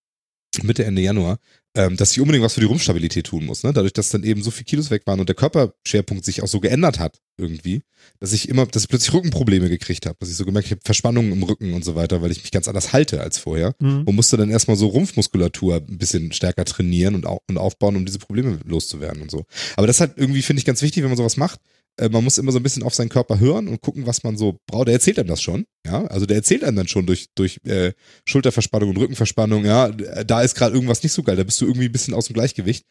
Mitte, 0.62 0.84
Ende 0.84 1.02
Januar, 1.02 1.38
ähm, 1.76 1.96
dass 1.96 2.12
ich 2.12 2.20
unbedingt 2.20 2.44
was 2.44 2.54
für 2.54 2.60
die 2.60 2.66
Rumpfstabilität 2.66 3.26
tun 3.26 3.44
muss. 3.46 3.62
Ne? 3.62 3.72
Dadurch, 3.72 3.92
dass 3.92 4.08
dann 4.08 4.24
eben 4.24 4.42
so 4.42 4.50
viele 4.50 4.64
Kilos 4.64 4.90
weg 4.90 5.02
waren 5.06 5.20
und 5.20 5.28
der 5.28 5.36
Körperschwerpunkt 5.36 6.24
sich 6.24 6.42
auch 6.42 6.48
so 6.48 6.60
geändert 6.60 6.98
hat 6.98 7.20
irgendwie, 7.38 7.82
dass 8.18 8.32
ich 8.32 8.48
immer, 8.48 8.66
dass 8.66 8.82
ich 8.82 8.88
plötzlich 8.88 9.12
Rückenprobleme 9.12 9.68
gekriegt 9.68 10.06
habe, 10.06 10.16
dass 10.18 10.30
ich 10.30 10.36
so 10.36 10.44
gemerkt 10.44 10.70
habe, 10.70 10.80
Verspannungen 10.84 11.32
im 11.32 11.42
Rücken 11.42 11.72
und 11.72 11.84
so 11.84 11.94
weiter, 11.94 12.22
weil 12.22 12.32
ich 12.32 12.42
mich 12.42 12.50
ganz 12.50 12.66
anders 12.66 12.92
halte 12.92 13.20
als 13.20 13.38
vorher 13.38 13.74
mhm. 13.78 14.02
und 14.04 14.14
musste 14.14 14.36
dann 14.36 14.50
erstmal 14.50 14.76
so 14.76 14.88
Rumpfmuskulatur 14.88 15.76
ein 15.76 15.98
bisschen 15.98 16.32
stärker 16.32 16.64
trainieren 16.64 17.14
und, 17.14 17.24
und 17.24 17.58
aufbauen, 17.58 17.96
um 17.96 18.04
diese 18.04 18.18
Probleme 18.18 18.58
loszuwerden 18.64 19.22
und 19.22 19.30
so. 19.30 19.46
Aber 19.76 19.86
das 19.86 20.00
hat 20.00 20.14
irgendwie, 20.16 20.42
finde 20.42 20.58
ich, 20.58 20.66
ganz 20.66 20.82
wichtig, 20.82 21.02
wenn 21.02 21.10
man 21.10 21.16
sowas 21.16 21.36
macht, 21.36 21.60
äh, 22.00 22.08
man 22.08 22.24
muss 22.24 22.38
immer 22.38 22.52
so 22.52 22.58
ein 22.58 22.62
bisschen 22.62 22.82
auf 22.82 22.94
seinen 22.94 23.10
Körper 23.10 23.38
hören 23.38 23.68
und 23.68 23.82
gucken, 23.82 24.06
was 24.06 24.22
man 24.22 24.36
so 24.36 24.56
braucht. 24.66 24.88
Der 24.88 24.94
erzählt 24.94 25.18
einem 25.18 25.28
das 25.28 25.42
schon, 25.42 25.66
ja. 25.86 26.06
Also 26.06 26.26
der 26.26 26.36
erzählt 26.36 26.64
einem 26.64 26.76
dann 26.76 26.88
schon 26.88 27.06
durch, 27.06 27.26
durch 27.34 27.60
äh, 27.64 27.92
Schulterverspannung 28.26 28.90
und 28.90 28.96
Rückenverspannung, 28.96 29.64
ja, 29.64 29.90
da 29.90 30.42
ist 30.42 30.54
gerade 30.54 30.74
irgendwas 30.74 31.02
nicht 31.02 31.12
so 31.12 31.22
geil, 31.22 31.36
da 31.36 31.44
bist 31.44 31.60
du 31.60 31.66
irgendwie 31.66 31.86
ein 31.86 31.92
bisschen 31.92 32.14
aus 32.14 32.26
dem 32.26 32.34
Gleichgewicht. 32.34 32.86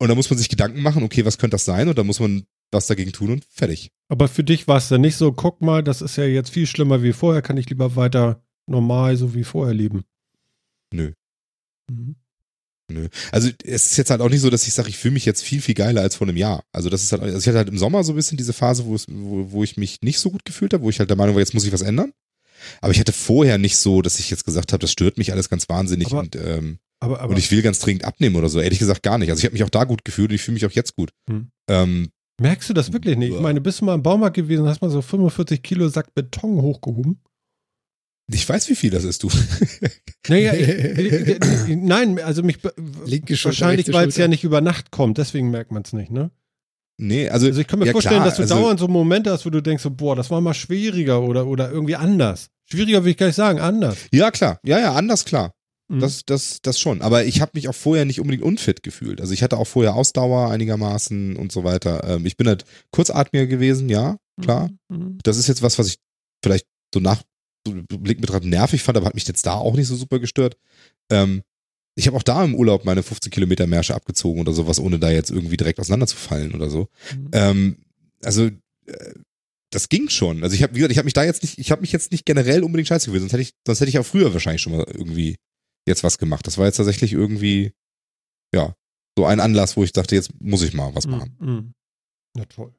Und 0.00 0.08
da 0.08 0.14
muss 0.14 0.30
man 0.30 0.38
sich 0.38 0.48
Gedanken 0.48 0.80
machen, 0.80 1.02
okay, 1.02 1.24
was 1.24 1.38
könnte 1.38 1.56
das 1.56 1.64
sein? 1.64 1.88
Und 1.88 1.98
da 1.98 2.04
muss 2.04 2.20
man 2.20 2.44
was 2.70 2.86
dagegen 2.86 3.12
tun 3.12 3.30
und 3.30 3.44
fertig. 3.50 3.90
Aber 4.08 4.28
für 4.28 4.44
dich 4.44 4.68
war 4.68 4.76
es 4.76 4.88
dann 4.88 5.00
nicht 5.00 5.16
so, 5.16 5.32
guck 5.32 5.60
mal, 5.60 5.82
das 5.82 6.02
ist 6.02 6.16
ja 6.16 6.24
jetzt 6.24 6.50
viel 6.50 6.66
schlimmer 6.66 7.02
wie 7.02 7.12
vorher, 7.12 7.42
kann 7.42 7.56
ich 7.56 7.68
lieber 7.68 7.96
weiter 7.96 8.42
normal 8.66 9.16
so 9.16 9.34
wie 9.34 9.44
vorher 9.44 9.74
leben. 9.74 10.04
Nö. 10.92 11.12
Mhm. 11.90 12.16
Nö. 12.90 13.08
Also 13.32 13.50
es 13.64 13.90
ist 13.92 13.96
jetzt 13.98 14.10
halt 14.10 14.20
auch 14.20 14.30
nicht 14.30 14.40
so, 14.40 14.50
dass 14.50 14.66
ich 14.66 14.72
sage, 14.72 14.88
ich 14.88 14.96
fühle 14.96 15.12
mich 15.14 15.24
jetzt 15.26 15.42
viel, 15.42 15.60
viel 15.60 15.74
geiler 15.74 16.00
als 16.00 16.16
vor 16.16 16.26
einem 16.26 16.36
Jahr. 16.36 16.64
Also 16.72 16.88
das 16.88 17.02
ist 17.02 17.12
halt, 17.12 17.22
also 17.22 17.38
ich 17.38 17.46
hatte 17.46 17.58
halt 17.58 17.68
im 17.68 17.78
Sommer 17.78 18.02
so 18.02 18.12
ein 18.12 18.16
bisschen 18.16 18.38
diese 18.38 18.52
Phase, 18.54 18.86
wo, 18.86 18.94
es, 18.94 19.06
wo, 19.08 19.52
wo 19.52 19.62
ich 19.62 19.76
mich 19.76 19.98
nicht 20.02 20.18
so 20.18 20.30
gut 20.30 20.44
gefühlt 20.44 20.72
habe, 20.72 20.82
wo 20.84 20.90
ich 20.90 20.98
halt 20.98 21.10
der 21.10 21.16
Meinung 21.16 21.34
war, 21.34 21.40
jetzt 21.40 21.54
muss 21.54 21.64
ich 21.64 21.72
was 21.72 21.82
ändern. 21.82 22.12
Aber 22.80 22.92
ich 22.92 22.98
hatte 22.98 23.12
vorher 23.12 23.58
nicht 23.58 23.76
so, 23.76 24.02
dass 24.02 24.18
ich 24.18 24.30
jetzt 24.30 24.44
gesagt 24.44 24.72
habe, 24.72 24.80
das 24.80 24.90
stört 24.90 25.18
mich 25.18 25.32
alles 25.32 25.48
ganz 25.48 25.68
wahnsinnig 25.68 26.08
Aber- 26.08 26.20
und, 26.20 26.36
ähm, 26.36 26.78
Aber, 27.00 27.20
aber 27.20 27.30
und 27.32 27.38
ich 27.38 27.50
will 27.50 27.62
ganz 27.62 27.78
dringend 27.78 28.04
abnehmen 28.04 28.36
oder 28.36 28.48
so. 28.48 28.58
Ehrlich 28.60 28.78
gesagt 28.78 29.02
gar 29.02 29.18
nicht. 29.18 29.30
Also 29.30 29.40
ich 29.40 29.44
habe 29.44 29.52
mich 29.52 29.64
auch 29.64 29.70
da 29.70 29.84
gut 29.84 30.04
gefühlt 30.04 30.30
und 30.30 30.34
ich 30.34 30.42
fühle 30.42 30.54
mich 30.54 30.66
auch 30.66 30.72
jetzt 30.72 30.96
gut. 30.96 31.10
Hm. 31.28 31.50
Ähm, 31.68 32.08
merkst 32.40 32.68
du 32.70 32.74
das 32.74 32.92
wirklich 32.92 33.16
nicht? 33.16 33.34
Ich 33.34 33.40
meine, 33.40 33.60
bist 33.60 33.80
du 33.80 33.84
mal 33.84 33.94
im 33.94 34.02
Baumarkt 34.02 34.36
gewesen, 34.36 34.66
hast 34.66 34.80
mal 34.80 34.90
so 34.90 35.02
45 35.02 35.62
Kilo 35.62 35.88
Sack 35.88 36.14
Beton 36.14 36.60
hochgehoben? 36.62 37.20
Ich 38.30 38.48
weiß, 38.48 38.68
wie 38.68 38.74
viel 38.74 38.90
das 38.90 39.04
ist, 39.04 39.22
du. 39.22 39.30
Naja, 40.28 40.52
ich, 40.54 41.38
nein, 41.68 42.18
also 42.20 42.42
mich 42.42 42.58
Linke 43.06 43.34
Schulter, 43.34 43.60
wahrscheinlich, 43.60 43.92
weil 43.94 44.08
es 44.08 44.16
ja 44.18 44.28
nicht 44.28 44.44
über 44.44 44.60
Nacht 44.60 44.90
kommt, 44.90 45.16
deswegen 45.16 45.50
merkt 45.50 45.72
man 45.72 45.82
es 45.84 45.94
nicht, 45.94 46.10
ne? 46.10 46.30
nee, 46.98 47.30
also, 47.30 47.46
Also 47.46 47.60
ich 47.60 47.66
kann 47.66 47.78
mir 47.78 47.86
ja, 47.86 47.92
vorstellen, 47.92 48.16
klar, 48.16 48.26
dass 48.26 48.36
du 48.36 48.42
also, 48.42 48.54
dauernd 48.54 48.78
so 48.78 48.88
Momente 48.88 49.30
hast, 49.30 49.46
wo 49.46 49.50
du 49.50 49.62
denkst, 49.62 49.82
so, 49.82 49.90
boah, 49.90 50.16
das 50.16 50.30
war 50.30 50.42
mal 50.42 50.52
schwieriger 50.52 51.22
oder, 51.22 51.46
oder 51.46 51.70
irgendwie 51.70 51.96
anders. 51.96 52.50
Schwieriger 52.70 53.04
will 53.04 53.12
ich 53.12 53.16
gar 53.16 53.26
nicht 53.26 53.36
sagen, 53.36 53.58
anders. 53.58 53.96
Ja, 54.12 54.30
klar. 54.30 54.60
Ja, 54.62 54.78
ja, 54.78 54.92
anders 54.92 55.24
klar. 55.24 55.54
Mhm. 55.88 56.00
Das, 56.00 56.26
das, 56.26 56.60
das 56.60 56.78
schon. 56.78 57.00
Aber 57.00 57.24
ich 57.24 57.40
habe 57.40 57.52
mich 57.54 57.68
auch 57.68 57.74
vorher 57.74 58.04
nicht 58.04 58.20
unbedingt 58.20 58.44
unfit 58.44 58.82
gefühlt. 58.82 59.20
Also 59.22 59.32
ich 59.32 59.42
hatte 59.42 59.56
auch 59.56 59.66
vorher 59.66 59.94
Ausdauer 59.94 60.50
einigermaßen 60.50 61.36
und 61.36 61.50
so 61.50 61.64
weiter. 61.64 62.04
Ähm, 62.06 62.26
ich 62.26 62.36
bin 62.36 62.46
halt 62.46 62.66
kurzatmiger 62.90 63.46
gewesen, 63.46 63.88
ja, 63.88 64.18
klar. 64.42 64.70
Mhm. 64.88 65.18
Das 65.22 65.38
ist 65.38 65.46
jetzt 65.46 65.62
was, 65.62 65.78
was 65.78 65.88
ich 65.88 65.96
vielleicht 66.44 66.66
so 66.92 67.00
nach 67.00 67.22
Blick 67.72 68.20
betrachtet 68.20 68.48
nervig 68.48 68.82
fand, 68.82 68.96
aber 68.96 69.06
hat 69.06 69.14
mich 69.14 69.26
jetzt 69.26 69.46
da 69.46 69.54
auch 69.54 69.74
nicht 69.74 69.86
so 69.86 69.96
super 69.96 70.18
gestört. 70.18 70.56
Ähm, 71.10 71.42
ich 71.96 72.06
habe 72.06 72.16
auch 72.16 72.22
da 72.22 72.44
im 72.44 72.54
Urlaub 72.54 72.84
meine 72.84 73.02
15 73.02 73.30
Kilometer 73.30 73.66
Märsche 73.66 73.94
abgezogen 73.94 74.40
oder 74.40 74.52
sowas, 74.52 74.78
ohne 74.78 74.98
da 74.98 75.10
jetzt 75.10 75.30
irgendwie 75.30 75.56
direkt 75.56 75.80
auseinanderzufallen 75.80 76.54
oder 76.54 76.70
so. 76.70 76.88
Mhm. 77.12 77.28
Ähm, 77.32 77.76
also 78.22 78.46
äh, 78.86 79.14
das 79.70 79.88
ging 79.88 80.08
schon. 80.08 80.42
Also 80.42 80.54
ich 80.54 80.62
habe, 80.62 80.74
wie 80.74 80.78
gesagt, 80.78 80.92
ich 80.92 80.98
habe 80.98 81.06
mich 81.06 81.14
da 81.14 81.24
jetzt 81.24 81.42
nicht, 81.42 81.58
ich 81.58 81.70
habe 81.70 81.80
mich 81.80 81.92
jetzt 81.92 82.12
nicht 82.12 82.24
generell 82.24 82.62
unbedingt 82.62 82.88
scheiße 82.88 83.06
gewesen, 83.06 83.22
sonst 83.22 83.32
hätte 83.32 83.42
ich, 83.42 83.54
sonst 83.66 83.80
hätte 83.80 83.90
ich 83.90 83.98
auch 83.98 84.06
früher 84.06 84.32
wahrscheinlich 84.32 84.62
schon 84.62 84.76
mal 84.76 84.84
irgendwie 84.86 85.36
jetzt 85.86 86.04
was 86.04 86.18
gemacht. 86.18 86.46
Das 86.46 86.56
war 86.56 86.66
jetzt 86.66 86.76
tatsächlich 86.76 87.12
irgendwie, 87.12 87.72
ja, 88.54 88.74
so 89.18 89.26
ein 89.26 89.40
Anlass, 89.40 89.76
wo 89.76 89.82
ich 89.82 89.92
dachte, 89.92 90.14
jetzt 90.14 90.30
muss 90.40 90.62
ich 90.62 90.72
mal 90.72 90.94
was 90.94 91.06
machen. 91.06 91.36
Mhm. 91.40 91.48
Mhm. 91.48 91.74
Ja, 92.36 92.44
toll. 92.44 92.72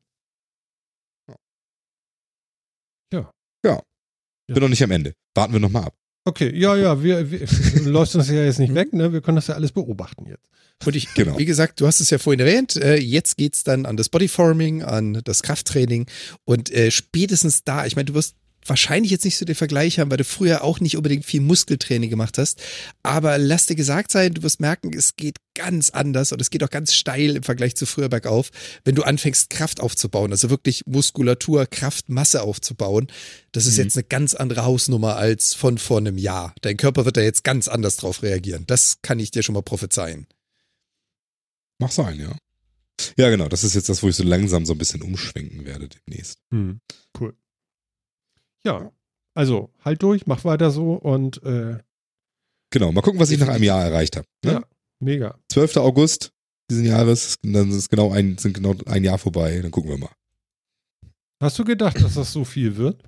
Bin 4.54 4.62
noch 4.64 4.70
nicht 4.70 4.84
am 4.84 4.91
Ende. 4.91 5.14
Warten 5.36 5.54
wir 5.54 5.60
noch 5.60 5.70
mal 5.70 5.84
ab. 5.84 5.95
Okay, 6.26 6.54
ja, 6.56 6.76
ja, 6.76 7.02
wir, 7.02 7.32
wir 7.32 7.39
du 7.39 7.89
läufst 7.89 8.16
uns 8.16 8.30
ja 8.30 8.43
jetzt 8.43 8.60
nicht 8.60 8.76
weg, 8.76 8.93
ne? 8.93 9.14
Wir 9.14 9.22
können 9.22 9.38
das 9.38 9.47
ja 9.47 9.56
alles 9.56 9.72
beobachten 9.72 10.26
jetzt. 10.28 10.50
Und 10.86 10.95
ich, 10.95 11.14
Genau. 11.14 11.38
wie 11.38 11.45
gesagt, 11.45 11.80
du 11.82 11.88
hast 11.88 12.02
es 12.02 12.10
ja 12.10 12.18
vorhin 12.18 12.39
erwähnt, 12.39 12.76
äh, 12.76 12.97
jetzt 12.97 13.38
geht's 13.38 13.64
dann 13.64 13.86
an 13.86 13.97
das 13.97 14.10
Bodyforming, 14.10 14.84
an 14.84 15.22
das 15.24 15.43
Krafttraining 15.43 16.08
und 16.45 16.72
äh, 16.72 16.91
spätestens 16.91 17.64
da, 17.64 17.86
ich 17.86 17.95
meine, 17.95 18.06
du 18.06 18.14
wirst 18.14 18.36
wahrscheinlich 18.66 19.12
jetzt 19.12 19.26
nicht 19.26 19.38
so 19.38 19.45
den 19.45 19.55
Vergleich 19.55 19.99
haben, 19.99 20.12
weil 20.12 20.18
du 20.18 20.24
früher 20.24 20.64
auch 20.64 20.80
nicht 20.80 20.95
unbedingt 20.97 21.26
viel 21.26 21.41
Muskeltraining 21.41 22.10
gemacht 22.10 22.38
hast, 22.38 22.62
aber 23.03 23.38
lass 23.38 23.66
dir 23.66 23.76
gesagt 23.76 24.12
sein, 24.12 24.34
du 24.34 24.43
wirst 24.43 24.60
merken, 24.60 24.91
es 24.95 25.16
geht 25.16 25.38
ganz 25.55 25.89
anders 25.89 26.32
und 26.32 26.41
es 26.41 26.49
geht 26.49 26.64
auch 26.64 26.70
ganz 26.70 26.93
steil 26.93 27.36
im 27.36 27.43
Vergleich 27.43 27.76
zu 27.76 27.86
früher 27.86 28.10
bergauf, 28.10 28.49
wenn 28.86 28.95
du 28.95 29.03
anfängst, 29.03 29.49
Kraft 29.49 29.80
aufzubauen, 29.82 30.32
also 30.32 30.49
wirklich 30.49 30.86
Muskulatur, 30.86 31.66
Kraft, 31.66 32.10
Masse 32.10 32.41
aufzubauen. 32.43 33.07
Das 33.51 33.66
ist 33.66 33.78
Mhm. 33.78 33.84
jetzt 33.86 33.97
eine 33.97 34.03
ganz 34.05 34.34
andere 34.36 34.64
Hausnummer 34.66 35.16
als 35.16 35.53
von 35.53 35.78
vor 35.78 35.97
einem 35.97 36.18
Jahr. 36.18 36.53
Dein 36.62 36.78
Körper 36.78 37.05
wird 37.05 37.18
da 37.18 37.22
jetzt 37.22 37.43
ganz 37.43 37.68
anders 37.68 37.97
drauf 37.97 38.24
reagieren. 38.24 38.66
Das 38.68 39.01
kann 39.01 39.20
ich 39.20 39.32
dir 39.32 39.43
schon 39.43 39.53
mal 39.53 39.64
prophezeien. 39.64 40.28
Mach 41.80 41.91
sein, 41.91 42.20
ja. 42.20 42.36
Ja, 43.18 43.30
genau. 43.30 43.47
Das 43.47 43.64
ist 43.64 43.76
jetzt 43.76 43.88
das, 43.89 44.03
wo 44.03 44.10
ich 44.10 44.16
so 44.16 44.24
langsam 44.24 44.66
so 44.66 44.74
ein 44.74 44.78
bisschen 44.78 45.01
umschwenken 45.01 45.66
werde 45.66 45.88
demnächst. 45.88 46.38
Hm. 46.51 46.82
Cool. 47.20 47.34
Ja, 48.66 48.91
also 49.34 49.72
halt 49.84 50.01
durch, 50.03 50.28
mach 50.28 50.43
weiter 50.43 50.72
so 50.72 50.93
und 50.93 51.41
äh, 51.43 51.80
Genau. 52.72 52.91
Mal 52.91 53.01
gucken, 53.01 53.20
was 53.20 53.32
ich 53.32 53.39
nach 53.39 53.47
einem 53.47 53.64
Jahr 53.64 53.84
erreicht 53.84 54.16
habe. 54.16 54.28
Ne? 54.45 54.51
Ja. 54.53 54.64
mega. 54.99 55.39
12. 55.51 55.78
August 55.78 56.32
diesen 56.70 56.86
Jahres, 56.86 57.36
dann 57.41 57.72
ist 57.72 57.89
genau 57.89 58.12
ein, 58.12 58.38
sind 58.38 58.53
genau 58.53 58.76
ein 58.86 59.03
Jahr 59.03 59.18
vorbei. 59.18 59.60
Dann 59.62 59.72
gucken 59.72 59.89
wir 59.89 59.97
mal. 59.97 60.14
Hast 61.41 61.57
du 61.57 61.64
gedacht, 61.64 61.99
dass 62.01 62.14
das 62.16 62.32
so 62.32 62.45
viel 62.45 62.76
wird? 62.78 63.03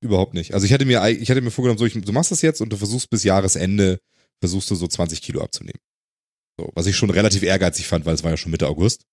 Überhaupt 0.00 0.34
nicht. 0.34 0.54
Also 0.54 0.66
ich 0.66 0.72
hatte 0.72 0.84
mir, 0.84 1.04
ich 1.08 1.30
hatte 1.30 1.40
mir 1.40 1.50
vorgenommen, 1.50 1.78
so, 1.78 1.86
ich, 1.86 1.94
du 1.94 2.12
machst 2.12 2.30
das 2.30 2.42
jetzt 2.42 2.60
und 2.60 2.70
du 2.70 2.76
versuchst 2.76 3.08
bis 3.10 3.24
Jahresende, 3.24 4.00
versuchst 4.40 4.70
du 4.70 4.74
so 4.74 4.86
20 4.86 5.22
Kilo 5.22 5.40
abzunehmen. 5.40 5.80
So, 6.60 6.70
was 6.74 6.86
ich 6.86 6.96
schon 6.96 7.10
relativ 7.10 7.42
ehrgeizig 7.42 7.88
fand, 7.88 8.04
weil 8.04 8.14
es 8.14 8.22
war 8.22 8.30
ja 8.30 8.36
schon 8.36 8.52
Mitte 8.52 8.68
August. 8.68 9.06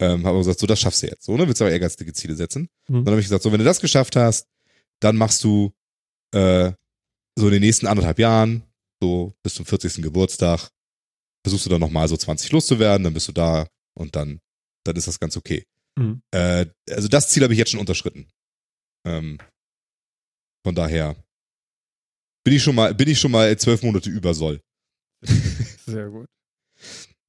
Ähm, 0.00 0.26
habe 0.26 0.38
gesagt, 0.38 0.58
so, 0.58 0.66
das 0.66 0.80
schaffst 0.80 1.02
du 1.02 1.08
jetzt. 1.08 1.24
So, 1.24 1.36
ne? 1.36 1.46
Willst 1.46 1.60
du 1.60 1.64
aber 1.64 1.72
ehrgeizige 1.72 2.12
Ziele 2.12 2.34
setzen. 2.34 2.68
Mhm. 2.88 3.04
Dann 3.04 3.12
habe 3.12 3.20
ich 3.20 3.26
gesagt, 3.26 3.42
so, 3.42 3.52
wenn 3.52 3.58
du 3.58 3.64
das 3.64 3.80
geschafft 3.80 4.16
hast, 4.16 4.48
dann 5.00 5.16
machst 5.16 5.44
du 5.44 5.72
äh, 6.32 6.72
so 7.38 7.46
in 7.46 7.52
den 7.52 7.62
nächsten 7.62 7.86
anderthalb 7.86 8.18
Jahren, 8.18 8.62
so 9.00 9.34
bis 9.42 9.54
zum 9.54 9.66
40. 9.66 10.02
Geburtstag, 10.02 10.70
versuchst 11.44 11.66
du 11.66 11.70
dann 11.70 11.80
nochmal 11.80 12.08
so 12.08 12.16
20 12.16 12.50
loszuwerden, 12.52 13.04
dann 13.04 13.14
bist 13.14 13.28
du 13.28 13.32
da 13.32 13.66
und 13.94 14.16
dann, 14.16 14.40
dann 14.84 14.96
ist 14.96 15.06
das 15.06 15.20
ganz 15.20 15.36
okay. 15.36 15.64
Mhm. 15.98 16.22
Äh, 16.30 16.66
also 16.88 17.08
das 17.08 17.28
Ziel 17.28 17.42
habe 17.42 17.52
ich 17.52 17.58
jetzt 17.58 17.70
schon 17.70 17.80
unterschritten. 17.80 18.28
Ähm, 19.06 19.38
von 20.64 20.74
daher 20.74 21.16
bin 22.44 22.54
ich 22.54 22.62
schon 22.62 22.74
mal, 22.74 22.94
bin 22.94 23.08
ich 23.08 23.20
schon 23.20 23.32
mal 23.32 23.56
zwölf 23.58 23.82
Monate 23.82 24.08
über 24.08 24.34
soll. 24.34 24.60
Sehr 25.86 26.08
gut. 26.08 26.28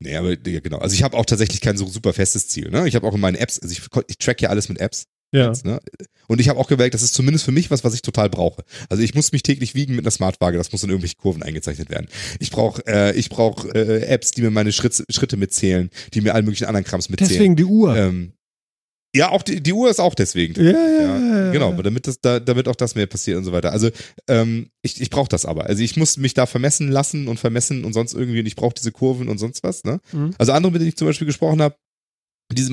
Nee, 0.01 0.15
aber 0.15 0.31
ja, 0.31 0.59
genau. 0.59 0.79
Also 0.79 0.95
ich 0.95 1.03
habe 1.03 1.15
auch 1.15 1.25
tatsächlich 1.25 1.61
kein 1.61 1.77
so 1.77 1.85
super 1.85 2.11
festes 2.11 2.47
Ziel. 2.47 2.71
Ne? 2.71 2.87
Ich 2.87 2.95
habe 2.95 3.07
auch 3.07 3.13
in 3.13 3.19
meinen 3.19 3.35
Apps, 3.35 3.59
also 3.59 3.71
ich, 3.71 3.81
ich 4.07 4.17
track 4.17 4.41
ja 4.41 4.49
alles 4.49 4.67
mit 4.67 4.79
Apps. 4.79 5.05
Ja. 5.33 5.47
Jetzt, 5.47 5.63
ne? 5.63 5.79
Und 6.27 6.41
ich 6.41 6.49
habe 6.49 6.59
auch 6.59 6.67
gemerkt, 6.67 6.93
das 6.93 7.03
ist 7.03 7.13
zumindest 7.13 7.45
für 7.45 7.51
mich 7.51 7.71
was, 7.71 7.83
was 7.83 7.93
ich 7.93 8.01
total 8.01 8.29
brauche. 8.29 8.63
Also 8.89 9.01
ich 9.03 9.15
muss 9.15 9.31
mich 9.31 9.43
täglich 9.43 9.75
wiegen 9.75 9.95
mit 9.95 10.03
einer 10.03 10.11
Smartwaage, 10.11 10.57
das 10.57 10.71
muss 10.71 10.83
in 10.83 10.89
irgendwelche 10.89 11.15
Kurven 11.15 11.43
eingezeichnet 11.43 11.89
werden. 11.89 12.07
Ich 12.39 12.51
brauche 12.51 12.85
äh, 12.85 13.15
ich 13.15 13.29
brauch, 13.29 13.65
äh, 13.65 14.01
Apps, 14.07 14.31
die 14.31 14.41
mir 14.41 14.49
meine 14.49 14.73
Schritt, 14.73 15.05
Schritte 15.09 15.37
mitzählen, 15.37 15.89
die 16.13 16.21
mir 16.21 16.33
allen 16.33 16.45
möglichen 16.45 16.65
anderen 16.65 16.83
Krams 16.83 17.09
mitzählen. 17.09 17.29
Deswegen 17.29 17.55
die 17.55 17.63
Uhr. 17.63 17.95
Ähm, 17.95 18.33
ja, 19.15 19.29
auch 19.29 19.43
die, 19.43 19.61
die 19.61 19.73
Uhr 19.73 19.89
ist 19.89 19.99
auch 19.99 20.15
deswegen. 20.15 20.53
ja, 20.63 20.71
ja, 20.71 21.19
Ja, 21.45 21.51
genau, 21.51 21.73
damit, 21.81 22.07
das, 22.07 22.21
da, 22.21 22.39
damit 22.39 22.67
auch 22.67 22.75
das 22.75 22.95
mehr 22.95 23.07
passiert 23.07 23.37
und 23.37 23.43
so 23.43 23.51
weiter. 23.51 23.71
Also 23.71 23.89
ähm, 24.29 24.69
ich, 24.83 25.01
ich 25.01 25.09
brauche 25.09 25.27
das 25.29 25.45
aber. 25.45 25.65
Also 25.65 25.83
ich 25.83 25.97
muss 25.97 26.17
mich 26.17 26.33
da 26.33 26.45
vermessen 26.45 26.89
lassen 26.89 27.27
und 27.27 27.37
vermessen 27.39 27.83
und 27.83 27.93
sonst 27.93 28.13
irgendwie 28.13 28.39
und 28.39 28.45
ich 28.45 28.55
brauche 28.55 28.73
diese 28.73 28.91
Kurven 28.91 29.27
und 29.27 29.37
sonst 29.37 29.63
was. 29.63 29.83
Ne? 29.83 29.99
Mhm. 30.13 30.33
Also 30.37 30.53
andere, 30.53 30.71
mit 30.71 30.81
denen 30.81 30.89
ich 30.89 30.97
zum 30.97 31.07
Beispiel 31.07 31.27
gesprochen 31.27 31.61
habe, 31.61 31.75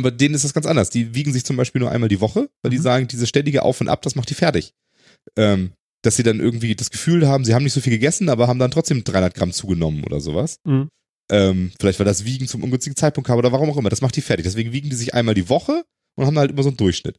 bei 0.02 0.10
denen 0.10 0.34
ist 0.34 0.44
das 0.44 0.54
ganz 0.54 0.66
anders. 0.66 0.90
Die 0.90 1.14
wiegen 1.14 1.32
sich 1.32 1.44
zum 1.44 1.56
Beispiel 1.56 1.80
nur 1.80 1.90
einmal 1.90 2.08
die 2.08 2.20
Woche, 2.20 2.48
weil 2.62 2.70
die 2.70 2.78
Mhm. 2.78 2.82
sagen, 2.82 3.08
diese 3.08 3.26
ständige 3.26 3.62
Auf 3.62 3.80
und 3.80 3.88
Ab, 3.88 4.02
das 4.02 4.14
macht 4.14 4.30
die 4.30 4.34
fertig. 4.34 4.72
Ähm, 5.36 5.72
dass 6.02 6.16
sie 6.16 6.22
dann 6.22 6.38
irgendwie 6.40 6.76
das 6.76 6.90
Gefühl 6.90 7.26
haben, 7.26 7.44
sie 7.44 7.54
haben 7.54 7.64
nicht 7.64 7.72
so 7.72 7.80
viel 7.80 7.92
gegessen, 7.92 8.28
aber 8.28 8.46
haben 8.46 8.60
dann 8.60 8.70
trotzdem 8.70 9.02
300 9.02 9.34
Gramm 9.34 9.52
zugenommen 9.52 10.04
oder 10.04 10.20
sowas. 10.20 10.58
Mhm. 10.64 10.88
Ähm, 11.30 11.72
vielleicht 11.80 11.98
weil 11.98 12.06
das 12.06 12.24
Wiegen 12.24 12.46
zum 12.46 12.62
ungünstigen 12.62 12.96
Zeitpunkt 12.96 13.26
kam 13.26 13.38
oder 13.38 13.50
warum 13.52 13.68
auch 13.70 13.76
immer. 13.76 13.90
Das 13.90 14.00
macht 14.00 14.14
die 14.16 14.20
fertig. 14.22 14.44
Deswegen 14.44 14.72
wiegen 14.72 14.88
die 14.90 14.96
sich 14.96 15.14
einmal 15.14 15.34
die 15.34 15.48
Woche 15.48 15.84
und 16.18 16.26
haben 16.26 16.38
halt 16.38 16.50
immer 16.50 16.62
so 16.62 16.68
einen 16.70 16.76
Durchschnitt. 16.76 17.18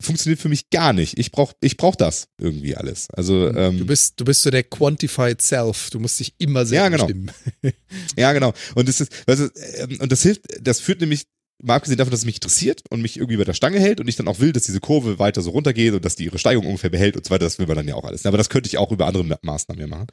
Funktioniert 0.00 0.40
für 0.40 0.48
mich 0.48 0.70
gar 0.70 0.92
nicht. 0.92 1.18
Ich 1.18 1.32
brauch, 1.32 1.52
ich 1.60 1.76
brauch 1.76 1.96
das 1.96 2.28
irgendwie 2.38 2.76
alles. 2.76 3.08
Also 3.10 3.52
ähm, 3.52 3.78
Du 3.78 3.86
bist, 3.86 4.20
du 4.20 4.24
bist 4.24 4.42
so 4.42 4.50
der 4.50 4.62
Quantified 4.62 5.42
Self. 5.42 5.90
Du 5.90 5.98
musst 5.98 6.20
dich 6.20 6.34
immer 6.38 6.60
Ja, 6.60 6.66
selber 6.66 6.90
genau. 6.90 7.06
bestimmen. 7.06 7.30
Ja, 8.16 8.32
genau. 8.32 8.54
Und 8.76 8.88
das 8.88 9.00
ist, 9.00 9.26
weißt 9.26 9.40
du, 9.40 9.50
ähm, 9.78 9.98
und 10.00 10.12
das 10.12 10.22
hilft, 10.22 10.42
das 10.60 10.78
führt 10.78 11.00
nämlich, 11.00 11.24
mal 11.60 11.74
abgesehen 11.74 11.98
davon, 11.98 12.12
dass 12.12 12.20
es 12.20 12.26
mich 12.26 12.36
interessiert 12.36 12.82
und 12.90 13.02
mich 13.02 13.16
irgendwie 13.16 13.38
bei 13.38 13.42
der 13.44 13.54
Stange 13.54 13.80
hält 13.80 13.98
und 13.98 14.06
ich 14.06 14.14
dann 14.14 14.28
auch 14.28 14.38
will, 14.38 14.52
dass 14.52 14.62
diese 14.62 14.78
Kurve 14.78 15.18
weiter 15.18 15.42
so 15.42 15.50
runtergeht 15.50 15.92
und 15.94 16.04
dass 16.04 16.14
die 16.14 16.26
ihre 16.26 16.38
Steigung 16.38 16.64
ungefähr 16.66 16.90
behält 16.90 17.16
und 17.16 17.24
so 17.26 17.30
weiter, 17.30 17.46
das 17.46 17.58
will 17.58 17.66
man 17.66 17.74
dann 17.76 17.88
ja 17.88 17.96
auch 17.96 18.04
alles. 18.04 18.24
Aber 18.24 18.38
das 18.38 18.50
könnte 18.50 18.68
ich 18.68 18.78
auch 18.78 18.92
über 18.92 19.08
andere 19.08 19.24
Ma- 19.24 19.38
Maßnahmen 19.42 19.80
ja 19.80 19.88
machen. 19.88 20.06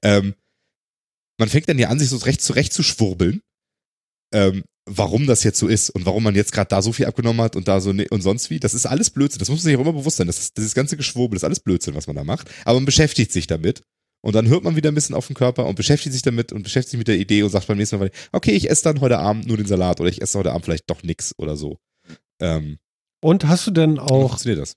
Ähm, 0.00 0.34
man 1.38 1.50
fängt 1.50 1.68
dann 1.68 1.78
ja 1.78 1.90
an, 1.90 1.98
sich 1.98 2.08
so 2.08 2.16
recht 2.16 2.40
zurecht 2.40 2.72
zu 2.72 2.82
schwurbeln, 2.82 3.42
ähm, 4.32 4.64
warum 4.88 5.26
das 5.26 5.42
jetzt 5.42 5.58
so 5.58 5.66
ist 5.66 5.90
und 5.90 6.06
warum 6.06 6.22
man 6.22 6.34
jetzt 6.34 6.52
gerade 6.52 6.68
da 6.68 6.80
so 6.80 6.92
viel 6.92 7.06
abgenommen 7.06 7.40
hat 7.42 7.56
und 7.56 7.66
da 7.68 7.80
so 7.80 7.92
ne 7.92 8.06
und 8.10 8.22
sonst 8.22 8.50
wie. 8.50 8.60
Das 8.60 8.72
ist 8.74 8.86
alles 8.86 9.10
Blödsinn. 9.10 9.40
Das 9.40 9.48
muss 9.48 9.58
man 9.58 9.64
sich 9.64 9.76
auch 9.76 9.80
immer 9.80 9.92
bewusst 9.92 10.16
sein. 10.18 10.26
Das 10.26 10.38
ist, 10.38 10.56
dieses 10.56 10.74
ganze 10.74 10.96
Geschwurbel 10.96 11.36
ist 11.36 11.44
alles 11.44 11.60
Blödsinn, 11.60 11.94
was 11.94 12.06
man 12.06 12.16
da 12.16 12.24
macht. 12.24 12.48
Aber 12.64 12.74
man 12.74 12.84
beschäftigt 12.86 13.32
sich 13.32 13.46
damit. 13.46 13.82
Und 14.22 14.34
dann 14.34 14.48
hört 14.48 14.64
man 14.64 14.74
wieder 14.76 14.90
ein 14.90 14.94
bisschen 14.94 15.14
auf 15.14 15.26
den 15.26 15.34
Körper 15.36 15.66
und 15.66 15.74
beschäftigt 15.76 16.12
sich 16.12 16.22
damit 16.22 16.52
und 16.52 16.62
beschäftigt 16.62 16.92
sich 16.92 16.98
mit 16.98 17.08
der 17.08 17.18
Idee 17.18 17.42
und 17.42 17.50
sagt 17.50 17.66
beim 17.66 17.76
nächsten 17.78 17.98
Mal, 17.98 18.10
okay, 18.32 18.52
ich 18.52 18.70
esse 18.70 18.84
dann 18.84 19.00
heute 19.00 19.18
Abend 19.18 19.46
nur 19.46 19.56
den 19.56 19.66
Salat 19.66 20.00
oder 20.00 20.08
ich 20.08 20.20
esse 20.22 20.38
heute 20.38 20.52
Abend 20.52 20.64
vielleicht 20.64 20.88
doch 20.90 21.02
nix 21.02 21.32
oder 21.38 21.56
so. 21.56 21.78
Ähm, 22.40 22.78
Und 23.22 23.46
hast 23.46 23.66
du 23.66 23.70
denn 23.70 23.98
auch, 23.98 24.28
funktioniert 24.30 24.62
das? 24.62 24.74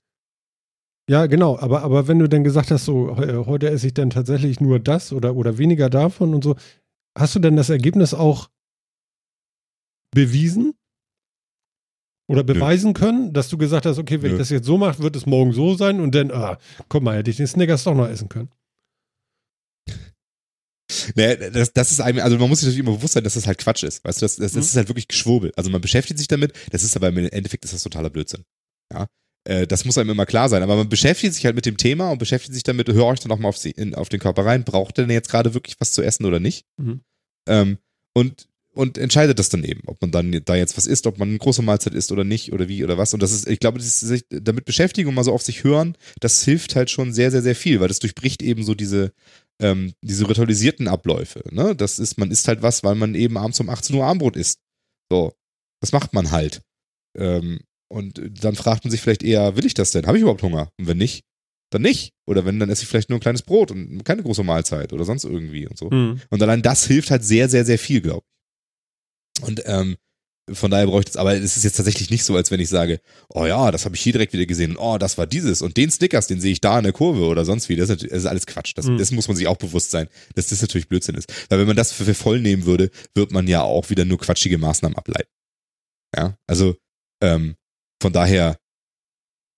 ja 1.08 1.26
genau, 1.26 1.58
aber, 1.58 1.82
aber 1.82 2.06
wenn 2.06 2.18
du 2.20 2.28
denn 2.28 2.44
gesagt 2.44 2.70
hast, 2.70 2.84
so 2.84 3.16
heu- 3.16 3.46
heute 3.46 3.68
esse 3.70 3.88
ich 3.88 3.94
dann 3.94 4.10
tatsächlich 4.10 4.60
nur 4.60 4.78
das 4.78 5.12
oder, 5.12 5.34
oder 5.34 5.58
weniger 5.58 5.90
davon 5.90 6.34
und 6.34 6.44
so, 6.44 6.54
hast 7.18 7.34
du 7.34 7.40
denn 7.40 7.56
das 7.56 7.70
Ergebnis 7.70 8.14
auch 8.14 8.48
bewiesen? 10.14 10.74
Oder 12.28 12.44
beweisen 12.44 12.94
können, 12.94 13.32
dass 13.32 13.48
du 13.48 13.58
gesagt 13.58 13.86
hast, 13.86 13.98
okay, 13.98 14.22
wenn 14.22 14.30
Nö. 14.30 14.36
ich 14.36 14.40
das 14.40 14.50
jetzt 14.50 14.66
so 14.66 14.78
mache, 14.78 15.02
wird 15.02 15.16
es 15.16 15.26
morgen 15.26 15.52
so 15.52 15.74
sein 15.74 15.98
und 15.98 16.14
dann, 16.14 16.30
ah, 16.30 16.58
guck 16.88 17.02
mal, 17.02 17.16
hätte 17.16 17.30
ich 17.30 17.38
den 17.38 17.48
Snickers 17.48 17.82
doch 17.82 17.94
noch 17.94 18.06
essen 18.06 18.28
können. 18.28 18.50
Nee, 21.14 21.36
das, 21.50 21.72
das 21.72 21.92
ist 21.92 22.00
einem, 22.00 22.18
also 22.20 22.36
man 22.38 22.48
muss 22.48 22.60
sich 22.60 22.66
natürlich 22.68 22.84
immer 22.86 22.96
bewusst 22.96 23.14
sein, 23.14 23.22
dass 23.24 23.34
das 23.34 23.46
halt 23.46 23.58
Quatsch 23.58 23.84
ist. 23.84 24.04
Weißt 24.04 24.20
du, 24.20 24.24
das, 24.24 24.36
das, 24.36 24.52
das 24.52 24.54
Mhm. 24.54 24.60
ist 24.60 24.76
halt 24.76 24.88
wirklich 24.88 25.08
Geschwurbel. 25.08 25.52
Also 25.56 25.70
man 25.70 25.80
beschäftigt 25.80 26.18
sich 26.18 26.28
damit, 26.28 26.52
das 26.70 26.82
ist 26.82 26.96
aber 26.96 27.08
im 27.08 27.18
Endeffekt 27.18 27.64
ist 27.64 27.74
das 27.74 27.82
totaler 27.82 28.10
Blödsinn. 28.10 28.44
Ja. 28.92 29.06
äh, 29.48 29.66
das 29.66 29.84
muss 29.84 29.98
einem 29.98 30.10
immer 30.10 30.26
klar 30.26 30.48
sein. 30.48 30.62
Aber 30.64 30.76
man 30.76 30.88
beschäftigt 30.88 31.34
sich 31.34 31.44
halt 31.46 31.54
mit 31.54 31.64
dem 31.64 31.76
Thema 31.76 32.10
und 32.10 32.18
beschäftigt 32.18 32.54
sich 32.54 32.64
damit, 32.64 32.88
hör 32.88 33.06
euch 33.06 33.20
dann 33.20 33.30
auch 33.32 33.38
mal 33.38 33.48
auf, 33.48 33.56
sie, 33.56 33.70
in, 33.70 33.94
auf 33.94 34.08
den 34.08 34.18
Körper 34.20 34.44
rein, 34.44 34.64
braucht 34.64 34.98
der 34.98 35.06
denn 35.06 35.14
jetzt 35.14 35.30
gerade 35.30 35.54
wirklich 35.54 35.76
was 35.80 35.92
zu 35.92 36.02
essen 36.02 36.26
oder 36.26 36.40
nicht? 36.40 36.66
Mhm. 36.76 37.02
Ähm, 37.48 37.78
und, 38.14 38.48
und 38.72 38.98
entscheidet 38.98 39.38
das 39.38 39.48
dann 39.48 39.64
eben, 39.64 39.82
ob 39.86 40.00
man 40.00 40.10
dann 40.10 40.40
da 40.44 40.54
jetzt 40.54 40.76
was 40.76 40.86
isst, 40.86 41.06
ob 41.06 41.18
man 41.18 41.28
eine 41.28 41.38
große 41.38 41.62
Mahlzeit 41.62 41.94
isst 41.94 42.12
oder 42.12 42.24
nicht 42.24 42.52
oder 42.52 42.68
wie 42.68 42.84
oder 42.84 42.98
was. 42.98 43.12
Und 43.14 43.22
das 43.22 43.32
ist, 43.32 43.48
ich 43.48 43.58
glaube, 43.58 43.78
das 43.78 43.86
ist 43.86 44.00
sich 44.00 44.24
damit 44.30 44.64
beschäftigen 44.64 45.08
und 45.08 45.14
mal 45.14 45.24
so 45.24 45.32
auf 45.32 45.42
sich 45.42 45.64
hören, 45.64 45.96
das 46.20 46.44
hilft 46.44 46.76
halt 46.76 46.90
schon 46.90 47.12
sehr, 47.12 47.30
sehr, 47.30 47.42
sehr 47.42 47.56
viel, 47.56 47.80
weil 47.80 47.88
das 47.88 47.98
durchbricht 47.98 48.42
eben 48.42 48.62
so 48.62 48.74
diese, 48.74 49.12
ähm, 49.60 49.92
diese 50.02 50.28
ritualisierten 50.28 50.88
Abläufe. 50.88 51.42
Ne? 51.50 51.74
Das 51.74 51.98
ist, 51.98 52.18
man 52.18 52.30
isst 52.30 52.46
halt 52.48 52.62
was, 52.62 52.84
weil 52.84 52.94
man 52.94 53.14
eben 53.14 53.36
abends 53.36 53.58
um 53.60 53.68
18 53.68 53.96
Uhr 53.96 54.04
Armbrot 54.04 54.36
isst. 54.36 54.60
So, 55.10 55.32
das 55.80 55.92
macht 55.92 56.12
man 56.12 56.30
halt. 56.30 56.62
Ähm, 57.18 57.60
und 57.92 58.20
dann 58.42 58.54
fragt 58.54 58.84
man 58.84 58.92
sich 58.92 59.00
vielleicht 59.00 59.24
eher, 59.24 59.56
will 59.56 59.66
ich 59.66 59.74
das 59.74 59.90
denn? 59.90 60.06
Habe 60.06 60.16
ich 60.16 60.22
überhaupt 60.22 60.42
Hunger? 60.42 60.70
Und 60.78 60.86
wenn 60.86 60.98
nicht, 60.98 61.24
dann 61.70 61.82
nicht. 61.82 62.12
Oder 62.26 62.44
wenn, 62.44 62.60
dann 62.60 62.70
esse 62.70 62.82
ich 62.82 62.88
vielleicht 62.88 63.08
nur 63.08 63.18
ein 63.18 63.22
kleines 63.22 63.42
Brot 63.42 63.72
und 63.72 64.04
keine 64.04 64.22
große 64.22 64.44
Mahlzeit 64.44 64.92
oder 64.92 65.04
sonst 65.04 65.24
irgendwie 65.24 65.66
und 65.66 65.76
so. 65.76 65.90
Mhm. 65.90 66.20
Und 66.30 66.42
allein 66.42 66.62
das 66.62 66.86
hilft 66.86 67.10
halt 67.10 67.24
sehr, 67.24 67.48
sehr, 67.48 67.64
sehr 67.64 67.78
viel, 67.78 68.00
glaube 68.00 68.22
ich. 68.24 68.29
Und 69.42 69.62
ähm, 69.66 69.96
von 70.52 70.70
daher 70.70 70.86
bräuchte 70.86 71.10
es, 71.10 71.16
aber 71.16 71.34
es 71.36 71.56
ist 71.56 71.62
jetzt 71.64 71.76
tatsächlich 71.76 72.10
nicht 72.10 72.24
so, 72.24 72.34
als 72.34 72.50
wenn 72.50 72.58
ich 72.58 72.68
sage, 72.68 73.00
oh 73.28 73.46
ja, 73.46 73.70
das 73.70 73.84
habe 73.84 73.94
ich 73.94 74.02
hier 74.02 74.12
direkt 74.12 74.32
wieder 74.32 74.46
gesehen 74.46 74.76
oh, 74.76 74.98
das 74.98 75.16
war 75.16 75.26
dieses 75.26 75.62
und 75.62 75.76
den 75.76 75.90
Snickers, 75.90 76.26
den 76.26 76.40
sehe 76.40 76.50
ich 76.52 76.60
da 76.60 76.76
in 76.78 76.84
der 76.84 76.92
Kurve 76.92 77.26
oder 77.26 77.44
sonst 77.44 77.68
wie. 77.68 77.76
Das 77.76 77.88
ist, 77.90 78.02
das 78.02 78.10
ist 78.10 78.26
alles 78.26 78.46
Quatsch. 78.46 78.72
Das, 78.76 78.86
Mhm. 78.86 78.98
das 78.98 79.12
muss 79.12 79.28
man 79.28 79.36
sich 79.36 79.46
auch 79.46 79.58
bewusst 79.58 79.90
sein, 79.92 80.08
dass 80.34 80.48
das 80.48 80.60
natürlich 80.60 80.88
Blödsinn 80.88 81.14
ist. 81.14 81.32
Weil 81.48 81.60
wenn 81.60 81.66
man 81.68 81.76
das 81.76 81.92
für, 81.92 82.04
für 82.04 82.14
voll 82.14 82.40
nehmen 82.40 82.64
würde, 82.64 82.90
wird 83.14 83.30
man 83.32 83.46
ja 83.46 83.62
auch 83.62 83.90
wieder 83.90 84.04
nur 84.04 84.18
quatschige 84.18 84.58
Maßnahmen 84.58 84.96
ableiten. 84.98 85.30
Ja, 86.16 86.36
also 86.48 86.76
ähm, 87.22 87.54
von 88.02 88.12
daher 88.12 88.58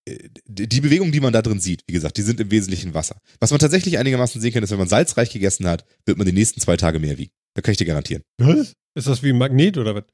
äh, 0.06 0.28
die 0.46 0.80
Bewegungen, 0.80 1.12
die 1.12 1.20
man 1.20 1.32
da 1.32 1.40
drin 1.40 1.60
sieht, 1.60 1.84
wie 1.86 1.94
gesagt, 1.94 2.18
die 2.18 2.22
sind 2.22 2.38
im 2.40 2.50
Wesentlichen 2.50 2.92
Wasser. 2.92 3.16
Was 3.40 3.50
man 3.50 3.60
tatsächlich 3.60 3.96
einigermaßen 3.98 4.40
sehen 4.40 4.52
kann, 4.52 4.62
ist, 4.62 4.70
wenn 4.70 4.78
man 4.78 4.88
salzreich 4.88 5.30
gegessen 5.30 5.66
hat, 5.66 5.86
wird 6.04 6.18
man 6.18 6.26
die 6.26 6.32
nächsten 6.34 6.60
zwei 6.60 6.76
Tage 6.76 6.98
mehr 6.98 7.16
wiegen. 7.16 7.32
Da 7.54 7.62
kann 7.62 7.72
ich 7.72 7.78
dir 7.78 7.86
garantieren. 7.86 8.22
Was? 8.38 8.74
Ist 8.94 9.06
das 9.08 9.22
wie 9.22 9.30
ein 9.30 9.38
Magnet 9.38 9.78
oder 9.78 9.94
was? 9.94 10.04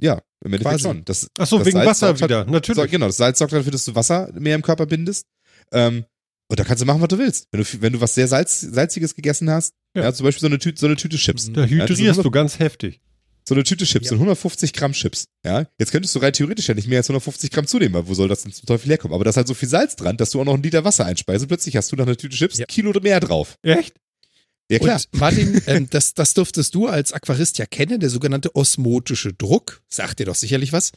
Ja, 0.00 0.22
im 0.44 0.52
Endeffekt 0.52 0.80
schon. 0.82 1.04
Das, 1.04 1.28
Ach 1.38 1.46
so, 1.46 1.58
das 1.58 1.66
wegen 1.66 1.78
Salz 1.78 1.88
Wasser 1.88 2.06
sorgt 2.08 2.20
halt- 2.22 2.30
wieder. 2.30 2.44
Natürlich. 2.44 2.76
So, 2.80 2.86
genau, 2.88 3.06
das 3.06 3.16
Salz 3.16 3.38
sorgt 3.38 3.52
dafür, 3.52 3.72
dass 3.72 3.84
du 3.84 3.94
Wasser 3.96 4.30
mehr 4.34 4.54
im 4.54 4.62
Körper 4.62 4.86
bindest. 4.86 5.26
Ähm, 5.72 6.04
und 6.50 6.58
da 6.60 6.64
kannst 6.64 6.80
du 6.82 6.86
machen, 6.86 7.00
was 7.00 7.08
du 7.08 7.18
willst. 7.18 7.48
Wenn 7.50 7.62
du, 7.62 7.66
wenn 7.82 7.92
du 7.94 8.00
was 8.00 8.14
sehr 8.14 8.28
Salz, 8.28 8.60
Salziges 8.60 9.14
gegessen 9.16 9.50
hast, 9.50 9.74
Ja. 9.96 10.04
ja. 10.04 10.12
zum 10.14 10.24
Beispiel 10.24 10.40
so 10.40 10.46
eine 10.46 10.58
Tüte, 10.58 10.78
so 10.80 10.86
eine 10.86 10.94
Tüte 10.96 11.16
Chips. 11.16 11.52
Da 11.52 11.62
Ja, 11.62 11.66
hydrierst 11.66 12.00
100 12.00 12.24
du 12.24 12.30
ganz 12.30 12.58
heftig. 12.60 13.00
So 13.46 13.54
eine 13.54 13.64
Tüte 13.64 13.84
Chips, 13.86 14.04
Ja. 14.06 14.10
so 14.10 14.14
150 14.16 14.72
Gramm 14.72 14.92
Chips. 14.92 15.24
Ja, 15.44 15.66
jetzt 15.78 15.90
könntest 15.90 16.14
du 16.14 16.20
rein 16.20 16.32
theoretisch 16.32 16.68
ja 16.68 16.74
nicht 16.74 16.86
mehr 16.86 16.98
als 16.98 17.08
150 17.08 17.50
Gramm 17.50 17.66
zunehmen, 17.66 17.94
weil 17.94 18.06
wo 18.06 18.14
soll 18.14 18.28
das 18.28 18.42
denn 18.42 18.52
zum 18.52 18.66
Teufel 18.66 18.88
herkommen? 18.90 19.14
Aber 19.14 19.24
da 19.24 19.30
ist 19.30 19.36
halt 19.36 19.48
so 19.48 19.54
viel 19.54 19.68
Salz 19.68 19.96
dran, 19.96 20.16
dass 20.16 20.30
du 20.30 20.40
auch 20.40 20.44
noch 20.44 20.54
einen 20.54 20.62
Liter 20.62 20.84
Wasser 20.84 21.06
einspeist 21.06 21.42
und 21.42 21.48
plötzlich 21.48 21.74
hast 21.76 21.90
du 21.90 21.96
nach 21.96 22.06
einer 22.06 22.16
Tüte 22.16 22.36
Chips 22.36 22.58
Ja. 22.58 22.64
ein 22.64 22.68
Kilo 22.68 22.90
oder 22.90 23.00
mehr 23.00 23.18
drauf. 23.20 23.56
Echt? 23.62 23.96
Ja, 24.70 24.78
klar. 24.78 25.00
Und 25.12 25.20
Martin, 25.20 25.62
ähm, 25.66 25.86
das, 25.90 26.14
das 26.14 26.34
durftest 26.34 26.74
du 26.74 26.86
als 26.86 27.12
Aquarist 27.12 27.58
ja 27.58 27.66
kennen, 27.66 28.00
der 28.00 28.10
sogenannte 28.10 28.54
osmotische 28.54 29.32
Druck. 29.32 29.80
Sagt 29.88 30.18
dir 30.18 30.26
doch 30.26 30.34
sicherlich 30.34 30.72
was. 30.72 30.92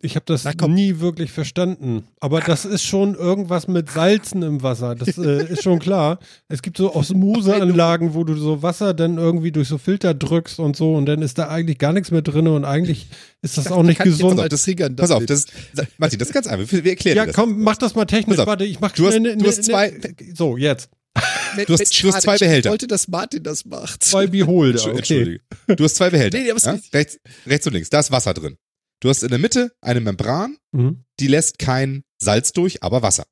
Ich 0.00 0.14
habe 0.14 0.26
das 0.26 0.44
Na, 0.44 0.68
nie 0.68 1.00
wirklich 1.00 1.32
verstanden. 1.32 2.04
Aber 2.20 2.40
das 2.40 2.64
ist 2.64 2.84
schon 2.84 3.14
irgendwas 3.16 3.66
mit 3.66 3.90
Salzen 3.90 4.42
im 4.42 4.62
Wasser. 4.62 4.94
Das 4.94 5.16
äh, 5.18 5.44
ist 5.50 5.64
schon 5.64 5.78
klar. 5.80 6.20
Es 6.46 6.62
gibt 6.62 6.76
so 6.76 6.94
Osmoseanlagen, 6.94 8.14
wo 8.14 8.22
du 8.22 8.36
so 8.36 8.62
Wasser 8.62 8.94
dann 8.94 9.18
irgendwie 9.18 9.50
durch 9.50 9.66
so 9.66 9.78
Filter 9.78 10.14
drückst 10.14 10.60
und 10.60 10.76
so 10.76 10.94
und 10.94 11.06
dann 11.06 11.22
ist 11.22 11.38
da 11.38 11.48
eigentlich 11.48 11.78
gar 11.78 11.92
nichts 11.92 12.10
mehr 12.10 12.22
drin 12.22 12.46
und 12.46 12.64
eigentlich 12.64 13.08
ist 13.42 13.58
das 13.58 13.72
auch 13.72 13.82
nicht 13.82 14.00
gesund. 14.00 14.36
mal 14.36 14.48
triggern, 14.48 14.94
Pass 14.94 15.10
auf, 15.10 15.24
das 15.26 15.40
ist, 15.46 15.52
Martin, 15.96 16.18
das 16.18 16.28
ist 16.28 16.34
ganz 16.34 16.46
einfach. 16.46 16.70
Wir, 16.70 16.84
erklären 16.90 17.16
Ja, 17.16 17.22
dir 17.24 17.28
das. 17.28 17.36
komm, 17.36 17.62
mach 17.62 17.76
das 17.78 17.94
mal 17.94 18.04
technisch. 18.04 18.36
Pass 18.36 18.42
auf. 18.42 18.46
Warte, 18.46 18.64
ich 18.64 18.78
mach 18.80 18.92
Du 18.92 19.06
hast- 19.06 19.14
schnell 19.16 19.36
ne- 19.36 19.42
du 19.42 19.48
hast 19.48 19.56
ne- 19.56 19.62
zwei- 19.62 19.90
ne- 19.90 20.14
So, 20.36 20.56
jetzt. 20.56 20.90
Du 21.14 21.72
hast- 21.74 22.02
du 22.02 22.12
hast 22.12 22.22
zwei 22.22 22.34
Ich 22.34 22.40
Behälter. 22.40 22.70
wollte, 22.70 22.86
dass 22.86 23.08
Martin 23.08 23.42
das 23.42 23.64
macht. 23.64 24.02
Zwei 24.04 24.26
Beholder. 24.26 24.74
Entschuldigung, 24.74 25.02
Okay. 25.02 25.18
Entschuldige. 25.18 25.76
Du 25.76 25.84
hast 25.84 25.96
zwei 25.96 26.10
Behälter. 26.10 26.38
Nee, 26.38 26.48
ja? 26.48 26.54
rechts, 26.92 27.18
rechts 27.46 27.66
und 27.66 27.72
links. 27.72 27.90
Da 27.90 28.00
ist 28.00 28.10
Wasser 28.10 28.34
drin. 28.34 28.56
Du 29.00 29.08
hast 29.08 29.22
in 29.22 29.28
der 29.28 29.38
Mitte 29.38 29.72
eine 29.80 30.00
Membran, 30.00 30.58
Mhm. 30.72 31.04
die 31.20 31.28
lässt 31.28 31.58
kein 31.58 32.02
Salz 32.20 32.52
durch, 32.52 32.82
aber 32.82 33.02
Wasser. 33.02 33.26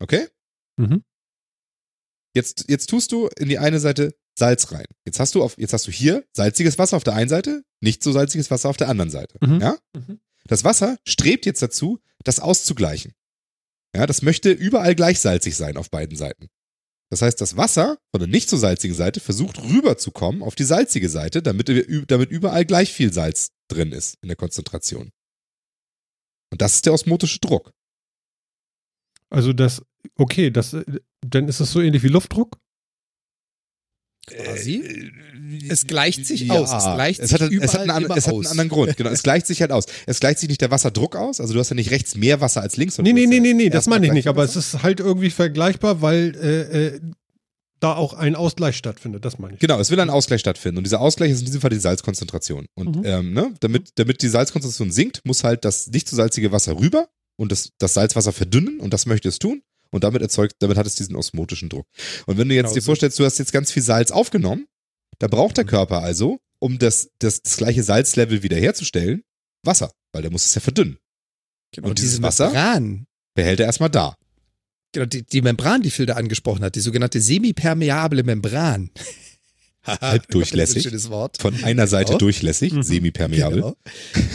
Okay? 0.00 0.26
Mhm. 0.76 1.02
Jetzt, 2.34 2.66
jetzt 2.68 2.90
tust 2.90 3.12
du 3.12 3.28
in 3.38 3.48
die 3.48 3.58
eine 3.58 3.80
Seite 3.80 4.14
Salz 4.38 4.70
rein. 4.72 4.84
Jetzt 5.06 5.18
hast 5.18 5.34
du 5.34 5.42
auf, 5.42 5.56
jetzt 5.58 5.72
hast 5.72 5.86
du 5.86 5.90
hier 5.90 6.24
salziges 6.34 6.78
Wasser 6.78 6.96
auf 6.98 7.04
der 7.04 7.14
einen 7.14 7.30
Seite, 7.30 7.64
nicht 7.80 8.02
so 8.02 8.12
salziges 8.12 8.50
Wasser 8.50 8.68
auf 8.68 8.76
der 8.76 8.88
anderen 8.88 9.10
Seite. 9.10 9.38
Mhm. 9.40 9.60
Ja? 9.60 9.78
Mhm. 9.96 10.20
Das 10.44 10.62
Wasser 10.62 10.98
strebt 11.04 11.46
jetzt 11.46 11.62
dazu, 11.62 11.98
das 12.24 12.38
auszugleichen. 12.40 13.12
Ja, 13.94 14.06
das 14.06 14.20
möchte 14.20 14.50
überall 14.50 14.94
gleich 14.94 15.18
salzig 15.20 15.56
sein 15.56 15.76
auf 15.78 15.90
beiden 15.90 16.16
Seiten. 16.18 16.48
Das 17.10 17.22
heißt, 17.22 17.40
das 17.40 17.56
Wasser 17.56 17.98
von 18.10 18.20
der 18.20 18.28
nicht 18.28 18.48
so 18.48 18.56
salzigen 18.56 18.96
Seite 18.96 19.20
versucht 19.20 19.62
rüberzukommen 19.62 20.42
auf 20.42 20.54
die 20.54 20.64
salzige 20.64 21.08
Seite, 21.08 21.40
damit, 21.42 21.68
damit 22.10 22.30
überall 22.30 22.64
gleich 22.64 22.92
viel 22.92 23.12
Salz 23.12 23.52
drin 23.68 23.92
ist 23.92 24.16
in 24.22 24.28
der 24.28 24.36
Konzentration. 24.36 25.12
Und 26.50 26.62
das 26.62 26.74
ist 26.74 26.86
der 26.86 26.92
osmotische 26.92 27.38
Druck. 27.38 27.72
Also 29.30 29.52
das, 29.52 29.82
okay, 30.16 30.50
das, 30.50 30.72
äh, 30.72 30.84
dann 31.20 31.48
ist 31.48 31.60
es 31.60 31.72
so 31.72 31.80
ähnlich 31.80 32.02
wie 32.02 32.08
Luftdruck. 32.08 32.58
Quasi. 34.26 34.76
Äh, 34.76 35.10
Es 35.68 35.86
gleicht 35.86 36.26
sich 36.26 36.40
ja, 36.42 36.54
aus. 36.54 36.72
Es 36.72 36.82
gleicht 36.94 37.20
es 37.20 37.32
hat, 37.32 37.40
sich 37.48 37.60
es 37.62 37.74
hat, 37.74 37.80
einen, 37.82 37.90
an- 37.90 38.16
es 38.16 38.26
hat 38.26 38.34
einen 38.34 38.46
anderen 38.46 38.68
Grund. 38.68 38.96
Genau, 38.96 39.10
es 39.10 39.22
gleicht 39.22 39.46
sich 39.46 39.60
halt 39.60 39.70
aus. 39.72 39.86
Es 40.06 40.18
gleicht 40.20 40.40
sich 40.40 40.48
nicht 40.48 40.60
der 40.60 40.70
Wasserdruck 40.70 41.14
aus. 41.16 41.40
Also 41.40 41.54
du 41.54 41.60
hast 41.60 41.70
ja 41.70 41.76
nicht 41.76 41.90
rechts 41.92 42.16
mehr 42.16 42.40
Wasser 42.40 42.60
als 42.62 42.76
links. 42.76 42.98
Nee, 42.98 43.12
nee, 43.12 43.26
nee, 43.26 43.38
nee, 43.40 43.54
nee, 43.54 43.70
das 43.70 43.86
meine 43.86 44.06
ich 44.06 44.12
nicht, 44.12 44.26
aber 44.28 44.42
Wasser. 44.42 44.58
es 44.58 44.74
ist 44.74 44.82
halt 44.82 44.98
irgendwie 45.00 45.30
vergleichbar, 45.30 46.02
weil 46.02 46.34
äh, 46.42 46.86
äh, 46.96 47.00
da 47.78 47.94
auch 47.94 48.14
ein 48.14 48.34
Ausgleich 48.34 48.76
stattfindet, 48.76 49.24
das 49.24 49.38
meine 49.38 49.54
ich. 49.54 49.60
Genau, 49.60 49.78
es 49.78 49.90
will 49.90 50.00
ein 50.00 50.10
Ausgleich 50.10 50.40
stattfinden. 50.40 50.78
Und 50.78 50.84
dieser 50.84 51.00
Ausgleich 51.00 51.30
ist 51.30 51.40
in 51.40 51.44
diesem 51.46 51.60
Fall 51.60 51.70
die 51.70 51.76
Salzkonzentration. 51.78 52.66
Und 52.74 52.96
Mhm. 52.96 53.02
ähm, 53.04 53.32
ne, 53.32 53.54
damit, 53.60 53.90
damit 53.96 54.22
die 54.22 54.28
Salzkonzentration 54.28 54.90
sinkt, 54.90 55.20
muss 55.24 55.44
halt 55.44 55.64
das 55.64 55.86
nicht 55.88 56.08
zu 56.08 56.16
salzige 56.16 56.50
Wasser 56.52 56.78
rüber 56.78 57.08
und 57.38 57.52
das, 57.52 57.70
das 57.78 57.94
Salzwasser 57.94 58.32
verdünnen 58.32 58.80
und 58.80 58.92
das 58.94 59.06
möchte 59.06 59.28
es 59.28 59.38
tun. 59.38 59.62
Und 59.90 60.04
damit 60.04 60.22
erzeugt, 60.22 60.54
damit 60.60 60.76
hat 60.76 60.86
es 60.86 60.94
diesen 60.94 61.16
osmotischen 61.16 61.68
Druck. 61.68 61.86
Und 62.26 62.38
wenn 62.38 62.48
du 62.48 62.54
jetzt 62.54 62.66
Genau 62.68 62.74
dir 62.74 62.82
vorstellst, 62.82 63.18
du 63.18 63.24
hast 63.24 63.38
jetzt 63.38 63.52
ganz 63.52 63.70
viel 63.72 63.82
Salz 63.82 64.10
aufgenommen, 64.10 64.66
da 65.18 65.28
braucht 65.28 65.56
der 65.56 65.64
Mhm. 65.64 65.68
Körper 65.68 66.02
also, 66.02 66.38
um 66.58 66.78
das, 66.78 67.10
das, 67.18 67.42
das 67.42 67.56
gleiche 67.56 67.82
Salzlevel 67.82 68.42
wiederherzustellen, 68.42 69.22
Wasser, 69.62 69.92
weil 70.12 70.22
der 70.22 70.30
muss 70.30 70.44
es 70.46 70.54
ja 70.54 70.60
verdünnen. 70.60 70.98
Genau, 71.72 71.88
Und 71.88 71.98
diese 71.98 72.08
dieses 72.08 72.22
Wasser? 72.22 72.46
Membran, 72.46 73.06
Behält 73.34 73.60
er 73.60 73.66
erstmal 73.66 73.90
da. 73.90 74.16
genau, 74.92 75.06
die, 75.06 75.22
die 75.24 75.42
Membran, 75.42 75.82
die 75.82 75.90
Phil 75.90 76.06
da 76.06 76.14
angesprochen 76.14 76.64
hat, 76.64 76.74
die 76.74 76.80
sogenannte 76.80 77.20
semipermeable 77.20 78.22
Membran. 78.22 78.90
Halbdurchlässig. 79.86 80.76
Ein 80.86 80.90
schönes 80.90 81.10
Wort. 81.10 81.38
Von 81.40 81.62
einer 81.64 81.86
Seite 81.86 82.08
Genau. 82.08 82.18
durchlässig, 82.18 82.72
Mhm. 82.72 82.82
semipermeabel. 82.82 83.60
Genau. 83.62 83.76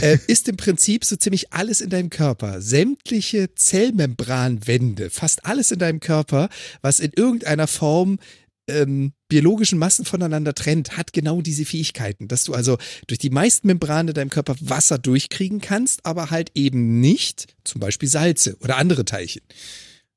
äh, 0.02 0.18
ist 0.28 0.48
im 0.50 0.58
Prinzip 0.58 1.06
so 1.06 1.16
ziemlich 1.16 1.52
alles 1.54 1.82
in 1.82 1.90
deinem 1.90 2.10
Körper. 2.10 2.62
Sämtliche 2.62 3.54
Zellmembranwände, 3.56 5.10
fast 5.10 5.46
alles 5.46 5.72
in 5.72 5.80
deinem 5.80 6.00
Körper, 6.00 6.50
was 6.82 7.00
in 7.00 7.12
irgendeiner 7.16 7.68
Form 7.68 8.20
ähm, 8.68 9.12
biologischen 9.28 9.80
Massen 9.80 10.06
voneinander 10.06 10.54
trennt, 10.54 10.96
hat 10.96 11.14
genau 11.14 11.42
diese 11.42 11.66
Fähigkeiten, 11.66 12.28
dass 12.28 12.44
du 12.46 12.54
also 12.54 12.78
durch 13.08 13.18
die 13.18 13.30
meisten 13.32 13.68
Membrane 13.68 14.12
in 14.12 14.14
deinem 14.14 14.30
Körper 14.30 14.56
Wasser 14.62 14.98
durchkriegen 14.98 15.60
kannst, 15.62 16.06
aber 16.06 16.30
halt 16.30 16.52
eben 16.56 17.02
nicht 17.02 17.56
zum 17.64 17.82
Beispiel 17.82 18.08
Salze 18.08 18.56
oder 18.62 18.78
andere 18.78 19.04
Teilchen. 19.04 19.42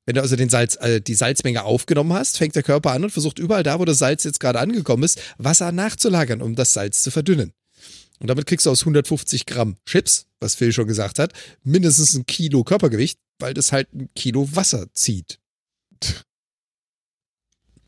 Wenn 0.05 0.15
du 0.15 0.21
also 0.21 0.35
den 0.35 0.49
Salz, 0.49 0.77
äh, 0.77 1.01
die 1.01 1.15
Salzmenge 1.15 1.63
aufgenommen 1.63 2.13
hast, 2.13 2.37
fängt 2.37 2.55
der 2.55 2.63
Körper 2.63 2.91
an 2.91 3.03
und 3.03 3.09
versucht 3.09 3.39
überall 3.39 3.63
da, 3.63 3.79
wo 3.79 3.85
das 3.85 3.97
Salz 3.97 4.23
jetzt 4.23 4.39
gerade 4.39 4.59
angekommen 4.59 5.03
ist, 5.03 5.19
Wasser 5.37 5.71
nachzulagern, 5.71 6.41
um 6.41 6.55
das 6.55 6.73
Salz 6.73 7.01
zu 7.01 7.11
verdünnen. 7.11 7.53
Und 8.19 8.27
damit 8.27 8.45
kriegst 8.45 8.65
du 8.65 8.71
aus 8.71 8.81
150 8.81 9.45
Gramm 9.45 9.77
Chips, 9.85 10.27
was 10.39 10.55
Phil 10.55 10.71
schon 10.71 10.87
gesagt 10.87 11.19
hat, 11.19 11.33
mindestens 11.63 12.13
ein 12.13 12.25
Kilo 12.25 12.63
Körpergewicht, 12.63 13.19
weil 13.39 13.53
das 13.53 13.71
halt 13.71 13.93
ein 13.93 14.09
Kilo 14.15 14.47
Wasser 14.55 14.87
zieht. 14.93 15.39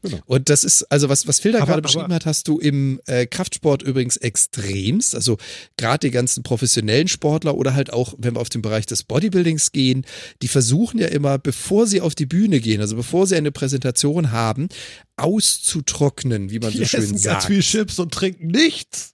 Genau. 0.04 0.20
Und 0.26 0.50
das 0.50 0.64
ist, 0.64 0.84
also 0.92 1.10
was, 1.10 1.28
was 1.28 1.40
Phil 1.40 1.52
da 1.54 1.58
Aber- 1.60 1.68
gerade 1.68 1.82
beschrieben 1.82 2.14
hat, 2.14 2.26
hast 2.26 2.48
du 2.48 2.60
im 2.60 3.02
äh, 3.08 3.26
Kraftsport 3.26 3.82
übrigens 3.82 4.16
extremst. 4.18 5.16
Also 5.16 5.38
gerade 5.76 6.08
die 6.08 6.12
ganzen 6.12 6.44
professionellen 6.44 7.08
Sportler 7.08 7.56
oder 7.56 7.74
halt 7.74 7.92
auch, 7.92 8.14
wenn 8.18 8.36
wir 8.36 8.40
auf 8.42 8.50
den 8.50 8.62
Bereich 8.62 8.86
des 8.86 9.04
Bodybuildings 9.04 9.72
gehen, 9.72 10.06
die 10.42 10.48
versuchen 10.48 11.00
ja 11.00 11.08
immer, 11.08 11.38
bevor 11.40 11.88
sie 11.88 12.02
auf 12.02 12.16
die 12.16 12.26
Bühne 12.28 12.60
gehen, 12.60 12.80
also 12.82 12.96
bevor 12.96 13.26
sie 13.28 13.36
eine 13.36 13.52
Präsentation 13.52 14.32
haben, 14.32 14.70
auszutrocknen, 15.16 16.52
wie 16.52 16.60
man 16.60 16.72
so 16.72 16.86
schön 16.86 17.00
essen 17.02 17.12
ganz 17.14 17.24
sagt. 17.24 17.46
viel 17.46 17.62
Chips 17.62 18.00
und 18.00 18.14
trinken 18.14 18.48
nichts. 18.48 19.14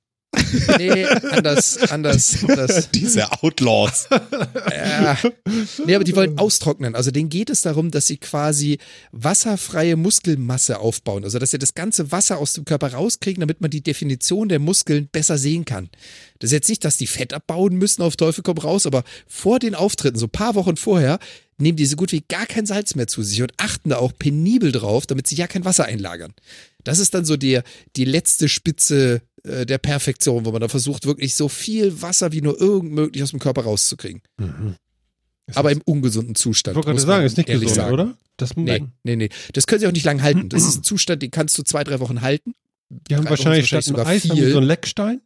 Nee, 0.77 1.05
anders, 1.05 1.77
anders, 1.91 2.43
anders. 2.43 2.89
Diese 2.93 3.31
Outlaws. 3.31 4.07
Ja. 4.09 5.17
Nee, 5.85 5.95
aber 5.95 6.03
die 6.03 6.15
wollen 6.15 6.37
austrocknen. 6.37 6.95
Also 6.95 7.11
denen 7.11 7.29
geht 7.29 7.49
es 7.49 7.61
darum, 7.61 7.91
dass 7.91 8.07
sie 8.07 8.17
quasi 8.17 8.79
wasserfreie 9.11 9.95
Muskelmasse 9.95 10.79
aufbauen. 10.79 11.23
Also 11.23 11.39
dass 11.39 11.51
sie 11.51 11.59
das 11.59 11.73
ganze 11.73 12.11
Wasser 12.11 12.37
aus 12.37 12.53
dem 12.53 12.65
Körper 12.65 12.93
rauskriegen, 12.93 13.41
damit 13.41 13.61
man 13.61 13.71
die 13.71 13.81
Definition 13.81 14.49
der 14.49 14.59
Muskeln 14.59 15.07
besser 15.11 15.37
sehen 15.37 15.65
kann. 15.65 15.89
Das 16.39 16.49
ist 16.49 16.53
jetzt 16.53 16.69
nicht, 16.69 16.83
dass 16.83 16.97
die 16.97 17.07
Fett 17.07 17.33
abbauen 17.33 17.75
müssen, 17.75 18.01
auf 18.01 18.15
Teufel 18.15 18.43
komm 18.43 18.57
raus, 18.57 18.85
aber 18.85 19.03
vor 19.27 19.59
den 19.59 19.75
Auftritten, 19.75 20.17
so 20.17 20.25
ein 20.25 20.31
paar 20.31 20.55
Wochen 20.55 20.77
vorher, 20.77 21.19
nehmen 21.57 21.77
die 21.77 21.85
so 21.85 21.95
gut 21.95 22.11
wie 22.11 22.23
gar 22.27 22.45
kein 22.45 22.65
Salz 22.65 22.95
mehr 22.95 23.07
zu 23.07 23.23
sich 23.23 23.41
und 23.41 23.53
achten 23.57 23.89
da 23.89 23.97
auch 23.97 24.13
penibel 24.17 24.71
drauf, 24.71 25.05
damit 25.05 25.27
sie 25.27 25.35
ja 25.35 25.47
kein 25.47 25.65
Wasser 25.65 25.85
einlagern. 25.85 26.33
Das 26.83 26.99
ist 26.99 27.13
dann 27.13 27.25
so 27.25 27.37
der, 27.37 27.63
die 27.95 28.05
letzte 28.05 28.49
Spitze 28.49 29.21
äh, 29.43 29.65
der 29.65 29.77
Perfektion, 29.77 30.45
wo 30.45 30.51
man 30.51 30.61
da 30.61 30.67
versucht, 30.67 31.05
wirklich 31.05 31.35
so 31.35 31.47
viel 31.49 32.01
Wasser 32.01 32.31
wie 32.31 32.41
nur 32.41 32.59
irgend 32.59 32.91
möglich 32.93 33.21
aus 33.23 33.31
dem 33.31 33.39
Körper 33.39 33.63
rauszukriegen. 33.63 34.21
Mhm. 34.37 34.75
Aber 35.55 35.69
das- 35.69 35.77
im 35.77 35.83
ungesunden 35.85 36.35
Zustand. 36.35 36.73
ich 36.73 36.75
wollte 36.77 36.87
gerade 36.95 37.01
sagen, 37.07 37.25
ist 37.25 37.37
nicht 37.37 37.47
gesund, 37.47 37.69
sagen. 37.71 37.93
oder? 37.93 38.17
Das, 38.37 38.55
Nee, 38.55 38.83
nee, 39.03 39.15
nee. 39.15 39.29
Das 39.53 39.67
können 39.67 39.81
sie 39.81 39.87
auch 39.87 39.91
nicht 39.91 40.05
lange 40.05 40.23
halten. 40.23 40.49
Das 40.49 40.63
ist 40.65 40.77
ein 40.77 40.83
Zustand, 40.83 41.21
den 41.21 41.31
kannst 41.31 41.57
du 41.57 41.63
zwei, 41.63 41.83
drei 41.83 41.99
Wochen 41.99 42.21
halten. 42.21 42.53
Die 42.89 43.15
haben 43.15 43.23
drei 43.23 43.31
wahrscheinlich 43.31 43.67
statt 43.67 43.87
einem 43.87 43.99
Eis 44.07 44.27
haben 44.29 44.37
so 44.51 44.57
einen 44.57 44.67
Leckstein. 44.67 45.21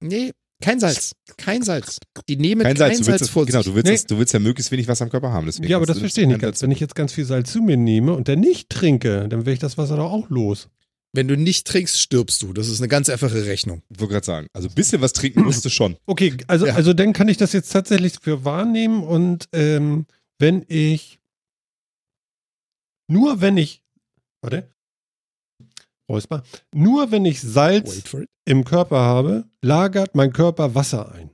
Nee, 0.00 0.32
kein 0.60 0.80
Salz. 0.80 1.14
Kein 1.36 1.62
Salz. 1.62 1.98
Die 2.28 2.36
nehmen 2.36 2.62
Kein 2.62 2.72
kein, 2.74 2.76
Salz, 2.76 2.98
du 2.98 3.04
Salz, 3.04 3.20
willst, 3.20 3.30
vor 3.32 3.46
genau, 3.46 3.60
sich. 3.60 3.66
du 3.70 3.74
willst, 3.74 3.86
Nee. 3.88 3.94
es- 3.94 4.06
du 4.06 4.18
willst 4.18 4.32
ja 4.34 4.40
möglichst 4.40 4.70
wenig 4.72 4.88
Wasser 4.88 5.04
im 5.04 5.10
Körper 5.10 5.32
haben. 5.32 5.46
Deswegen 5.46 5.68
Ja, 5.68 5.76
aber 5.76 5.86
das 5.86 5.98
verstehe 5.98 6.22
ich 6.24 6.28
nicht 6.28 6.34
kein 6.40 6.48
ganz. 6.48 6.58
Salz. 6.58 6.62
Wenn 6.68 6.72
ich 6.72 6.80
jetzt 6.80 6.94
ganz 6.94 7.12
viel 7.12 7.24
Salz 7.24 7.52
zu 7.52 7.60
mir 7.62 7.76
nehme 7.76 8.12
und 8.14 8.28
dann 8.28 8.40
nicht 8.40 8.68
trinke, 8.70 9.28
dann 9.28 9.40
wäre 9.46 9.54
ich 9.54 9.58
das 9.60 9.78
Wasser 9.78 9.96
doch 9.96 10.10
auch 10.10 10.28
los. 10.30 10.68
Wenn 11.12 11.26
du 11.26 11.36
nicht 11.36 11.66
trinkst, 11.66 11.98
stirbst 12.00 12.42
du. 12.42 12.52
Das 12.52 12.68
ist 12.68 12.80
eine 12.80 12.88
ganz 12.88 13.08
einfache 13.08 13.46
Rechnung. 13.46 13.82
Ich 13.88 13.98
wollte 13.98 14.12
gerade 14.14 14.26
sagen, 14.26 14.46
also 14.52 14.68
ein 14.68 14.74
bisschen 14.74 15.00
was 15.00 15.12
trinken 15.14 15.42
musst 15.42 15.64
du 15.64 15.70
schon. 15.70 15.96
Okay, 16.06 16.36
also, 16.46 16.66
Ja. 16.66 16.74
also 16.74 16.92
dann 16.92 17.12
kann 17.12 17.28
ich 17.28 17.38
das 17.38 17.52
jetzt 17.52 17.72
tatsächlich 17.72 18.14
für 18.20 18.44
wahrnehmen 18.44 19.02
und 19.02 19.48
ähm, 19.52 20.06
wenn 20.38 20.64
ich 20.68 21.18
nur 23.10 23.40
wenn 23.40 23.56
ich 23.56 23.82
warte 24.42 24.68
Räusper, 26.10 26.42
nur 26.74 27.10
wenn 27.10 27.24
ich 27.24 27.40
Salz 27.40 28.02
im 28.46 28.64
Körper 28.64 28.98
habe, 28.98 29.44
lagert 29.62 30.14
mein 30.14 30.32
Körper 30.32 30.74
Wasser 30.74 31.12
ein. 31.12 31.30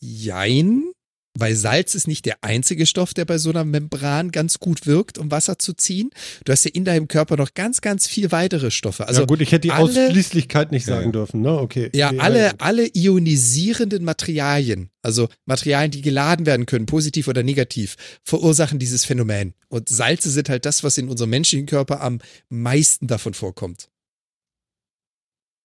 Jein, 0.00 0.91
weil 1.38 1.56
Salz 1.56 1.94
ist 1.94 2.06
nicht 2.06 2.26
der 2.26 2.36
einzige 2.42 2.86
Stoff, 2.86 3.14
der 3.14 3.24
bei 3.24 3.38
so 3.38 3.50
einer 3.50 3.64
Membran 3.64 4.30
ganz 4.30 4.58
gut 4.58 4.86
wirkt, 4.86 5.16
um 5.18 5.30
Wasser 5.30 5.58
zu 5.58 5.72
ziehen. 5.72 6.10
Du 6.44 6.52
hast 6.52 6.64
ja 6.64 6.70
in 6.74 6.84
deinem 6.84 7.08
Körper 7.08 7.36
noch 7.36 7.54
ganz, 7.54 7.80
ganz 7.80 8.06
viel 8.06 8.30
weitere 8.32 8.70
Stoffe. 8.70 9.08
Also 9.08 9.20
ja 9.22 9.26
gut, 9.26 9.40
ich 9.40 9.50
hätte 9.52 9.62
die 9.68 9.70
alle- 9.70 10.06
Ausschließlichkeit 10.08 10.72
nicht 10.72 10.86
Ja, 10.86 10.94
sagen 10.96 11.06
ja. 11.06 11.12
dürfen, 11.12 11.40
ne? 11.40 11.58
Okay. 11.58 11.90
Ja, 11.94 12.12
Nee, 12.12 12.18
alle, 12.18 12.50
gut. 12.50 12.60
alle 12.60 12.90
ionisierenden 12.94 14.04
Materialien, 14.04 14.90
also 15.02 15.28
Materialien, 15.46 15.90
die 15.90 16.02
geladen 16.02 16.46
werden 16.46 16.66
können, 16.66 16.86
positiv 16.86 17.28
oder 17.28 17.42
negativ, 17.42 17.96
verursachen 18.24 18.78
dieses 18.78 19.04
Phänomen. 19.04 19.54
Und 19.68 19.88
Salze 19.88 20.30
sind 20.30 20.48
halt 20.48 20.66
das, 20.66 20.84
was 20.84 20.98
in 20.98 21.08
unserem 21.08 21.30
menschlichen 21.30 21.66
Körper 21.66 22.00
am 22.02 22.18
meisten 22.50 23.06
davon 23.06 23.34
vorkommt. 23.34 23.88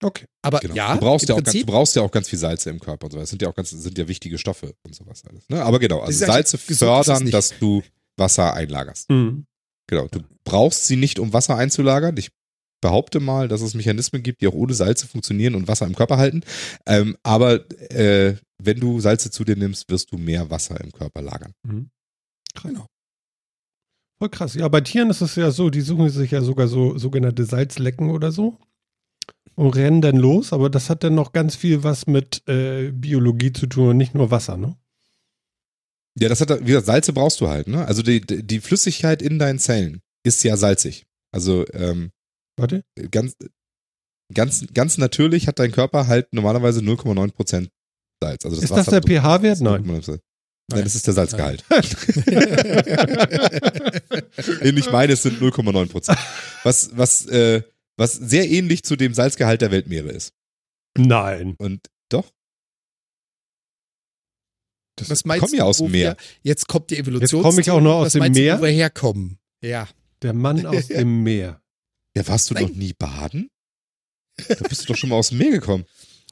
Okay. 0.04 0.26
Aber 0.44 0.60
Genau. 0.60 0.76
ja, 0.76 0.94
du, 0.94 1.00
brauchst 1.00 1.28
ja 1.28 1.36
auch 1.36 1.38
ganz, 1.40 1.46
du 1.48 1.52
Prinzip, 1.52 1.68
brauch 1.68 1.96
ja 1.96 2.02
auch 2.04 2.12
ganz 2.12 2.30
viel 2.30 2.40
Salze 2.40 2.70
im 2.70 2.80
Körper 2.80 3.06
und 3.06 3.12
so. 3.12 3.20
Das 3.20 3.30
sind 3.30 3.42
ja 3.42 3.50
auch 3.50 3.56
ganz, 3.56 3.72
sind 3.72 3.98
ja 3.98 4.08
wichtige 4.08 4.38
Stoffe 4.38 4.76
und 4.84 4.94
sowas 4.96 5.24
alles. 5.26 5.50
Ne? 5.50 5.64
Aber 5.64 5.80
genau, 5.80 6.02
also 6.02 6.26
Salze 6.26 6.58
das 6.58 6.78
fördern, 6.78 7.24
nicht. 7.24 7.34
dass 7.34 7.58
du 7.58 7.82
Wasser 8.16 8.54
einlagerst. 8.54 9.10
Mhm. 9.10 9.46
Genau. 9.88 10.08
Du 10.10 10.20
brauchst 10.44 10.86
sie 10.86 10.98
nicht, 10.98 11.20
um 11.20 11.34
Wasser 11.34 11.56
einzulagern. 11.56 12.16
Ich 12.18 12.30
behaupte 12.82 13.20
mal, 13.20 13.48
dass 13.48 13.62
es 13.62 13.74
Mechanismen 13.74 14.22
gibt, 14.22 14.42
die 14.42 14.48
auch 14.48 14.54
ohne 14.54 14.74
Salze 14.74 15.08
funktionieren 15.08 15.56
und 15.56 15.68
Wasser 15.68 15.88
im 15.88 15.96
Körper 15.96 16.18
halten. 16.18 16.44
Ähm, 16.86 17.18
aber 17.24 17.66
äh, 17.92 18.36
wenn 18.62 18.80
du 18.80 19.00
Salze 19.00 19.32
zu 19.32 19.44
dir 19.44 19.56
nimmst, 19.56 19.90
wirst 19.90 20.12
du 20.12 20.18
mehr 20.18 20.50
Wasser 20.52 20.80
im 20.82 20.92
Körper 20.92 21.22
lagern. 21.22 21.54
Mhm. 21.64 21.90
Genau. 22.62 22.86
Voll 24.20 24.30
krass. 24.30 24.54
Ja, 24.56 24.68
bei 24.68 24.82
Tieren 24.82 25.10
ist 25.10 25.22
es 25.22 25.36
ja 25.36 25.52
so, 25.52 25.70
die 25.70 25.82
suchen 25.82 26.10
sich 26.10 26.32
ja 26.32 26.42
sogar 26.42 26.68
so 26.68 26.98
sogenannte 26.98 27.46
Salzlecken 27.46 28.10
oder 28.10 28.32
so 28.32 28.58
und 29.58 29.76
rennen 29.76 30.02
dann 30.02 30.18
los, 30.18 30.54
aber 30.54 30.70
das 30.70 30.90
hat 30.90 31.04
dann 31.04 31.16
noch 31.16 31.32
ganz 31.34 31.56
viel 31.56 31.84
was 31.84 32.06
mit 32.06 32.48
äh, 32.48 32.92
Biologie 32.92 33.52
zu 33.52 33.66
tun 33.68 33.90
und 33.90 33.98
nicht 33.98 34.14
nur 34.14 34.32
Wasser, 34.32 34.56
ne? 34.56 34.78
Ja, 36.20 36.30
das 36.30 36.42
hat, 36.42 36.50
wie 36.62 36.66
gesagt, 36.66 36.88
Salze 36.88 37.14
brauchst 37.14 37.42
du 37.42 37.48
halt. 37.48 37.68
Ne? 37.68 37.86
Also 37.86 38.02
die, 38.02 38.22
die 38.22 38.60
Flüssigkeit 38.60 39.22
in 39.22 39.38
deinen 39.38 39.60
Zellen 39.60 40.02
ist 40.24 40.44
ja 40.44 40.58
salzig. 40.58 41.06
Also 41.32 41.64
ähm, 41.74 42.12
Warte. 42.56 42.84
ganz, 43.12 43.36
ganz, 44.34 44.66
ganz 44.74 44.98
natürlich 44.98 45.48
hat 45.48 45.60
dein 45.60 45.72
Körper 45.72 46.08
halt 46.08 46.34
normalerweise 46.34 46.80
0,9% 46.80 47.68
Salz. 48.22 48.46
Also 48.46 48.56
das 48.58 48.64
ist 48.64 48.72
das 48.76 48.88
der 48.88 49.04
Wasser- 49.04 49.08
pH-Wert? 49.08 49.62
Nein. 49.62 49.86
0,9%. 49.86 50.20
Nein, 50.70 50.84
das 50.84 50.96
ist 50.96 51.08
der 51.08 51.14
Salzgehalt. 51.14 51.64
Nein. 51.70 51.82
Den 54.64 54.78
ich 54.78 54.92
meine, 54.92 55.14
es 55.14 55.24
sind 55.24 55.40
0,9%. 55.42 56.18
Was, 56.64 56.90
was, 56.98 57.26
äh, 57.28 57.62
was 57.98 58.14
sehr 58.14 58.48
ähnlich 58.50 58.84
zu 58.84 58.96
dem 58.96 59.14
Salzgehalt 59.14 59.62
der 59.62 59.72
Weltmeere 59.72 60.10
ist. 60.10 60.34
Nein. 60.98 61.56
Und 61.58 61.88
doch, 62.10 62.32
Das, 64.96 65.10
was 65.10 65.20
ich 65.20 65.26
meinst 65.26 65.46
komme 65.46 65.58
ja 65.58 65.64
aus 65.64 65.78
dem 65.78 65.92
Meer. 65.92 66.16
Wir, 66.44 66.52
jetzt 66.52 66.68
kommt 66.68 66.90
die 66.90 66.98
Evolution. 66.98 67.44
komme 67.44 67.62
ich 67.62 67.70
auch 67.70 67.82
noch 67.82 67.96
aus 68.00 68.06
was 68.06 68.14
dem 68.14 68.32
Meer? 68.34 68.56
Du, 68.56 68.62
wo 68.62 68.66
wir 68.66 68.72
herkommen. 68.72 69.38
Ja. 69.62 69.88
der 70.22 70.34
Mann 70.34 70.66
aus 70.66 70.88
dem 70.88 71.24
Meer. 71.24 71.62
Ja, 72.16 72.28
warst 72.28 72.50
du 72.50 72.54
Nein. 72.56 72.64
noch 72.64 72.72
nie 72.72 72.94
baden? 72.94 73.50
Da 74.48 74.56
bist 74.68 74.84
du 74.84 74.86
doch 74.94 74.98
schon 74.98 75.10
mal 75.10 75.18
aus 75.18 75.30
dem 75.30 75.38
Meer 75.40 75.52
gekommen. 75.52 75.86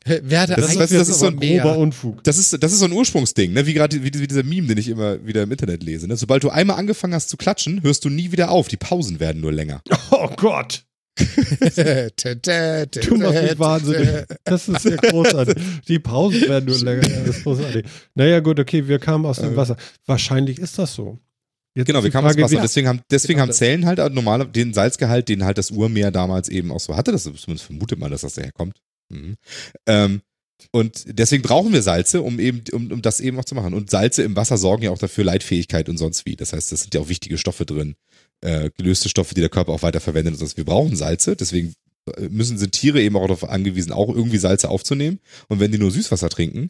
Wer 0.06 0.42
hat 0.42 0.50
Das 0.52 0.58
ist- 0.60 0.70
Einfluss 0.78 0.90
das 0.92 1.10
ist 1.10 1.20
so 1.20 1.28
ein? 1.28 1.40
Grober 1.40 1.78
Unfug. 1.80 2.24
Das 2.24 2.38
ist, 2.38 2.62
das 2.62 2.72
ist 2.72 2.80
so 2.80 2.86
ein 2.86 2.92
Ursprungsding, 2.92 3.54
ne? 3.54 3.66
wie 3.66 3.74
gerade 3.74 4.04
wie, 4.04 4.14
wie 4.14 4.28
dieser 4.28 4.44
Meme, 4.44 4.68
den 4.68 4.78
ich 4.78 4.88
immer 4.88 5.24
wieder 5.26 5.42
im 5.44 5.52
Internet 5.52 5.82
lese. 5.82 6.08
Ne? 6.08 6.16
Sobald 6.16 6.44
du 6.44 6.50
einmal 6.52 6.78
angefangen 6.78 7.16
hast 7.16 7.30
zu 7.30 7.38
klatschen, 7.38 7.82
hörst 7.82 8.06
du 8.06 8.10
nie 8.10 8.32
wieder 8.32 8.52
auf. 8.52 8.68
Die 8.68 8.78
Pausen 8.78 9.20
werden 9.20 9.42
nur 9.42 9.52
länger. 9.52 9.82
Oh 10.12 10.30
Gott. 10.38 10.86
Du 13.08 13.16
machst 13.18 13.42
mich 13.44 13.60
wahnsinnig. 13.60 14.26
Das 14.44 14.68
ist 14.68 14.86
ja 14.86 14.96
großartig. 14.98 15.56
Die 15.88 16.00
Pausen 16.00 16.42
werden 16.42 16.66
nur 16.66 16.78
länger. 16.80 17.02
Das 17.26 17.38
ist 17.38 17.44
großartig. 17.44 17.86
Naja, 18.16 18.40
gut, 18.42 18.60
okay, 18.60 18.88
wir 18.88 19.00
kamen 19.00 19.26
aus 19.26 19.38
dem 19.38 19.54
Äh. 19.54 19.58
Wasser. 19.58 19.78
Wahrscheinlich 20.06 20.60
ist 20.60 20.78
das 20.78 20.94
so. 20.94 21.20
Jetzt 21.76 21.88
Genau, 21.88 22.04
wir 22.04 22.12
kamen 22.12 22.28
aus 22.28 22.34
Frage, 22.34 22.44
Wasser. 22.44 22.62
Deswegen 22.62 22.88
haben, 22.88 23.02
deswegen 23.12 23.38
Genau 23.38 23.44
haben. 23.44 23.54
Zellen 23.54 23.86
halt 23.86 24.14
normale, 24.14 24.48
den 24.48 24.74
Salzgehalt, 24.74 25.28
den 25.30 25.44
halt 25.44 25.58
das 25.58 25.72
Urmeer 25.72 26.12
damals 26.12 26.50
eben 26.50 26.72
auch 26.72 26.80
so 26.80 26.96
hatte. 26.96 27.12
Das 27.12 27.24
zumindest 27.24 27.64
vermutet 27.64 28.00
man, 28.00 28.12
dass 28.12 28.22
das 28.22 28.34
daher 28.34 28.52
kommt. 28.52 28.78
Mhm. 29.10 29.36
Ähm, 29.86 30.22
und 30.72 31.04
deswegen 31.08 31.44
brauchen 31.44 31.74
wir 31.74 31.82
Salze, 31.82 32.22
um 32.22 32.40
eben, 32.40 32.64
um, 32.72 32.92
um 32.92 33.02
das 33.02 33.20
eben 33.20 33.38
auch 33.40 33.46
zu 33.46 33.56
machen. 33.56 33.74
Und 33.74 33.90
Salze 33.90 34.24
im 34.24 34.36
Wasser 34.36 34.58
sorgen 34.58 34.84
ja 34.84 34.92
auch 34.92 34.98
dafür 34.98 35.26
Leitfähigkeit 35.26 35.90
und 35.90 35.98
sonst 35.98 36.26
wie. 36.26 36.36
Das 36.36 36.54
heißt, 36.54 36.72
das 36.72 36.82
sind 36.82 36.94
ja 36.94 37.02
auch 37.02 37.10
wichtige 37.10 37.38
Stoffe 37.38 37.66
drin, 37.66 37.96
äh, 38.46 38.70
gelöste 38.78 39.10
Stoffe, 39.10 39.34
die 39.36 39.42
der 39.42 39.50
Körper 39.50 39.72
auch 39.72 39.84
weiter 39.84 40.00
verwendet 40.00 40.34
und 40.34 40.40
sonst. 40.40 40.58
Wir 40.58 40.66
brauchen 40.66 40.96
Salze, 40.96 41.36
deswegen 41.36 41.74
äh, 42.16 42.30
müssen 42.30 42.58
sind 42.58 42.72
Tiere 42.72 43.02
eben 43.02 43.18
auch 43.18 43.24
darauf 43.24 43.50
angewiesen, 43.50 43.92
auch 43.92 44.10
irgendwie 44.10 44.38
Salze 44.38 44.70
aufzunehmen. 44.70 45.20
Und 45.48 45.60
wenn 45.60 45.72
die 45.72 45.78
nur 45.78 45.92
Süßwasser 45.92 46.30
trinken, 46.30 46.70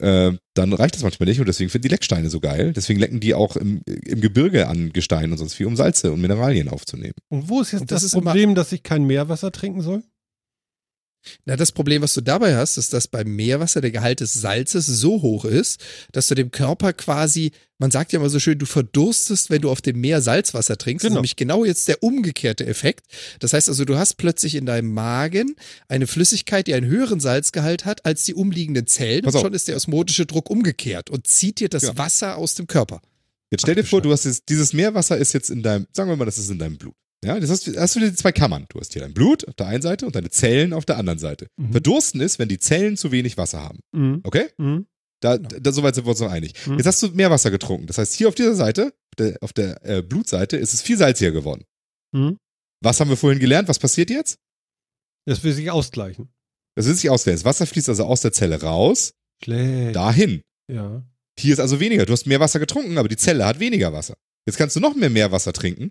äh, 0.00 0.32
dann 0.54 0.72
reicht 0.72 0.96
das 0.96 1.02
manchmal 1.02 1.28
nicht 1.28 1.40
und 1.40 1.46
deswegen 1.46 1.70
finden 1.70 1.84
die 1.84 1.92
Lecksteine 1.92 2.28
so 2.28 2.40
geil. 2.40 2.72
Deswegen 2.74 2.98
lecken 2.98 3.20
die 3.20 3.34
auch 3.34 3.56
im, 3.56 3.82
im 3.86 4.20
Gebirge 4.20 4.66
an 4.66 4.92
Gestein 4.92 5.30
und 5.30 5.38
sonst 5.38 5.58
wie, 5.58 5.64
um 5.64 5.76
Salze 5.76 6.12
und 6.12 6.20
Mineralien 6.20 6.68
aufzunehmen. 6.68 7.14
Und 7.28 7.48
wo 7.48 7.60
ist 7.60 7.72
jetzt 7.72 7.82
das 7.82 8.02
das, 8.02 8.04
ist 8.04 8.12
Problem, 8.12 8.54
dass 8.54 8.72
ich 8.72 8.82
kein 8.82 9.04
Meerwasser 9.04 9.52
trinken 9.52 9.82
soll? 9.82 10.02
Na, 11.44 11.56
das 11.56 11.72
Problem, 11.72 12.02
was 12.02 12.14
du 12.14 12.20
dabei 12.20 12.56
hast, 12.56 12.76
ist, 12.76 12.92
dass 12.92 13.08
beim 13.08 13.28
Meerwasser 13.34 13.80
der 13.80 13.90
Gehalt 13.90 14.20
des 14.20 14.34
Salzes 14.34 14.86
so 14.86 15.22
hoch 15.22 15.44
ist, 15.44 15.80
dass 16.12 16.26
du 16.28 16.34
dem 16.34 16.50
Körper 16.50 16.92
quasi, 16.92 17.52
man 17.78 17.90
sagt 17.90 18.12
ja 18.12 18.18
immer 18.20 18.28
so 18.28 18.38
schön, 18.38 18.58
du 18.58 18.66
verdurstest, 18.66 19.50
wenn 19.50 19.62
du 19.62 19.70
auf 19.70 19.80
dem 19.82 20.00
Meer 20.00 20.20
Salzwasser 20.22 20.76
trinkst. 20.78 21.04
Das 21.04 21.08
ist 21.08 21.10
Genau. 21.10 21.18
nämlich 21.20 21.36
genau 21.36 21.64
jetzt 21.64 21.88
der 21.88 22.02
umgekehrte 22.02 22.66
Effekt. 22.66 23.06
Das 23.40 23.52
heißt 23.52 23.68
also, 23.68 23.84
du 23.84 23.96
hast 23.96 24.14
plötzlich 24.16 24.54
in 24.54 24.66
deinem 24.66 24.92
Magen 24.92 25.54
eine 25.88 26.06
Flüssigkeit, 26.06 26.66
die 26.66 26.74
einen 26.74 26.86
höheren 26.86 27.20
Salzgehalt 27.20 27.84
hat 27.84 28.04
als 28.04 28.24
die 28.24 28.34
umliegenden 28.34 28.86
Zellen. 28.86 29.24
Und 29.24 29.32
schon 29.32 29.54
ist 29.54 29.68
der 29.68 29.76
osmotische 29.76 30.26
Druck 30.26 30.50
umgekehrt 30.50 31.10
und 31.10 31.26
zieht 31.26 31.60
dir 31.60 31.68
das 31.68 31.82
Ja. 31.84 31.98
Wasser 31.98 32.36
aus 32.36 32.54
dem 32.54 32.66
Körper. 32.66 33.00
Jetzt 33.50 33.62
stell 33.62 33.74
dir 33.76 33.82
Ach 33.84 33.88
vor, 33.88 34.02
du 34.02 34.10
hast 34.12 34.24
jetzt, 34.24 34.44
dieses 34.48 34.72
Meerwasser 34.72 35.16
ist 35.16 35.32
jetzt 35.32 35.50
in 35.50 35.62
deinem, 35.62 35.86
sagen 35.92 36.10
wir 36.10 36.16
mal, 36.16 36.24
das 36.24 36.38
ist 36.38 36.50
in 36.50 36.58
deinem 36.58 36.76
Blut. 36.76 36.94
Ja, 37.24 37.38
das 37.40 37.50
hast, 37.50 37.66
hast 37.76 37.96
du 37.96 38.00
die 38.00 38.14
zwei 38.14 38.32
Kammern. 38.32 38.66
Du 38.68 38.78
hast 38.80 38.92
hier 38.92 39.02
dein 39.02 39.14
Blut 39.14 39.46
auf 39.48 39.54
der 39.54 39.66
einen 39.66 39.82
Seite 39.82 40.06
und 40.06 40.14
deine 40.14 40.30
Zellen 40.30 40.72
auf 40.72 40.84
der 40.84 40.98
anderen 40.98 41.18
Seite. 41.18 41.48
Mhm. 41.56 41.72
Verdursten 41.72 42.20
ist, 42.20 42.38
wenn 42.38 42.48
die 42.48 42.58
Zellen 42.58 42.96
zu 42.96 43.10
wenig 43.12 43.36
Wasser 43.38 43.62
haben. 43.62 43.80
Mhm. 43.92 44.20
Okay? 44.24 44.48
Mhm. 44.58 44.86
Da, 45.20 45.36
Genau. 45.38 45.48
da 45.60 45.72
soweit 45.72 45.94
sind 45.94 46.04
wir 46.06 46.10
uns 46.10 46.20
noch 46.20 46.30
einig. 46.30 46.52
Mhm. 46.66 46.76
Jetzt 46.76 46.86
hast 46.86 47.02
du 47.02 47.08
Meerwasser 47.08 47.50
getrunken. 47.50 47.86
Das 47.86 47.98
heißt, 47.98 48.12
hier 48.14 48.28
auf 48.28 48.34
dieser 48.34 48.54
Seite, 48.54 48.92
auf 49.10 49.14
der, 49.16 49.38
auf 49.40 49.52
der 49.52 49.84
äh, 49.84 50.02
Blutseite, 50.02 50.56
ist 50.56 50.74
es 50.74 50.82
viel 50.82 50.98
salziger 50.98 51.30
geworden. 51.32 51.64
Mhm. 52.12 52.36
Was 52.82 53.00
haben 53.00 53.08
wir 53.08 53.16
vorhin 53.16 53.40
gelernt? 53.40 53.68
Was 53.68 53.78
passiert 53.78 54.10
jetzt? 54.10 54.38
Das 55.26 55.42
will 55.42 55.52
sich 55.54 55.70
ausgleichen. 55.70 56.28
Das 56.76 56.86
will 56.86 56.94
sich 56.94 57.08
auswählen. 57.08 57.36
Das 57.38 57.44
Wasser 57.46 57.66
fließt 57.66 57.88
also 57.88 58.04
aus 58.04 58.20
der 58.20 58.32
Zelle 58.32 58.60
raus, 58.60 59.14
Schlecht. 59.42 59.96
dahin. 59.96 60.42
Ja. 60.70 61.02
Hier 61.38 61.52
ist 61.54 61.60
also 61.60 61.80
weniger. 61.80 62.04
Du 62.04 62.12
hast 62.12 62.26
mehr 62.26 62.40
Wasser 62.40 62.58
getrunken, 62.58 62.98
aber 62.98 63.08
die 63.08 63.16
Zelle 63.16 63.46
hat 63.46 63.58
weniger 63.60 63.92
Wasser. 63.92 64.14
Jetzt 64.46 64.56
kannst 64.58 64.76
du 64.76 64.80
noch 64.80 64.94
mehr 64.94 65.08
Meerwasser 65.08 65.52
trinken. 65.54 65.90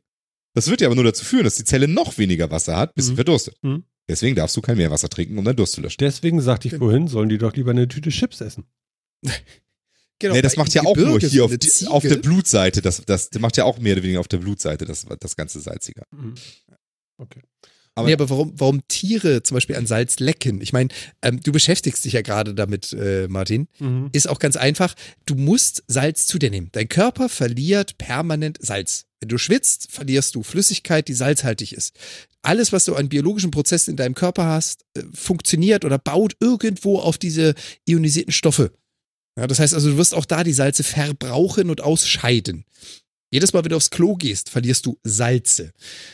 Das 0.53 0.69
wird 0.69 0.81
ja 0.81 0.87
aber 0.87 0.95
nur 0.95 1.03
dazu 1.03 1.25
führen, 1.25 1.43
dass 1.45 1.55
die 1.55 1.63
Zelle 1.63 1.87
noch 1.87 2.17
weniger 2.17 2.51
Wasser 2.51 2.77
hat, 2.77 2.93
bis 2.95 3.05
sie 3.07 3.11
Mhm. 3.13 3.15
verdurstet. 3.15 3.57
Mhm. 3.63 3.83
Deswegen 4.07 4.35
darfst 4.35 4.55
du 4.57 4.61
kein 4.61 4.77
Meerwasser 4.77 5.09
trinken, 5.09 5.37
um 5.37 5.45
deinen 5.45 5.55
Durst 5.55 5.73
zu 5.73 5.81
löschen. 5.81 5.97
Deswegen 5.99 6.41
sagte 6.41 6.67
ich 6.67 6.75
vorhin, 6.75 7.07
sollen 7.07 7.29
die 7.29 7.37
doch 7.37 7.53
lieber 7.55 7.71
eine 7.71 7.87
Tüte 7.87 8.09
Chips 8.09 8.41
essen. 8.41 8.65
Genau, 10.19 10.35
nee, 10.35 10.41
das 10.41 10.55
macht 10.55 10.73
ja 10.73 10.83
auch 10.83 10.95
nur 10.95 11.19
Gebirge 11.19 11.27
hier 11.27 11.39
so 11.39 11.45
auf, 11.45 11.57
die, 11.57 11.87
auf 11.87 12.03
der 12.03 12.15
Blutseite. 12.15 12.81
Das, 12.81 13.01
das 13.05 13.29
macht 13.39 13.57
ja 13.57 13.65
auch 13.65 13.79
mehr 13.79 13.93
oder 13.93 14.03
weniger 14.03 14.21
auf 14.21 14.27
der 14.29 14.37
Blutseite 14.37 14.85
das, 14.85 15.05
das 15.19 15.35
ganze 15.35 15.59
Salzige. 15.59 16.03
Mhm. 16.11 16.35
Okay. 17.17 17.41
Aber- 17.95 18.07
nee, 18.07 18.13
aber 18.13 18.29
warum, 18.29 18.53
warum 18.57 18.87
Tiere 18.87 19.43
zum 19.43 19.55
Beispiel 19.55 19.75
an 19.75 19.85
Salz 19.85 20.19
lecken? 20.19 20.61
Ich 20.61 20.73
meine, 20.73 20.89
ähm, 21.21 21.39
du 21.43 21.51
beschäftigst 21.51 22.03
dich 22.05 22.13
ja 22.13 22.21
gerade 22.21 22.53
damit, 22.55 22.91
äh, 22.93 23.27
Martin. 23.27 23.67
Mhm. 23.79 24.09
Ist 24.13 24.27
auch 24.27 24.39
ganz 24.39 24.55
einfach. 24.55 24.95
Du 25.25 25.35
musst 25.35 25.83
Salz 25.87 26.25
zu 26.25 26.39
dir 26.39 26.49
nehmen. 26.49 26.69
Dein 26.71 26.89
Körper 26.89 27.29
verliert 27.29 27.97
permanent 27.97 28.57
Salz. 28.61 29.05
Wenn 29.19 29.29
du 29.29 29.37
schwitzt, 29.37 29.91
verlierst 29.91 30.35
du 30.35 30.43
Flüssigkeit, 30.43 31.07
die 31.07 31.13
salzhaltig 31.13 31.73
ist. 31.73 31.95
Alles, 32.41 32.73
was 32.73 32.85
du 32.85 32.95
an 32.95 33.07
biologischen 33.09 33.51
Prozessen 33.51 33.91
in 33.91 33.95
deinem 33.97 34.15
Körper 34.15 34.45
hast, 34.45 34.81
äh, 34.97 35.03
funktioniert 35.13 35.85
oder 35.85 35.97
baut 35.99 36.35
irgendwo 36.39 36.99
auf 36.99 37.17
diese 37.17 37.53
ionisierten 37.87 38.33
Stoffe. 38.33 38.71
Ja, 39.37 39.47
das 39.47 39.59
heißt 39.59 39.73
also, 39.73 39.91
du 39.91 39.97
wirst 39.97 40.13
auch 40.13 40.25
da 40.25 40.43
die 40.43 40.53
Salze 40.53 40.83
verbrauchen 40.83 41.69
und 41.69 41.81
ausscheiden. 41.81 42.65
Jedes 43.33 43.51
Mal, 43.51 43.63
wenn 43.63 43.71
du 43.71 43.77
aufs 43.77 43.89
Klo 43.89 44.13
gehst, 44.15 44.51
verlierst 44.51 44.85
du 44.85 44.99
Salze. 45.01 45.71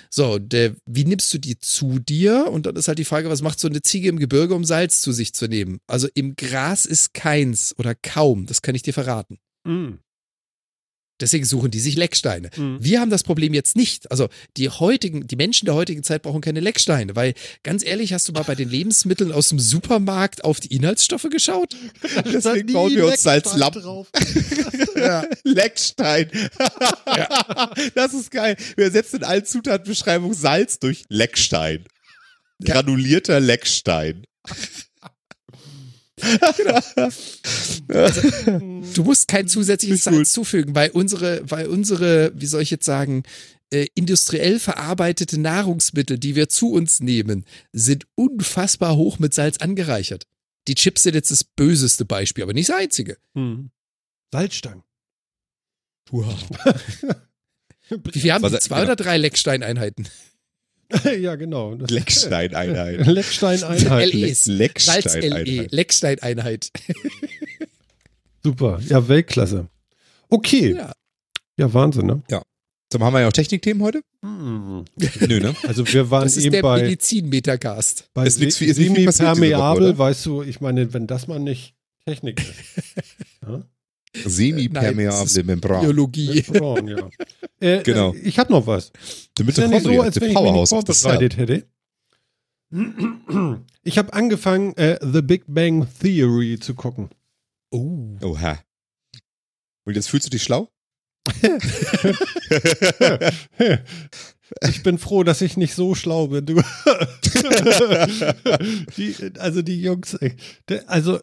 So, 0.09 0.39
der, 0.39 0.73
wie 0.85 1.03
nimmst 1.03 1.33
du 1.33 1.37
die 1.37 1.59
zu 1.59 1.99
dir? 1.99 2.47
Und 2.49 2.65
dann 2.65 2.77
ist 2.77 2.87
halt 2.87 2.97
die 2.97 3.03
Frage, 3.03 3.29
was 3.29 3.41
macht 3.41 3.59
so 3.59 3.67
eine 3.67 3.81
Ziege 3.81 4.07
im 4.07 4.19
Gebirge, 4.19 4.55
um 4.55 4.63
Salz 4.63 5.01
zu 5.01 5.11
sich 5.11 5.33
zu 5.33 5.47
nehmen? 5.47 5.81
Also 5.85 6.07
im 6.13 6.37
Gras 6.37 6.85
ist 6.85 7.13
keins 7.13 7.75
oder 7.77 7.93
kaum, 7.93 8.45
das 8.45 8.61
kann 8.61 8.73
ich 8.73 8.83
dir 8.83 8.93
verraten. 8.93 9.37
Mhm. 9.65 9.99
Deswegen 11.19 11.45
suchen 11.45 11.71
die 11.71 11.79
sich 11.79 11.95
Lecksteine. 11.95 12.49
Mhm. 12.55 12.77
Wir 12.79 12.99
haben 13.01 13.09
das 13.09 13.23
Problem 13.23 13.53
jetzt 13.53 13.75
nicht. 13.75 14.09
Also 14.11 14.29
die 14.57 14.69
heutigen, 14.69 15.27
die 15.27 15.35
Menschen 15.35 15.65
der 15.65 15.75
heutigen 15.75 16.03
Zeit 16.03 16.21
brauchen 16.21 16.41
keine 16.41 16.59
Lecksteine, 16.59 17.15
weil 17.15 17.33
ganz 17.63 17.83
ehrlich, 17.83 18.13
hast 18.13 18.27
du 18.27 18.31
mal 18.31 18.43
bei 18.43 18.55
den 18.55 18.69
Lebensmitteln 18.69 19.31
aus 19.31 19.49
dem 19.49 19.59
Supermarkt 19.59 20.43
auf 20.43 20.59
die 20.59 20.73
Inhaltsstoffe 20.75 21.27
geschaut? 21.29 21.75
Deswegen 22.25 22.71
bauen 22.73 22.95
wir 22.95 23.07
uns 23.07 23.21
Salzlappen. 23.23 23.81
drauf. 23.81 24.07
Ja. 24.95 25.23
Leckstein. 25.45 26.29
Das 27.95 28.13
ist 28.13 28.31
geil. 28.31 28.57
Wir 28.75 28.85
ersetzen 28.85 29.17
in 29.17 29.23
allen 29.23 29.45
Zutatenbeschreibungen 29.45 30.35
Salz 30.35 30.79
durch 30.79 31.05
Leckstein. 31.07 31.85
Granulierter 32.61 33.39
Leckstein. 33.39 34.25
Du 38.95 39.03
musst 39.03 39.27
kein 39.27 39.47
zusätzliches 39.47 39.99
Ist 39.99 40.05
gut. 40.05 40.15
Salz 40.15 40.31
zufügen, 40.31 40.75
weil 40.75 40.91
unsere, 40.91 41.41
weil 41.49 41.67
unsere, 41.67 42.31
wie 42.35 42.45
soll 42.45 42.61
ich 42.61 42.71
jetzt 42.71 42.85
sagen, 42.85 43.23
äh, 43.71 43.87
industriell 43.95 44.59
verarbeitete 44.59 45.39
Nahrungsmittel, 45.39 46.17
die 46.17 46.35
wir 46.35 46.49
zu 46.49 46.71
uns 46.71 46.99
nehmen, 46.99 47.45
sind 47.71 48.05
unfassbar 48.15 48.95
hoch 48.95 49.19
mit 49.19 49.33
Salz 49.33 49.57
angereichert. 49.57 50.25
Die 50.67 50.75
Chips 50.75 51.03
sind 51.03 51.15
jetzt 51.15 51.31
das 51.31 51.43
böseste 51.43 52.05
Beispiel, 52.05 52.43
aber 52.43 52.53
nicht 52.53 52.69
das 52.69 52.77
einzige. 52.77 53.17
Mhm. 53.33 53.71
Salzstangen. 54.31 54.83
Wow. 56.11 56.35
Viel 58.13 58.33
haben? 58.33 58.59
Zwei 58.59 58.83
oder 58.83 58.95
drei 58.95 59.17
Lecksteineinheiten? 59.17 60.07
ja, 61.19 61.35
genau. 61.35 61.73
Lecksteineinheit. 61.73 63.05
Lecksteineinheit. 63.07 64.13
LEs. 64.13 64.45
Lecksteineinheit. 64.47 65.71
Lecksteineinheit. 65.71 66.71
Super. 68.43 68.79
Ja, 68.87 69.07
Weltklasse. 69.07 69.67
Okay. 70.29 70.75
Ja, 70.75 70.93
Ja. 71.57 71.73
Wahnsinn, 71.73 72.05
ne? 72.07 72.23
So, 72.91 72.99
haben 72.99 73.13
wir 73.13 73.21
ja 73.21 73.27
auch 73.27 73.33
Technikthemen 73.33 73.83
heute? 73.83 74.01
Mhm. 74.23 74.85
Nö, 75.27 75.39
ne? 75.39 75.55
Also 75.67 75.85
wir 75.87 76.09
waren 76.09 76.23
Das 76.23 76.37
ist 76.37 76.45
eben 76.45 76.53
der 76.53 76.61
bei, 76.63 76.81
Medizin-Metacast. 76.81 78.09
bei 78.15 78.25
Ist 78.25 78.39
nix 78.39 78.57
viel- 78.57 78.69
ist 78.69 78.77
semi-permeabel, 78.77 79.95
weißt 79.97 80.25
du, 80.25 80.41
ich 80.41 80.59
meine, 80.59 80.91
wenn 80.91 81.05
das 81.05 81.27
mal 81.27 81.39
nicht 81.39 81.75
Technik 82.05 82.39
ist. 82.41 82.53
Ja? 83.47 83.63
Semi-permeable 84.15 85.43
Membran. 85.43 85.81
Biologie. 85.81 86.43
Frauen, 86.43 86.87
ja. 86.87 87.09
Äh, 87.61 87.83
Genau. 87.83 88.13
äh, 88.13 88.19
Ich 88.19 88.39
habe 88.39 88.51
noch 88.53 88.65
was. 88.67 88.91
Damit 89.35 89.57
Ist 89.57 89.61
ja 89.61 89.67
nicht 89.67 89.83
so, 89.83 90.01
als 90.01 90.15
wenn 90.21 90.31
ich 90.31 90.39
mich 90.39 90.51
nicht 90.53 90.69
vorbereitet 90.69 91.37
hätte. 91.37 91.67
Ich 93.83 93.97
habe 93.97 94.13
angefangen, 94.13 94.75
äh, 94.77 94.99
The 95.01 95.21
Big 95.21 95.45
Bang 95.47 95.87
Theory 95.99 96.59
zu 96.59 96.75
gucken. 96.75 97.09
Oh. 97.71 98.15
Oha. 98.21 98.59
Und 99.85 99.95
jetzt 99.95 100.09
fühlst 100.09 100.27
du 100.27 100.29
dich 100.29 100.43
schlau? 100.43 100.69
Ich 104.67 104.81
bin 104.83 104.97
froh, 104.97 105.23
dass 105.23 105.41
ich 105.41 105.57
nicht 105.57 105.75
so 105.75 105.93
schlau 105.95 106.27
bin. 106.27 106.45
Du. 106.45 106.55
die, 108.97 109.15
also 109.39 109.61
die 109.61 109.81
Jungs, 109.81 110.17
also 110.87 111.19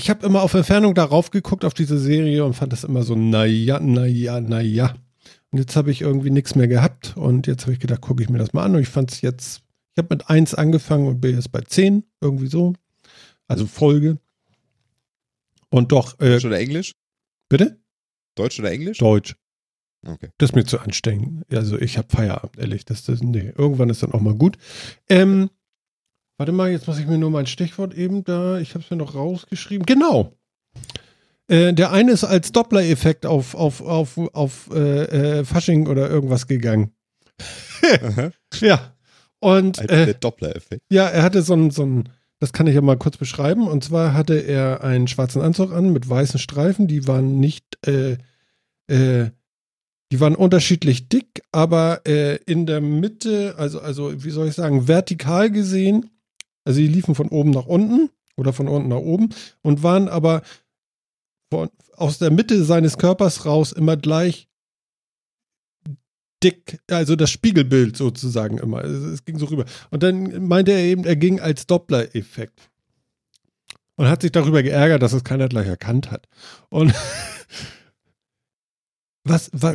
ich 0.00 0.08
habe 0.08 0.24
immer 0.24 0.42
auf 0.42 0.54
Entfernung 0.54 0.94
darauf 0.94 1.30
geguckt 1.30 1.62
auf 1.66 1.74
diese 1.74 1.98
Serie 1.98 2.42
und 2.46 2.54
fand 2.54 2.72
das 2.72 2.84
immer 2.84 3.02
so, 3.02 3.14
naja, 3.14 3.78
naja, 3.80 4.40
naja. 4.40 4.94
Und 5.50 5.58
jetzt 5.58 5.76
habe 5.76 5.90
ich 5.90 6.00
irgendwie 6.00 6.30
nichts 6.30 6.54
mehr 6.54 6.68
gehabt 6.68 7.18
und 7.18 7.46
jetzt 7.46 7.62
habe 7.64 7.74
ich 7.74 7.80
gedacht, 7.80 8.00
gucke 8.00 8.22
ich 8.22 8.30
mir 8.30 8.38
das 8.38 8.54
mal 8.54 8.64
an 8.64 8.74
und 8.74 8.80
ich 8.80 8.88
fand 8.88 9.12
es 9.12 9.20
jetzt, 9.20 9.60
ich 9.92 9.98
habe 9.98 10.14
mit 10.14 10.30
1 10.30 10.54
angefangen 10.54 11.06
und 11.06 11.20
bin 11.20 11.34
jetzt 11.34 11.52
bei 11.52 11.60
10, 11.60 12.04
irgendwie 12.22 12.46
so. 12.46 12.72
Also 13.46 13.66
Folge. 13.66 14.18
Und 15.68 15.92
doch, 15.92 16.18
äh, 16.18 16.30
Deutsch 16.30 16.44
oder 16.46 16.58
Englisch? 16.58 16.92
bitte? 17.50 17.78
Deutsch 18.36 18.58
oder 18.58 18.70
Englisch? 18.70 18.98
Deutsch. 18.98 19.36
Okay. 20.06 20.30
Das 20.38 20.50
ist 20.50 20.56
mir 20.56 20.64
zu 20.64 20.80
anstrengend. 20.80 21.44
Also 21.52 21.78
ich 21.78 21.98
habe 21.98 22.08
Feierabend, 22.08 22.58
ehrlich. 22.58 22.86
Das, 22.86 23.04
das, 23.04 23.20
nee, 23.20 23.52
irgendwann 23.54 23.90
ist 23.90 24.02
dann 24.02 24.12
auch 24.12 24.20
mal 24.22 24.34
gut. 24.34 24.56
Ähm, 25.10 25.50
warte 26.40 26.52
mal, 26.52 26.70
jetzt 26.70 26.88
muss 26.88 26.98
ich 26.98 27.06
mir 27.06 27.18
nur 27.18 27.28
mein 27.30 27.44
Stichwort 27.44 27.92
eben 27.92 28.24
da, 28.24 28.58
ich 28.58 28.70
habe 28.70 28.82
es 28.82 28.90
mir 28.90 28.96
noch 28.96 29.14
rausgeschrieben. 29.14 29.84
Genau. 29.84 30.32
Äh, 31.48 31.74
der 31.74 31.92
eine 31.92 32.12
ist 32.12 32.24
als 32.24 32.50
Doppler-Effekt 32.50 33.26
auf, 33.26 33.54
auf, 33.54 33.82
auf, 33.82 34.16
auf 34.32 34.70
äh, 34.72 35.40
äh, 35.40 35.44
Fasching 35.44 35.86
oder 35.86 36.08
irgendwas 36.08 36.46
gegangen. 36.46 36.92
Ja. 38.60 38.94
Und 39.38 39.78
Als 39.80 39.90
äh, 39.90 40.06
der 40.06 40.14
Doppler-Effekt. 40.14 40.82
ja, 40.90 41.08
er 41.08 41.22
hatte 41.22 41.42
so 41.42 41.54
ein, 41.54 41.70
so 41.70 41.84
ein, 41.84 42.08
das 42.38 42.52
kann 42.52 42.66
ich 42.66 42.74
ja 42.74 42.80
mal 42.80 42.98
kurz 42.98 43.16
beschreiben. 43.16 43.68
Und 43.68 43.84
zwar 43.84 44.14
hatte 44.14 44.34
er 44.34 44.82
einen 44.82 45.08
schwarzen 45.08 45.42
Anzug 45.42 45.72
an 45.72 45.92
mit 45.92 46.08
weißen 46.08 46.38
Streifen. 46.38 46.88
Die 46.88 47.06
waren 47.06 47.38
nicht, 47.40 47.64
äh, 47.86 48.16
äh, 48.86 49.30
die 50.12 50.20
waren 50.20 50.34
unterschiedlich 50.34 51.08
dick, 51.08 51.42
aber 51.52 52.02
äh, 52.06 52.36
in 52.46 52.66
der 52.66 52.80
Mitte, 52.80 53.54
also, 53.56 53.80
also, 53.80 54.24
wie 54.24 54.30
soll 54.30 54.48
ich 54.48 54.54
sagen, 54.54 54.88
vertikal 54.88 55.50
gesehen, 55.50 56.10
also 56.70 56.80
die 56.80 56.86
liefen 56.86 57.16
von 57.16 57.30
oben 57.30 57.50
nach 57.50 57.66
unten 57.66 58.10
oder 58.36 58.52
von 58.52 58.68
unten 58.68 58.90
nach 58.90 58.98
oben 58.98 59.30
und 59.62 59.82
waren 59.82 60.08
aber 60.08 60.42
von, 61.52 61.68
aus 61.96 62.18
der 62.18 62.30
Mitte 62.30 62.62
seines 62.62 62.96
Körpers 62.96 63.44
raus 63.44 63.72
immer 63.72 63.96
gleich 63.96 64.48
dick, 66.44 66.78
also 66.88 67.16
das 67.16 67.32
Spiegelbild 67.32 67.96
sozusagen 67.96 68.58
immer. 68.58 68.84
Es 68.84 69.24
ging 69.24 69.36
so 69.36 69.46
rüber. 69.46 69.64
Und 69.90 70.04
dann 70.04 70.46
meinte 70.46 70.70
er 70.70 70.78
eben, 70.78 71.04
er 71.04 71.16
ging 71.16 71.40
als 71.40 71.66
Doppler-Effekt. 71.66 72.70
Und 73.96 74.06
hat 74.06 74.22
sich 74.22 74.30
darüber 74.30 74.62
geärgert, 74.62 75.02
dass 75.02 75.12
es 75.12 75.24
keiner 75.24 75.48
gleich 75.48 75.66
erkannt 75.66 76.12
hat. 76.12 76.28
Und 76.68 76.94
was, 79.24 79.50
was, 79.52 79.74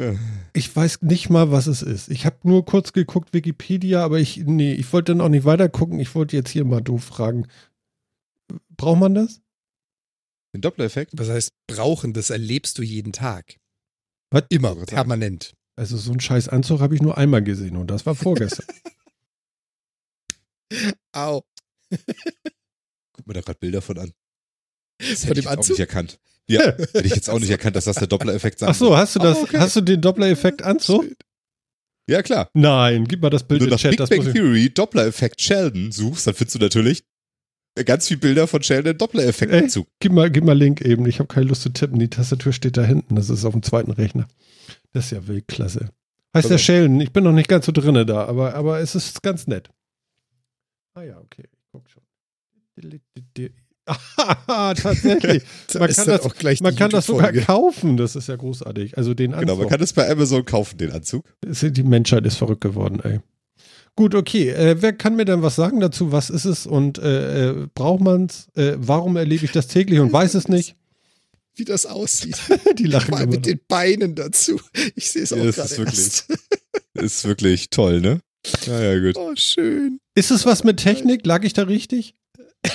ich 0.55 0.73
weiß 0.73 1.01
nicht 1.01 1.29
mal, 1.29 1.51
was 1.51 1.67
es 1.67 1.81
ist. 1.81 2.09
Ich 2.09 2.25
habe 2.25 2.37
nur 2.43 2.63
kurz 2.63 2.93
geguckt, 2.93 3.33
Wikipedia, 3.33 4.03
aber 4.03 4.19
ich, 4.19 4.37
nee, 4.37 4.73
ich 4.73 4.91
wollte 4.93 5.11
dann 5.11 5.19
auch 5.21 5.29
nicht 5.29 5.43
weiter 5.43 5.67
gucken. 5.67 5.99
Ich 5.99 6.15
wollte 6.15 6.37
jetzt 6.37 6.49
hier 6.49 6.63
mal 6.63 6.81
doof 6.81 7.03
fragen. 7.03 7.47
Braucht 8.69 8.99
man 8.99 9.15
das? 9.15 9.41
Den 10.53 10.61
Doppler-Effekt? 10.61 11.11
Was 11.15 11.29
heißt 11.29 11.53
brauchen? 11.67 12.13
Das 12.13 12.29
erlebst 12.29 12.77
du 12.77 12.83
jeden 12.83 13.11
Tag. 13.11 13.57
Was? 14.31 14.43
Immer, 14.49 14.75
permanent. 14.85 15.55
Also 15.75 15.97
so 15.97 16.11
einen 16.11 16.21
scheiß 16.21 16.47
Anzug 16.47 16.79
habe 16.79 16.95
ich 16.95 17.01
nur 17.01 17.17
einmal 17.17 17.43
gesehen 17.43 17.75
und 17.75 17.91
das 17.91 18.05
war 18.05 18.15
vorgestern. 18.15 18.65
Au. 21.11 21.43
Guck 23.11 23.27
mir 23.27 23.33
da 23.33 23.41
gerade 23.41 23.59
Bilder 23.59 23.81
von 23.81 23.97
an. 23.99 24.13
Das 24.99 25.21
Von 25.21 25.29
hätte 25.29 25.33
dem 25.33 25.39
ich 25.39 25.45
jetzt 25.45 25.57
auch 25.57 25.69
nicht 25.69 25.79
erkannt. 25.79 26.19
Ja, 26.47 26.61
hätte 26.77 27.01
ich 27.03 27.15
jetzt 27.15 27.29
auch 27.29 27.39
nicht 27.39 27.49
erkannt, 27.49 27.75
dass 27.75 27.85
das 27.85 27.97
der 27.97 28.07
Doppler-Effekt 28.07 28.59
sein 28.59 28.69
Ach 28.69 28.75
so, 28.75 28.95
hast 28.95 29.15
du 29.15 29.19
das, 29.19 29.37
Oh, 29.37 29.43
okay. 29.43 29.57
hast 29.57 29.75
du 29.75 29.81
den 29.81 30.01
Doppler-Effekt 30.01 30.61
Anzug? 30.61 31.05
Ja, 32.07 32.21
klar. 32.21 32.49
Nein, 32.53 33.05
gib 33.05 33.21
mal 33.21 33.29
das 33.31 33.41
Wenn 33.41 33.47
Bild 33.47 33.61
du 33.61 33.65
in 33.65 33.71
nach 33.71 33.77
den 33.79 33.81
Chat. 33.81 33.91
Big 33.91 33.97
Das 33.97 34.09
Bang 34.09 34.33
Theory 34.33 34.69
Doppler-Effekt 34.69 35.41
Sheldon 35.41 35.91
suchst, 35.91 36.27
dann 36.27 36.35
findest 36.35 36.55
du 36.55 36.59
natürlich 36.59 37.03
ganz 37.85 38.07
viele 38.07 38.19
Bilder 38.19 38.47
von 38.47 38.61
Sheldon 38.61 38.91
im 38.93 38.97
Doppler-Effekt-Anzug. 38.99 39.87
gib, 39.99 40.11
mal, 40.13 40.29
gib 40.29 40.43
mal 40.43 40.57
Link 40.57 40.81
eben. 40.81 41.05
Ich 41.07 41.17
habe 41.19 41.27
keine 41.27 41.47
Lust 41.47 41.63
zu 41.63 41.69
tippen. 41.69 41.99
Die 41.99 42.09
Tastatur 42.09 42.53
steht 42.53 42.77
da 42.77 42.83
hinten. 42.83 43.15
Das 43.15 43.29
ist 43.29 43.43
auf 43.43 43.53
dem 43.53 43.63
zweiten 43.63 43.91
Rechner. 43.91 44.27
Das 44.93 45.05
ist 45.05 45.11
ja 45.11 45.27
Weltklasse. 45.27 45.89
Heißt 46.35 46.49
der 46.49 46.57
Sheldon. 46.57 47.01
Ich 47.01 47.11
bin 47.11 47.23
noch 47.23 47.31
nicht 47.31 47.49
ganz 47.49 47.65
so 47.65 47.71
drinne 47.71 48.05
da, 48.05 48.25
aber, 48.25 48.53
aber 48.53 48.79
es 48.79 48.93
ist 48.93 49.23
ganz 49.23 49.47
nett. 49.47 49.69
Ah 50.93 51.01
ja, 51.03 51.17
okay. 51.17 51.43
Ich 51.51 51.59
guck 51.71 51.89
schon. 51.89 52.03
Ah, 54.47 54.73
tatsächlich. 54.73 55.43
Da 55.73 55.79
Man 55.79 55.89
kann 55.93 56.05
das- 56.07 56.21
auch 56.21 56.35
gleich 56.35 56.61
Man 56.61 56.75
kann 56.75 56.89
das 56.91 57.05
sogar 57.05 57.31
kaufen. 57.33 57.97
Das 57.97 58.15
ist 58.15 58.27
ja 58.27 58.35
großartig. 58.35 58.97
Also 58.97 59.13
den 59.13 59.33
Anzug. 59.33 59.47
Genau, 59.47 59.59
man 59.59 59.69
kann 59.69 59.79
das 59.79 59.93
bei 59.93 60.09
Amazon 60.09 60.43
kaufen, 60.45 60.77
den 60.77 60.91
Anzug. 60.91 61.25
Die 61.43 61.83
Menschheit 61.83 62.25
ist 62.25 62.37
verrückt 62.37 62.61
geworden, 62.61 62.99
ey. 63.03 63.19
Gut, 63.95 64.13
okay. 64.15 64.49
Äh, 64.49 64.81
wer 64.81 64.93
kann 64.93 65.15
mir 65.15 65.25
denn 65.25 65.41
was 65.41 65.55
sagen 65.55 65.79
dazu? 65.79 66.11
Was 66.11 66.29
ist 66.29 66.45
es 66.45 66.65
und 66.67 66.97
äh, 66.97 67.49
äh, 67.51 67.67
braucht 67.73 68.01
man 68.01 68.25
es? 68.25 68.47
Äh, 68.55 68.75
warum 68.79 69.15
erlebe 69.15 69.45
ich 69.45 69.51
das 69.51 69.67
täglich 69.67 69.99
und 69.99 70.11
weiß 70.11 70.33
es 70.33 70.47
nicht? 70.47 70.75
Wie 71.55 71.63
das 71.63 71.85
aussieht. 71.85 72.37
Die 72.77 72.83
lachen 72.85 73.13
immer. 73.13 73.25
mit 73.27 73.45
den 73.45 73.59
Beinen 73.69 74.15
dazu. 74.15 74.59
Ich 74.95 75.11
sehe 75.11 75.23
es 75.23 75.31
auch 75.31 75.37
Ja, 75.37 75.45
das 75.45 75.71
ist 75.71 75.77
wirklich-. 75.77 76.23
Ist 76.95 77.25
wirklich 77.25 77.69
toll, 77.71 77.99
ne? 77.99 78.21
Ja, 78.65 78.81
ja, 78.81 78.99
gut. 78.99 79.17
Oh, 79.17 79.33
schön. 79.35 79.99
Ist 80.15 80.31
es 80.31 80.45
was 80.45 80.63
mit 80.63 80.77
Technik? 80.77 81.25
Lag 81.25 81.43
ich 81.43 81.51
da 81.51 81.63
richtig? 81.63 82.15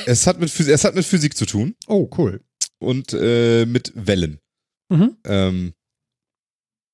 Es 0.07 0.27
hat 0.27 0.41
mit, 0.41 0.51
Physik, 0.51 0.73
es 0.75 0.85
hat 0.85 0.95
mit 0.95 1.05
Physik 1.05 1.37
zu 1.37 1.47
tun 1.47 1.75
Oh, 1.87 2.09
cool. 2.19 2.43
und 2.79 3.13
äh, 3.13 3.67
mit 3.67 3.93
Wellen. 3.95 4.39
Mhm. 4.91 5.17
Ähm, 5.25 5.73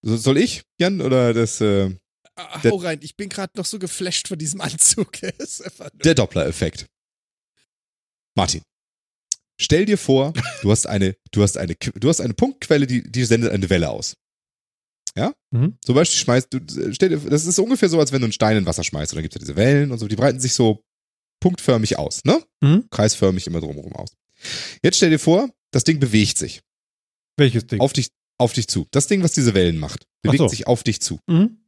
so- 0.02 0.16
soll 0.16 0.38
ich, 0.38 0.62
Jan, 0.80 1.00
oder 1.00 1.32
das, 1.34 1.60
äh, 1.60 1.94
Ah, 2.38 2.62
Hau 2.64 2.76
rein, 2.76 2.98
ich 3.02 3.16
bin 3.16 3.30
gerade 3.30 3.52
noch 3.56 3.64
so 3.64 3.78
geflasht 3.78 4.28
von 4.28 4.38
diesem 4.38 4.60
Anzug. 4.60 5.22
Er 5.22 5.32
der 5.94 6.14
Doppler-Effekt? 6.14 6.84
Martin, 8.36 8.60
stell 9.58 9.86
dir 9.86 9.96
vor, 9.96 10.34
du 10.62 10.70
hast 10.70 10.86
eine, 10.86 11.16
du 11.30 11.42
hast 11.42 11.56
eine, 11.56 11.74
du 11.76 12.08
hast 12.10 12.20
eine 12.20 12.34
Punktquelle, 12.34 12.86
die, 12.86 13.10
die 13.10 13.24
sendet 13.24 13.52
eine 13.52 13.70
Welle 13.70 13.88
aus. 13.88 14.14
Ja? 15.16 15.32
Mhm. 15.50 15.78
Zum 15.82 15.94
Beispiel 15.94 16.18
schmeißt 16.18 16.48
du, 16.52 16.92
stell 16.92 17.08
dir, 17.08 17.18
das 17.18 17.46
ist 17.46 17.58
ungefähr 17.58 17.88
so, 17.88 17.98
als 17.98 18.12
wenn 18.12 18.20
du 18.20 18.26
einen 18.26 18.32
Stein 18.32 18.58
in 18.58 18.66
Wasser 18.66 18.84
schmeißt. 18.84 19.12
Und 19.12 19.16
dann 19.16 19.22
gibt 19.22 19.34
es 19.34 19.40
ja 19.40 19.46
diese 19.46 19.56
Wellen 19.56 19.90
und 19.90 19.98
so, 19.98 20.06
die 20.06 20.16
breiten 20.16 20.38
sich 20.40 20.52
so 20.52 20.82
punktförmig 21.40 21.98
aus, 21.98 22.24
ne? 22.24 22.42
Mhm. 22.60 22.88
Kreisförmig 22.90 23.46
immer 23.46 23.60
drumherum 23.60 23.92
aus. 23.92 24.10
Jetzt 24.82 24.96
stell 24.96 25.10
dir 25.10 25.18
vor, 25.18 25.50
das 25.70 25.84
Ding 25.84 26.00
bewegt 26.00 26.38
sich 26.38 26.62
Welches 27.36 27.66
Ding? 27.66 27.80
auf 27.80 27.92
dich, 27.92 28.08
auf 28.38 28.52
dich 28.52 28.68
zu. 28.68 28.86
Das 28.90 29.06
Ding, 29.06 29.22
was 29.22 29.32
diese 29.32 29.54
Wellen 29.54 29.78
macht, 29.78 30.06
bewegt 30.22 30.38
so. 30.38 30.48
sich 30.48 30.66
auf 30.66 30.82
dich 30.82 31.00
zu. 31.00 31.20
Mhm. 31.26 31.58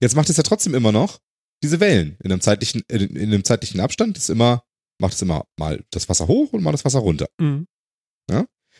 Jetzt 0.00 0.14
macht 0.14 0.28
es 0.28 0.36
ja 0.36 0.42
trotzdem 0.42 0.74
immer 0.74 0.92
noch 0.92 1.20
diese 1.62 1.80
Wellen 1.80 2.16
in 2.22 2.30
einem 2.30 2.40
zeitlichen, 2.40 2.82
in, 2.88 3.16
in 3.16 3.32
einem 3.32 3.44
zeitlichen 3.44 3.80
Abstand. 3.80 4.18
Ist 4.18 4.28
immer, 4.28 4.62
macht 5.00 5.14
es 5.14 5.22
immer 5.22 5.46
mal 5.58 5.84
das 5.90 6.08
Wasser 6.08 6.26
hoch 6.26 6.52
und 6.52 6.62
mal 6.62 6.72
das 6.72 6.84
Wasser 6.84 6.98
runter. 6.98 7.26
Mhm. 7.38 7.66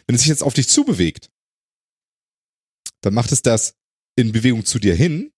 Wenn 0.06 0.16
es 0.16 0.22
sich 0.22 0.28
jetzt 0.28 0.42
auf 0.42 0.54
dich 0.54 0.68
zu 0.68 0.84
bewegt, 0.84 1.30
dann 3.00 3.14
macht 3.14 3.32
es 3.32 3.42
das 3.42 3.74
in 4.16 4.32
Bewegung 4.32 4.64
zu 4.64 4.78
dir 4.78 4.94
hin 4.94 5.32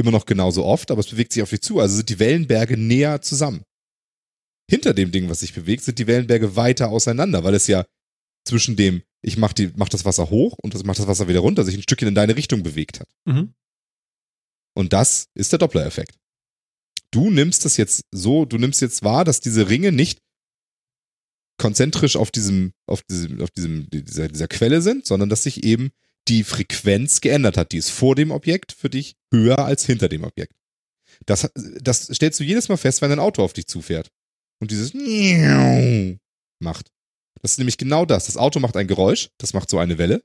immer 0.00 0.10
noch 0.10 0.26
genauso 0.26 0.64
oft, 0.64 0.90
aber 0.90 1.00
es 1.00 1.08
bewegt 1.08 1.32
sich 1.32 1.42
auf 1.42 1.50
dich 1.50 1.62
zu. 1.62 1.78
Also 1.80 1.96
sind 1.96 2.08
die 2.08 2.18
Wellenberge 2.18 2.76
näher 2.76 3.22
zusammen. 3.22 3.62
Hinter 4.68 4.94
dem 4.94 5.10
Ding, 5.10 5.28
was 5.28 5.40
sich 5.40 5.52
bewegt, 5.52 5.82
sind 5.82 5.98
die 5.98 6.06
Wellenberge 6.06 6.56
weiter 6.56 6.90
auseinander, 6.90 7.44
weil 7.44 7.54
es 7.54 7.66
ja 7.66 7.84
zwischen 8.44 8.76
dem, 8.76 9.02
ich 9.22 9.36
mach, 9.36 9.52
die, 9.52 9.72
mach 9.76 9.88
das 9.88 10.04
Wasser 10.04 10.30
hoch 10.30 10.56
und 10.62 10.74
das 10.74 10.84
macht 10.84 10.98
das 10.98 11.06
Wasser 11.06 11.28
wieder 11.28 11.40
runter, 11.40 11.64
sich 11.64 11.76
ein 11.76 11.82
Stückchen 11.82 12.08
in 12.08 12.14
deine 12.14 12.36
Richtung 12.36 12.62
bewegt 12.62 13.00
hat. 13.00 13.08
Mhm. 13.26 13.54
Und 14.74 14.92
das 14.92 15.26
ist 15.34 15.52
der 15.52 15.58
Doppler-Effekt. 15.58 16.16
Du 17.10 17.30
nimmst 17.30 17.64
das 17.64 17.76
jetzt 17.76 18.04
so, 18.12 18.44
du 18.44 18.56
nimmst 18.56 18.80
jetzt 18.80 19.02
wahr, 19.02 19.24
dass 19.24 19.40
diese 19.40 19.68
Ringe 19.68 19.90
nicht 19.92 20.20
konzentrisch 21.58 22.16
auf 22.16 22.30
diesem, 22.30 22.72
auf 22.86 23.02
diesem, 23.02 23.40
auf 23.42 23.50
diesem, 23.50 23.90
dieser, 23.90 24.28
dieser 24.28 24.48
Quelle 24.48 24.80
sind, 24.80 25.06
sondern 25.06 25.28
dass 25.28 25.42
sich 25.42 25.64
eben 25.64 25.90
die 26.28 26.44
Frequenz 26.44 27.20
geändert 27.20 27.56
hat. 27.56 27.72
Die 27.72 27.78
ist 27.78 27.90
vor 27.90 28.14
dem 28.14 28.30
Objekt 28.30 28.72
für 28.72 28.90
dich 28.90 29.16
höher 29.32 29.58
als 29.58 29.84
hinter 29.84 30.08
dem 30.08 30.24
Objekt. 30.24 30.54
Das, 31.26 31.50
das 31.80 32.06
stellst 32.06 32.40
du 32.40 32.44
jedes 32.44 32.68
Mal 32.68 32.76
fest, 32.76 33.02
wenn 33.02 33.12
ein 33.12 33.18
Auto 33.18 33.42
auf 33.42 33.52
dich 33.52 33.66
zufährt. 33.66 34.10
Und 34.60 34.70
dieses 34.70 34.92
macht. 36.60 36.90
Das 37.42 37.52
ist 37.52 37.58
nämlich 37.58 37.78
genau 37.78 38.04
das. 38.04 38.26
Das 38.26 38.36
Auto 38.36 38.60
macht 38.60 38.76
ein 38.76 38.86
Geräusch, 38.86 39.30
das 39.38 39.54
macht 39.54 39.70
so 39.70 39.78
eine 39.78 39.98
Welle. 39.98 40.22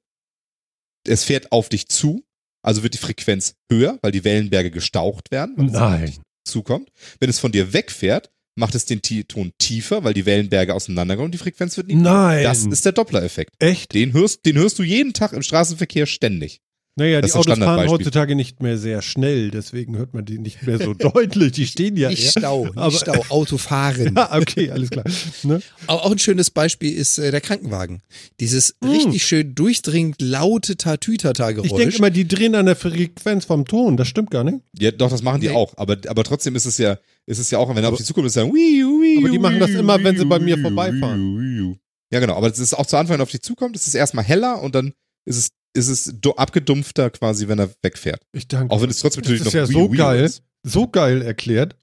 Es 1.07 1.23
fährt 1.23 1.51
auf 1.51 1.69
dich 1.69 1.87
zu, 1.87 2.25
also 2.61 2.83
wird 2.83 2.93
die 2.93 2.99
Frequenz 2.99 3.55
höher, 3.71 3.99
weil 4.01 4.11
die 4.11 4.23
Wellenberge 4.23 4.71
gestaucht 4.71 5.31
werden, 5.31 5.55
weil 5.57 5.67
es 5.67 5.75
auf 5.75 6.05
dich 6.05 6.19
zukommt. 6.45 6.91
Wenn 7.19 7.29
es 7.29 7.39
von 7.39 7.51
dir 7.51 7.73
wegfährt, 7.73 8.31
macht 8.55 8.75
es 8.75 8.85
den 8.85 9.01
Ton 9.01 9.51
tiefer, 9.57 10.03
weil 10.03 10.13
die 10.13 10.25
Wellenberge 10.25 10.73
auseinandergehen 10.73 11.25
und 11.25 11.31
die 11.33 11.37
Frequenz 11.37 11.75
wird 11.77 11.87
niedriger. 11.87 12.09
Nein. 12.11 12.43
Das 12.43 12.65
ist 12.65 12.85
der 12.85 12.93
Doppler-Effekt. 12.93 13.51
Echt? 13.59 13.93
Den 13.93 14.13
hörst, 14.13 14.45
den 14.45 14.55
hörst 14.57 14.79
du 14.79 14.83
jeden 14.83 15.13
Tag 15.13 15.33
im 15.33 15.41
Straßenverkehr 15.41 16.05
ständig. 16.05 16.61
Naja, 16.97 17.19
Das 17.19 17.33
die 17.33 17.37
Autos 17.39 17.57
fahren 17.59 17.89
heutzutage 17.89 18.35
nicht 18.37 18.63
mehr 18.63 18.77
sehr 18.77 19.01
schnell, 19.01 19.51
deswegen 19.51 19.97
hört 19.97 20.13
man 20.13 20.23
die 20.23 20.37
nicht 20.39 20.65
mehr 20.65 20.77
so 20.77 20.93
deutlich. 20.97 21.51
Die 21.51 21.67
stehen 21.67 21.97
ja 21.97 22.07
Nicht 22.07 22.23
eher. 22.23 22.31
Stau, 22.39 22.63
nicht 22.67 22.77
Aber- 22.77 22.91
Stau, 22.97 23.25
Autofahren. 23.29 24.15
Ja, 24.15 24.33
okay, 24.37 24.71
alles 24.71 24.89
klar. 24.91 25.03
Ne? 25.43 25.61
Aber 25.87 26.05
auch 26.05 26.11
ein 26.13 26.19
schönes 26.19 26.51
Beispiel 26.51 26.93
ist 26.93 27.17
äh, 27.17 27.31
der 27.31 27.41
Krankenwagen. 27.41 28.01
Dieses 28.39 28.75
Mm. 28.79 28.87
richtig 28.91 29.25
schön 29.25 29.53
durchdringend 29.55 30.21
laute 30.21 30.77
Tatütata-Geräusch. 30.77 31.65
Ich 31.69 31.73
denke 31.75 31.97
immer, 31.97 32.11
die 32.11 32.25
drehen 32.29 32.55
an 32.55 32.65
der 32.65 32.77
Frequenz 32.77 33.43
vom 33.43 33.65
Ton. 33.65 33.97
Das 33.97 34.07
stimmt 34.07 34.31
gar 34.31 34.45
nicht. 34.45 34.59
Ja, 34.79 34.91
doch, 34.91 35.09
das 35.09 35.21
machen 35.21 35.41
die 35.41 35.49
Nee. 35.49 35.53
auch. 35.55 35.73
Aber, 35.77 35.97
aber 36.07 36.23
trotzdem 36.23 36.55
ist 36.55 36.63
es 36.65 36.77
ja, 36.77 36.97
ist 37.27 37.39
es 37.39 37.51
ja 37.51 37.57
auch, 37.57 37.73
wenn 37.73 37.83
er 37.83 37.91
auf 37.91 37.97
die 37.97 38.03
Zukunft 38.03 38.27
ist, 38.27 38.35
ja, 38.35 38.43
wiu, 38.45 38.53
wiu, 38.53 39.19
Aber 39.19 39.29
die 39.29 39.39
machen 39.39 39.59
das 39.59 39.71
immer, 39.71 40.01
wenn 40.03 40.17
sie 40.17 40.25
bei 40.25 40.39
mir 40.39 40.57
vorbeifahren. 40.57 41.79
Ja, 42.11 42.19
genau. 42.19 42.35
Aber 42.35 42.47
es 42.47 42.59
ist 42.59 42.73
auch 42.73 42.85
zu 42.85 42.97
Anfang, 42.97 43.15
wenn 43.15 43.21
er 43.21 43.23
auf 43.23 43.31
dich 43.31 43.41
zukommt, 43.41 43.75
ist 43.75 43.87
es 43.87 43.95
erstmal 43.95 44.25
heller 44.25 44.61
und 44.61 44.75
dann 44.75 44.93
ist 45.25 45.37
es, 45.37 45.49
ist 45.73 45.89
es 45.89 46.37
abgedumpfter 46.37 47.09
quasi, 47.09 47.47
wenn 47.47 47.59
er 47.59 47.69
wegfährt. 47.81 48.21
Ich 48.31 48.47
danke. 48.47 48.73
Auch 48.73 48.81
wenn 48.81 48.89
es 48.89 48.99
trotzdem 48.99 49.23
natürlich 49.23 49.41
ist 49.41 49.45
noch 49.45 49.53
ja 49.53 49.67
wiu, 49.67 49.73
so 49.73 49.89
geil. 49.89 50.23
ist. 50.23 50.43
So 50.63 50.87
geil 50.87 51.21
erklärt. 51.21 51.75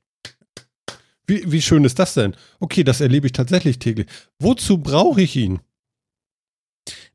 Wie, 1.27 1.51
wie 1.51 1.63
schön 1.63 1.85
ist 1.85 1.99
das 1.99 2.15
denn? 2.15 2.37
Okay, 2.59 2.85
das 2.85 3.01
erlebe 3.01 3.27
ich 3.27 3.33
tatsächlich 3.33 3.79
täglich. 3.79 4.07
Wozu 4.39 4.79
brauche 4.79 5.23
ich 5.23 5.37
ihn? 5.37 5.61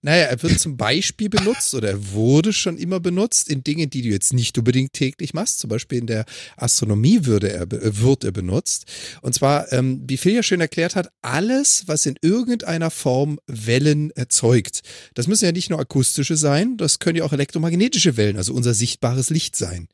Naja, 0.07 0.27
er 0.27 0.41
wird 0.41 0.57
zum 0.57 0.77
Beispiel 0.77 1.27
benutzt 1.27 1.73
oder 1.73 1.89
er 1.89 2.13
wurde 2.13 2.53
schon 2.53 2.77
immer 2.77 3.01
benutzt 3.01 3.49
in 3.49 3.65
Dingen, 3.65 3.89
die 3.89 4.03
du 4.03 4.07
jetzt 4.07 4.31
nicht 4.31 4.57
unbedingt 4.57 4.93
täglich 4.93 5.33
machst. 5.33 5.59
Zum 5.59 5.69
Beispiel 5.69 5.97
in 5.97 6.07
der 6.07 6.23
Astronomie 6.55 7.25
würde 7.25 7.51
er, 7.51 7.63
äh, 7.63 8.01
wird 8.01 8.23
er 8.23 8.31
benutzt. 8.31 8.85
Und 9.21 9.33
zwar, 9.33 9.69
ähm, 9.73 10.01
wie 10.07 10.15
Phil 10.15 10.35
ja 10.35 10.43
schön 10.43 10.61
erklärt 10.61 10.95
hat, 10.95 11.09
alles, 11.21 11.83
was 11.87 12.05
in 12.05 12.15
irgendeiner 12.21 12.89
Form 12.89 13.37
Wellen 13.47 14.11
erzeugt. 14.11 14.79
Das 15.13 15.27
müssen 15.27 15.43
ja 15.43 15.51
nicht 15.51 15.69
nur 15.69 15.79
akustische 15.81 16.37
sein, 16.37 16.77
das 16.77 16.99
können 16.99 17.17
ja 17.17 17.25
auch 17.25 17.33
elektromagnetische 17.33 18.15
Wellen, 18.15 18.37
also 18.37 18.53
unser 18.53 18.73
sichtbares 18.73 19.29
Licht 19.29 19.57
sein. 19.57 19.89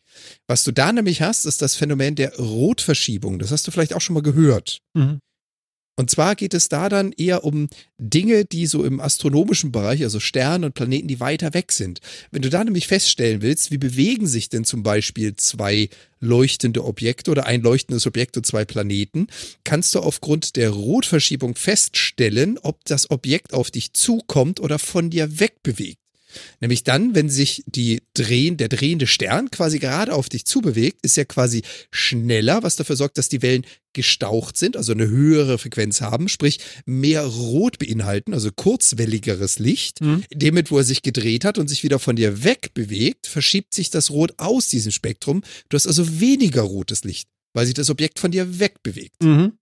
Was 0.45 0.63
du 0.63 0.71
da 0.71 0.93
nämlich 0.93 1.23
hast, 1.23 1.47
ist 1.47 1.63
das 1.63 1.73
Phänomen 1.73 2.13
der 2.13 2.35
Rotverschiebung. 2.37 3.39
Das 3.39 3.49
hast 3.49 3.65
du 3.65 3.71
vielleicht 3.71 3.95
auch 3.95 4.01
schon 4.01 4.13
mal 4.13 4.21
gehört. 4.21 4.77
Mhm. 4.93 5.21
Und 5.95 6.09
zwar 6.09 6.35
geht 6.35 6.55
es 6.55 6.69
da 6.69 6.89
dann 6.89 7.11
eher 7.11 7.43
um 7.43 7.69
Dinge, 7.99 8.45
die 8.45 8.65
so 8.65 8.83
im 8.83 8.99
astronomischen 8.99 9.71
Bereich, 9.71 10.03
also 10.03 10.19
Sterne 10.19 10.67
und 10.67 10.73
Planeten, 10.73 11.07
die 11.07 11.19
weiter 11.19 11.53
weg 11.53 11.71
sind. 11.71 11.99
Wenn 12.31 12.41
du 12.41 12.49
da 12.49 12.63
nämlich 12.63 12.87
feststellen 12.87 13.43
willst, 13.43 13.69
wie 13.69 13.77
bewegen 13.77 14.25
sich 14.25 14.49
denn 14.49 14.65
zum 14.65 14.81
Beispiel 14.81 15.35
zwei 15.35 15.89
leuchtende 16.19 16.83
Objekte 16.83 17.29
oder 17.29 17.45
ein 17.45 17.61
leuchtendes 17.61 18.07
Objekt 18.07 18.37
und 18.37 18.45
zwei 18.45 18.65
Planeten, 18.65 19.27
kannst 19.63 19.93
du 19.93 19.99
aufgrund 19.99 20.55
der 20.55 20.71
Rotverschiebung 20.71 21.55
feststellen, 21.55 22.57
ob 22.57 22.83
das 22.85 23.11
Objekt 23.11 23.53
auf 23.53 23.69
dich 23.69 23.93
zukommt 23.93 24.59
oder 24.59 24.79
von 24.79 25.11
dir 25.11 25.39
wegbewegt. 25.39 26.02
Nämlich 26.59 26.83
dann, 26.83 27.15
wenn 27.15 27.29
sich 27.29 27.63
die 27.65 28.01
drehen, 28.13 28.57
der 28.57 28.69
drehende 28.69 29.07
Stern 29.07 29.51
quasi 29.51 29.79
gerade 29.79 30.13
auf 30.13 30.29
dich 30.29 30.45
zubewegt, 30.45 30.99
ist 31.03 31.17
er 31.17 31.25
quasi 31.25 31.63
schneller, 31.91 32.63
was 32.63 32.75
dafür 32.75 32.95
sorgt, 32.95 33.17
dass 33.17 33.29
die 33.29 33.41
Wellen 33.41 33.65
gestaucht 33.93 34.57
sind, 34.57 34.75
also 34.75 34.91
eine 34.91 35.07
höhere 35.07 35.57
Frequenz 35.57 36.01
haben, 36.01 36.27
sprich 36.27 36.59
mehr 36.85 37.23
Rot 37.25 37.77
beinhalten, 37.79 38.33
also 38.33 38.49
kurzwelligeres 38.51 39.59
Licht. 39.59 40.01
Mhm. 40.01 40.23
Moment, 40.41 40.71
wo 40.71 40.77
er 40.79 40.83
sich 40.83 41.03
gedreht 41.03 41.45
hat 41.45 41.57
und 41.57 41.67
sich 41.67 41.83
wieder 41.83 41.99
von 41.99 42.15
dir 42.15 42.43
wegbewegt, 42.43 43.27
verschiebt 43.27 43.73
sich 43.73 43.91
das 43.91 44.09
Rot 44.09 44.33
aus 44.37 44.67
diesem 44.67 44.91
Spektrum. 44.91 45.43
Du 45.69 45.75
hast 45.75 45.87
also 45.87 46.19
weniger 46.19 46.61
rotes 46.61 47.03
Licht, 47.03 47.29
weil 47.53 47.65
sich 47.65 47.75
das 47.75 47.89
Objekt 47.89 48.19
von 48.19 48.31
dir 48.31 48.59
wegbewegt. 48.59 49.21
Mhm. 49.23 49.53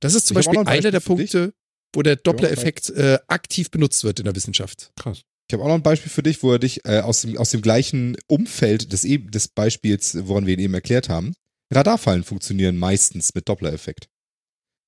Das 0.00 0.14
ist 0.14 0.26
zum 0.26 0.38
Ich 0.38 0.46
Beispiel 0.46 0.60
ein 0.60 0.66
einer 0.68 0.90
der 0.90 1.00
Beispiel 1.00 1.16
dich. 1.16 1.32
Punkte, 1.32 1.54
wo 1.94 2.02
der 2.02 2.16
Doppler-Effekt 2.16 2.90
äh, 2.90 3.18
aktiv 3.26 3.70
benutzt 3.70 4.04
wird 4.04 4.18
in 4.18 4.24
der 4.26 4.36
Wissenschaft. 4.36 4.92
Krass. 4.96 5.22
Ich 5.48 5.52
habe 5.54 5.62
auch 5.62 5.68
noch 5.68 5.74
ein 5.76 5.82
Beispiel 5.82 6.10
für 6.10 6.22
dich, 6.22 6.42
wo 6.42 6.52
er 6.52 6.58
dich 6.58 6.84
äh, 6.84 7.00
aus, 7.00 7.22
dem, 7.22 7.36
aus 7.38 7.50
dem 7.50 7.62
gleichen 7.62 8.16
Umfeld 8.26 8.92
des, 8.92 9.04
e 9.04 9.18
des 9.18 9.48
Beispiels, 9.48 10.16
woran 10.26 10.46
wir 10.46 10.54
ihn 10.54 10.60
eben 10.60 10.74
erklärt 10.74 11.08
haben, 11.08 11.34
Radarfallen 11.72 12.24
funktionieren 12.24 12.76
meistens 12.76 13.34
mit 13.34 13.48
Doppler-Effekt. 13.48 14.08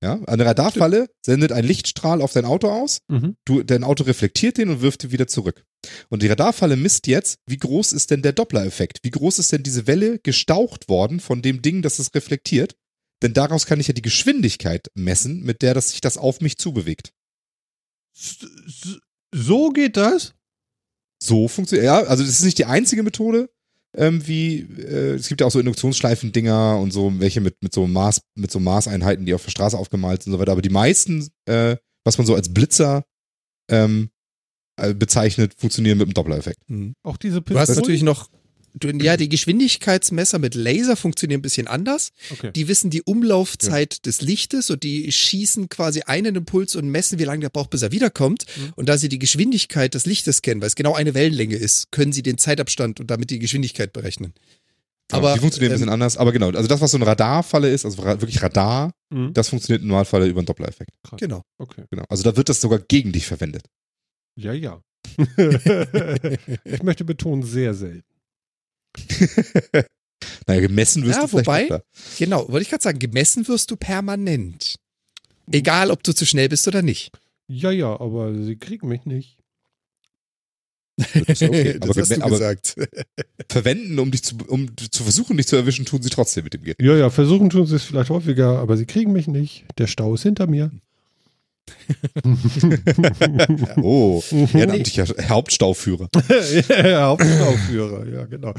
Ja, 0.00 0.22
eine 0.26 0.46
Radarfalle 0.46 1.08
sendet 1.26 1.50
einen 1.50 1.66
Lichtstrahl 1.66 2.22
auf 2.22 2.32
dein 2.32 2.44
Auto 2.44 2.68
aus, 2.70 2.98
Mhm. 3.08 3.36
du, 3.44 3.62
dein 3.64 3.82
Auto 3.82 4.04
reflektiert 4.04 4.56
den 4.56 4.68
und 4.68 4.80
wirft 4.80 5.02
ihn 5.02 5.10
wieder 5.10 5.26
zurück. 5.26 5.64
Und 6.08 6.22
die 6.22 6.28
Radarfalle 6.28 6.76
misst 6.76 7.08
jetzt, 7.08 7.38
wie 7.46 7.56
groß 7.56 7.92
ist 7.92 8.10
denn 8.12 8.22
der 8.22 8.32
Doppler-Effekt? 8.32 8.98
Wie 9.02 9.10
groß 9.10 9.40
ist 9.40 9.50
denn 9.50 9.64
diese 9.64 9.88
Welle 9.88 10.20
gestaucht 10.20 10.88
worden 10.88 11.18
von 11.18 11.42
dem 11.42 11.62
Ding, 11.62 11.82
das 11.82 11.98
es 11.98 12.14
reflektiert? 12.14 12.76
Denn 13.22 13.32
daraus 13.32 13.66
kann 13.66 13.80
ich 13.80 13.88
ja 13.88 13.94
die 13.94 14.02
Geschwindigkeit 14.02 14.88
messen, 14.94 15.42
mit 15.42 15.62
der 15.62 15.74
das 15.74 15.90
sich 15.90 16.00
das 16.00 16.16
auf 16.16 16.40
mich 16.40 16.58
zubewegt. 16.58 17.10
So 19.34 19.70
geht 19.70 19.96
das? 19.96 20.34
So 21.22 21.48
funktioniert, 21.48 21.86
ja, 21.86 22.02
also 22.02 22.22
das 22.22 22.32
ist 22.32 22.44
nicht 22.44 22.58
die 22.58 22.64
einzige 22.64 23.02
Methode, 23.02 23.50
ähm, 23.96 24.26
wie, 24.26 24.60
äh, 24.60 25.14
es 25.14 25.28
gibt 25.28 25.40
ja 25.40 25.46
auch 25.46 25.50
so 25.50 25.58
Induktionsschleifen-Dinger 25.58 26.78
und 26.78 26.92
so, 26.92 27.12
welche 27.18 27.40
mit, 27.40 27.62
mit 27.62 27.72
so 27.72 27.86
Maß, 27.86 28.20
mit 28.36 28.50
so 28.50 28.60
Maßeinheiten, 28.60 29.26
die 29.26 29.34
auf 29.34 29.44
der 29.44 29.50
Straße 29.50 29.76
aufgemalt 29.76 30.22
sind 30.22 30.32
und 30.32 30.38
so 30.38 30.40
weiter, 30.40 30.52
aber 30.52 30.62
die 30.62 30.68
meisten, 30.68 31.28
äh, 31.46 31.76
was 32.04 32.18
man 32.18 32.26
so 32.26 32.34
als 32.34 32.52
Blitzer 32.52 33.04
ähm, 33.70 34.10
äh, 34.76 34.94
bezeichnet, 34.94 35.54
funktionieren 35.56 35.98
mit 35.98 36.08
dem 36.08 36.14
Doppler-Effekt. 36.14 36.60
Auch 37.02 37.16
diese 37.16 37.42
Du 37.42 37.58
hast 37.58 37.74
natürlich 37.74 38.02
noch, 38.02 38.30
ja, 39.00 39.16
die 39.16 39.28
Geschwindigkeitsmesser 39.28 40.38
mit 40.38 40.54
Laser 40.54 40.96
funktionieren 40.96 41.38
ein 41.38 41.42
bisschen 41.42 41.66
anders. 41.66 42.10
Okay. 42.30 42.50
Die 42.54 42.68
wissen 42.68 42.90
die 42.90 43.02
Umlaufzeit 43.02 44.06
des 44.06 44.20
Lichtes 44.20 44.70
und 44.70 44.82
die 44.82 45.10
schießen 45.10 45.68
quasi 45.68 46.02
einen 46.02 46.36
Impuls 46.36 46.76
und 46.76 46.88
messen, 46.88 47.18
wie 47.18 47.24
lange 47.24 47.40
der 47.40 47.50
braucht, 47.50 47.70
bis 47.70 47.82
er 47.82 47.92
wiederkommt. 47.92 48.44
Mhm. 48.56 48.72
Und 48.76 48.88
da 48.88 48.98
sie 48.98 49.08
die 49.08 49.18
Geschwindigkeit 49.18 49.94
des 49.94 50.06
Lichtes 50.06 50.42
kennen, 50.42 50.60
weil 50.60 50.68
es 50.68 50.76
genau 50.76 50.94
eine 50.94 51.14
Wellenlänge 51.14 51.56
ist, 51.56 51.90
können 51.92 52.12
sie 52.12 52.22
den 52.22 52.38
Zeitabstand 52.38 53.00
und 53.00 53.10
damit 53.10 53.30
die 53.30 53.38
Geschwindigkeit 53.38 53.92
berechnen. 53.92 54.34
Genau, 55.08 55.22
Aber, 55.22 55.34
die 55.34 55.40
funktionieren 55.40 55.72
ein 55.72 55.74
ähm, 55.74 55.80
bisschen 55.80 55.92
anders. 55.92 56.16
Aber 56.18 56.32
genau, 56.32 56.50
also 56.50 56.68
das, 56.68 56.80
was 56.80 56.90
so 56.90 56.98
eine 56.98 57.06
Radarfalle 57.06 57.70
ist, 57.70 57.84
also 57.84 57.98
wirklich 58.02 58.42
Radar, 58.42 58.92
Mhm. 59.10 59.32
das 59.32 59.48
funktioniert 59.48 59.82
im 59.82 59.88
Normalfall 59.88 60.28
über 60.28 60.40
einen 60.40 60.46
Doppler-Effekt. 60.46 60.90
Genau. 61.16 61.42
Okay. 61.56 61.84
Genau. 61.90 62.04
Also 62.10 62.22
da 62.24 62.36
wird 62.36 62.48
das 62.50 62.60
sogar 62.60 62.78
gegen 62.78 63.12
dich 63.12 63.26
verwendet. 63.26 63.64
Ja, 64.36 64.52
ja. 64.52 64.82
ich 66.64 66.82
möchte 66.82 67.04
betonen, 67.04 67.42
sehr 67.42 67.72
selten. 67.74 68.04
naja, 70.46 70.60
gemessen 70.60 71.04
wirst 71.04 71.16
Ja, 71.16 71.22
du 71.22 71.28
vielleicht 71.28 71.46
wobei- 71.46 71.62
Doppler. 71.62 71.82
Genau, 72.18 72.48
wollte 72.48 72.62
ich 72.62 72.70
gerade 72.70 72.82
sagen, 72.82 72.98
gemessen 72.98 73.46
wirst 73.48 73.70
du 73.70 73.76
permanent. 73.76 74.76
Egal, 75.50 75.90
ob 75.90 76.02
du 76.02 76.12
zu 76.12 76.26
schnell 76.26 76.48
bist 76.48 76.68
oder 76.68 76.82
nicht. 76.82 77.10
Ja, 77.48 77.70
ja, 77.70 77.98
aber 77.98 78.34
sie 78.34 78.56
kriegen 78.56 78.88
mich 78.88 79.06
nicht. 79.06 79.38
Das 80.98 81.12
ist 81.28 81.40
ja 81.40 81.48
okay. 81.48 81.78
das 81.80 81.90
aber, 81.90 82.00
hast 82.00 82.10
du 82.10 82.20
gesagt. 82.28 82.76
verwenden, 83.50 83.98
um 83.98 84.10
dich 84.10 84.22
zu, 84.24 84.36
um 84.48 84.68
zu 84.76 85.02
versuchen, 85.04 85.36
dich 85.36 85.46
zu 85.46 85.56
erwischen, 85.56 85.86
tun 85.86 86.02
sie 86.02 86.10
trotzdem 86.10 86.44
mit 86.44 86.54
dem 86.54 86.62
Gerät. 86.62 86.82
Ja, 86.82 86.96
ja, 86.96 87.08
versuchen 87.08 87.50
tun 87.50 87.66
sie 87.66 87.76
es 87.76 87.84
vielleicht 87.84 88.10
häufiger, 88.10 88.58
aber 88.58 88.76
sie 88.76 88.84
kriegen 88.86 89.12
mich 89.12 89.28
nicht. 89.28 89.64
Der 89.78 89.86
Stau 89.86 90.14
ist 90.14 90.24
hinter 90.24 90.46
mir. 90.46 90.70
Oh, 93.82 94.22
ehrenamtlicher 94.30 95.06
Hauptstauführer. 95.28 96.08
ja, 96.68 97.06
Hauptstauführer, 97.06 98.06
ja, 98.08 98.24
genau. 98.26 98.54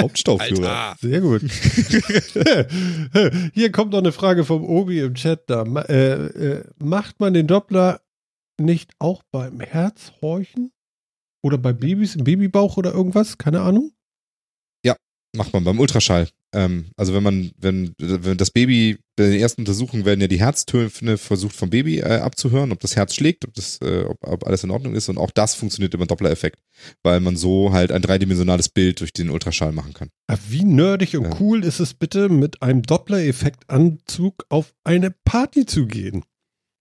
Hauptstauführer. 0.00 0.96
Sehr 1.00 1.20
gut. 1.20 1.42
Hier 3.54 3.72
kommt 3.72 3.92
noch 3.92 3.98
eine 3.98 4.12
Frage 4.12 4.44
vom 4.44 4.64
Obi 4.64 5.00
im 5.00 5.14
Chat 5.14 5.48
da. 5.48 5.64
Äh, 5.64 6.12
äh, 6.12 6.64
macht 6.78 7.20
man 7.20 7.34
den 7.34 7.46
Doppler 7.46 8.00
nicht 8.58 8.92
auch 8.98 9.22
beim 9.30 9.60
Herzhorchen? 9.60 10.72
Oder 11.42 11.58
bei 11.58 11.72
Babys 11.72 12.14
im 12.14 12.24
Babybauch 12.24 12.76
oder 12.76 12.92
irgendwas? 12.92 13.36
Keine 13.36 13.62
Ahnung. 13.62 13.90
Macht 15.34 15.52
man 15.52 15.64
beim 15.64 15.80
Ultraschall. 15.80 16.28
Ähm, 16.54 16.90
also 16.96 17.14
wenn 17.14 17.22
man, 17.22 17.52
wenn, 17.56 17.94
wenn 17.98 18.36
das 18.36 18.50
Baby, 18.50 18.98
bei 19.16 19.24
den 19.24 19.40
ersten 19.40 19.62
Untersuchungen 19.62 20.04
werden 20.04 20.20
ja 20.20 20.28
die 20.28 20.40
Herztöne 20.40 21.16
versucht 21.16 21.56
vom 21.56 21.70
Baby 21.70 22.00
äh, 22.00 22.18
abzuhören, 22.18 22.72
ob 22.72 22.80
das 22.80 22.96
Herz 22.96 23.14
schlägt, 23.14 23.46
ob 23.46 23.54
das, 23.54 23.78
äh, 23.80 24.04
ob, 24.06 24.18
ob 24.20 24.46
alles 24.46 24.62
in 24.62 24.70
Ordnung 24.70 24.94
ist 24.94 25.08
und 25.08 25.16
auch 25.16 25.30
das 25.30 25.54
funktioniert 25.54 25.94
über 25.94 26.04
Doppler-Effekt, 26.04 26.58
weil 27.02 27.20
man 27.20 27.36
so 27.36 27.72
halt 27.72 27.92
ein 27.92 28.02
dreidimensionales 28.02 28.68
Bild 28.68 29.00
durch 29.00 29.14
den 29.14 29.30
Ultraschall 29.30 29.72
machen 29.72 29.94
kann. 29.94 30.10
Wie 30.48 30.64
nerdig 30.64 31.16
und 31.16 31.24
Ja. 31.24 31.36
cool 31.40 31.64
ist 31.64 31.80
es 31.80 31.94
bitte, 31.94 32.28
mit 32.28 32.60
einem 32.62 32.82
Doppler-Effekt-Anzug 32.82 34.44
auf 34.50 34.74
eine 34.84 35.10
Party 35.24 35.64
zu 35.64 35.86
gehen? 35.86 36.24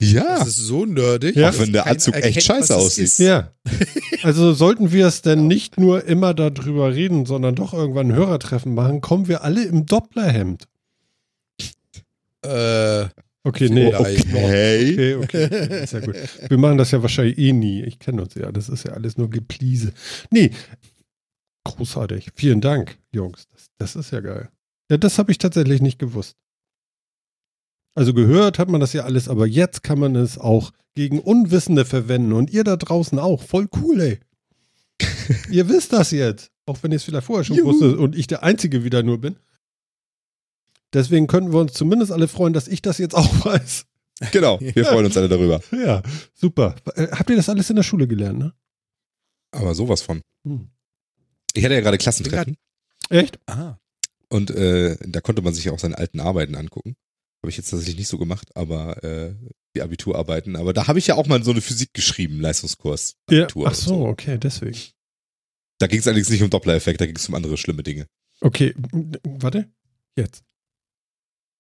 Ja. 0.02 0.40
Das 0.40 0.48
ist 0.48 0.58
so 0.58 0.86
nerdig. 0.86 1.36
Ja. 1.36 1.50
Auch 1.50 1.60
wenn 1.60 1.74
der 1.74 1.86
Anzug 1.88 2.16
echt 2.16 2.26
erkennt, 2.26 2.44
scheiße 2.44 2.74
was 2.74 2.80
es 2.80 2.86
aussieht. 2.86 3.04
ist. 3.06 3.20
Ja. 3.20 3.52
Also 4.24 4.54
sollten 4.54 4.92
wir 4.92 5.08
es 5.08 5.24
denn 5.24 5.48
nicht 5.48 5.80
nur 5.80 6.06
immer 6.06 6.36
darüber 6.36 6.94
reden, 6.94 7.26
sondern 7.26 7.56
doch 7.56 7.74
irgendwann 7.74 8.12
ein 8.12 8.16
Hörertreffen 8.16 8.76
machen, 8.76 9.02
kommen 9.02 9.28
wir 9.28 9.44
alle 9.44 9.64
im 9.64 9.88
Dopplerhemd. 9.88 10.68
Äh, 12.44 13.06
Okay, 13.44 13.70
nee. 13.70 13.88
Okay. 13.94 15.16
Okay, 15.16 15.16
okay. 15.16 15.86
Sehr 15.88 16.02
gut. 16.02 16.16
Wir 16.48 16.58
machen 16.60 16.78
das 16.78 16.92
ja 16.92 17.02
wahrscheinlich 17.02 17.40
eh 17.40 17.54
nie. 17.54 17.82
Ich 17.82 17.98
kenne 17.98 18.22
uns 18.22 18.36
ja. 18.36 18.52
Das 18.52 18.70
ist 18.70 18.86
ja 18.86 18.94
alles 18.94 19.18
nur 19.18 19.32
Gepliese. 19.32 19.94
Nee. 20.30 20.52
Großartig. 21.64 22.30
Vielen 22.36 22.62
Dank, 22.62 23.00
Jungs. 23.12 23.48
Das, 23.52 23.66
das 23.80 23.96
ist 23.96 24.12
ja 24.12 24.20
geil. 24.20 24.50
Ja, 24.92 24.98
das 24.98 25.18
habe 25.18 25.32
ich 25.32 25.40
tatsächlich 25.40 25.82
nicht 25.82 25.98
gewusst. 25.98 26.36
Also 27.94 28.14
gehört 28.14 28.58
hat 28.60 28.70
man 28.70 28.80
das 28.80 28.94
ja 28.94 29.04
alles, 29.04 29.28
aber 29.28 29.48
jetzt 29.48 29.84
kann 29.84 30.00
man 30.00 30.16
es 30.16 30.38
auch 30.38 30.72
gegen 30.96 31.20
Unwissende 31.20 31.86
verwenden. 31.86 32.34
Und 32.34 32.52
ihr 32.52 32.64
da 32.64 32.78
draußen 32.78 33.20
auch. 33.20 33.42
Voll 33.44 33.68
cool, 33.82 34.00
ey. 34.02 34.20
ihr 35.50 35.68
wisst 35.70 35.94
das 35.94 36.12
jetzt. 36.12 36.52
Auch 36.66 36.82
wenn 36.84 36.92
ihr 36.92 36.98
es 36.98 37.04
vielleicht 37.04 37.26
vorher 37.26 37.44
schon 37.44 37.58
Juhu. 37.58 37.70
wusstet 37.70 37.98
und 37.98 38.16
ich 38.16 38.28
der 38.28 38.44
Einzige 38.44 38.84
wieder 38.84 39.04
nur 39.04 39.20
bin. 39.20 39.36
Deswegen 40.94 41.28
könnten 41.28 41.54
wir 41.54 41.60
uns 41.60 41.74
zumindest 41.74 42.12
alle 42.12 42.28
freuen, 42.28 42.54
dass 42.54 42.68
ich 42.68 42.82
das 42.82 42.98
jetzt 42.98 43.16
auch 43.16 43.46
weiß. 43.46 43.86
Genau, 44.32 44.60
wir 44.60 44.86
freuen 44.86 45.06
uns 45.06 45.18
alle 45.18 45.30
darüber. 45.30 45.62
Ja, 45.72 46.04
super. 46.34 46.76
Äh, 46.96 47.08
Habt 47.12 47.30
ihr 47.30 47.36
das 47.36 47.50
alles 47.50 47.70
in 47.70 47.76
der 47.76 47.84
Schule 47.84 48.08
gelernt, 48.08 48.40
ne? 48.40 48.54
Aber 49.52 49.74
sowas 49.74 50.02
von. 50.02 50.22
Hm. 50.46 50.70
Ich 51.54 51.64
hatte 51.66 51.74
ja 51.74 51.82
gerade 51.82 51.98
Klassentreffen 51.98 52.56
Echt? 53.10 53.40
ah. 53.48 53.78
und 54.30 54.52
äh, 54.52 54.96
da 55.06 55.20
konnte 55.20 55.42
man 55.42 55.54
sich 55.54 55.66
ja 55.66 55.74
auch 55.74 55.80
seine 55.80 55.98
alten 55.98 56.20
Arbeiten 56.22 56.56
angucken. 56.56 56.96
Habe 57.44 57.50
ich 57.50 57.58
jetzt 57.58 57.72
tatsächlich 57.72 57.98
nicht 57.98 58.08
so 58.08 58.18
gemacht, 58.18 58.50
aber 58.56 59.04
äh, 59.04 59.34
die 59.76 59.82
Abiturarbeiten. 59.82 60.56
Aber 60.56 60.74
da 60.74 60.88
habe 60.88 61.00
ich 61.00 61.08
ja 61.08 61.16
auch 61.16 61.28
mal 61.28 61.44
so 61.44 61.52
eine 61.52 61.62
Physik 61.62 61.94
geschrieben, 61.94 62.40
Leistungskurs. 62.40 63.16
Ja. 63.30 63.44
Abitur 63.44 63.68
Ach 63.68 63.72
und 63.72 63.78
so, 63.78 64.06
okay, 64.06 64.38
deswegen. 64.38 64.78
Da 65.80 65.88
ging 65.88 66.00
es 66.00 66.08
allerdings 66.08 66.30
nicht 66.30 66.44
um 66.44 66.50
Doppler-Effekt, 66.50 67.02
da 67.02 67.08
ging 67.08 67.16
es 67.16 67.28
um 67.28 67.36
andere 67.36 67.58
schlimme 67.58 67.82
Dinge. 67.82 68.06
Okay, 68.42 68.76
warte. 69.24 69.70
Jetzt. 70.16 70.44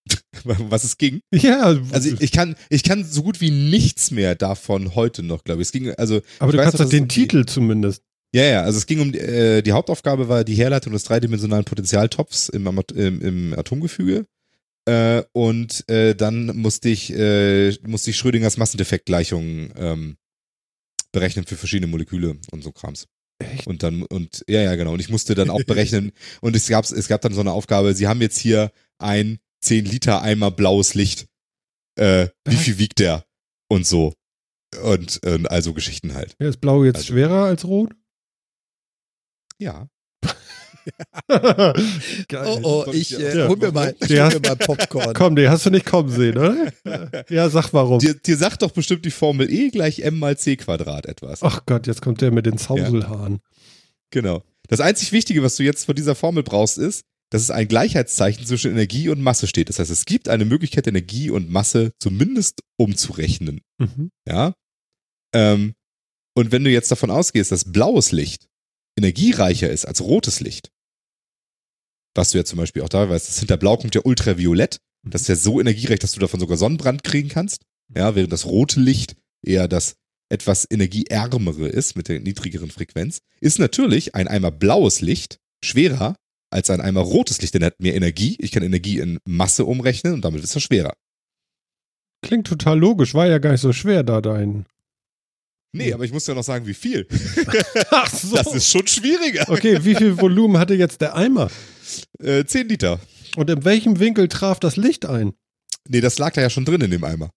Was 0.43 0.83
es 0.83 0.97
ging. 0.97 1.21
Ja, 1.33 1.79
Also 1.91 2.09
ich, 2.09 2.21
ich 2.21 2.31
kann, 2.31 2.55
ich 2.69 2.83
kann 2.83 3.03
so 3.03 3.23
gut 3.23 3.41
wie 3.41 3.51
nichts 3.51 4.11
mehr 4.11 4.35
davon 4.35 4.95
heute 4.95 5.23
noch, 5.23 5.43
glaube 5.43 5.61
ich. 5.61 5.67
Es 5.67 5.71
ging, 5.71 5.91
also 5.91 6.21
aber 6.39 6.51
du 6.51 6.57
weiß 6.57 6.65
kannst 6.65 6.79
doch 6.79 6.89
den 6.89 7.09
Titel 7.09 7.45
zumindest. 7.45 8.03
Ja, 8.33 8.43
ja, 8.43 8.61
also 8.61 8.77
es 8.77 8.85
ging 8.85 9.01
um, 9.01 9.13
äh, 9.13 9.61
die 9.61 9.73
Hauptaufgabe 9.73 10.29
war 10.29 10.43
die 10.43 10.55
Herleitung 10.55 10.93
des 10.93 11.03
dreidimensionalen 11.03 11.65
Potentialtopfs 11.65 12.49
im, 12.49 12.67
im, 12.95 13.21
im 13.21 13.53
Atomgefüge. 13.57 14.25
Äh, 14.85 15.23
und 15.33 15.87
äh, 15.89 16.15
dann 16.15 16.47
musste 16.57 16.89
ich, 16.89 17.11
äh, 17.13 17.71
musste 17.85 18.09
ich 18.09 18.17
Schrödingers 18.17 18.57
Massendefektgleichung 18.57 19.71
ähm, 19.75 20.17
berechnen 21.11 21.45
für 21.45 21.55
verschiedene 21.57 21.87
Moleküle 21.91 22.37
und 22.51 22.63
so 22.63 22.71
Krams. 22.71 23.07
Echt? 23.39 23.67
Und 23.67 23.83
dann, 23.83 24.03
und 24.03 24.43
ja, 24.47 24.61
ja, 24.61 24.75
genau. 24.75 24.93
Und 24.93 24.99
ich 24.99 25.09
musste 25.09 25.35
dann 25.35 25.49
auch 25.49 25.63
berechnen, 25.63 26.11
und 26.41 26.55
es 26.55 26.67
gab, 26.67 26.85
es 26.85 27.07
gab 27.07 27.21
dann 27.21 27.33
so 27.33 27.41
eine 27.41 27.51
Aufgabe, 27.51 27.93
sie 27.93 28.07
haben 28.07 28.21
jetzt 28.21 28.37
hier 28.39 28.71
ein 28.97 29.39
10 29.63 29.85
Liter 29.85 30.21
Eimer 30.21 30.51
blaues 30.51 30.93
Licht. 30.95 31.27
Äh, 31.95 32.29
wie 32.45 32.55
viel 32.55 32.77
wiegt 32.79 32.99
der? 32.99 33.25
Und 33.69 33.85
so. 33.85 34.13
Und, 34.83 35.23
und 35.25 35.51
also 35.51 35.73
Geschichten 35.73 36.13
halt. 36.13 36.35
Ja, 36.39 36.47
ist 36.49 36.61
blau 36.61 36.83
jetzt 36.83 36.97
Also- 36.97 37.07
schwerer 37.13 37.43
als 37.45 37.65
rot? 37.65 37.93
Ja. 39.59 39.87
Geil. 42.27 42.45
Oh, 42.63 42.85
oh, 42.87 42.91
ich 42.91 43.17
äh, 43.17 43.37
Ja. 43.39 43.47
hol 43.47 43.57
mir 43.57 43.71
mal, 43.71 43.95
ich 44.01 44.09
Ja. 44.09 44.25
hol 44.31 44.39
mir 44.39 44.49
mal 44.49 44.55
Popcorn. 44.55 45.13
Komm, 45.13 45.35
den 45.35 45.49
hast 45.49 45.65
du 45.65 45.69
nicht 45.69 45.85
kommen 45.85 46.09
sehen, 46.09 46.37
oder? 46.37 46.71
Ja, 47.29 47.49
sag 47.49 47.71
warum. 47.73 47.99
Dir, 47.99 48.13
dir 48.13 48.37
sagt 48.37 48.61
doch 48.61 48.71
bestimmt 48.71 49.05
die 49.05 49.11
Formel 49.11 49.51
E 49.51 49.69
gleich 49.69 49.99
m 49.99 50.19
mal 50.19 50.37
c 50.37 50.55
Quadrat 50.57 51.05
etwas. 51.05 51.43
Ach 51.43 51.65
Gott, 51.65 51.87
jetzt 51.87 52.01
kommt 52.01 52.21
der 52.21 52.31
mit 52.31 52.45
den 52.45 52.57
Zauselhaaren. 52.57 53.39
Genau. 54.11 54.43
Das 54.67 54.79
einzig 54.79 55.11
Wichtige, 55.11 55.43
was 55.43 55.55
du 55.55 55.63
jetzt 55.63 55.85
von 55.85 55.95
dieser 55.95 56.15
Formel 56.15 56.43
brauchst, 56.43 56.77
ist, 56.77 57.03
dass 57.29 57.41
es 57.41 57.51
ein 57.51 57.67
Gleichheitszeichen 57.67 58.45
zwischen 58.45 58.71
Energie 58.71 59.09
und 59.09 59.21
Masse 59.21 59.47
steht. 59.47 59.69
Das 59.69 59.79
heißt, 59.79 59.89
es 59.91 60.05
gibt 60.05 60.27
eine 60.27 60.45
Möglichkeit, 60.45 60.87
Energie 60.87 61.29
und 61.29 61.49
Masse 61.49 61.91
zumindest 61.99 62.61
umzurechnen. 62.77 63.61
Mhm. 63.77 64.11
Ja. 64.27 64.53
Ähm, 65.33 65.73
und 66.35 66.51
wenn 66.51 66.63
du 66.63 66.69
jetzt 66.69 66.91
davon 66.91 67.09
ausgehst, 67.11 67.51
dass 67.51 67.71
blaues 67.71 68.11
Licht 68.11 68.47
energiereicher 68.97 69.69
ist 69.69 69.85
als 69.85 70.01
rotes 70.01 70.39
Licht, 70.39 70.71
was 72.15 72.31
du 72.31 72.37
ja 72.37 72.45
zum 72.45 72.57
Beispiel 72.57 72.81
auch 72.81 72.89
da 72.89 73.09
weißt, 73.09 73.27
das 73.27 73.39
hinter 73.39 73.57
Blau 73.57 73.77
kommt 73.77 73.95
ja 73.95 74.01
Ultraviolett. 74.03 74.79
Das 75.03 75.21
ist 75.21 75.27
ja 75.27 75.35
so 75.35 75.59
energiereich, 75.59 75.99
dass 75.99 76.11
du 76.11 76.19
davon 76.19 76.39
sogar 76.39 76.57
Sonnenbrand 76.57 77.03
kriegen 77.03 77.29
kannst. 77.29 77.63
Ja, 77.95 78.15
während 78.15 78.31
das 78.31 78.45
rote 78.45 78.79
Licht 78.79 79.15
eher 79.41 79.67
das 79.67 79.95
etwas 80.29 80.65
energieärmere 80.69 81.67
ist 81.67 81.95
mit 81.95 82.07
der 82.07 82.19
niedrigeren 82.19 82.71
Frequenz, 82.71 83.19
ist 83.41 83.59
natürlich 83.59 84.15
ein 84.15 84.27
Eimer 84.27 84.51
blaues 84.51 85.01
Licht 85.01 85.39
schwerer 85.63 86.15
als 86.49 86.69
ein 86.69 86.81
Eimer 86.81 87.01
rotes 87.01 87.41
Licht, 87.41 87.53
denn 87.53 87.63
er 87.63 87.67
hat 87.67 87.79
mehr 87.79 87.95
Energie. 87.95 88.37
Ich 88.39 88.51
kann 88.51 88.63
Energie 88.63 88.99
in 88.99 89.19
Masse 89.25 89.65
umrechnen 89.65 90.13
und 90.13 90.23
damit 90.23 90.43
ist 90.43 90.55
er 90.55 90.61
schwerer. 90.61 90.93
Klingt 92.21 92.47
total 92.47 92.79
logisch, 92.79 93.13
war 93.13 93.27
ja 93.27 93.39
gar 93.39 93.51
nicht 93.51 93.61
so 93.61 93.73
schwer 93.73 94.03
da 94.03 94.21
dein. 94.21 94.65
Nee, 95.73 95.93
aber 95.93 96.03
ich 96.03 96.11
muss 96.11 96.27
ja 96.27 96.33
noch 96.33 96.43
sagen, 96.43 96.65
wie 96.67 96.73
viel. 96.73 97.07
Ach 97.91 98.13
so. 98.13 98.35
Das 98.35 98.53
ist 98.53 98.69
schon 98.69 98.87
schwieriger. 98.87 99.45
Okay, 99.47 99.79
wie 99.83 99.95
viel 99.95 100.19
Volumen 100.19 100.57
hatte 100.57 100.73
jetzt 100.73 100.99
der 100.99 101.15
Eimer? 101.15 101.49
Äh, 102.19 102.43
10 102.43 102.67
Liter. 102.67 102.99
Und 103.37 103.49
in 103.49 103.63
welchem 103.63 103.99
Winkel 103.99 104.27
traf 104.27 104.59
das 104.59 104.75
Licht 104.75 105.05
ein? 105.05 105.33
Nee, 105.87 106.01
das 106.01 106.17
lag 106.19 106.33
da 106.33 106.41
ja 106.41 106.49
schon 106.49 106.65
drin 106.65 106.81
in 106.81 106.91
dem 106.91 107.03
Eimer. 107.03 107.31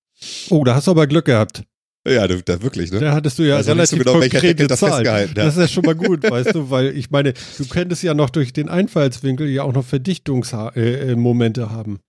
Oh, 0.51 0.65
da 0.65 0.75
hast 0.75 0.89
du 0.89 0.91
aber 0.91 1.07
Glück 1.07 1.27
gehabt. 1.27 1.63
Ja, 2.07 2.27
da, 2.29 2.35
da 2.35 2.61
wirklich, 2.61 2.93
ne? 2.93 3.01
Da 3.01 3.15
hattest 3.15 3.39
du 3.39 3.45
ja 3.45 3.57
Weiß 3.57 3.69
auch 3.69 3.75
nicht 3.75 3.89
so 3.89 3.97
relativ 3.97 3.99
genau, 3.99 4.21
konkrete 4.21 4.67
das 4.67 4.81
festgehalten 4.81 5.31
hat. 5.31 5.39
Das 5.39 5.57
ist 5.57 5.61
ja 5.61 5.69
schon 5.69 5.85
mal 5.85 5.95
gut, 5.95 6.23
weißt 6.23 6.55
du, 6.55 6.69
weil 6.69 6.95
ich 6.97 7.11
meine, 7.11 7.33
du 7.33 7.67
könntest 7.67 8.03
ja 8.03 8.13
noch 8.13 8.29
durch 8.29 8.53
den 8.53 8.69
Einfallswinkel 8.69 9.49
ja 9.49 9.63
auch 9.63 9.73
noch 9.73 9.85
Verdichtungsmomente 9.87 11.61
äh, 11.61 11.65
äh, 11.65 11.69
haben. 11.69 12.01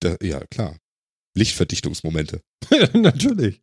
Da, 0.00 0.16
ja, 0.22 0.40
klar. 0.50 0.78
Lichtverdichtungsmomente. 1.36 2.40
Natürlich. 2.94 3.60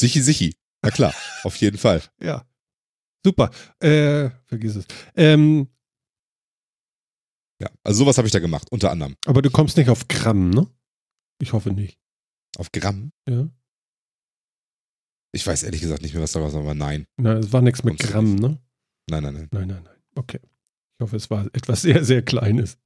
Sichi, 0.00 0.22
sichi. 0.22 0.56
Na 0.82 0.90
klar, 0.90 1.14
auf 1.44 1.56
jeden 1.56 1.78
Fall. 1.78 2.02
Ja. 2.20 2.46
Super. 3.24 3.50
Äh, 3.80 4.30
vergiss 4.46 4.76
es. 4.76 4.86
Ähm, 5.16 5.68
Ja, 7.60 7.68
also 7.84 8.00
sowas 8.00 8.18
habe 8.18 8.26
ich 8.28 8.32
da 8.32 8.40
gemacht, 8.40 8.70
unter 8.72 8.90
anderem. 8.90 9.16
aber 9.26 9.40
du 9.40 9.50
kommst 9.50 9.76
nicht 9.76 9.88
auf 9.88 10.08
Gramm, 10.08 10.50
ne? 10.50 10.66
Ich 11.40 11.52
hoffe 11.52 11.70
nicht. 11.72 11.98
Auf 12.58 12.70
Gramm. 12.72 13.12
Ja. 13.28 13.48
Ich 15.32 15.46
weiß 15.46 15.62
ehrlich 15.62 15.80
gesagt 15.80 16.02
nicht 16.02 16.14
mehr, 16.14 16.22
was 16.22 16.32
daraus 16.32 16.52
war, 16.52 16.60
aber 16.60 16.74
nein. 16.74 17.06
Na, 17.16 17.34
es 17.34 17.52
war 17.52 17.62
nichts 17.62 17.82
mit 17.82 17.98
Kommst 17.98 18.12
Gramm, 18.12 18.34
ne? 18.36 18.58
Nein, 19.10 19.22
nein, 19.22 19.34
nein. 19.34 19.48
Nein, 19.52 19.68
nein, 19.68 19.82
nein. 19.84 19.96
Okay. 20.16 20.40
Ich 20.42 21.02
hoffe, 21.02 21.16
es 21.16 21.30
war 21.30 21.46
etwas 21.46 21.82
sehr, 21.82 22.04
sehr 22.04 22.22
Kleines. 22.22 22.78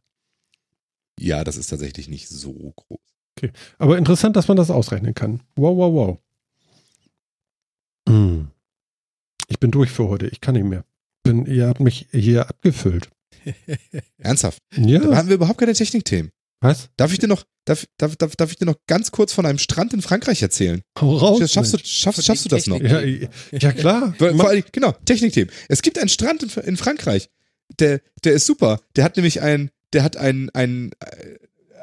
Ja, 1.20 1.44
das 1.44 1.56
ist 1.56 1.66
tatsächlich 1.68 2.08
nicht 2.08 2.28
so 2.28 2.52
groß. 2.76 3.52
Aber 3.78 3.98
interessant, 3.98 4.36
dass 4.36 4.48
man 4.48 4.56
das 4.56 4.70
ausrechnen 4.70 5.14
kann. 5.14 5.42
Wow, 5.56 5.76
wow, 5.76 5.92
wow. 5.92 6.18
Hm. 8.08 8.48
Ich 9.48 9.58
bin 9.58 9.70
durch 9.70 9.90
für 9.90 10.08
heute. 10.08 10.26
Ich 10.26 10.40
kann 10.40 10.54
nicht 10.54 10.64
mehr. 10.64 10.84
Bin, 11.22 11.46
ihr 11.46 11.68
habt 11.68 11.80
mich 11.80 12.08
hier 12.12 12.48
abgefüllt. 12.48 13.08
Ernsthaft. 14.18 14.62
Ja. 14.76 15.00
Da 15.00 15.16
haben 15.16 15.28
wir 15.28 15.36
überhaupt 15.36 15.58
keine 15.58 15.74
Technikthemen. 15.74 16.30
Was? 16.60 16.88
Darf 16.96 17.12
ich 17.12 17.18
dir 17.18 17.28
noch, 17.28 17.44
darf, 17.64 17.86
darf, 17.98 18.16
darf, 18.16 18.34
darf 18.34 18.50
ich 18.50 18.56
dir 18.56 18.64
noch 18.64 18.76
ganz 18.86 19.12
kurz 19.12 19.32
von 19.32 19.46
einem 19.46 19.58
Strand 19.58 19.94
in 19.94 20.02
Frankreich 20.02 20.42
erzählen? 20.42 20.82
Hau 20.98 21.16
raus. 21.16 21.52
Schaffst 21.52 21.72
du, 21.72 21.78
schaffst, 21.78 22.24
schaffst 22.24 22.44
du 22.44 22.48
das 22.48 22.66
noch? 22.66 22.80
Ja, 22.80 23.00
ja, 23.00 23.72
klar. 23.72 24.14
Vor 24.18 24.48
allem, 24.48 24.64
genau, 24.72 24.92
Technikthemen. 25.04 25.52
Es 25.68 25.82
gibt 25.82 25.98
einen 25.98 26.08
Strand 26.08 26.42
in, 26.42 26.50
in 26.64 26.76
Frankreich. 26.76 27.30
Der, 27.78 28.00
der 28.24 28.32
ist 28.32 28.46
super. 28.46 28.80
Der 28.96 29.04
hat 29.04 29.16
nämlich 29.16 29.40
ein, 29.40 29.70
der 29.92 30.02
hat 30.02 30.16
ein, 30.16 30.50
ein, 30.50 30.90
äh, 31.00 31.36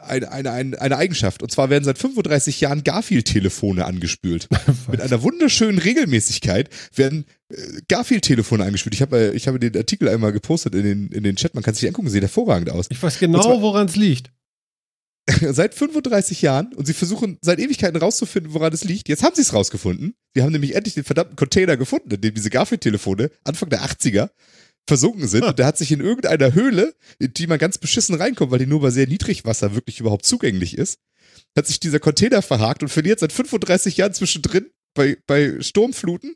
eine, 0.06 0.32
eine, 0.32 0.52
eine, 0.52 0.82
eine 0.82 0.98
Eigenschaft. 0.98 1.44
Und 1.44 1.52
zwar 1.52 1.69
werden 1.69 1.84
seit 1.84 1.98
35 1.98 2.61
Jahren 2.61 2.84
Garfield-Telefone 2.84 3.86
angespült. 3.86 4.48
Mit 4.91 5.02
einer 5.02 5.22
wunderschönen 5.22 5.77
Regelmäßigkeit 5.77 6.69
werden 6.95 7.26
äh, 7.49 7.56
Garfield-Telefone 7.88 8.64
angespült. 8.64 8.95
Ich 8.95 9.02
habe, 9.02 9.34
ich 9.36 9.48
habe 9.48 9.60
den 9.60 9.76
Artikel 9.76 10.10
einmal 10.10 10.32
gepostet 10.32 10.76
in 10.76 10.84
den, 10.84 11.07
in 11.10 11.23
den 11.23 11.36
Chat. 11.36 11.56
Man 11.56 11.64
kann 11.64 11.73
sich 11.73 11.88
angucken, 11.88 12.10
sieht 12.10 12.22
hervorragend 12.22 12.69
aus. 12.69 12.88
Ich 12.90 13.02
weiß 13.02 13.19
genau, 13.19 13.61
woran 13.61 13.88
es 13.88 13.95
liegt. 13.95 14.32
seit 15.52 15.73
35 15.73 16.41
Jahren 16.44 16.73
und 16.73 16.86
sie 16.86 16.94
versuchen 16.94 17.40
seit 17.41 17.60
Ewigkeiten 17.60 17.98
rauszufinden, 17.98 18.53
woran 18.53 18.72
es 18.73 18.84
liegt. 18.84 19.10
Jetzt 19.10 19.23
haben 19.23 19.36
sie 19.36 19.41
es 19.41 19.53
rausgefunden. 19.53 20.14
Sie 20.36 20.44
haben 20.44 20.52
nämlich 20.52 20.76
endlich 20.76 20.94
den 20.94 21.03
verdammten 21.03 21.36
Container 21.36 21.77
gefunden, 21.77 22.11
in 22.11 22.22
dem 22.22 22.34
diese 22.34 22.52
Garfield-Telefone 22.52 23.32
Anfang 23.44 23.69
der 23.69 23.82
80er 23.82 24.30
versunken 24.88 25.28
sind. 25.28 25.44
Und 25.44 25.60
der 25.60 25.66
hat 25.66 25.78
sich 25.78 25.91
in 25.91 25.99
irgendeiner 26.02 26.53
Höhle, 26.53 26.95
in 27.20 27.34
die 27.34 27.48
man 27.48 27.57
ganz 27.57 27.78
beschissen 27.78 28.16
reinkommt, 28.16 28.52
weil 28.52 28.60
die 28.60 28.66
nur 28.68 28.82
bei 28.82 28.91
sehr 28.91 29.07
Niedrigwasser 29.07 29.74
wirklich 29.76 29.99
überhaupt 29.99 30.26
zugänglich 30.26 30.78
ist, 30.78 30.99
hat 31.57 31.68
sich 31.68 31.80
dieser 31.80 31.99
Container 31.99 32.41
verhakt 32.41 32.84
und 32.84 32.90
verliert 32.90 33.20
seit 33.20 33.32
35 33.32 33.98
Jahren 33.98 34.14
zwischendrin 34.14 34.70
bei, 34.94 35.18
bei 35.28 35.60
Sturmfluten 35.62 36.36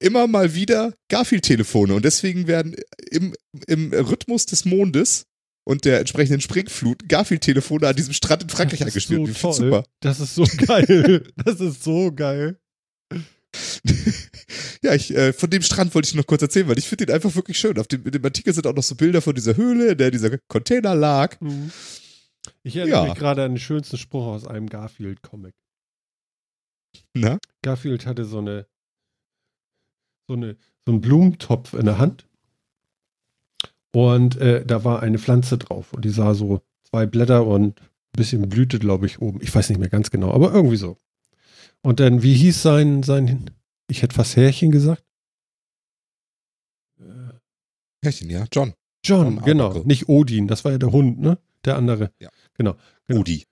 immer 0.00 0.26
mal 0.26 0.54
wieder 0.54 0.94
Garfield-Telefone. 1.08 1.94
Und 1.94 2.04
deswegen 2.04 2.46
werden 2.46 2.76
im, 3.10 3.34
im 3.66 3.92
Rhythmus 3.92 4.46
des 4.46 4.64
Mondes 4.64 5.24
und 5.64 5.84
der 5.84 6.00
entsprechenden 6.00 6.40
Springflut 6.40 7.08
Garfield-Telefone 7.08 7.86
an 7.88 7.96
diesem 7.96 8.14
Strand 8.14 8.42
in 8.44 8.48
Frankreich 8.48 8.78
Das 8.80 8.88
angespielt. 8.88 9.26
so 9.36 9.40
toll. 9.40 9.54
super. 9.54 9.84
Das 10.00 10.20
ist 10.20 10.34
so 10.34 10.44
geil. 10.66 11.24
Das 11.44 11.60
ist 11.60 11.82
so 11.84 12.12
geil. 12.12 12.58
Ja, 14.88 14.94
ich, 14.94 15.14
äh, 15.14 15.32
von 15.34 15.50
dem 15.50 15.60
Strand 15.62 15.94
wollte 15.94 16.08
ich 16.08 16.14
noch 16.14 16.26
kurz 16.26 16.40
erzählen, 16.42 16.66
weil 16.68 16.78
ich 16.78 16.88
finde 16.88 17.06
den 17.06 17.14
einfach 17.14 17.34
wirklich 17.34 17.58
schön. 17.58 17.78
Auf 17.78 17.88
dem, 17.88 18.04
in 18.04 18.12
dem 18.12 18.24
Artikel 18.24 18.52
sind 18.54 18.66
auch 18.66 18.74
noch 18.74 18.82
so 18.82 18.94
Bilder 18.94 19.20
von 19.20 19.34
dieser 19.34 19.56
Höhle, 19.56 19.92
in 19.92 19.98
der 19.98 20.10
dieser 20.10 20.36
Container 20.48 20.94
lag. 20.94 21.38
Mhm. 21.40 21.70
Ich 22.62 22.76
erinnere 22.76 23.02
Ja. 23.02 23.08
mich 23.10 23.18
gerade 23.18 23.44
an 23.44 23.52
den 23.52 23.58
schönsten 23.58 23.98
Spruch 23.98 24.26
aus 24.26 24.46
einem 24.46 24.68
Garfield-Comic. 24.68 25.54
Na? 27.14 27.38
Garfield 27.62 28.06
hatte 28.06 28.24
so 28.24 28.38
eine, 28.38 28.66
so 30.26 30.34
eine, 30.34 30.56
so 30.86 30.92
einen 30.92 31.00
Blumentopf 31.02 31.74
in 31.74 31.84
der 31.84 31.98
Hand. 31.98 32.26
Und 33.92 34.36
äh, 34.38 34.64
da 34.64 34.84
war 34.84 35.02
eine 35.02 35.18
Pflanze 35.18 35.58
drauf. 35.58 35.92
Und 35.92 36.04
die 36.04 36.10
sah 36.10 36.34
so 36.34 36.62
zwei 36.84 37.06
Blätter 37.06 37.46
und 37.46 37.80
ein 37.80 37.86
bisschen 38.16 38.48
Blüte, 38.48 38.78
glaube 38.78 39.06
ich, 39.06 39.20
oben. 39.20 39.40
Ich 39.42 39.54
weiß 39.54 39.68
nicht 39.68 39.78
mehr 39.78 39.88
ganz 39.90 40.10
genau, 40.10 40.32
aber 40.32 40.52
irgendwie 40.52 40.76
so. 40.76 40.96
Und 41.82 42.00
dann, 42.00 42.22
wie 42.22 42.34
hieß 42.34 42.62
sein, 42.62 43.02
sein, 43.02 43.50
ich 43.88 44.02
hätte 44.02 44.14
fast 44.14 44.36
Härchen 44.36 44.70
gesagt? 44.70 45.04
Äh, 47.00 47.04
Härchen, 48.02 48.30
ja. 48.30 48.44
John. 48.52 48.74
John, 49.04 49.36
John 49.36 49.44
genau. 49.44 49.68
Arbuckle. 49.68 49.86
Nicht 49.86 50.08
Odin, 50.08 50.48
das 50.48 50.64
war 50.64 50.72
ja 50.72 50.78
der 50.78 50.92
Hund, 50.92 51.20
ne? 51.20 51.38
Der 51.64 51.76
andere. 51.76 52.12
Ja. 52.20 52.30
Genau. 52.54 52.76
Genau. 53.06 53.20
Udi. 53.20 53.44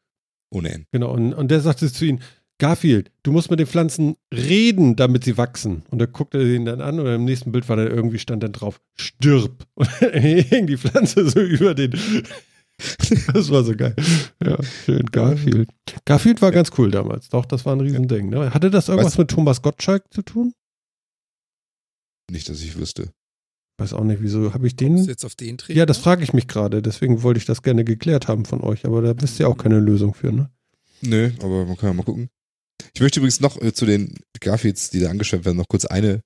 Ohne 0.50 0.70
N. 0.70 0.86
Genau, 0.92 1.12
und, 1.12 1.34
und 1.34 1.50
der 1.50 1.60
sagte 1.60 1.90
zu 1.92 2.04
ihm, 2.04 2.20
Garfield, 2.58 3.10
du 3.22 3.32
musst 3.32 3.50
mit 3.50 3.60
den 3.60 3.66
Pflanzen 3.66 4.16
reden, 4.32 4.96
damit 4.96 5.24
sie 5.24 5.36
wachsen. 5.36 5.82
Und 5.90 5.98
da 5.98 6.06
guckte 6.06 6.38
er 6.38 6.44
ihn 6.44 6.64
dann 6.64 6.80
an 6.80 6.98
und 6.98 7.06
im 7.06 7.24
nächsten 7.24 7.52
Bild 7.52 7.68
war 7.68 7.76
da 7.76 7.84
irgendwie 7.84 8.18
stand 8.18 8.42
dann 8.42 8.52
drauf, 8.52 8.80
stirb. 8.94 9.66
Und 9.74 9.90
dann 10.00 10.12
hing 10.22 10.66
die 10.66 10.78
Pflanze 10.78 11.28
so 11.28 11.40
über 11.40 11.74
den. 11.74 11.92
Das 13.32 13.50
war 13.50 13.64
so 13.64 13.74
geil. 13.76 13.94
Ja, 14.44 14.62
schön, 14.62 15.06
Garfield. 15.06 15.70
Garfield 16.04 16.42
war 16.42 16.50
ganz 16.50 16.70
cool 16.78 16.90
damals. 16.90 17.28
Doch, 17.28 17.44
das 17.46 17.64
war 17.64 17.74
ein 17.74 17.80
Riesending. 17.80 18.28
Ne? 18.30 18.52
Hatte 18.52 18.70
das 18.70 18.88
irgendwas 18.88 19.14
Weißt- 19.14 19.18
mit 19.18 19.30
Thomas 19.30 19.62
Gottschalk 19.62 20.04
zu 20.12 20.22
tun? 20.22 20.52
Nicht, 22.30 22.48
dass 22.48 22.60
ich 22.60 22.76
wüsste. 22.76 23.10
Weiß 23.78 23.92
auch 23.92 24.04
nicht, 24.04 24.22
wieso 24.22 24.54
habe 24.54 24.66
ich 24.66 24.74
den? 24.76 24.96
jetzt 25.04 25.24
auf 25.24 25.34
den 25.34 25.58
Dreh? 25.58 25.74
Ja, 25.74 25.86
das 25.86 25.98
frage 25.98 26.22
ich 26.24 26.32
mich 26.32 26.48
gerade. 26.48 26.82
Deswegen 26.82 27.22
wollte 27.22 27.38
ich 27.38 27.44
das 27.44 27.62
gerne 27.62 27.84
geklärt 27.84 28.26
haben 28.26 28.44
von 28.44 28.60
euch. 28.62 28.84
Aber 28.86 29.02
da 29.02 29.20
wisst 29.20 29.38
ihr 29.38 29.48
auch 29.48 29.58
keine 29.58 29.78
Lösung 29.80 30.14
für, 30.14 30.32
ne? 30.32 30.50
Nö, 31.02 31.30
aber 31.42 31.66
man 31.66 31.76
kann 31.76 31.90
ja 31.90 31.92
mal 31.92 32.02
gucken. 32.04 32.28
Ich 32.94 33.00
möchte 33.00 33.20
übrigens 33.20 33.40
noch 33.40 33.60
äh, 33.60 33.72
zu 33.72 33.84
den 33.86 34.14
Garfields, 34.40 34.90
die 34.90 35.00
da 35.00 35.10
angeschwemmt 35.10 35.44
werden, 35.44 35.58
noch 35.58 35.68
kurz 35.68 35.84
eine, 35.84 36.20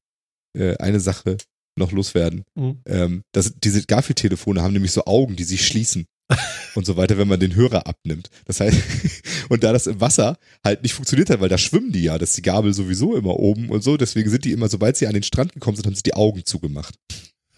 äh, 0.57 0.77
eine 0.79 1.01
Sache 1.01 1.37
noch 1.77 1.93
loswerden. 1.93 2.45
Mhm. 2.55 2.81
Ähm, 2.87 3.23
das, 3.33 3.55
diese 3.63 3.83
Garfield-Telefone 3.83 4.63
haben 4.63 4.73
nämlich 4.73 4.93
so 4.93 5.05
Augen, 5.05 5.37
die 5.37 5.45
sich 5.45 5.67
schließen. 5.67 6.07
und 6.75 6.87
so 6.87 6.97
weiter, 6.97 7.19
wenn 7.19 7.29
man 7.29 7.41
den 7.41 7.55
Hörer 7.55 7.87
abnimmt. 7.87 8.31
Das 8.45 8.61
heißt, 8.61 8.79
und 9.49 9.65
da 9.65 9.73
das 9.73 9.87
im 9.87 10.01
Wasser 10.01 10.39
halt 10.65 10.83
nicht 10.83 10.95
funktioniert 10.95 11.31
hat, 11.31 11.41
weil 11.41 11.49
da 11.49 11.59
schwimmen 11.59 11.93
die 11.93 12.05
ja, 12.05 12.19
das 12.19 12.31
ist 12.31 12.39
die 12.39 12.43
Gabel 12.43 12.73
sowieso 12.73 13.17
immer 13.17 13.37
oben 13.39 13.69
und 13.69 13.83
so, 13.83 13.97
deswegen 13.97 14.31
sind 14.31 14.45
die 14.45 14.53
immer, 14.53 14.69
sobald 14.69 14.97
sie 14.97 15.07
an 15.07 15.15
den 15.15 15.23
Strand 15.23 15.53
gekommen 15.53 15.77
sind, 15.77 15.87
haben 15.87 15.95
sie 15.95 16.03
die 16.03 16.15
Augen 16.15 16.45
zugemacht. 16.45 16.95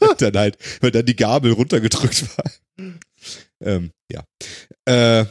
dann 0.18 0.36
halt, 0.36 0.58
weil 0.80 0.90
dann 0.90 1.06
die 1.06 1.16
Gabel 1.16 1.52
runtergedrückt 1.52 2.24
war. 2.36 2.50
ähm, 3.60 3.90
ja. 4.10 4.24
Äh, 4.84 5.26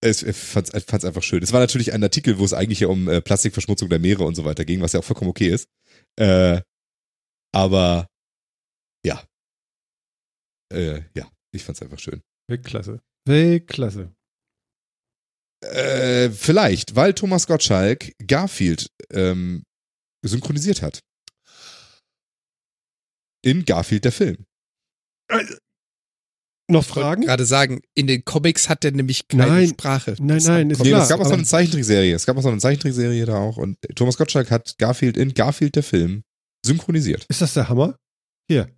es, 0.00 0.22
ich 0.22 0.36
fand's, 0.36 0.70
fand's 0.86 1.04
einfach 1.04 1.22
schön. 1.22 1.42
Es 1.42 1.52
war 1.52 1.60
natürlich 1.60 1.92
ein 1.92 2.02
Artikel, 2.02 2.38
wo 2.38 2.44
es 2.44 2.52
eigentlich 2.52 2.80
ja 2.80 2.88
um 2.88 3.08
äh, 3.08 3.20
Plastikverschmutzung 3.20 3.88
der 3.88 3.98
Meere 3.98 4.24
und 4.24 4.36
so 4.36 4.44
weiter 4.44 4.64
ging, 4.64 4.80
was 4.80 4.92
ja 4.92 5.00
auch 5.00 5.04
vollkommen 5.04 5.30
okay 5.30 5.48
ist. 5.48 5.68
Äh, 6.16 6.60
aber 7.52 8.06
ja. 9.04 9.22
Äh, 10.72 11.02
ja, 11.16 11.30
ich 11.54 11.64
fand's 11.64 11.82
einfach 11.82 11.98
schön. 11.98 12.20
Weltklasse. 12.48 13.00
Weltklasse. 13.26 14.14
Äh, 15.64 16.30
vielleicht, 16.30 16.94
weil 16.94 17.14
Thomas 17.14 17.46
Gottschalk 17.46 18.12
Garfield 18.26 18.88
ähm, 19.10 19.64
synchronisiert 20.24 20.82
hat. 20.82 21.00
In 23.44 23.64
Garfield 23.64 24.04
der 24.04 24.12
Film. 24.12 24.44
Noch 26.70 26.82
Ich 26.82 26.88
wollte 26.88 26.88
Fragen? 26.88 27.22
gerade 27.22 27.46
sagen, 27.46 27.80
in 27.94 28.06
den 28.06 28.24
Comics 28.24 28.68
hat 28.68 28.84
er 28.84 28.90
nämlich 28.92 29.26
keine 29.28 29.46
Nein. 29.46 29.68
Sprache. 29.68 30.16
Nein, 30.20 30.42
nein, 30.44 30.70
ist 30.70 30.80
Nee, 30.82 30.90
klar, 30.90 31.02
es 31.02 31.08
gab 31.08 31.20
auch 31.20 31.26
so 31.26 31.32
eine 31.34 31.44
Zeichentrickserie. 31.44 32.14
Es 32.14 32.26
gab 32.26 32.36
auch 32.36 32.42
so 32.42 32.48
eine 32.50 32.58
Zeichentrickserie 32.58 33.24
da 33.24 33.38
auch. 33.38 33.56
Und 33.56 33.78
Thomas 33.94 34.18
Gottschalk 34.18 34.50
hat 34.50 34.76
Garfield 34.78 35.16
in 35.16 35.32
Garfield 35.34 35.76
der 35.76 35.82
Film 35.82 36.24
synchronisiert. 36.64 37.24
Ist 37.28 37.40
das 37.40 37.54
der 37.54 37.68
Hammer? 37.68 37.96
Hier. 38.50 38.70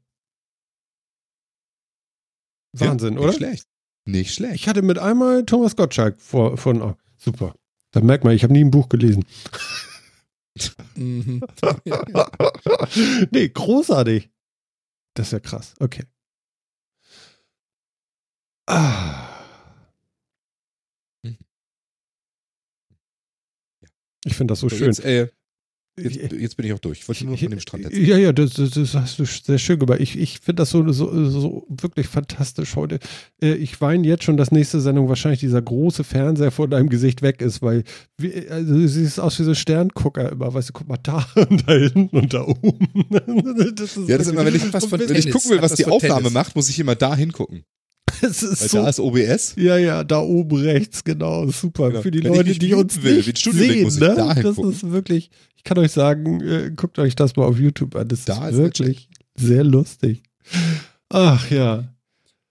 Wahnsinn, 2.73 3.15
ja, 3.15 3.21
oder? 3.21 3.29
Nicht 3.29 3.37
schlecht. 3.39 3.69
Nicht 4.07 4.35
schlecht. 4.35 4.55
Ich 4.55 4.69
hatte 4.69 4.83
mit 4.83 4.99
einmal 4.99 5.45
Thomas 5.45 5.77
Gottschalk 5.77 6.21
vor, 6.21 6.57
von. 6.57 6.83
Oh, 6.83 6.97
super. 7.17 7.55
Da 7.93 8.01
merkt 8.01 8.25
man, 8.25 8.35
ich 8.35 8.43
habe 8.43 8.53
nie 8.53 8.65
ein 8.65 8.71
Buch 8.71 8.89
gelesen. 8.89 9.25
Mhm. 10.95 11.41
nee, 13.31 13.49
großartig. 13.49 14.31
Das 15.15 15.29
ist 15.29 15.33
ja 15.33 15.41
krass. 15.41 15.75
Okay. 15.81 16.05
Ah. 18.69 19.29
Mhm. 21.25 21.37
Ich 24.25 24.35
finde 24.37 24.53
das 24.53 24.61
so 24.61 24.69
So, 24.69 24.77
schön. 24.77 24.87
Jetzt, 24.87 25.05
äh, 25.05 25.29
jetzt, 25.99 26.33
jetzt 26.33 26.57
bin 26.57 26.67
ich 26.67 26.73
auch 26.73 26.79
durch. 26.79 27.01
Ich 27.01 27.09
wollte 27.09 27.25
nur 27.25 27.37
von 27.37 27.51
dem 27.51 27.61
Strand 27.61 27.85
erzählen. 27.85 28.07
Ja, 28.07 28.17
ja, 28.17 28.33
das, 28.33 28.55
das, 28.55 28.71
das 28.71 28.95
hast 28.95 29.19
du 29.19 29.25
sehr 29.25 29.59
schön 29.59 29.79
gemacht. 29.79 30.01
Ich, 30.01 30.19
ich 30.19 30.41
finde 30.41 30.62
das 30.62 30.71
so, 30.71 30.91
so, 30.93 31.29
so 31.31 31.67
wirklich 31.69 32.07
fantastisch 32.07 32.77
heute. 32.77 32.99
Äh, 33.43 33.55
Ich 33.55 33.81
weine 33.81 34.07
jetzt 34.07 34.25
schon, 34.25 34.37
dass 34.37 34.51
nächste 34.51 34.81
Sendung 34.81 35.09
wahrscheinlich 35.09 35.41
dieser 35.41 35.61
große 35.62 36.05
Fernseher 36.05 36.51
vor 36.51 36.69
deinem 36.69 36.89
Gesicht 36.89 37.23
weg 37.23 37.41
ist, 37.43 37.62
weil 37.62 37.85
also, 38.51 38.75
du 38.75 38.89
siehst 38.89 39.21
aus 39.21 39.39
wie 39.39 39.45
so 39.45 39.51
ein 39.51 39.57
Sterngucker 39.57 40.33
immer. 40.33 40.53
Weißt 40.53 40.71
du, 40.71 40.73
guck 40.73 40.89
mal 40.89 40.99
da 41.03 41.27
und 41.35 41.69
da 41.69 41.73
hinten 41.75 42.17
und 42.17 42.33
da 42.33 42.43
oben. 42.47 42.89
das 43.75 43.97
ist 43.97 44.09
Ja, 44.09 44.19
das 44.19 44.27
ist 44.27 44.33
immer, 44.33 44.45
wenn 44.45 44.55
ich, 44.55 44.73
was 44.73 44.87
von 44.87 45.01
wenn 45.01 45.17
ich 45.17 45.31
gucken 45.31 45.51
will, 45.51 45.62
was 45.62 45.75
die 45.75 45.87
Aufnahme 45.87 46.23
Tennis. 46.23 46.33
macht, 46.33 46.57
muss 46.57 46.69
ich 46.69 46.79
immer 46.79 46.95
da 46.95 47.17
hingucken. 47.17 47.65
es 48.31 48.43
ist 48.43 48.61
Weil 48.63 48.69
so, 48.69 48.79
da 48.83 48.89
ist 48.89 49.01
OBS. 49.01 49.55
ja, 49.57 49.79
ja, 49.79 50.05
da 50.05 50.21
oben 50.21 50.57
rechts, 50.59 51.05
genau, 51.05 51.49
super. 51.49 51.91
Genau. 51.91 52.03
Für 52.03 52.11
die 52.11 52.23
Wenn 52.25 52.35
Leute, 52.35 52.59
die 52.59 52.75
uns 52.75 53.03
will, 53.03 53.17
nicht 53.17 53.39
sehen, 53.39 53.83
muss 53.85 53.95
ich 53.95 54.01
ne? 54.01 54.15
da 54.17 54.35
das 54.35 54.43
hingucken. 54.43 54.73
ist 54.73 54.91
wirklich, 54.91 55.31
ich 55.57 55.65
kann 55.65 55.79
euch 55.79 55.93
sagen, 55.93 56.41
äh, 56.41 56.71
guckt 56.75 56.99
euch 56.99 57.15
das 57.15 57.37
mal 57.37 57.45
auf 57.45 57.59
YouTube 57.59 57.95
an. 57.97 58.09
Das 58.09 58.25
Da 58.25 58.49
ist 58.49 58.55
ist 58.55 58.61
wirklich 58.61 59.09
sehr 59.37 59.65
lustig. 59.65 60.23
Ach 61.09 61.51
ja. 61.51 61.93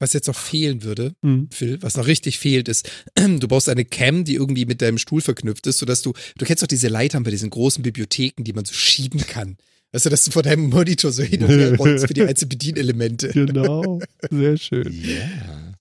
Was 0.02 0.14
jetzt 0.14 0.28
noch 0.28 0.36
fehlen 0.36 0.84
würde, 0.84 1.14
Hm. 1.24 1.50
Phil, 1.52 1.78
was 1.82 1.98
noch 1.98 2.08
richtig 2.08 2.40
fehlt, 2.40 2.70
ist, 2.70 2.90
du 3.16 3.48
brauchst 3.50 3.68
eine 3.68 3.84
Cam, 3.84 4.24
die 4.24 4.36
irgendwie 4.36 4.66
mit 4.66 4.82
deinem 4.82 4.98
Stuhl 4.98 5.20
verknüpft 5.22 5.68
ist, 5.68 5.80
sodass 5.80 6.02
du, 6.02 6.14
du 6.38 6.46
kennst 6.46 6.64
doch 6.64 6.68
diese 6.68 6.88
Leitern 6.88 7.24
bei 7.24 7.32
diesen 7.32 7.50
großen 7.50 7.84
Bibliotheken, 7.84 8.44
die 8.44 8.54
man 8.54 8.64
so 8.64 8.74
schieben 8.74 9.20
kann. 9.28 9.58
Weißt 9.92 10.06
du, 10.06 10.10
dass 10.10 10.24
du 10.24 10.32
vor 10.32 10.44
deinem 10.44 10.70
Monitor 10.70 11.12
so 11.12 11.24
hin 11.24 11.44
und 11.44 11.50
her 11.50 11.76
rollst 11.78 12.08
für 12.08 12.14
die 12.14 12.22
einzelnen 12.22 12.50
Bedienelemente. 12.50 13.30
Genau, 13.30 14.00
sehr 14.30 14.58
schön. 14.58 14.92
Ja. 15.04 15.74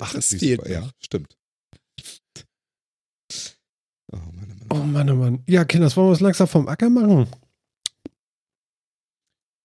Ach, 0.00 0.12
Das 0.14 0.32
ist 0.32 0.38
fehlt. 0.40 0.64
Ja, 0.68 0.88
stimmt. 1.00 1.36
Oh 4.12 4.16
Mann, 4.16 4.28
oh 4.32 4.54
Mann. 4.54 4.66
Oh 4.70 4.84
Mann, 4.86 5.10
oh 5.10 5.14
Mann. 5.16 5.42
Ja, 5.48 5.64
Kinders, 5.64 5.96
wollen 5.96 6.06
wir 6.08 6.10
uns 6.12 6.20
langsam 6.20 6.46
vom 6.46 6.68
Acker 6.68 6.88
machen? 6.88 7.26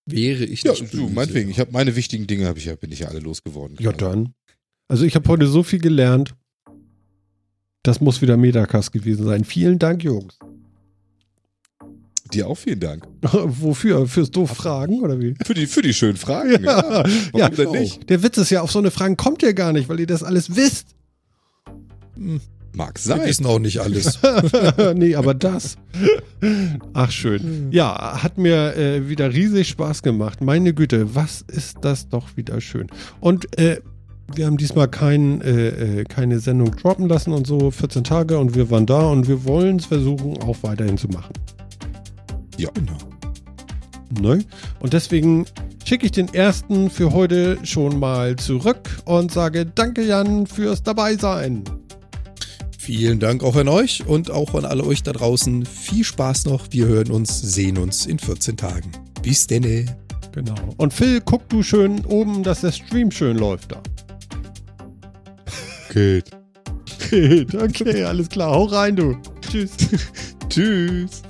Wäre 0.05 0.43
ich 0.43 0.63
Ja, 0.63 0.71
nicht 0.71 0.93
du, 0.93 1.07
meinetwegen. 1.09 1.49
Ich 1.49 1.59
habe 1.59 1.71
meine 1.71 1.95
wichtigen 1.95 2.25
Dinge, 2.27 2.47
habe 2.47 2.59
ich 2.59 2.65
ja, 2.65 2.75
bin 2.75 2.91
ich 2.91 2.99
ja 2.99 3.07
alle 3.09 3.19
losgeworden. 3.19 3.77
Ja, 3.79 3.91
dann. 3.91 4.33
Also 4.87 5.05
ich 5.05 5.15
habe 5.15 5.29
heute 5.29 5.47
so 5.47 5.61
viel 5.63 5.79
gelernt. 5.79 6.35
Das 7.83 8.01
muss 8.01 8.21
wieder 8.21 8.35
Metacast 8.37 8.91
gewesen 8.91 9.25
sein. 9.25 9.43
Vielen 9.45 9.77
Dank, 9.77 10.03
Jungs. 10.03 10.37
Dir 12.33 12.47
auch 12.47 12.57
vielen 12.57 12.79
Dank. 12.79 13.07
Wofür? 13.21 14.07
Fürs 14.07 14.31
doof 14.31 14.51
Fragen 14.51 15.01
oder 15.01 15.19
wie? 15.19 15.35
Für 15.45 15.53
die, 15.53 15.67
für 15.67 15.81
die 15.81 15.93
schönen 15.93 16.17
Fragen. 16.17 16.51
Ja. 16.51 16.59
Ja, 16.59 17.03
Warum 17.31 17.39
ja. 17.39 17.49
denn 17.49 17.71
nicht? 17.71 18.09
Der 18.09 18.23
Witz 18.23 18.37
ist 18.37 18.49
ja, 18.49 18.61
auf 18.61 18.71
so 18.71 18.79
eine 18.79 18.91
Fragen 18.91 19.17
kommt 19.17 19.43
ihr 19.43 19.53
gar 19.53 19.73
nicht, 19.73 19.89
weil 19.89 19.99
ihr 19.99 20.07
das 20.07 20.23
alles 20.23 20.55
wisst. 20.55 20.95
Hm, 22.15 22.41
Mag 22.75 22.95
Wir 22.95 23.15
sein. 23.15 23.27
wissen 23.27 23.45
auch 23.45 23.59
nicht 23.59 23.79
alles. 23.79 24.19
nee, 24.95 25.15
aber 25.15 25.35
das. 25.35 25.77
Ach, 26.93 27.11
schön. 27.11 27.67
Ja, 27.71 28.23
hat 28.23 28.37
mir 28.39 28.75
äh, 28.75 29.07
wieder 29.07 29.31
riesig 29.31 29.69
Spaß 29.69 30.01
gemacht. 30.01 30.41
Meine 30.41 30.73
Güte, 30.73 31.13
was 31.13 31.41
ist 31.41 31.77
das 31.81 32.09
doch 32.09 32.35
wieder 32.35 32.59
schön. 32.61 32.87
Und 33.19 33.59
äh, 33.59 33.79
wir 34.33 34.47
haben 34.47 34.57
diesmal 34.57 34.87
kein, 34.87 35.41
äh, 35.41 35.99
äh, 35.99 36.03
keine 36.05 36.39
Sendung 36.39 36.75
droppen 36.75 37.07
lassen 37.07 37.31
und 37.31 37.45
so, 37.45 37.69
14 37.69 38.03
Tage 38.03 38.39
und 38.39 38.55
wir 38.55 38.71
waren 38.71 38.87
da 38.87 39.07
und 39.07 39.27
wir 39.27 39.43
wollen 39.45 39.77
es 39.77 39.85
versuchen, 39.85 40.41
auch 40.41 40.57
weiterhin 40.61 40.97
zu 40.97 41.07
machen. 41.09 41.33
Genau. 42.57 42.97
Ne? 44.21 44.43
Und 44.79 44.93
deswegen 44.93 45.45
schicke 45.85 46.05
ich 46.05 46.11
den 46.11 46.33
ersten 46.33 46.89
für 46.89 47.11
heute 47.11 47.57
schon 47.63 47.99
mal 47.99 48.35
zurück 48.35 48.89
und 49.05 49.31
sage 49.31 49.65
Danke, 49.65 50.03
Jan, 50.03 50.45
fürs 50.47 50.83
Dabeisein. 50.83 51.63
Vielen 52.77 53.19
Dank 53.19 53.43
auch 53.43 53.55
an 53.55 53.69
euch 53.69 54.05
und 54.05 54.29
auch 54.29 54.53
an 54.55 54.65
alle 54.65 54.83
euch 54.83 55.03
da 55.03 55.13
draußen. 55.13 55.65
Viel 55.65 56.03
Spaß 56.03 56.45
noch. 56.45 56.67
Wir 56.71 56.85
hören 56.85 57.11
uns, 57.11 57.39
sehen 57.41 57.77
uns 57.77 58.05
in 58.05 58.19
14 58.19 58.57
Tagen. 58.57 58.91
Bis 59.21 59.47
denne. 59.47 59.85
Genau. 60.33 60.55
Und 60.77 60.93
Phil, 60.93 61.21
guck 61.21 61.47
du 61.47 61.63
schön 61.63 62.03
oben, 62.05 62.43
dass 62.43 62.61
der 62.61 62.73
Stream 62.73 63.09
schön 63.09 63.37
läuft 63.37 63.71
da. 63.71 63.81
Geht. 65.93 66.31
Geht. 67.09 67.55
Okay, 67.55 68.03
alles 68.03 68.27
klar. 68.27 68.51
Hau 68.51 68.65
rein, 68.65 68.95
du. 68.95 69.15
Tschüss. 69.41 69.71
Tschüss. 70.49 71.21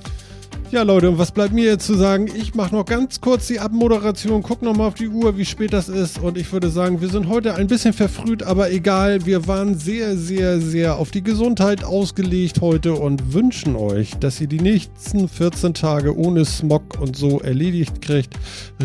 Ja, 0.74 0.82
Leute, 0.82 1.08
und 1.08 1.18
was 1.18 1.30
bleibt 1.30 1.54
mir 1.54 1.66
jetzt 1.66 1.86
zu 1.86 1.94
sagen? 1.94 2.26
Ich 2.34 2.56
mache 2.56 2.74
noch 2.74 2.84
ganz 2.84 3.20
kurz 3.20 3.46
die 3.46 3.60
Abmoderation, 3.60 4.42
guck 4.42 4.60
noch 4.60 4.74
mal 4.74 4.88
auf 4.88 4.94
die 4.94 5.06
Uhr, 5.06 5.38
wie 5.38 5.44
spät 5.44 5.72
das 5.72 5.88
ist. 5.88 6.18
Und 6.18 6.36
ich 6.36 6.52
würde 6.52 6.68
sagen, 6.68 7.00
wir 7.00 7.06
sind 7.06 7.28
heute 7.28 7.54
ein 7.54 7.68
bisschen 7.68 7.92
verfrüht, 7.92 8.42
aber 8.42 8.72
egal. 8.72 9.24
Wir 9.24 9.46
waren 9.46 9.78
sehr, 9.78 10.16
sehr, 10.16 10.60
sehr 10.60 10.96
auf 10.96 11.12
die 11.12 11.22
Gesundheit 11.22 11.84
ausgelegt 11.84 12.60
heute 12.60 12.94
und 12.94 13.32
wünschen 13.32 13.76
euch, 13.76 14.16
dass 14.18 14.40
ihr 14.40 14.48
die 14.48 14.58
nächsten 14.58 15.28
14 15.28 15.74
Tage 15.74 16.18
ohne 16.18 16.44
Smog 16.44 17.00
und 17.00 17.14
so 17.14 17.38
erledigt 17.38 18.02
kriegt. 18.02 18.34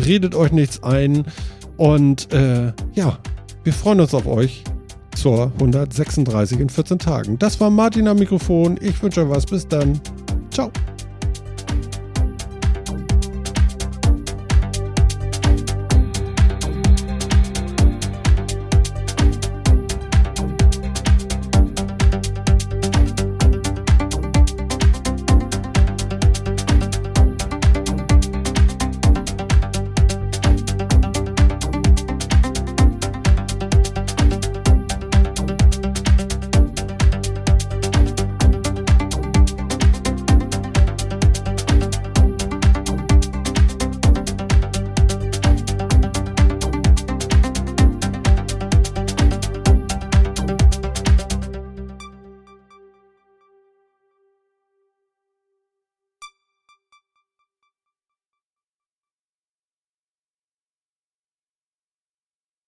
Redet 0.06 0.36
euch 0.36 0.52
nichts 0.52 0.84
ein. 0.84 1.24
Und 1.76 2.32
äh, 2.32 2.72
ja, 2.94 3.18
wir 3.64 3.72
freuen 3.72 3.98
uns 3.98 4.14
auf 4.14 4.28
euch 4.28 4.62
zur 5.16 5.50
136 5.54 6.60
in 6.60 6.68
14 6.68 7.00
Tagen. 7.00 7.36
Das 7.40 7.58
war 7.58 7.68
Martin 7.68 8.06
am 8.06 8.20
Mikrofon. 8.20 8.78
Ich 8.80 9.02
wünsche 9.02 9.22
euch 9.22 9.30
was. 9.30 9.44
Bis 9.44 9.66
dann. 9.66 10.00
Ciao. 10.52 10.70